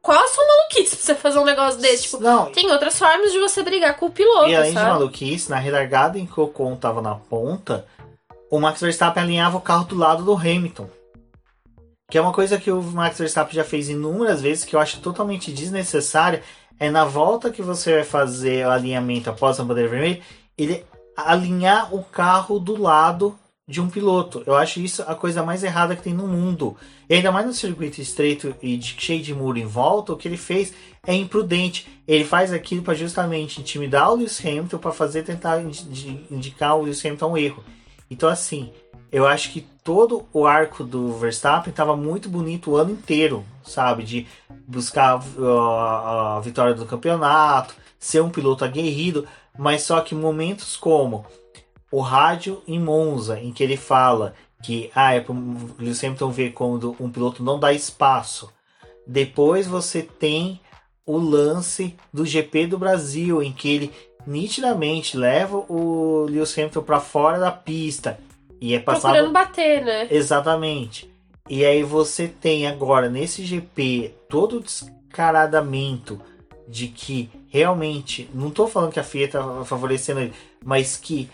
Qual 0.05 0.23
a 0.23 0.29
sua 0.29 0.45
maluquice 0.47 0.97
pra 0.97 1.07
você 1.07 1.15
fazer 1.15 1.39
um 1.39 1.47
negócio 1.47 1.81
desse? 1.81 2.03
Tipo, 2.03 2.21
não, 2.21 2.53
tem 2.53 2.71
outras 2.71 2.99
formas 2.99 3.33
de 3.33 3.39
você 3.39 3.63
brigar 3.63 3.97
com 3.97 4.05
o 4.05 4.11
piloto. 4.11 4.51
E 4.51 4.55
além 4.55 4.75
sabe? 4.75 4.85
de 4.85 4.93
maluquice, 4.93 5.49
na 5.49 5.57
relargada 5.57 6.19
em 6.19 6.27
que 6.27 6.39
o 6.39 6.43
Ocon 6.43 6.77
tava 6.77 7.01
na 7.01 7.15
ponta, 7.15 7.87
o 8.51 8.61
Max 8.61 8.83
Verstappen 8.83 9.23
alinhava 9.23 9.57
o 9.57 9.63
carro 9.63 9.87
do 9.87 9.97
lado 9.97 10.23
do 10.23 10.35
Hamilton. 10.35 10.91
Que 12.11 12.19
é 12.19 12.21
uma 12.21 12.35
coisa 12.35 12.59
que 12.59 12.71
o 12.71 12.83
Max 12.83 13.17
Verstappen 13.17 13.55
já 13.55 13.65
fez 13.65 13.89
inúmeras 13.89 14.43
vezes, 14.43 14.63
que 14.63 14.77
eu 14.77 14.81
acho 14.81 15.01
totalmente 15.01 15.51
desnecessária. 15.51 16.43
É 16.79 16.91
na 16.91 17.07
volta 17.07 17.51
que 17.51 17.63
você 17.63 17.95
vai 17.95 18.05
fazer 18.05 18.67
o 18.67 18.71
alinhamento 18.71 19.31
após 19.31 19.59
a 19.59 19.65
bandeira 19.65 19.89
vermelha, 19.89 20.21
ele 20.59 20.85
alinhar 21.17 21.95
o 21.95 22.05
carro 22.05 22.59
do 22.59 22.79
lado 22.79 23.39
de 23.67 23.81
um 23.81 23.89
piloto. 23.89 24.43
Eu 24.45 24.55
acho 24.55 24.81
isso 24.81 25.03
a 25.07 25.15
coisa 25.15 25.43
mais 25.43 25.65
errada 25.65 25.97
que 25.97 26.03
tem 26.03 26.13
no 26.13 26.29
mundo. 26.29 26.77
E 27.09 27.15
ainda 27.15 27.31
mais 27.31 27.47
no 27.47 27.53
circuito 27.53 28.01
estreito 28.01 28.55
e 28.63 28.77
de, 28.77 28.97
cheio 28.99 29.23
de 29.23 29.35
muro 29.35 29.59
em 29.59 29.67
volta, 29.67 30.13
o 30.13 30.17
que 30.17 30.29
ele 30.29 30.37
fez 30.37 30.73
é 31.07 31.15
imprudente. 31.15 31.87
Ele 32.07 32.25
faz 32.25 32.53
aquilo 32.53 32.83
para 32.83 32.95
justamente 32.95 33.61
intimidar 33.61 34.11
o 34.11 34.17
Lewis 34.17 34.41
Hamilton 34.41 34.79
para 34.79 34.93
fazer 34.93 35.23
tentar 35.23 35.63
indicar 36.31 36.77
o 36.77 36.83
Lewis 36.83 37.05
Hamilton 37.05 37.33
um 37.33 37.37
erro. 37.37 37.65
Então 38.11 38.29
assim, 38.29 38.73
eu 39.13 39.27
acho 39.27 39.53
que 39.53 39.61
todo 39.85 40.27
o 40.33 40.47
arco 40.47 40.83
do 40.83 41.13
Verstappen 41.13 41.71
estava 41.71 41.97
muito 41.97 42.29
bonito 42.29 42.71
o 42.71 42.77
ano 42.77 42.91
inteiro, 42.91 43.45
sabe? 43.63 44.03
De 44.03 44.27
buscar 44.67 45.23
a, 45.39 46.37
a 46.37 46.41
vitória 46.41 46.75
do 46.75 46.87
campeonato, 46.87 47.75
ser 47.99 48.23
um 48.23 48.31
piloto 48.31 48.65
aguerrido, 48.65 49.27
mas 49.59 49.83
só 49.83 50.01
que 50.01 50.15
momentos 50.15 50.77
como 50.77 51.25
o 51.93 52.01
rádio 52.01 52.61
em 52.67 52.81
Monza, 52.81 53.39
em 53.39 53.53
que 53.53 53.63
ele 53.63 53.77
fala 53.77 54.35
que 54.65 54.91
ah, 54.95 55.15
é 55.15 55.21
para 55.21 55.35
Lewis 55.79 56.03
Hamilton 56.03 56.31
ver 56.31 56.53
quando 56.53 56.97
um 56.99 57.11
piloto 57.11 57.43
não 57.43 57.61
dá 57.61 57.73
espaço. 57.73 58.51
Depois 59.07 59.67
você 59.67 60.01
tem 60.01 60.59
o 61.05 61.19
lance 61.19 61.95
do 62.11 62.25
GP 62.25 62.69
do 62.69 62.79
Brasil, 62.79 63.43
em 63.43 63.53
que 63.53 63.69
ele 63.69 63.93
nitidamente 64.27 65.19
leva 65.19 65.59
o 65.69 66.25
Lewis 66.31 66.57
Hamilton 66.57 66.83
para 66.83 66.99
fora 66.99 67.39
da 67.39 67.53
pista 67.53 68.19
e 68.59 68.75
é 68.75 68.81
passado... 68.81 69.13
Procurando 69.13 69.33
bater, 69.33 69.85
né? 69.85 70.09
Exatamente. 70.11 71.11
E 71.51 71.63
aí 71.63 71.83
você 71.83 72.27
tem 72.27 72.67
agora 72.67 73.11
nesse 73.11 73.45
GP 73.45 74.15
todo 74.31 74.57
o 74.57 74.61
descaradamento 74.61 76.19
de 76.67 76.89
que 76.89 77.29
realmente, 77.49 78.31
não 78.33 78.49
estou 78.49 78.67
falando 78.67 78.93
que 78.93 79.01
a 79.01 79.05
FIA 79.05 79.27
está 79.27 79.65
favorecendo 79.67 80.21
ele, 80.21 80.33
mas 80.65 80.97
que 80.97 81.29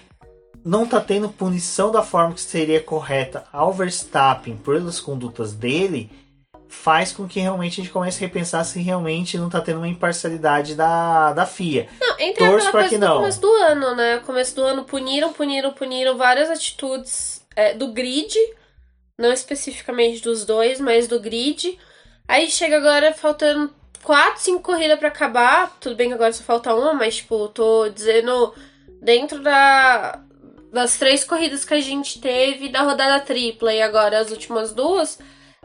não 0.65 0.85
está 0.85 1.01
tendo 1.01 1.29
punição 1.29 1.91
da 1.91 2.03
forma 2.03 2.35
que 2.35 2.41
seria 2.41 2.81
correta 2.81 3.45
ao 3.53 3.73
Verstappen 3.73 4.57
pelas 4.57 5.01
condutas 5.01 5.53
dele, 5.53 6.11
faz 6.69 7.13
com 7.13 7.27
que 7.27 7.41
realmente 7.41 7.81
a 7.81 7.85
gente 7.85 7.93
comece 7.93 8.23
a 8.23 8.27
repensar 8.27 8.65
se 8.65 8.81
realmente 8.81 9.37
não 9.37 9.51
tá 9.51 9.61
tendo 9.61 9.79
uma 9.79 9.89
imparcialidade 9.89 10.75
da, 10.75 11.33
da 11.33 11.45
FIA. 11.45 11.89
Não, 12.01 12.17
Torço 12.17 12.69
aquela 12.69 12.73
coisa 12.73 12.89
que 12.89 12.99
não. 12.99 13.17
começo 13.17 13.41
do 13.41 13.53
ano, 13.53 13.97
né? 13.97 14.19
Começo 14.19 14.55
do 14.55 14.63
ano 14.63 14.85
puniram, 14.85 15.33
puniram, 15.33 15.73
puniram 15.73 16.17
várias 16.17 16.49
atitudes 16.49 17.45
é, 17.57 17.75
do 17.75 17.89
grid, 17.89 18.35
não 19.19 19.33
especificamente 19.33 20.23
dos 20.23 20.45
dois, 20.45 20.81
mas 20.81 21.09
do 21.09 21.19
grid. 21.19 21.79
Aí 22.29 22.49
chega 22.49 22.77
agora 22.77 23.13
faltando 23.13 23.73
quatro, 24.03 24.41
cinco 24.41 24.63
corridas 24.63 24.99
para 24.99 25.09
acabar. 25.09 25.77
Tudo 25.81 25.97
bem 25.97 26.09
que 26.09 26.15
agora 26.15 26.33
só 26.33 26.45
falta 26.45 26.73
uma, 26.75 26.95
mas 26.95 27.17
tipo, 27.17 27.49
tô 27.49 27.89
dizendo 27.89 28.55
dentro 29.03 29.43
da 29.43 30.21
das 30.73 30.97
três 30.97 31.25
corridas 31.25 31.65
que 31.65 31.75
a 31.75 31.81
gente 31.81 32.21
teve 32.21 32.69
da 32.69 32.83
rodada 32.83 33.21
tripla 33.21 33.73
e 33.73 33.83
agora 33.83 34.19
as 34.19 34.31
últimas 34.31 34.73
duas, 34.73 35.19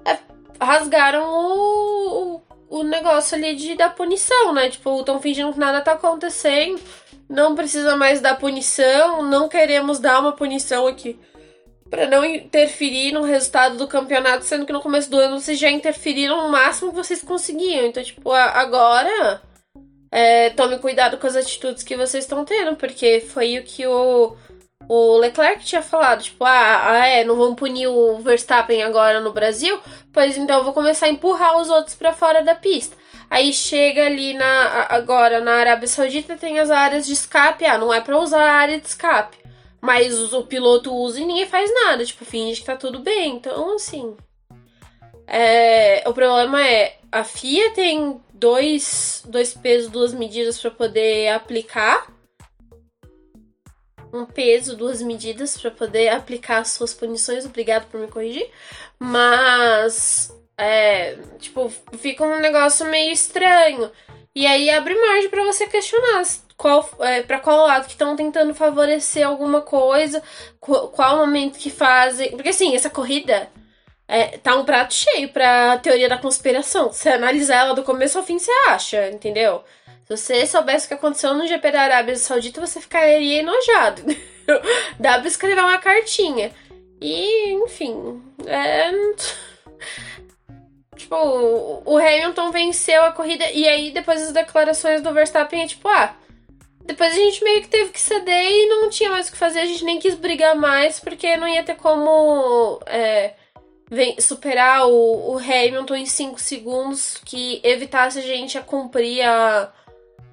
é 0.03 0.18
rasgaram 0.60 1.24
o, 1.28 2.41
o, 2.70 2.80
o 2.80 2.84
negócio 2.84 3.36
ali 3.38 3.56
de 3.56 3.76
da 3.76 3.90
punição, 3.90 4.53
né? 4.53 4.69
Tipo, 4.69 4.99
estão 4.99 5.22
fingindo 5.22 5.53
que 5.53 5.60
nada 5.60 5.82
tá 5.82 5.94
acontecendo, 5.94 6.80
não 7.30 7.56
precisa 7.56 7.95
mais 7.95 8.22
dar 8.22 8.36
punição, 8.36 9.22
não 9.22 9.48
queremos 9.48 9.99
dar 9.99 10.19
uma 10.19 10.32
punição 10.32 10.88
aqui 10.88 11.19
para 11.90 12.07
não 12.07 12.26
interferir 12.26 13.11
no 13.11 13.22
resultado 13.22 13.77
do 13.77 13.88
campeonato, 13.88 14.44
sendo 14.44 14.65
que 14.65 14.73
no 14.73 14.82
começo 14.82 15.10
do 15.10 15.18
ano 15.18 15.40
vocês 15.40 15.60
já 15.60 15.69
interferiram 15.69 16.48
o 16.48 16.52
máximo 16.52 16.90
que 16.90 16.98
vocês 16.98 17.22
conseguiam. 17.22 17.86
Então, 17.86 18.03
tipo, 18.03 18.32
agora 18.32 19.41
é, 20.11 20.49
tome 20.49 20.80
cuidado 20.80 21.18
com 21.18 21.27
as 21.27 21.36
atitudes 21.36 21.84
que 21.84 21.95
vocês 21.95 22.23
estão 22.23 22.44
tendo, 22.44 22.76
porque 22.76 23.22
foi 23.22 23.60
o 23.60 23.64
que 23.64 23.86
o 23.86 24.36
o 24.88 25.18
Leclerc 25.18 25.64
tinha 25.64 25.82
falado, 25.82 26.24
tipo, 26.24 26.44
ah, 26.44 26.91
ah, 26.91 27.07
é, 27.07 27.24
não 27.24 27.36
vão 27.36 27.56
punir 27.56 27.88
o 27.88 28.18
Verstappen 28.18 28.84
agora 28.84 29.20
no 29.20 29.34
Brasil, 29.34 29.80
pois 30.14 30.38
então 30.38 30.60
eu 30.60 30.64
vou 30.64 30.74
começar 30.74 31.07
a 31.07 31.10
empurrar 31.10 31.57
os 31.57 31.70
outros 31.70 31.95
para 31.95 32.14
fora 32.14 32.44
da 32.44 32.56
pista. 32.56 32.95
Aí 33.30 33.52
chega 33.52 34.06
ali 34.06 34.34
na 34.34 34.88
agora 34.90 35.41
na 35.41 35.53
Arábia 35.53 35.88
Saudita 35.88 36.38
tem 36.38 36.60
as 36.60 36.70
áreas 36.70 37.07
de 37.07 37.14
escape, 37.14 37.66
ah, 37.66 37.78
não 37.78 37.94
é 37.94 37.99
para 37.99 38.20
usar 38.20 38.44
a 38.44 38.53
área 38.53 38.80
de 38.80 38.86
escape, 38.86 39.38
mas 39.82 40.34
o 40.34 40.44
piloto 40.44 40.94
usa 40.94 41.20
e 41.20 41.26
ninguém 41.26 41.48
faz 41.48 41.72
nada, 41.74 42.06
tipo, 42.06 42.24
finge 42.24 42.60
que 42.60 42.68
tá 42.68 42.76
tudo 42.76 42.99
bem. 42.99 43.36
Então, 43.36 43.76
assim, 43.76 44.16
é, 45.28 46.03
o 46.06 46.14
problema 46.14 46.64
é 46.66 46.98
a 47.12 47.24
FIA 47.24 47.72
tem 47.72 48.22
dois, 48.34 49.24
dois 49.26 49.53
pesos, 49.53 49.90
duas 49.90 50.14
medidas 50.14 50.60
para 50.60 50.70
poder 50.70 51.30
aplicar 51.30 52.07
um 54.16 54.26
peso, 54.26 54.76
duas 54.76 55.02
medidas 55.02 55.58
para 55.58 55.72
poder 55.72 56.10
aplicar 56.10 56.60
as 56.60 56.70
suas 56.70 56.94
punições. 56.94 57.46
Obrigado 57.46 57.88
por 57.88 58.00
me 58.00 58.08
corrigir. 58.08 58.50
Mas, 59.00 60.34
é, 60.58 61.18
tipo, 61.40 61.72
fica 61.98 62.24
um 62.24 62.40
negócio 62.40 62.86
meio 62.88 63.12
estranho. 63.12 63.92
E 64.34 64.46
aí 64.46 64.70
abre 64.70 64.96
margem 64.96 65.30
para 65.30 65.44
você 65.44 65.68
questionar 65.68 66.24
qual, 66.58 66.90
é, 67.00 67.22
para 67.22 67.40
qual 67.40 67.68
lado 67.68 67.86
que 67.86 67.92
estão 67.92 68.16
tentando 68.16 68.54
favorecer 68.54 69.26
alguma 69.26 69.62
coisa, 69.62 70.22
qual, 70.60 70.90
qual 70.90 71.18
momento 71.18 71.58
que 71.58 71.70
fazem. 71.70 72.32
Porque 72.32 72.50
assim, 72.50 72.76
essa 72.76 72.90
corrida 72.90 73.50
é, 74.08 74.38
tá 74.38 74.56
um 74.56 74.66
prato 74.66 74.94
cheio 74.94 75.30
pra 75.30 75.78
teoria 75.78 76.10
da 76.10 76.18
conspiração. 76.18 76.92
Se 76.92 77.10
analisar 77.10 77.58
ela 77.58 77.74
do 77.74 77.84
começo 77.84 78.18
ao 78.18 78.24
fim, 78.24 78.40
você 78.40 78.52
acha, 78.68 79.10
entendeu? 79.10 79.64
Se 80.06 80.15
você 80.15 80.45
soubesse 80.45 80.86
o 80.86 80.88
que 80.90 80.94
aconteceu 80.94 81.34
no 81.34 81.48
GP 81.48 81.72
da 81.72 81.82
Arábia 81.82 82.15
Saudita, 82.15 82.61
você 82.61 82.80
ficaria 82.80 83.40
enojado. 83.40 84.03
Dá 84.99 85.18
pra 85.18 85.27
escrever 85.27 85.61
uma 85.61 85.80
cartinha. 85.80 86.52
E, 87.02 87.53
enfim, 87.53 88.22
é. 88.45 88.91
Tipo, 90.95 91.82
o 91.84 91.98
Hamilton 91.98 92.52
venceu 92.52 93.03
a 93.03 93.11
corrida. 93.11 93.49
E 93.52 93.68
aí, 93.68 93.91
depois 93.91 94.22
das 94.22 94.32
declarações 94.32 95.02
do 95.02 95.11
Verstappen, 95.11 95.64
é 95.64 95.68
tipo, 95.68 95.88
ah. 95.88 96.15
Depois 96.84 97.11
a 97.11 97.15
gente 97.15 97.44
meio 97.44 97.61
que 97.64 97.68
teve 97.68 97.90
que 97.90 97.99
ceder 97.99 98.45
e 98.48 98.68
não 98.68 98.91
tinha 98.91 99.10
mais 99.10 99.27
o 99.27 99.32
que 99.32 99.38
fazer. 99.40 99.61
A 99.61 99.65
gente 99.65 99.84
nem 99.84 99.98
quis 99.98 100.14
brigar 100.14 100.56
mais, 100.56 100.99
porque 100.99 101.36
não 101.36 101.48
ia 101.48 101.64
ter 101.64 101.77
como. 101.77 102.80
É, 102.86 103.34
superar 104.19 104.88
o, 104.88 105.34
o 105.34 105.38
Hamilton 105.40 105.95
em 105.95 106.06
5 106.06 106.40
segundos 106.40 107.19
que 107.26 107.60
evitasse 107.64 108.19
a 108.19 108.22
gente 108.22 108.56
a 108.56 108.61
cumprir 108.61 109.23
a 109.23 109.72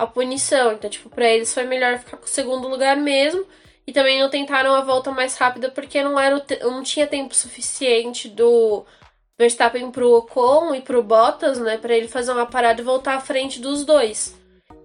a 0.02 0.06
punição. 0.06 0.72
Então, 0.72 0.90
tipo, 0.90 1.08
pra 1.08 1.28
eles 1.28 1.52
foi 1.52 1.64
melhor 1.64 1.98
ficar 1.98 2.16
com 2.16 2.24
o 2.24 2.28
segundo 2.28 2.68
lugar 2.68 2.96
mesmo. 2.96 3.44
E 3.86 3.92
também 3.92 4.20
não 4.20 4.30
tentaram 4.30 4.74
a 4.74 4.80
volta 4.80 5.10
mais 5.10 5.36
rápida 5.36 5.68
porque 5.70 6.02
não, 6.02 6.18
era 6.18 6.44
não 6.62 6.82
tinha 6.82 7.06
tempo 7.06 7.34
suficiente 7.34 8.28
do 8.28 8.84
Verstappen 9.36 9.90
pro 9.90 10.14
Ocon 10.14 10.74
e 10.74 10.80
pro 10.80 11.02
Bottas, 11.02 11.58
né? 11.58 11.76
Pra 11.76 11.94
ele 11.94 12.06
fazer 12.06 12.32
uma 12.32 12.46
parada 12.46 12.80
e 12.80 12.84
voltar 12.84 13.16
à 13.16 13.20
frente 13.20 13.60
dos 13.60 13.84
dois. 13.84 14.36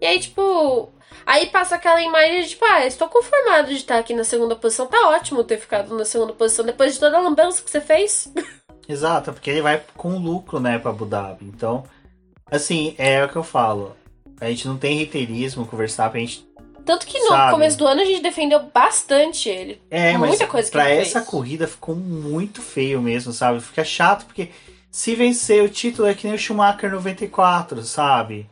E 0.02 0.06
aí, 0.06 0.20
tipo. 0.20 0.92
Aí 1.26 1.48
passa 1.48 1.76
aquela 1.76 2.02
imagem 2.02 2.44
de, 2.44 2.50
tipo, 2.50 2.64
ah, 2.66 2.86
estou 2.86 3.08
conformado 3.10 3.68
de 3.68 3.76
estar 3.76 3.98
aqui 4.00 4.14
na 4.14 4.24
segunda 4.24 4.56
posição. 4.56 4.88
Tá 4.88 5.10
ótimo 5.10 5.44
ter 5.44 5.58
ficado 5.58 5.96
na 5.96 6.06
segunda 6.06 6.32
posição 6.32 6.66
depois 6.66 6.94
de 6.94 7.00
toda 7.00 7.18
a 7.18 7.22
lambança 7.22 7.62
que 7.62 7.70
você 7.70 7.82
fez. 7.82 8.32
Exato, 8.88 9.34
porque 9.34 9.50
ele 9.50 9.62
vai 9.62 9.84
com 9.96 10.18
lucro, 10.18 10.60
né, 10.60 10.80
pra 10.80 10.92
Abu 10.92 11.06
Dhabi. 11.06 11.46
Então, 11.46 11.84
assim, 12.50 12.96
é 12.98 13.24
o 13.26 13.30
que 13.30 13.36
eu 13.36 13.44
falo. 13.44 13.96
A 14.40 14.50
gente 14.50 14.68
não 14.68 14.78
tem 14.78 14.98
reiterismo 14.98 15.66
com 15.66 15.76
o 15.76 15.80
Verstappen, 15.80 16.24
a 16.24 16.26
gente 16.28 16.48
tanto 16.86 17.06
que 17.06 17.20
no 17.20 17.28
Sabe? 17.28 17.52
começo 17.52 17.78
do 17.78 17.86
ano 17.86 18.00
a 18.00 18.06
gente 18.06 18.22
defendeu 18.24 18.62
bastante 18.74 19.50
ele. 19.50 19.82
É, 19.92 20.18
Muita 20.18 20.44
mas 20.44 20.50
coisa 20.52 20.68
que 20.68 20.72
pra 20.72 20.90
essa 20.90 21.20
fez. 21.20 21.30
corrida 21.30 21.68
ficou 21.68 21.94
muito 21.94 22.62
feio 22.62 23.02
mesmo, 23.02 23.34
sabe? 23.34 23.60
Fica 23.60 23.84
chato 23.84 24.26
porque 24.26 24.52
se 24.90 25.14
vencer 25.14 25.62
o 25.62 25.68
título 25.68 26.08
é 26.08 26.14
que 26.14 26.26
nem 26.26 26.36
o 26.36 26.40
Schumacher 26.40 26.90
94, 26.90 27.84
sabe? 27.84 28.50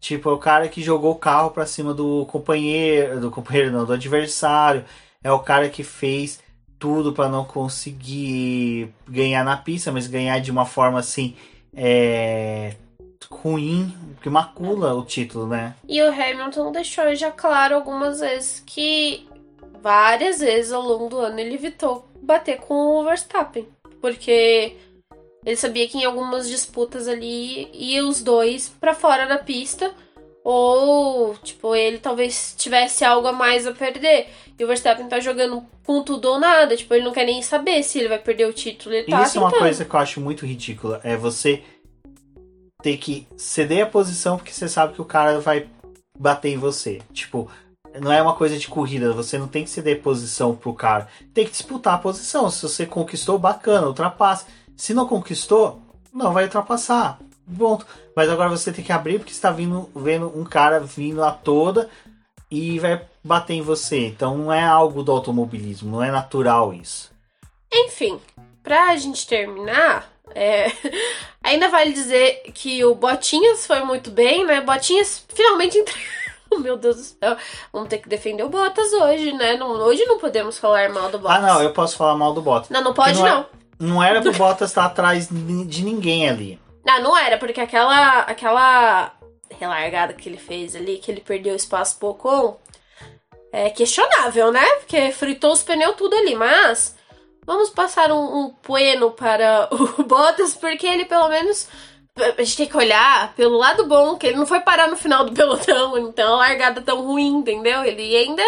Tipo, 0.00 0.30
é 0.30 0.32
o 0.32 0.38
cara 0.38 0.68
que 0.68 0.82
jogou 0.82 1.12
o 1.12 1.18
carro 1.18 1.50
pra 1.52 1.66
cima 1.66 1.94
do 1.94 2.26
companheiro, 2.26 3.20
do 3.20 3.30
companheiro 3.30 3.70
não, 3.70 3.84
do 3.84 3.92
adversário. 3.92 4.84
É 5.22 5.30
o 5.30 5.38
cara 5.38 5.68
que 5.68 5.84
fez 5.84 6.40
tudo 6.80 7.12
para 7.12 7.28
não 7.28 7.44
conseguir 7.44 8.92
ganhar 9.08 9.44
na 9.44 9.56
pista, 9.56 9.92
mas 9.92 10.08
ganhar 10.08 10.40
de 10.40 10.50
uma 10.50 10.64
forma 10.64 10.98
assim, 10.98 11.36
é, 11.74 12.74
ruim, 13.30 13.94
que 14.22 14.30
macula 14.30 14.94
o 14.94 15.04
título, 15.04 15.46
né? 15.46 15.74
E 15.88 16.00
o 16.02 16.08
Hamilton 16.08 16.72
deixou 16.72 17.14
já 17.14 17.30
claro 17.30 17.74
algumas 17.74 18.20
vezes 18.20 18.62
que 18.64 19.28
várias 19.82 20.40
vezes 20.40 20.72
ao 20.72 20.82
longo 20.82 21.08
do 21.08 21.18
ano 21.18 21.38
ele 21.38 21.54
evitou 21.54 22.08
bater 22.22 22.58
com 22.58 22.74
o 22.74 23.04
Verstappen, 23.04 23.68
porque 24.00 24.76
ele 25.44 25.56
sabia 25.56 25.88
que 25.88 25.98
em 25.98 26.04
algumas 26.04 26.48
disputas 26.48 27.08
ali 27.08 27.68
ia 27.72 28.04
os 28.04 28.22
dois 28.22 28.68
para 28.68 28.94
fora 28.94 29.26
da 29.26 29.38
pista 29.38 29.92
ou 30.44 31.34
tipo 31.36 31.74
ele 31.74 31.98
talvez 31.98 32.54
tivesse 32.56 33.04
algo 33.04 33.28
a 33.28 33.32
mais 33.32 33.66
a 33.66 33.72
perder. 33.72 34.28
E 34.58 34.64
o 34.64 34.66
Verstappen 34.66 35.06
tá 35.06 35.20
jogando 35.20 35.64
com 35.86 36.02
tudo 36.02 36.26
ou 36.26 36.38
nada, 36.38 36.76
tipo, 36.76 36.92
ele 36.92 37.04
não 37.04 37.12
quer 37.12 37.24
nem 37.24 37.40
saber 37.40 37.82
se 37.82 37.98
ele 37.98 38.08
vai 38.08 38.18
perder 38.18 38.46
o 38.46 38.52
título, 38.52 38.94
ele 38.94 39.06
tá 39.08 39.22
Isso 39.22 39.38
é 39.38 39.40
uma 39.40 39.52
coisa 39.52 39.84
que 39.84 39.94
eu 39.94 40.00
acho 40.00 40.20
muito 40.20 40.44
ridícula, 40.44 41.00
é 41.04 41.16
você 41.16 41.62
ter 42.88 42.96
que 42.96 43.28
ceder 43.36 43.84
a 43.84 43.86
posição 43.86 44.38
porque 44.38 44.52
você 44.52 44.66
sabe 44.66 44.94
que 44.94 45.02
o 45.02 45.04
cara 45.04 45.40
vai 45.40 45.68
bater 46.18 46.48
em 46.48 46.56
você. 46.56 47.02
Tipo, 47.12 47.50
não 48.00 48.10
é 48.10 48.22
uma 48.22 48.34
coisa 48.34 48.56
de 48.56 48.66
corrida, 48.66 49.12
você 49.12 49.36
não 49.36 49.46
tem 49.46 49.62
que 49.62 49.68
ceder 49.68 50.00
posição 50.00 50.56
pro 50.56 50.72
cara. 50.72 51.06
Tem 51.34 51.44
que 51.44 51.50
disputar 51.50 51.94
a 51.94 51.98
posição. 51.98 52.50
Se 52.50 52.62
você 52.62 52.86
conquistou, 52.86 53.38
bacana, 53.38 53.86
ultrapassa. 53.86 54.46
Se 54.74 54.94
não 54.94 55.06
conquistou, 55.06 55.82
não 56.10 56.32
vai 56.32 56.44
ultrapassar. 56.44 57.18
Ponto. 57.58 57.86
Mas 58.16 58.30
agora 58.30 58.48
você 58.48 58.72
tem 58.72 58.82
que 58.82 58.92
abrir 58.92 59.18
porque 59.18 59.32
está 59.32 59.50
vindo, 59.50 59.90
vendo 59.94 60.32
um 60.34 60.44
cara 60.44 60.80
vindo 60.80 61.22
a 61.22 61.30
toda 61.30 61.90
e 62.50 62.78
vai 62.78 63.04
bater 63.22 63.52
em 63.52 63.62
você. 63.62 64.06
Então 64.06 64.38
não 64.38 64.50
é 64.50 64.64
algo 64.64 65.02
do 65.02 65.12
automobilismo, 65.12 65.90
não 65.90 66.02
é 66.02 66.10
natural 66.10 66.72
isso. 66.72 67.10
Enfim, 67.70 68.18
pra 68.62 68.96
gente 68.96 69.26
terminar, 69.26 70.10
é, 70.34 70.70
ainda 71.42 71.68
vale 71.68 71.92
dizer 71.92 72.42
que 72.54 72.84
o 72.84 72.94
Botinhas 72.94 73.66
foi 73.66 73.80
muito 73.80 74.10
bem, 74.10 74.44
né? 74.44 74.60
Botinhas 74.60 75.24
finalmente 75.28 75.76
entregou. 75.78 76.60
Meu 76.60 76.78
Deus 76.78 76.96
do 76.96 77.02
céu. 77.02 77.36
Vamos 77.72 77.88
ter 77.88 77.98
que 77.98 78.08
defender 78.08 78.42
o 78.42 78.48
Bottas 78.48 78.90
hoje, 78.92 79.32
né? 79.32 79.56
Não, 79.56 79.70
hoje 79.70 80.04
não 80.06 80.18
podemos 80.18 80.58
falar 80.58 80.88
mal 80.88 81.10
do 81.10 81.18
Bottas. 81.18 81.36
Ah, 81.36 81.40
não, 81.40 81.62
eu 81.62 81.72
posso 81.72 81.96
falar 81.96 82.16
mal 82.16 82.32
do 82.32 82.40
Bottas. 82.40 82.70
Não, 82.70 82.82
não 82.82 82.94
pode 82.94 83.18
não. 83.18 83.26
É- 83.26 83.30
não. 83.30 83.46
não 83.78 84.02
era 84.02 84.22
pro 84.22 84.32
Bottas 84.34 84.70
estar 84.70 84.86
atrás 84.86 85.28
de 85.28 85.84
ninguém 85.84 86.28
ali. 86.28 86.58
Não, 86.84 87.02
não 87.02 87.18
era, 87.18 87.36
porque 87.36 87.60
aquela 87.60 88.20
aquela 88.20 89.12
relargada 89.60 90.14
que 90.14 90.28
ele 90.28 90.38
fez 90.38 90.74
ali, 90.74 90.96
que 90.96 91.10
ele 91.10 91.20
perdeu 91.20 91.54
espaço 91.54 91.98
pro 91.98 92.08
Ocon, 92.08 92.58
é 93.52 93.68
questionável, 93.70 94.50
né? 94.50 94.64
Porque 94.78 95.12
fritou 95.12 95.52
os 95.52 95.62
pneus 95.62 95.96
tudo 95.96 96.14
ali, 96.16 96.34
mas 96.34 96.96
Vamos 97.48 97.70
passar 97.70 98.12
um, 98.12 98.44
um 98.44 99.10
para 99.16 99.70
o 99.72 100.02
Bottas, 100.02 100.54
porque 100.54 100.86
ele 100.86 101.06
pelo 101.06 101.30
menos. 101.30 101.66
A 102.14 102.42
gente 102.42 102.56
tem 102.58 102.66
que 102.66 102.76
olhar 102.76 103.32
pelo 103.34 103.56
lado 103.56 103.86
bom, 103.86 104.16
que 104.16 104.26
ele 104.26 104.36
não 104.36 104.44
foi 104.44 104.60
parar 104.60 104.86
no 104.88 104.98
final 104.98 105.24
do 105.24 105.32
pelotão, 105.32 105.96
então 105.96 106.34
a 106.34 106.38
largada 106.38 106.82
tão 106.82 107.00
ruim, 107.00 107.36
entendeu? 107.36 107.82
Ele 107.84 108.14
ainda 108.14 108.42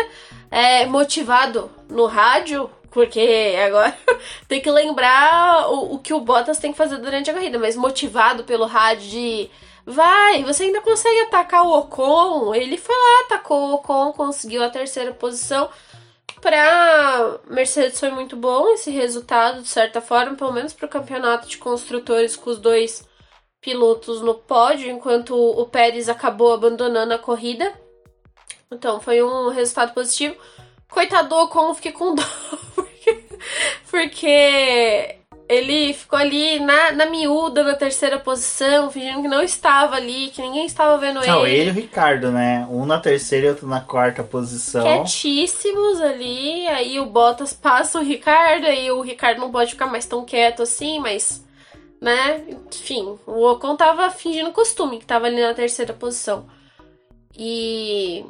é 0.50 0.84
motivado 0.84 1.70
no 1.88 2.04
rádio, 2.04 2.68
porque 2.90 3.56
agora 3.64 3.96
tem 4.46 4.60
que 4.60 4.70
lembrar 4.70 5.70
o, 5.70 5.94
o, 5.94 5.98
que 5.98 6.12
o 6.12 6.20
Bottas 6.20 6.58
tem 6.58 6.72
que 6.72 6.76
fazer 6.76 6.98
durante 6.98 7.30
a 7.30 7.32
corrida, 7.32 7.58
mas 7.58 7.76
motivado 7.76 8.44
pelo 8.44 8.66
rádio 8.66 9.08
de 9.08 9.50
vai, 9.86 10.44
você 10.44 10.64
ainda 10.64 10.82
consegue 10.82 11.20
atacar 11.20 11.64
o 11.64 11.72
Ocon. 11.78 12.54
Ele 12.54 12.76
foi 12.76 12.94
lá, 12.94 13.24
atacou 13.24 13.70
o 13.70 13.74
Ocon, 13.76 14.12
conseguiu 14.12 14.62
a 14.62 14.68
terceira 14.68 15.12
posição. 15.12 15.70
Para 16.40 17.40
Mercedes 17.46 18.00
foi 18.00 18.10
muito 18.10 18.36
bom 18.36 18.68
esse 18.70 18.90
resultado, 18.90 19.62
de 19.62 19.68
certa 19.68 20.00
forma, 20.00 20.36
pelo 20.36 20.52
menos 20.52 20.72
para 20.72 20.86
o 20.86 20.88
campeonato 20.88 21.46
de 21.46 21.58
construtores 21.58 22.34
com 22.34 22.50
os 22.50 22.58
dois 22.58 23.06
pilotos 23.60 24.22
no 24.22 24.34
pódio, 24.34 24.90
enquanto 24.90 25.34
o 25.34 25.66
Pérez 25.66 26.08
acabou 26.08 26.52
abandonando 26.52 27.12
a 27.12 27.18
corrida. 27.18 27.72
Então 28.70 29.00
foi 29.00 29.22
um 29.22 29.50
resultado 29.50 29.92
positivo. 29.92 30.36
Coitado 30.88 31.28
do 31.28 31.36
Ocon, 31.36 31.74
fiquei 31.74 31.92
com 31.92 32.14
dó, 32.14 32.22
porque, 32.74 33.24
porque 33.90 35.19
ele 35.50 35.92
ficou 35.92 36.16
ali 36.16 36.60
na, 36.60 36.92
na 36.92 37.06
miúda, 37.06 37.64
na 37.64 37.74
terceira 37.74 38.20
posição, 38.20 38.88
fingindo 38.88 39.22
que 39.22 39.26
não 39.26 39.42
estava 39.42 39.96
ali, 39.96 40.28
que 40.28 40.40
ninguém 40.40 40.64
estava 40.64 40.96
vendo 40.96 41.16
não, 41.16 41.22
ele. 41.22 41.30
Não, 41.32 41.46
ele 41.46 41.68
e 41.68 41.72
o 41.72 41.74
Ricardo, 41.74 42.30
né? 42.30 42.68
Um 42.70 42.86
na 42.86 43.00
terceira 43.00 43.46
e 43.46 43.48
outro 43.48 43.66
na 43.66 43.80
quarta 43.80 44.22
posição. 44.22 44.84
Quietíssimos 44.84 46.00
ali, 46.00 46.68
aí 46.68 47.00
o 47.00 47.06
Bottas 47.06 47.52
passa 47.52 47.98
o 47.98 48.04
Ricardo, 48.04 48.64
aí 48.64 48.92
o 48.92 49.00
Ricardo 49.00 49.40
não 49.40 49.50
pode 49.50 49.72
ficar 49.72 49.86
mais 49.86 50.06
tão 50.06 50.24
quieto 50.24 50.62
assim, 50.62 51.00
mas. 51.00 51.44
Né? 52.00 52.44
Enfim, 52.72 53.18
o 53.26 53.44
Ocon 53.50 53.74
tava 53.74 54.08
fingindo 54.08 54.52
costume, 54.52 55.00
que 55.00 55.04
tava 55.04 55.26
ali 55.26 55.40
na 55.40 55.52
terceira 55.52 55.92
posição. 55.92 56.46
E. 57.36 58.24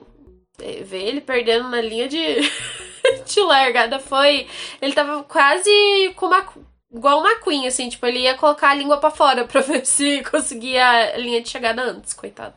Ver 0.59 1.03
ele 1.03 1.21
perdendo 1.21 1.69
na 1.69 1.83
linha 1.83 2.09
de. 2.09 2.17
de 3.27 3.41
largada 3.43 3.99
foi. 3.99 4.47
Ele 4.81 4.95
tava 4.95 5.23
quase 5.25 5.71
com 6.17 6.27
uma 6.27 6.47
igual 6.93 7.21
uma 7.21 7.41
Queen, 7.41 7.67
assim, 7.67 7.89
tipo, 7.89 8.05
ele 8.07 8.21
ia 8.21 8.37
colocar 8.37 8.71
a 8.71 8.75
língua 8.75 8.99
para 8.99 9.11
fora 9.11 9.45
pra 9.49 9.61
ver 9.61 9.87
se 9.87 10.23
conseguia 10.25 11.15
a 11.15 11.17
linha 11.17 11.41
de 11.41 11.49
chegada 11.49 11.83
antes, 11.83 12.13
coitado. 12.13 12.55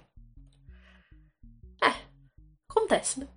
É, 1.81 1.93
acontece, 2.69 3.19
né? 3.19 3.27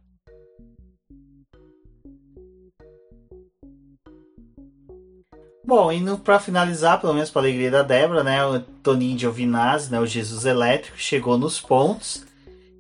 Bom, 5.67 5.91
indo 5.91 6.17
para 6.17 6.39
finalizar, 6.39 7.01
pelo 7.01 7.13
menos 7.13 7.29
para 7.29 7.43
alegria 7.43 7.73
da 7.73 7.83
Débora, 7.83 8.23
né, 8.23 8.45
o 8.47 8.61
Toninho 8.61 9.19
Giovinazzi, 9.19 9.91
né, 9.91 9.99
o 9.99 10.07
Jesus 10.07 10.45
Elétrico, 10.45 10.97
chegou 10.97 11.37
nos 11.37 11.61
pontos. 11.61 12.25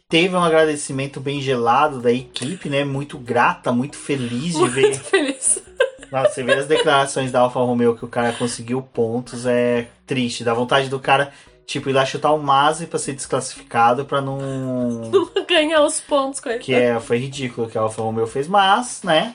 Teve 0.09 0.37
um 0.37 0.45
agradecimento 0.45 1.19
bem 1.19 1.41
gelado 1.41 2.01
da 2.01 2.13
equipe, 2.13 2.69
né, 2.69 2.85
muito 2.85 3.19
grata, 3.19 3.73
muito 3.73 3.97
feliz 3.97 4.53
de 4.53 4.61
muito 4.61 4.73
ver. 4.73 4.95
Feliz. 5.01 5.66
Nossa, 6.11 6.31
você 6.31 6.43
vê 6.43 6.55
as 6.55 6.67
declarações 6.67 7.33
da 7.33 7.41
Alfa 7.41 7.61
Romeo 7.61 7.97
que 7.97 8.05
o 8.05 8.09
cara 8.09 8.33
conseguiu 8.33 8.83
pontos, 8.83 9.47
é 9.47 9.89
triste. 10.07 10.45
Dá 10.45 10.55
vontade 10.55 10.89
do 10.89 10.99
cara, 10.99 11.33
tipo, 11.67 11.91
ir 11.91 11.93
lá 11.93 12.05
chutar 12.05 12.33
o 12.33 12.39
Masi 12.39 12.87
pra 12.87 12.99
ser 12.99 13.13
desclassificado 13.15 14.05
pra 14.05 14.21
não. 14.21 15.11
Ganhar 15.49 15.83
os 15.83 16.01
pontos 16.01 16.41
com 16.41 16.49
ele. 16.49 16.59
Que 16.59 16.75
é, 16.75 16.99
foi 17.01 17.19
ridículo 17.19 17.69
que 17.69 17.79
a 17.79 17.83
Alfa 17.83 18.03
Romeo 18.03 18.27
fez, 18.27 18.49
mas, 18.49 19.03
né? 19.03 19.35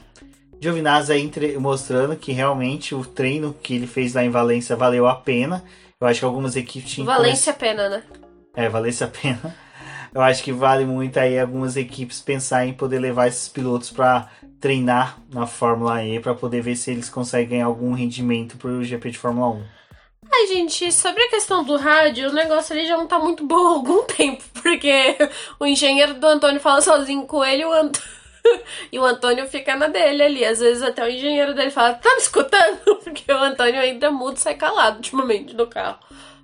Giovinazzi 0.60 1.12
aí 1.12 1.22
entre... 1.22 1.58
mostrando 1.58 2.16
que 2.16 2.32
realmente 2.32 2.94
o 2.94 3.04
treino 3.04 3.56
que 3.64 3.76
ele 3.76 3.88
fez 3.88 4.14
lá 4.14 4.24
em 4.24 4.30
Valência 4.30 4.76
valeu 4.76 5.08
a 5.08 5.16
pena. 5.16 5.64
Eu 6.00 6.08
acho 6.08 6.20
que 6.20 6.26
algumas 6.26 6.56
equipes 6.56 6.92
tinham. 6.92 7.06
Valência 7.06 7.52
a 7.52 7.56
pena, 7.56 7.90
né? 7.90 8.04
É, 8.56 8.70
Valência 8.70 9.08
a 9.08 9.10
pena. 9.10 9.56
Eu 10.14 10.22
acho 10.22 10.44
que 10.44 10.52
vale 10.52 10.86
muito 10.86 11.18
aí 11.18 11.40
algumas 11.40 11.78
equipes 11.78 12.20
pensar 12.20 12.66
em 12.66 12.74
poder 12.74 13.00
levar 13.00 13.28
esses 13.28 13.48
pilotos 13.48 13.90
para 13.90 14.30
treinar 14.62 15.18
na 15.34 15.48
Fórmula 15.48 16.06
E 16.06 16.20
para 16.20 16.36
poder 16.36 16.62
ver 16.62 16.76
se 16.76 16.92
eles 16.92 17.10
conseguem 17.10 17.62
algum 17.62 17.94
rendimento 17.94 18.56
pro 18.56 18.84
GP 18.84 19.12
de 19.12 19.18
Fórmula 19.18 19.50
1. 19.56 19.64
Ai, 20.32 20.48
gente, 20.48 20.92
sobre 20.94 21.22
a 21.24 21.30
questão 21.30 21.64
do 21.64 21.76
rádio, 21.76 22.30
o 22.30 22.34
negócio 22.34 22.74
ali 22.74 22.88
já 22.88 22.96
não 22.96 23.08
tá 23.08 23.20
muito 23.20 23.46
bom 23.46 23.68
há 23.68 23.72
algum 23.72 24.04
tempo, 24.08 24.44
porque 24.62 25.18
o 25.60 25.66
engenheiro 25.66 26.14
do 26.14 26.28
Antônio 26.28 26.62
fala 26.62 26.80
sozinho 26.80 27.26
com 27.26 27.44
ele 27.44 27.64
e 27.64 27.66
o, 27.66 27.74
Ant... 27.74 28.00
e 28.94 29.00
o 29.00 29.04
Antônio 29.04 29.48
fica 29.48 29.76
na 29.76 29.88
dele 29.88 30.24
ali. 30.24 30.46
Às 30.46 30.60
vezes 30.60 30.84
até 30.84 31.04
o 31.04 31.10
engenheiro 31.10 31.54
dele 31.54 31.72
fala, 31.72 31.96
tá 31.96 32.10
me 32.12 32.22
escutando? 32.22 32.80
Porque 33.04 33.32
o 33.32 33.38
Antônio 33.38 33.82
ainda 33.82 34.12
muda 34.12 34.36
e 34.36 34.40
sai 34.40 34.56
calado 34.56 34.98
ultimamente 34.98 35.54
no 35.56 35.68
carro. 35.68 36.00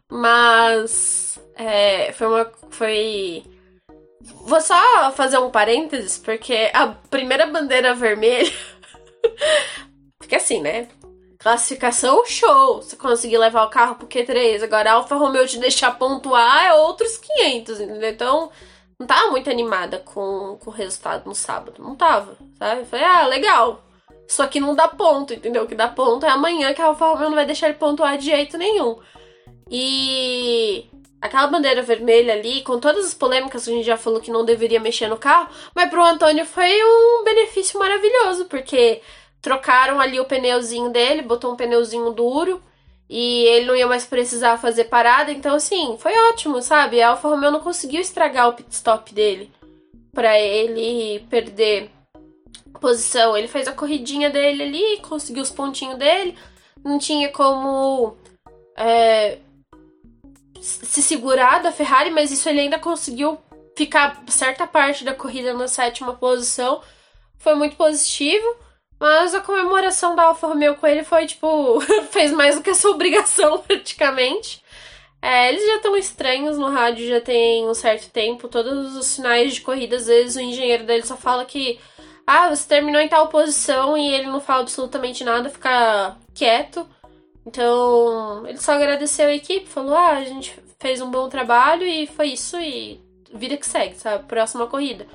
Mas 0.10 1.40
é, 1.56 2.12
foi 2.14 2.28
uma. 2.28 2.52
Foi 2.70 3.44
Vou 4.42 4.62
só 4.62 5.12
fazer 5.12 5.38
um 5.40 5.50
parênteses, 5.50 6.18
porque 6.18 6.72
a 6.74 6.88
primeira 6.88 7.46
bandeira 7.46 7.94
vermelha. 7.94 8.52
Fica 10.22 10.38
assim, 10.38 10.62
né? 10.62 10.88
Classificação 11.38 12.26
show. 12.26 12.82
Você 12.82 12.96
conseguir 12.96 13.38
levar 13.38 13.66
o 13.66 13.70
carro 13.70 13.96
pro 13.96 14.08
Q3. 14.08 14.64
Agora, 14.64 14.92
a 14.92 14.94
Alfa 14.96 15.16
Romeo 15.16 15.48
te 15.48 15.60
deixar 15.60 15.98
pontuar 15.98 16.66
é 16.66 16.74
outros 16.74 17.18
500, 17.18 17.82
entendeu? 17.82 18.10
Então, 18.10 18.52
não 19.00 19.06
tava 19.06 19.32
muito 19.32 19.50
animada 19.50 20.00
com, 20.00 20.58
com 20.64 20.70
o 20.70 20.74
resultado 20.74 21.26
no 21.26 21.36
sábado. 21.36 21.82
Não 21.82 21.96
tava, 21.96 22.38
sabe? 22.58 22.86
Falei, 22.86 23.06
ah, 23.06 23.28
legal. 23.28 23.84
Só 24.28 24.48
que 24.48 24.60
não 24.60 24.76
dá 24.76 24.88
ponto, 24.88 25.34
entendeu? 25.34 25.64
O 25.64 25.68
que 25.68 25.76
dá 25.76 25.88
ponto 25.88 26.26
é 26.26 26.30
amanhã 26.30 26.74
que 26.74 26.82
a 26.82 26.88
Alfa 26.88 27.06
Romeo 27.06 27.30
não 27.30 27.36
vai 27.36 27.46
deixar 27.46 27.70
ele 27.70 27.78
pontuar 27.78 28.18
de 28.18 28.26
jeito 28.26 28.58
nenhum. 28.58 29.00
E 29.70 30.90
aquela 31.22 31.48
bandeira 31.48 31.82
vermelha 31.82 32.34
ali, 32.34 32.62
com 32.62 32.80
todas 32.80 33.06
as 33.06 33.14
polêmicas 33.14 33.64
que 33.64 33.72
a 33.72 33.74
gente 33.74 33.86
já 33.86 33.98
falou 33.98 34.22
que 34.22 34.32
não 34.32 34.46
deveria 34.46 34.80
mexer 34.80 35.08
no 35.08 35.18
carro, 35.18 35.50
mas 35.74 35.90
pro 35.90 36.04
Antônio 36.04 36.46
foi 36.46 36.72
um 36.84 37.24
benefício 37.24 37.80
maravilhoso, 37.80 38.46
porque 38.46 39.02
trocaram 39.42 40.00
ali 40.00 40.20
o 40.20 40.26
pneuzinho 40.26 40.90
dele, 40.90 41.22
botou 41.22 41.54
um 41.54 41.56
pneuzinho 41.56 42.12
duro 42.12 42.62
e 43.10 43.46
ele 43.46 43.66
não 43.66 43.76
ia 43.76 43.88
mais 43.88 44.06
precisar 44.06 44.58
fazer 44.58 44.86
parada, 44.86 45.32
então 45.32 45.56
assim, 45.56 45.98
foi 46.00 46.14
ótimo, 46.30 46.62
sabe? 46.62 47.02
A 47.02 47.10
Alfa 47.10 47.30
Romeo 47.30 47.52
não 47.52 47.62
conseguiu 47.62 48.02
estragar 48.02 48.50
o 48.50 48.54
pit 48.54 48.70
stop 48.72 49.14
dele 49.14 49.52
para 50.14 50.40
ele 50.40 51.26
perder 51.30 51.90
posição. 52.82 53.38
Ele 53.38 53.48
fez 53.48 53.68
a 53.68 53.74
corridinha 53.74 54.30
dele 54.30 54.64
ali, 54.64 54.98
conseguiu 55.02 55.44
os 55.44 55.50
pontinhos 55.50 55.98
dele, 55.98 56.38
não 56.84 57.00
tinha 57.00 57.30
como 57.30 58.18
é, 58.76 59.40
se 60.68 61.02
segurar 61.02 61.62
da 61.62 61.72
Ferrari, 61.72 62.10
mas 62.10 62.32
isso 62.32 62.48
ele 62.50 62.62
ainda 62.62 62.78
conseguiu 62.78 63.40
ficar 63.76 64.24
certa 64.28 64.68
parte 64.68 65.04
da 65.04 65.14
corrida 65.14 65.54
na 65.54 65.68
sétima 65.68 66.14
posição. 66.14 66.82
Foi 67.38 67.56
muito 67.56 67.76
positivo. 67.76 68.46
Mas 69.00 69.36
a 69.36 69.42
comemoração 69.42 70.16
da 70.16 70.24
Alfa 70.24 70.48
Romeo 70.48 70.76
com 70.76 70.88
ele 70.88 71.04
foi, 71.04 71.28
tipo, 71.28 71.80
fez 72.10 72.32
mais 72.32 72.56
do 72.56 72.64
que 72.64 72.72
a 72.72 72.76
sua 72.76 72.92
obrigação, 72.92 73.60
praticamente. 73.68 74.64
É, 75.22 75.50
eles 75.50 75.66
já 75.66 75.76
estão 75.78 75.96
estranhos 75.96 76.58
no 76.58 76.70
rádio 76.70 77.08
já 77.08 77.22
tem 77.22 77.68
um 77.68 77.74
certo 77.74 78.10
tempo. 78.10 78.48
Todos 78.48 78.96
os 78.96 79.06
sinais 79.06 79.54
de 79.54 79.62
corrida, 79.62 79.96
às 79.96 80.08
vezes 80.08 80.36
o 80.36 80.42
engenheiro 80.42 80.84
dele 80.84 81.06
só 81.06 81.16
fala 81.16 81.46
que 81.46 81.80
ah, 82.26 82.50
você 82.50 82.68
terminou 82.68 83.02
em 83.02 83.08
tal 83.08 83.28
posição 83.30 83.98
e 83.98 84.14
ele 84.14 84.28
não 84.28 84.42
fala 84.42 84.62
absolutamente 84.62 85.24
nada, 85.24 85.50
fica 85.50 86.18
quieto. 86.34 86.88
Então, 87.48 88.46
ele 88.46 88.58
só 88.58 88.74
agradeceu 88.74 89.28
a 89.30 89.34
equipe, 89.34 89.70
falou: 89.70 89.96
ah, 89.96 90.18
a 90.18 90.26
gente 90.26 90.54
fez 90.78 91.00
um 91.00 91.10
bom 91.10 91.30
trabalho 91.30 91.88
e 91.88 92.06
foi 92.06 92.28
isso 92.28 92.60
e 92.60 93.02
vida 93.34 93.56
que 93.56 93.66
segue, 93.66 93.96
sabe? 93.96 94.26
Próxima 94.26 94.68
corrida. 94.68 95.08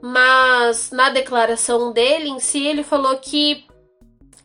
Mas 0.00 0.92
na 0.92 1.10
declaração 1.10 1.92
dele 1.92 2.28
em 2.28 2.38
si, 2.38 2.64
ele 2.64 2.84
falou 2.84 3.18
que 3.18 3.66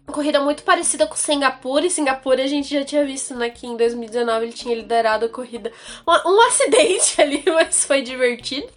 corrida 0.08 0.40
muito 0.40 0.64
parecida 0.64 1.06
com 1.06 1.16
Singapura, 1.16 1.86
e 1.86 1.92
Singapura 1.92 2.44
a 2.44 2.48
gente 2.48 2.74
já 2.74 2.84
tinha 2.84 3.06
visto 3.06 3.36
né, 3.36 3.50
que 3.50 3.68
em 3.68 3.78
2019 3.78 4.46
ele 4.46 4.54
tinha 4.54 4.76
liderado 4.76 5.26
a 5.26 5.30
corrida. 5.30 5.72
Um, 6.08 6.32
um 6.32 6.42
acidente 6.48 7.22
ali, 7.22 7.44
mas 7.46 7.86
foi 7.86 8.02
divertido. 8.02 8.68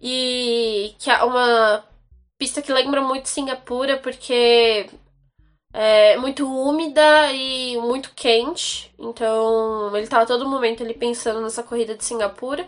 E 0.00 0.94
que 0.98 1.10
é 1.10 1.22
uma 1.24 1.84
pista 2.38 2.62
que 2.62 2.72
lembra 2.72 3.02
muito 3.02 3.28
Singapura, 3.28 3.98
porque 3.98 4.88
é 5.72 6.16
muito 6.18 6.46
úmida 6.46 7.32
e 7.32 7.76
muito 7.78 8.12
quente. 8.14 8.92
Então, 8.98 9.96
ele 9.96 10.06
tava 10.06 10.26
todo 10.26 10.48
momento 10.48 10.82
ali 10.82 10.94
pensando 10.94 11.40
nessa 11.40 11.62
corrida 11.62 11.94
de 11.94 12.04
Singapura. 12.04 12.66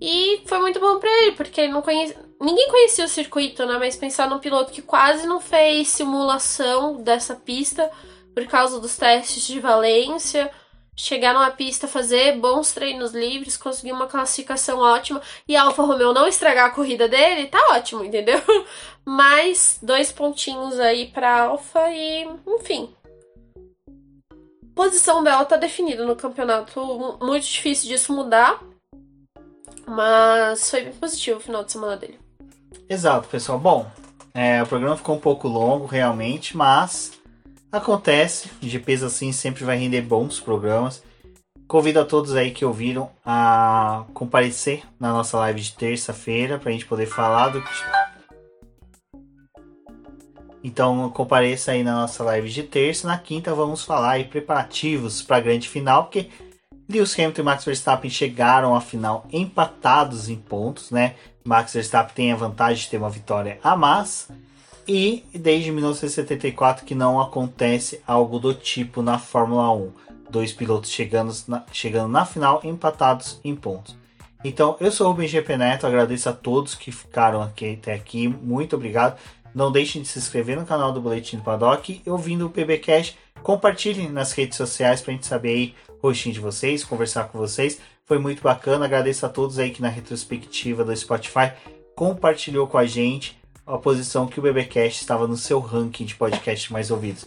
E 0.00 0.42
foi 0.46 0.58
muito 0.60 0.78
bom 0.78 0.98
para 1.00 1.10
ele, 1.22 1.32
porque 1.32 1.60
ele 1.60 1.72
não 1.72 1.82
conhecia. 1.82 2.16
Ninguém 2.40 2.68
conhecia 2.68 3.04
o 3.04 3.08
circuito, 3.08 3.66
né? 3.66 3.76
Mas 3.78 3.96
pensar 3.96 4.30
num 4.30 4.38
piloto 4.38 4.72
que 4.72 4.80
quase 4.80 5.26
não 5.26 5.40
fez 5.40 5.88
simulação 5.88 7.02
dessa 7.02 7.34
pista 7.34 7.90
por 8.32 8.46
causa 8.46 8.78
dos 8.78 8.96
testes 8.96 9.44
de 9.44 9.58
Valência. 9.58 10.48
Chegar 11.00 11.32
numa 11.32 11.52
pista, 11.52 11.86
fazer 11.86 12.36
bons 12.40 12.72
treinos 12.72 13.12
livres, 13.12 13.56
conseguir 13.56 13.92
uma 13.92 14.08
classificação 14.08 14.80
ótima 14.80 15.22
e 15.46 15.54
a 15.54 15.62
Alfa 15.62 15.84
Romeo 15.84 16.12
não 16.12 16.26
estragar 16.26 16.66
a 16.66 16.74
corrida 16.74 17.06
dele, 17.06 17.46
tá 17.46 17.58
ótimo, 17.70 18.04
entendeu? 18.04 18.42
Mais 19.06 19.78
dois 19.80 20.10
pontinhos 20.10 20.80
aí 20.80 21.06
pra 21.06 21.42
Alfa 21.42 21.88
e, 21.90 22.28
enfim. 22.48 22.92
posição 24.74 25.22
dela 25.22 25.44
tá 25.44 25.56
definida 25.56 26.04
no 26.04 26.16
campeonato, 26.16 27.16
muito 27.22 27.46
difícil 27.46 27.88
disso 27.88 28.12
mudar. 28.12 28.60
Mas 29.86 30.68
foi 30.68 30.82
bem 30.82 30.92
positivo 30.94 31.38
o 31.38 31.40
final 31.40 31.62
de 31.62 31.70
semana 31.70 31.96
dele. 31.96 32.18
Exato, 32.88 33.28
pessoal. 33.28 33.60
Bom, 33.60 33.88
é, 34.34 34.60
o 34.64 34.66
programa 34.66 34.96
ficou 34.96 35.14
um 35.14 35.20
pouco 35.20 35.46
longo, 35.46 35.86
realmente, 35.86 36.56
mas 36.56 37.17
acontece. 37.70 38.50
GPs 38.60 39.02
assim 39.02 39.32
sempre 39.32 39.64
vai 39.64 39.76
render 39.76 40.02
bons 40.02 40.40
programas. 40.40 41.02
Convido 41.66 42.00
a 42.00 42.04
todos 42.04 42.34
aí 42.34 42.50
que 42.50 42.64
ouviram 42.64 43.10
a 43.24 44.04
comparecer 44.14 44.82
na 44.98 45.12
nossa 45.12 45.36
live 45.38 45.60
de 45.60 45.72
terça-feira 45.72 46.58
para 46.58 46.70
a 46.70 46.72
gente 46.72 46.86
poder 46.86 47.06
falar 47.06 47.50
do. 47.50 47.62
Então 50.64 51.10
compareça 51.10 51.72
aí 51.72 51.84
na 51.84 51.92
nossa 51.92 52.24
live 52.24 52.48
de 52.48 52.62
terça. 52.62 53.06
Na 53.06 53.18
quinta 53.18 53.54
vamos 53.54 53.84
falar 53.84 54.12
aí 54.12 54.24
preparativos 54.24 55.22
para 55.22 55.36
a 55.36 55.40
grande 55.40 55.68
final, 55.68 56.04
porque 56.04 56.30
Lewis 56.88 57.14
Hamilton 57.18 57.42
e 57.42 57.44
Max 57.44 57.64
Verstappen 57.66 58.10
chegaram 58.10 58.74
à 58.74 58.80
final 58.80 59.26
empatados 59.30 60.30
em 60.30 60.36
pontos, 60.36 60.90
né? 60.90 61.16
Max 61.44 61.74
Verstappen 61.74 62.14
tem 62.14 62.32
a 62.32 62.36
vantagem 62.36 62.82
de 62.82 62.88
ter 62.88 62.96
uma 62.96 63.10
vitória 63.10 63.58
a 63.62 63.76
mais. 63.76 64.28
E 64.88 65.22
desde 65.34 65.70
1974 65.70 66.86
que 66.86 66.94
não 66.94 67.20
acontece 67.20 68.00
algo 68.06 68.38
do 68.38 68.54
tipo 68.54 69.02
na 69.02 69.18
Fórmula 69.18 69.70
1. 69.70 69.92
Dois 70.30 70.50
pilotos 70.50 70.90
chegando 70.90 71.34
na, 71.46 71.62
chegando 71.70 72.08
na 72.08 72.24
final 72.24 72.62
empatados 72.64 73.38
em 73.44 73.54
pontos. 73.54 73.94
Então, 74.42 74.76
eu 74.80 74.90
sou 74.90 75.08
o 75.08 75.10
Rubem 75.10 75.28
GP 75.28 75.58
Neto, 75.58 75.86
agradeço 75.86 76.28
a 76.30 76.32
todos 76.32 76.74
que 76.74 76.90
ficaram 76.90 77.42
aqui 77.42 77.74
até 77.78 77.92
aqui. 77.92 78.28
Muito 78.28 78.76
obrigado. 78.76 79.18
Não 79.54 79.70
deixem 79.70 80.00
de 80.00 80.08
se 80.08 80.18
inscrever 80.18 80.56
no 80.56 80.64
canal 80.64 80.90
do 80.90 81.02
Boletim 81.02 81.36
do 81.36 81.42
Paddock 81.42 82.00
e 82.04 82.10
ouvindo 82.10 82.46
o 82.46 82.50
PBcast, 82.50 83.18
compartilhem 83.42 84.08
nas 84.08 84.32
redes 84.32 84.56
sociais 84.56 85.02
para 85.02 85.12
a 85.12 85.14
gente 85.14 85.26
saber 85.26 85.50
aí 85.50 85.74
rostinho 86.00 86.34
de 86.34 86.40
vocês, 86.40 86.84
conversar 86.84 87.24
com 87.24 87.38
vocês. 87.38 87.78
Foi 88.06 88.18
muito 88.18 88.42
bacana. 88.42 88.86
Agradeço 88.86 89.26
a 89.26 89.28
todos 89.28 89.58
aí 89.58 89.70
que 89.70 89.82
na 89.82 89.88
retrospectiva 89.88 90.82
do 90.82 90.96
Spotify 90.96 91.52
compartilhou 91.94 92.66
com 92.66 92.78
a 92.78 92.86
gente 92.86 93.38
a 93.68 93.78
posição 93.78 94.26
que 94.26 94.40
o 94.40 94.42
BBcast 94.42 95.02
estava 95.02 95.26
no 95.26 95.36
seu 95.36 95.60
ranking 95.60 96.04
de 96.04 96.14
podcasts 96.14 96.70
mais 96.70 96.90
ouvidos. 96.90 97.26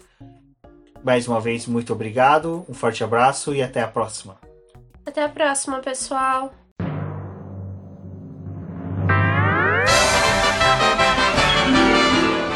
Mais 1.04 1.28
uma 1.28 1.40
vez, 1.40 1.68
muito 1.68 1.94
obrigado, 1.94 2.66
um 2.68 2.74
forte 2.74 3.04
abraço 3.04 3.54
e 3.54 3.62
até 3.62 3.82
a 3.82 3.88
próxima. 3.88 4.38
Até 5.06 5.24
a 5.24 5.30
próxima, 5.30 5.80
pessoal. 5.80 6.54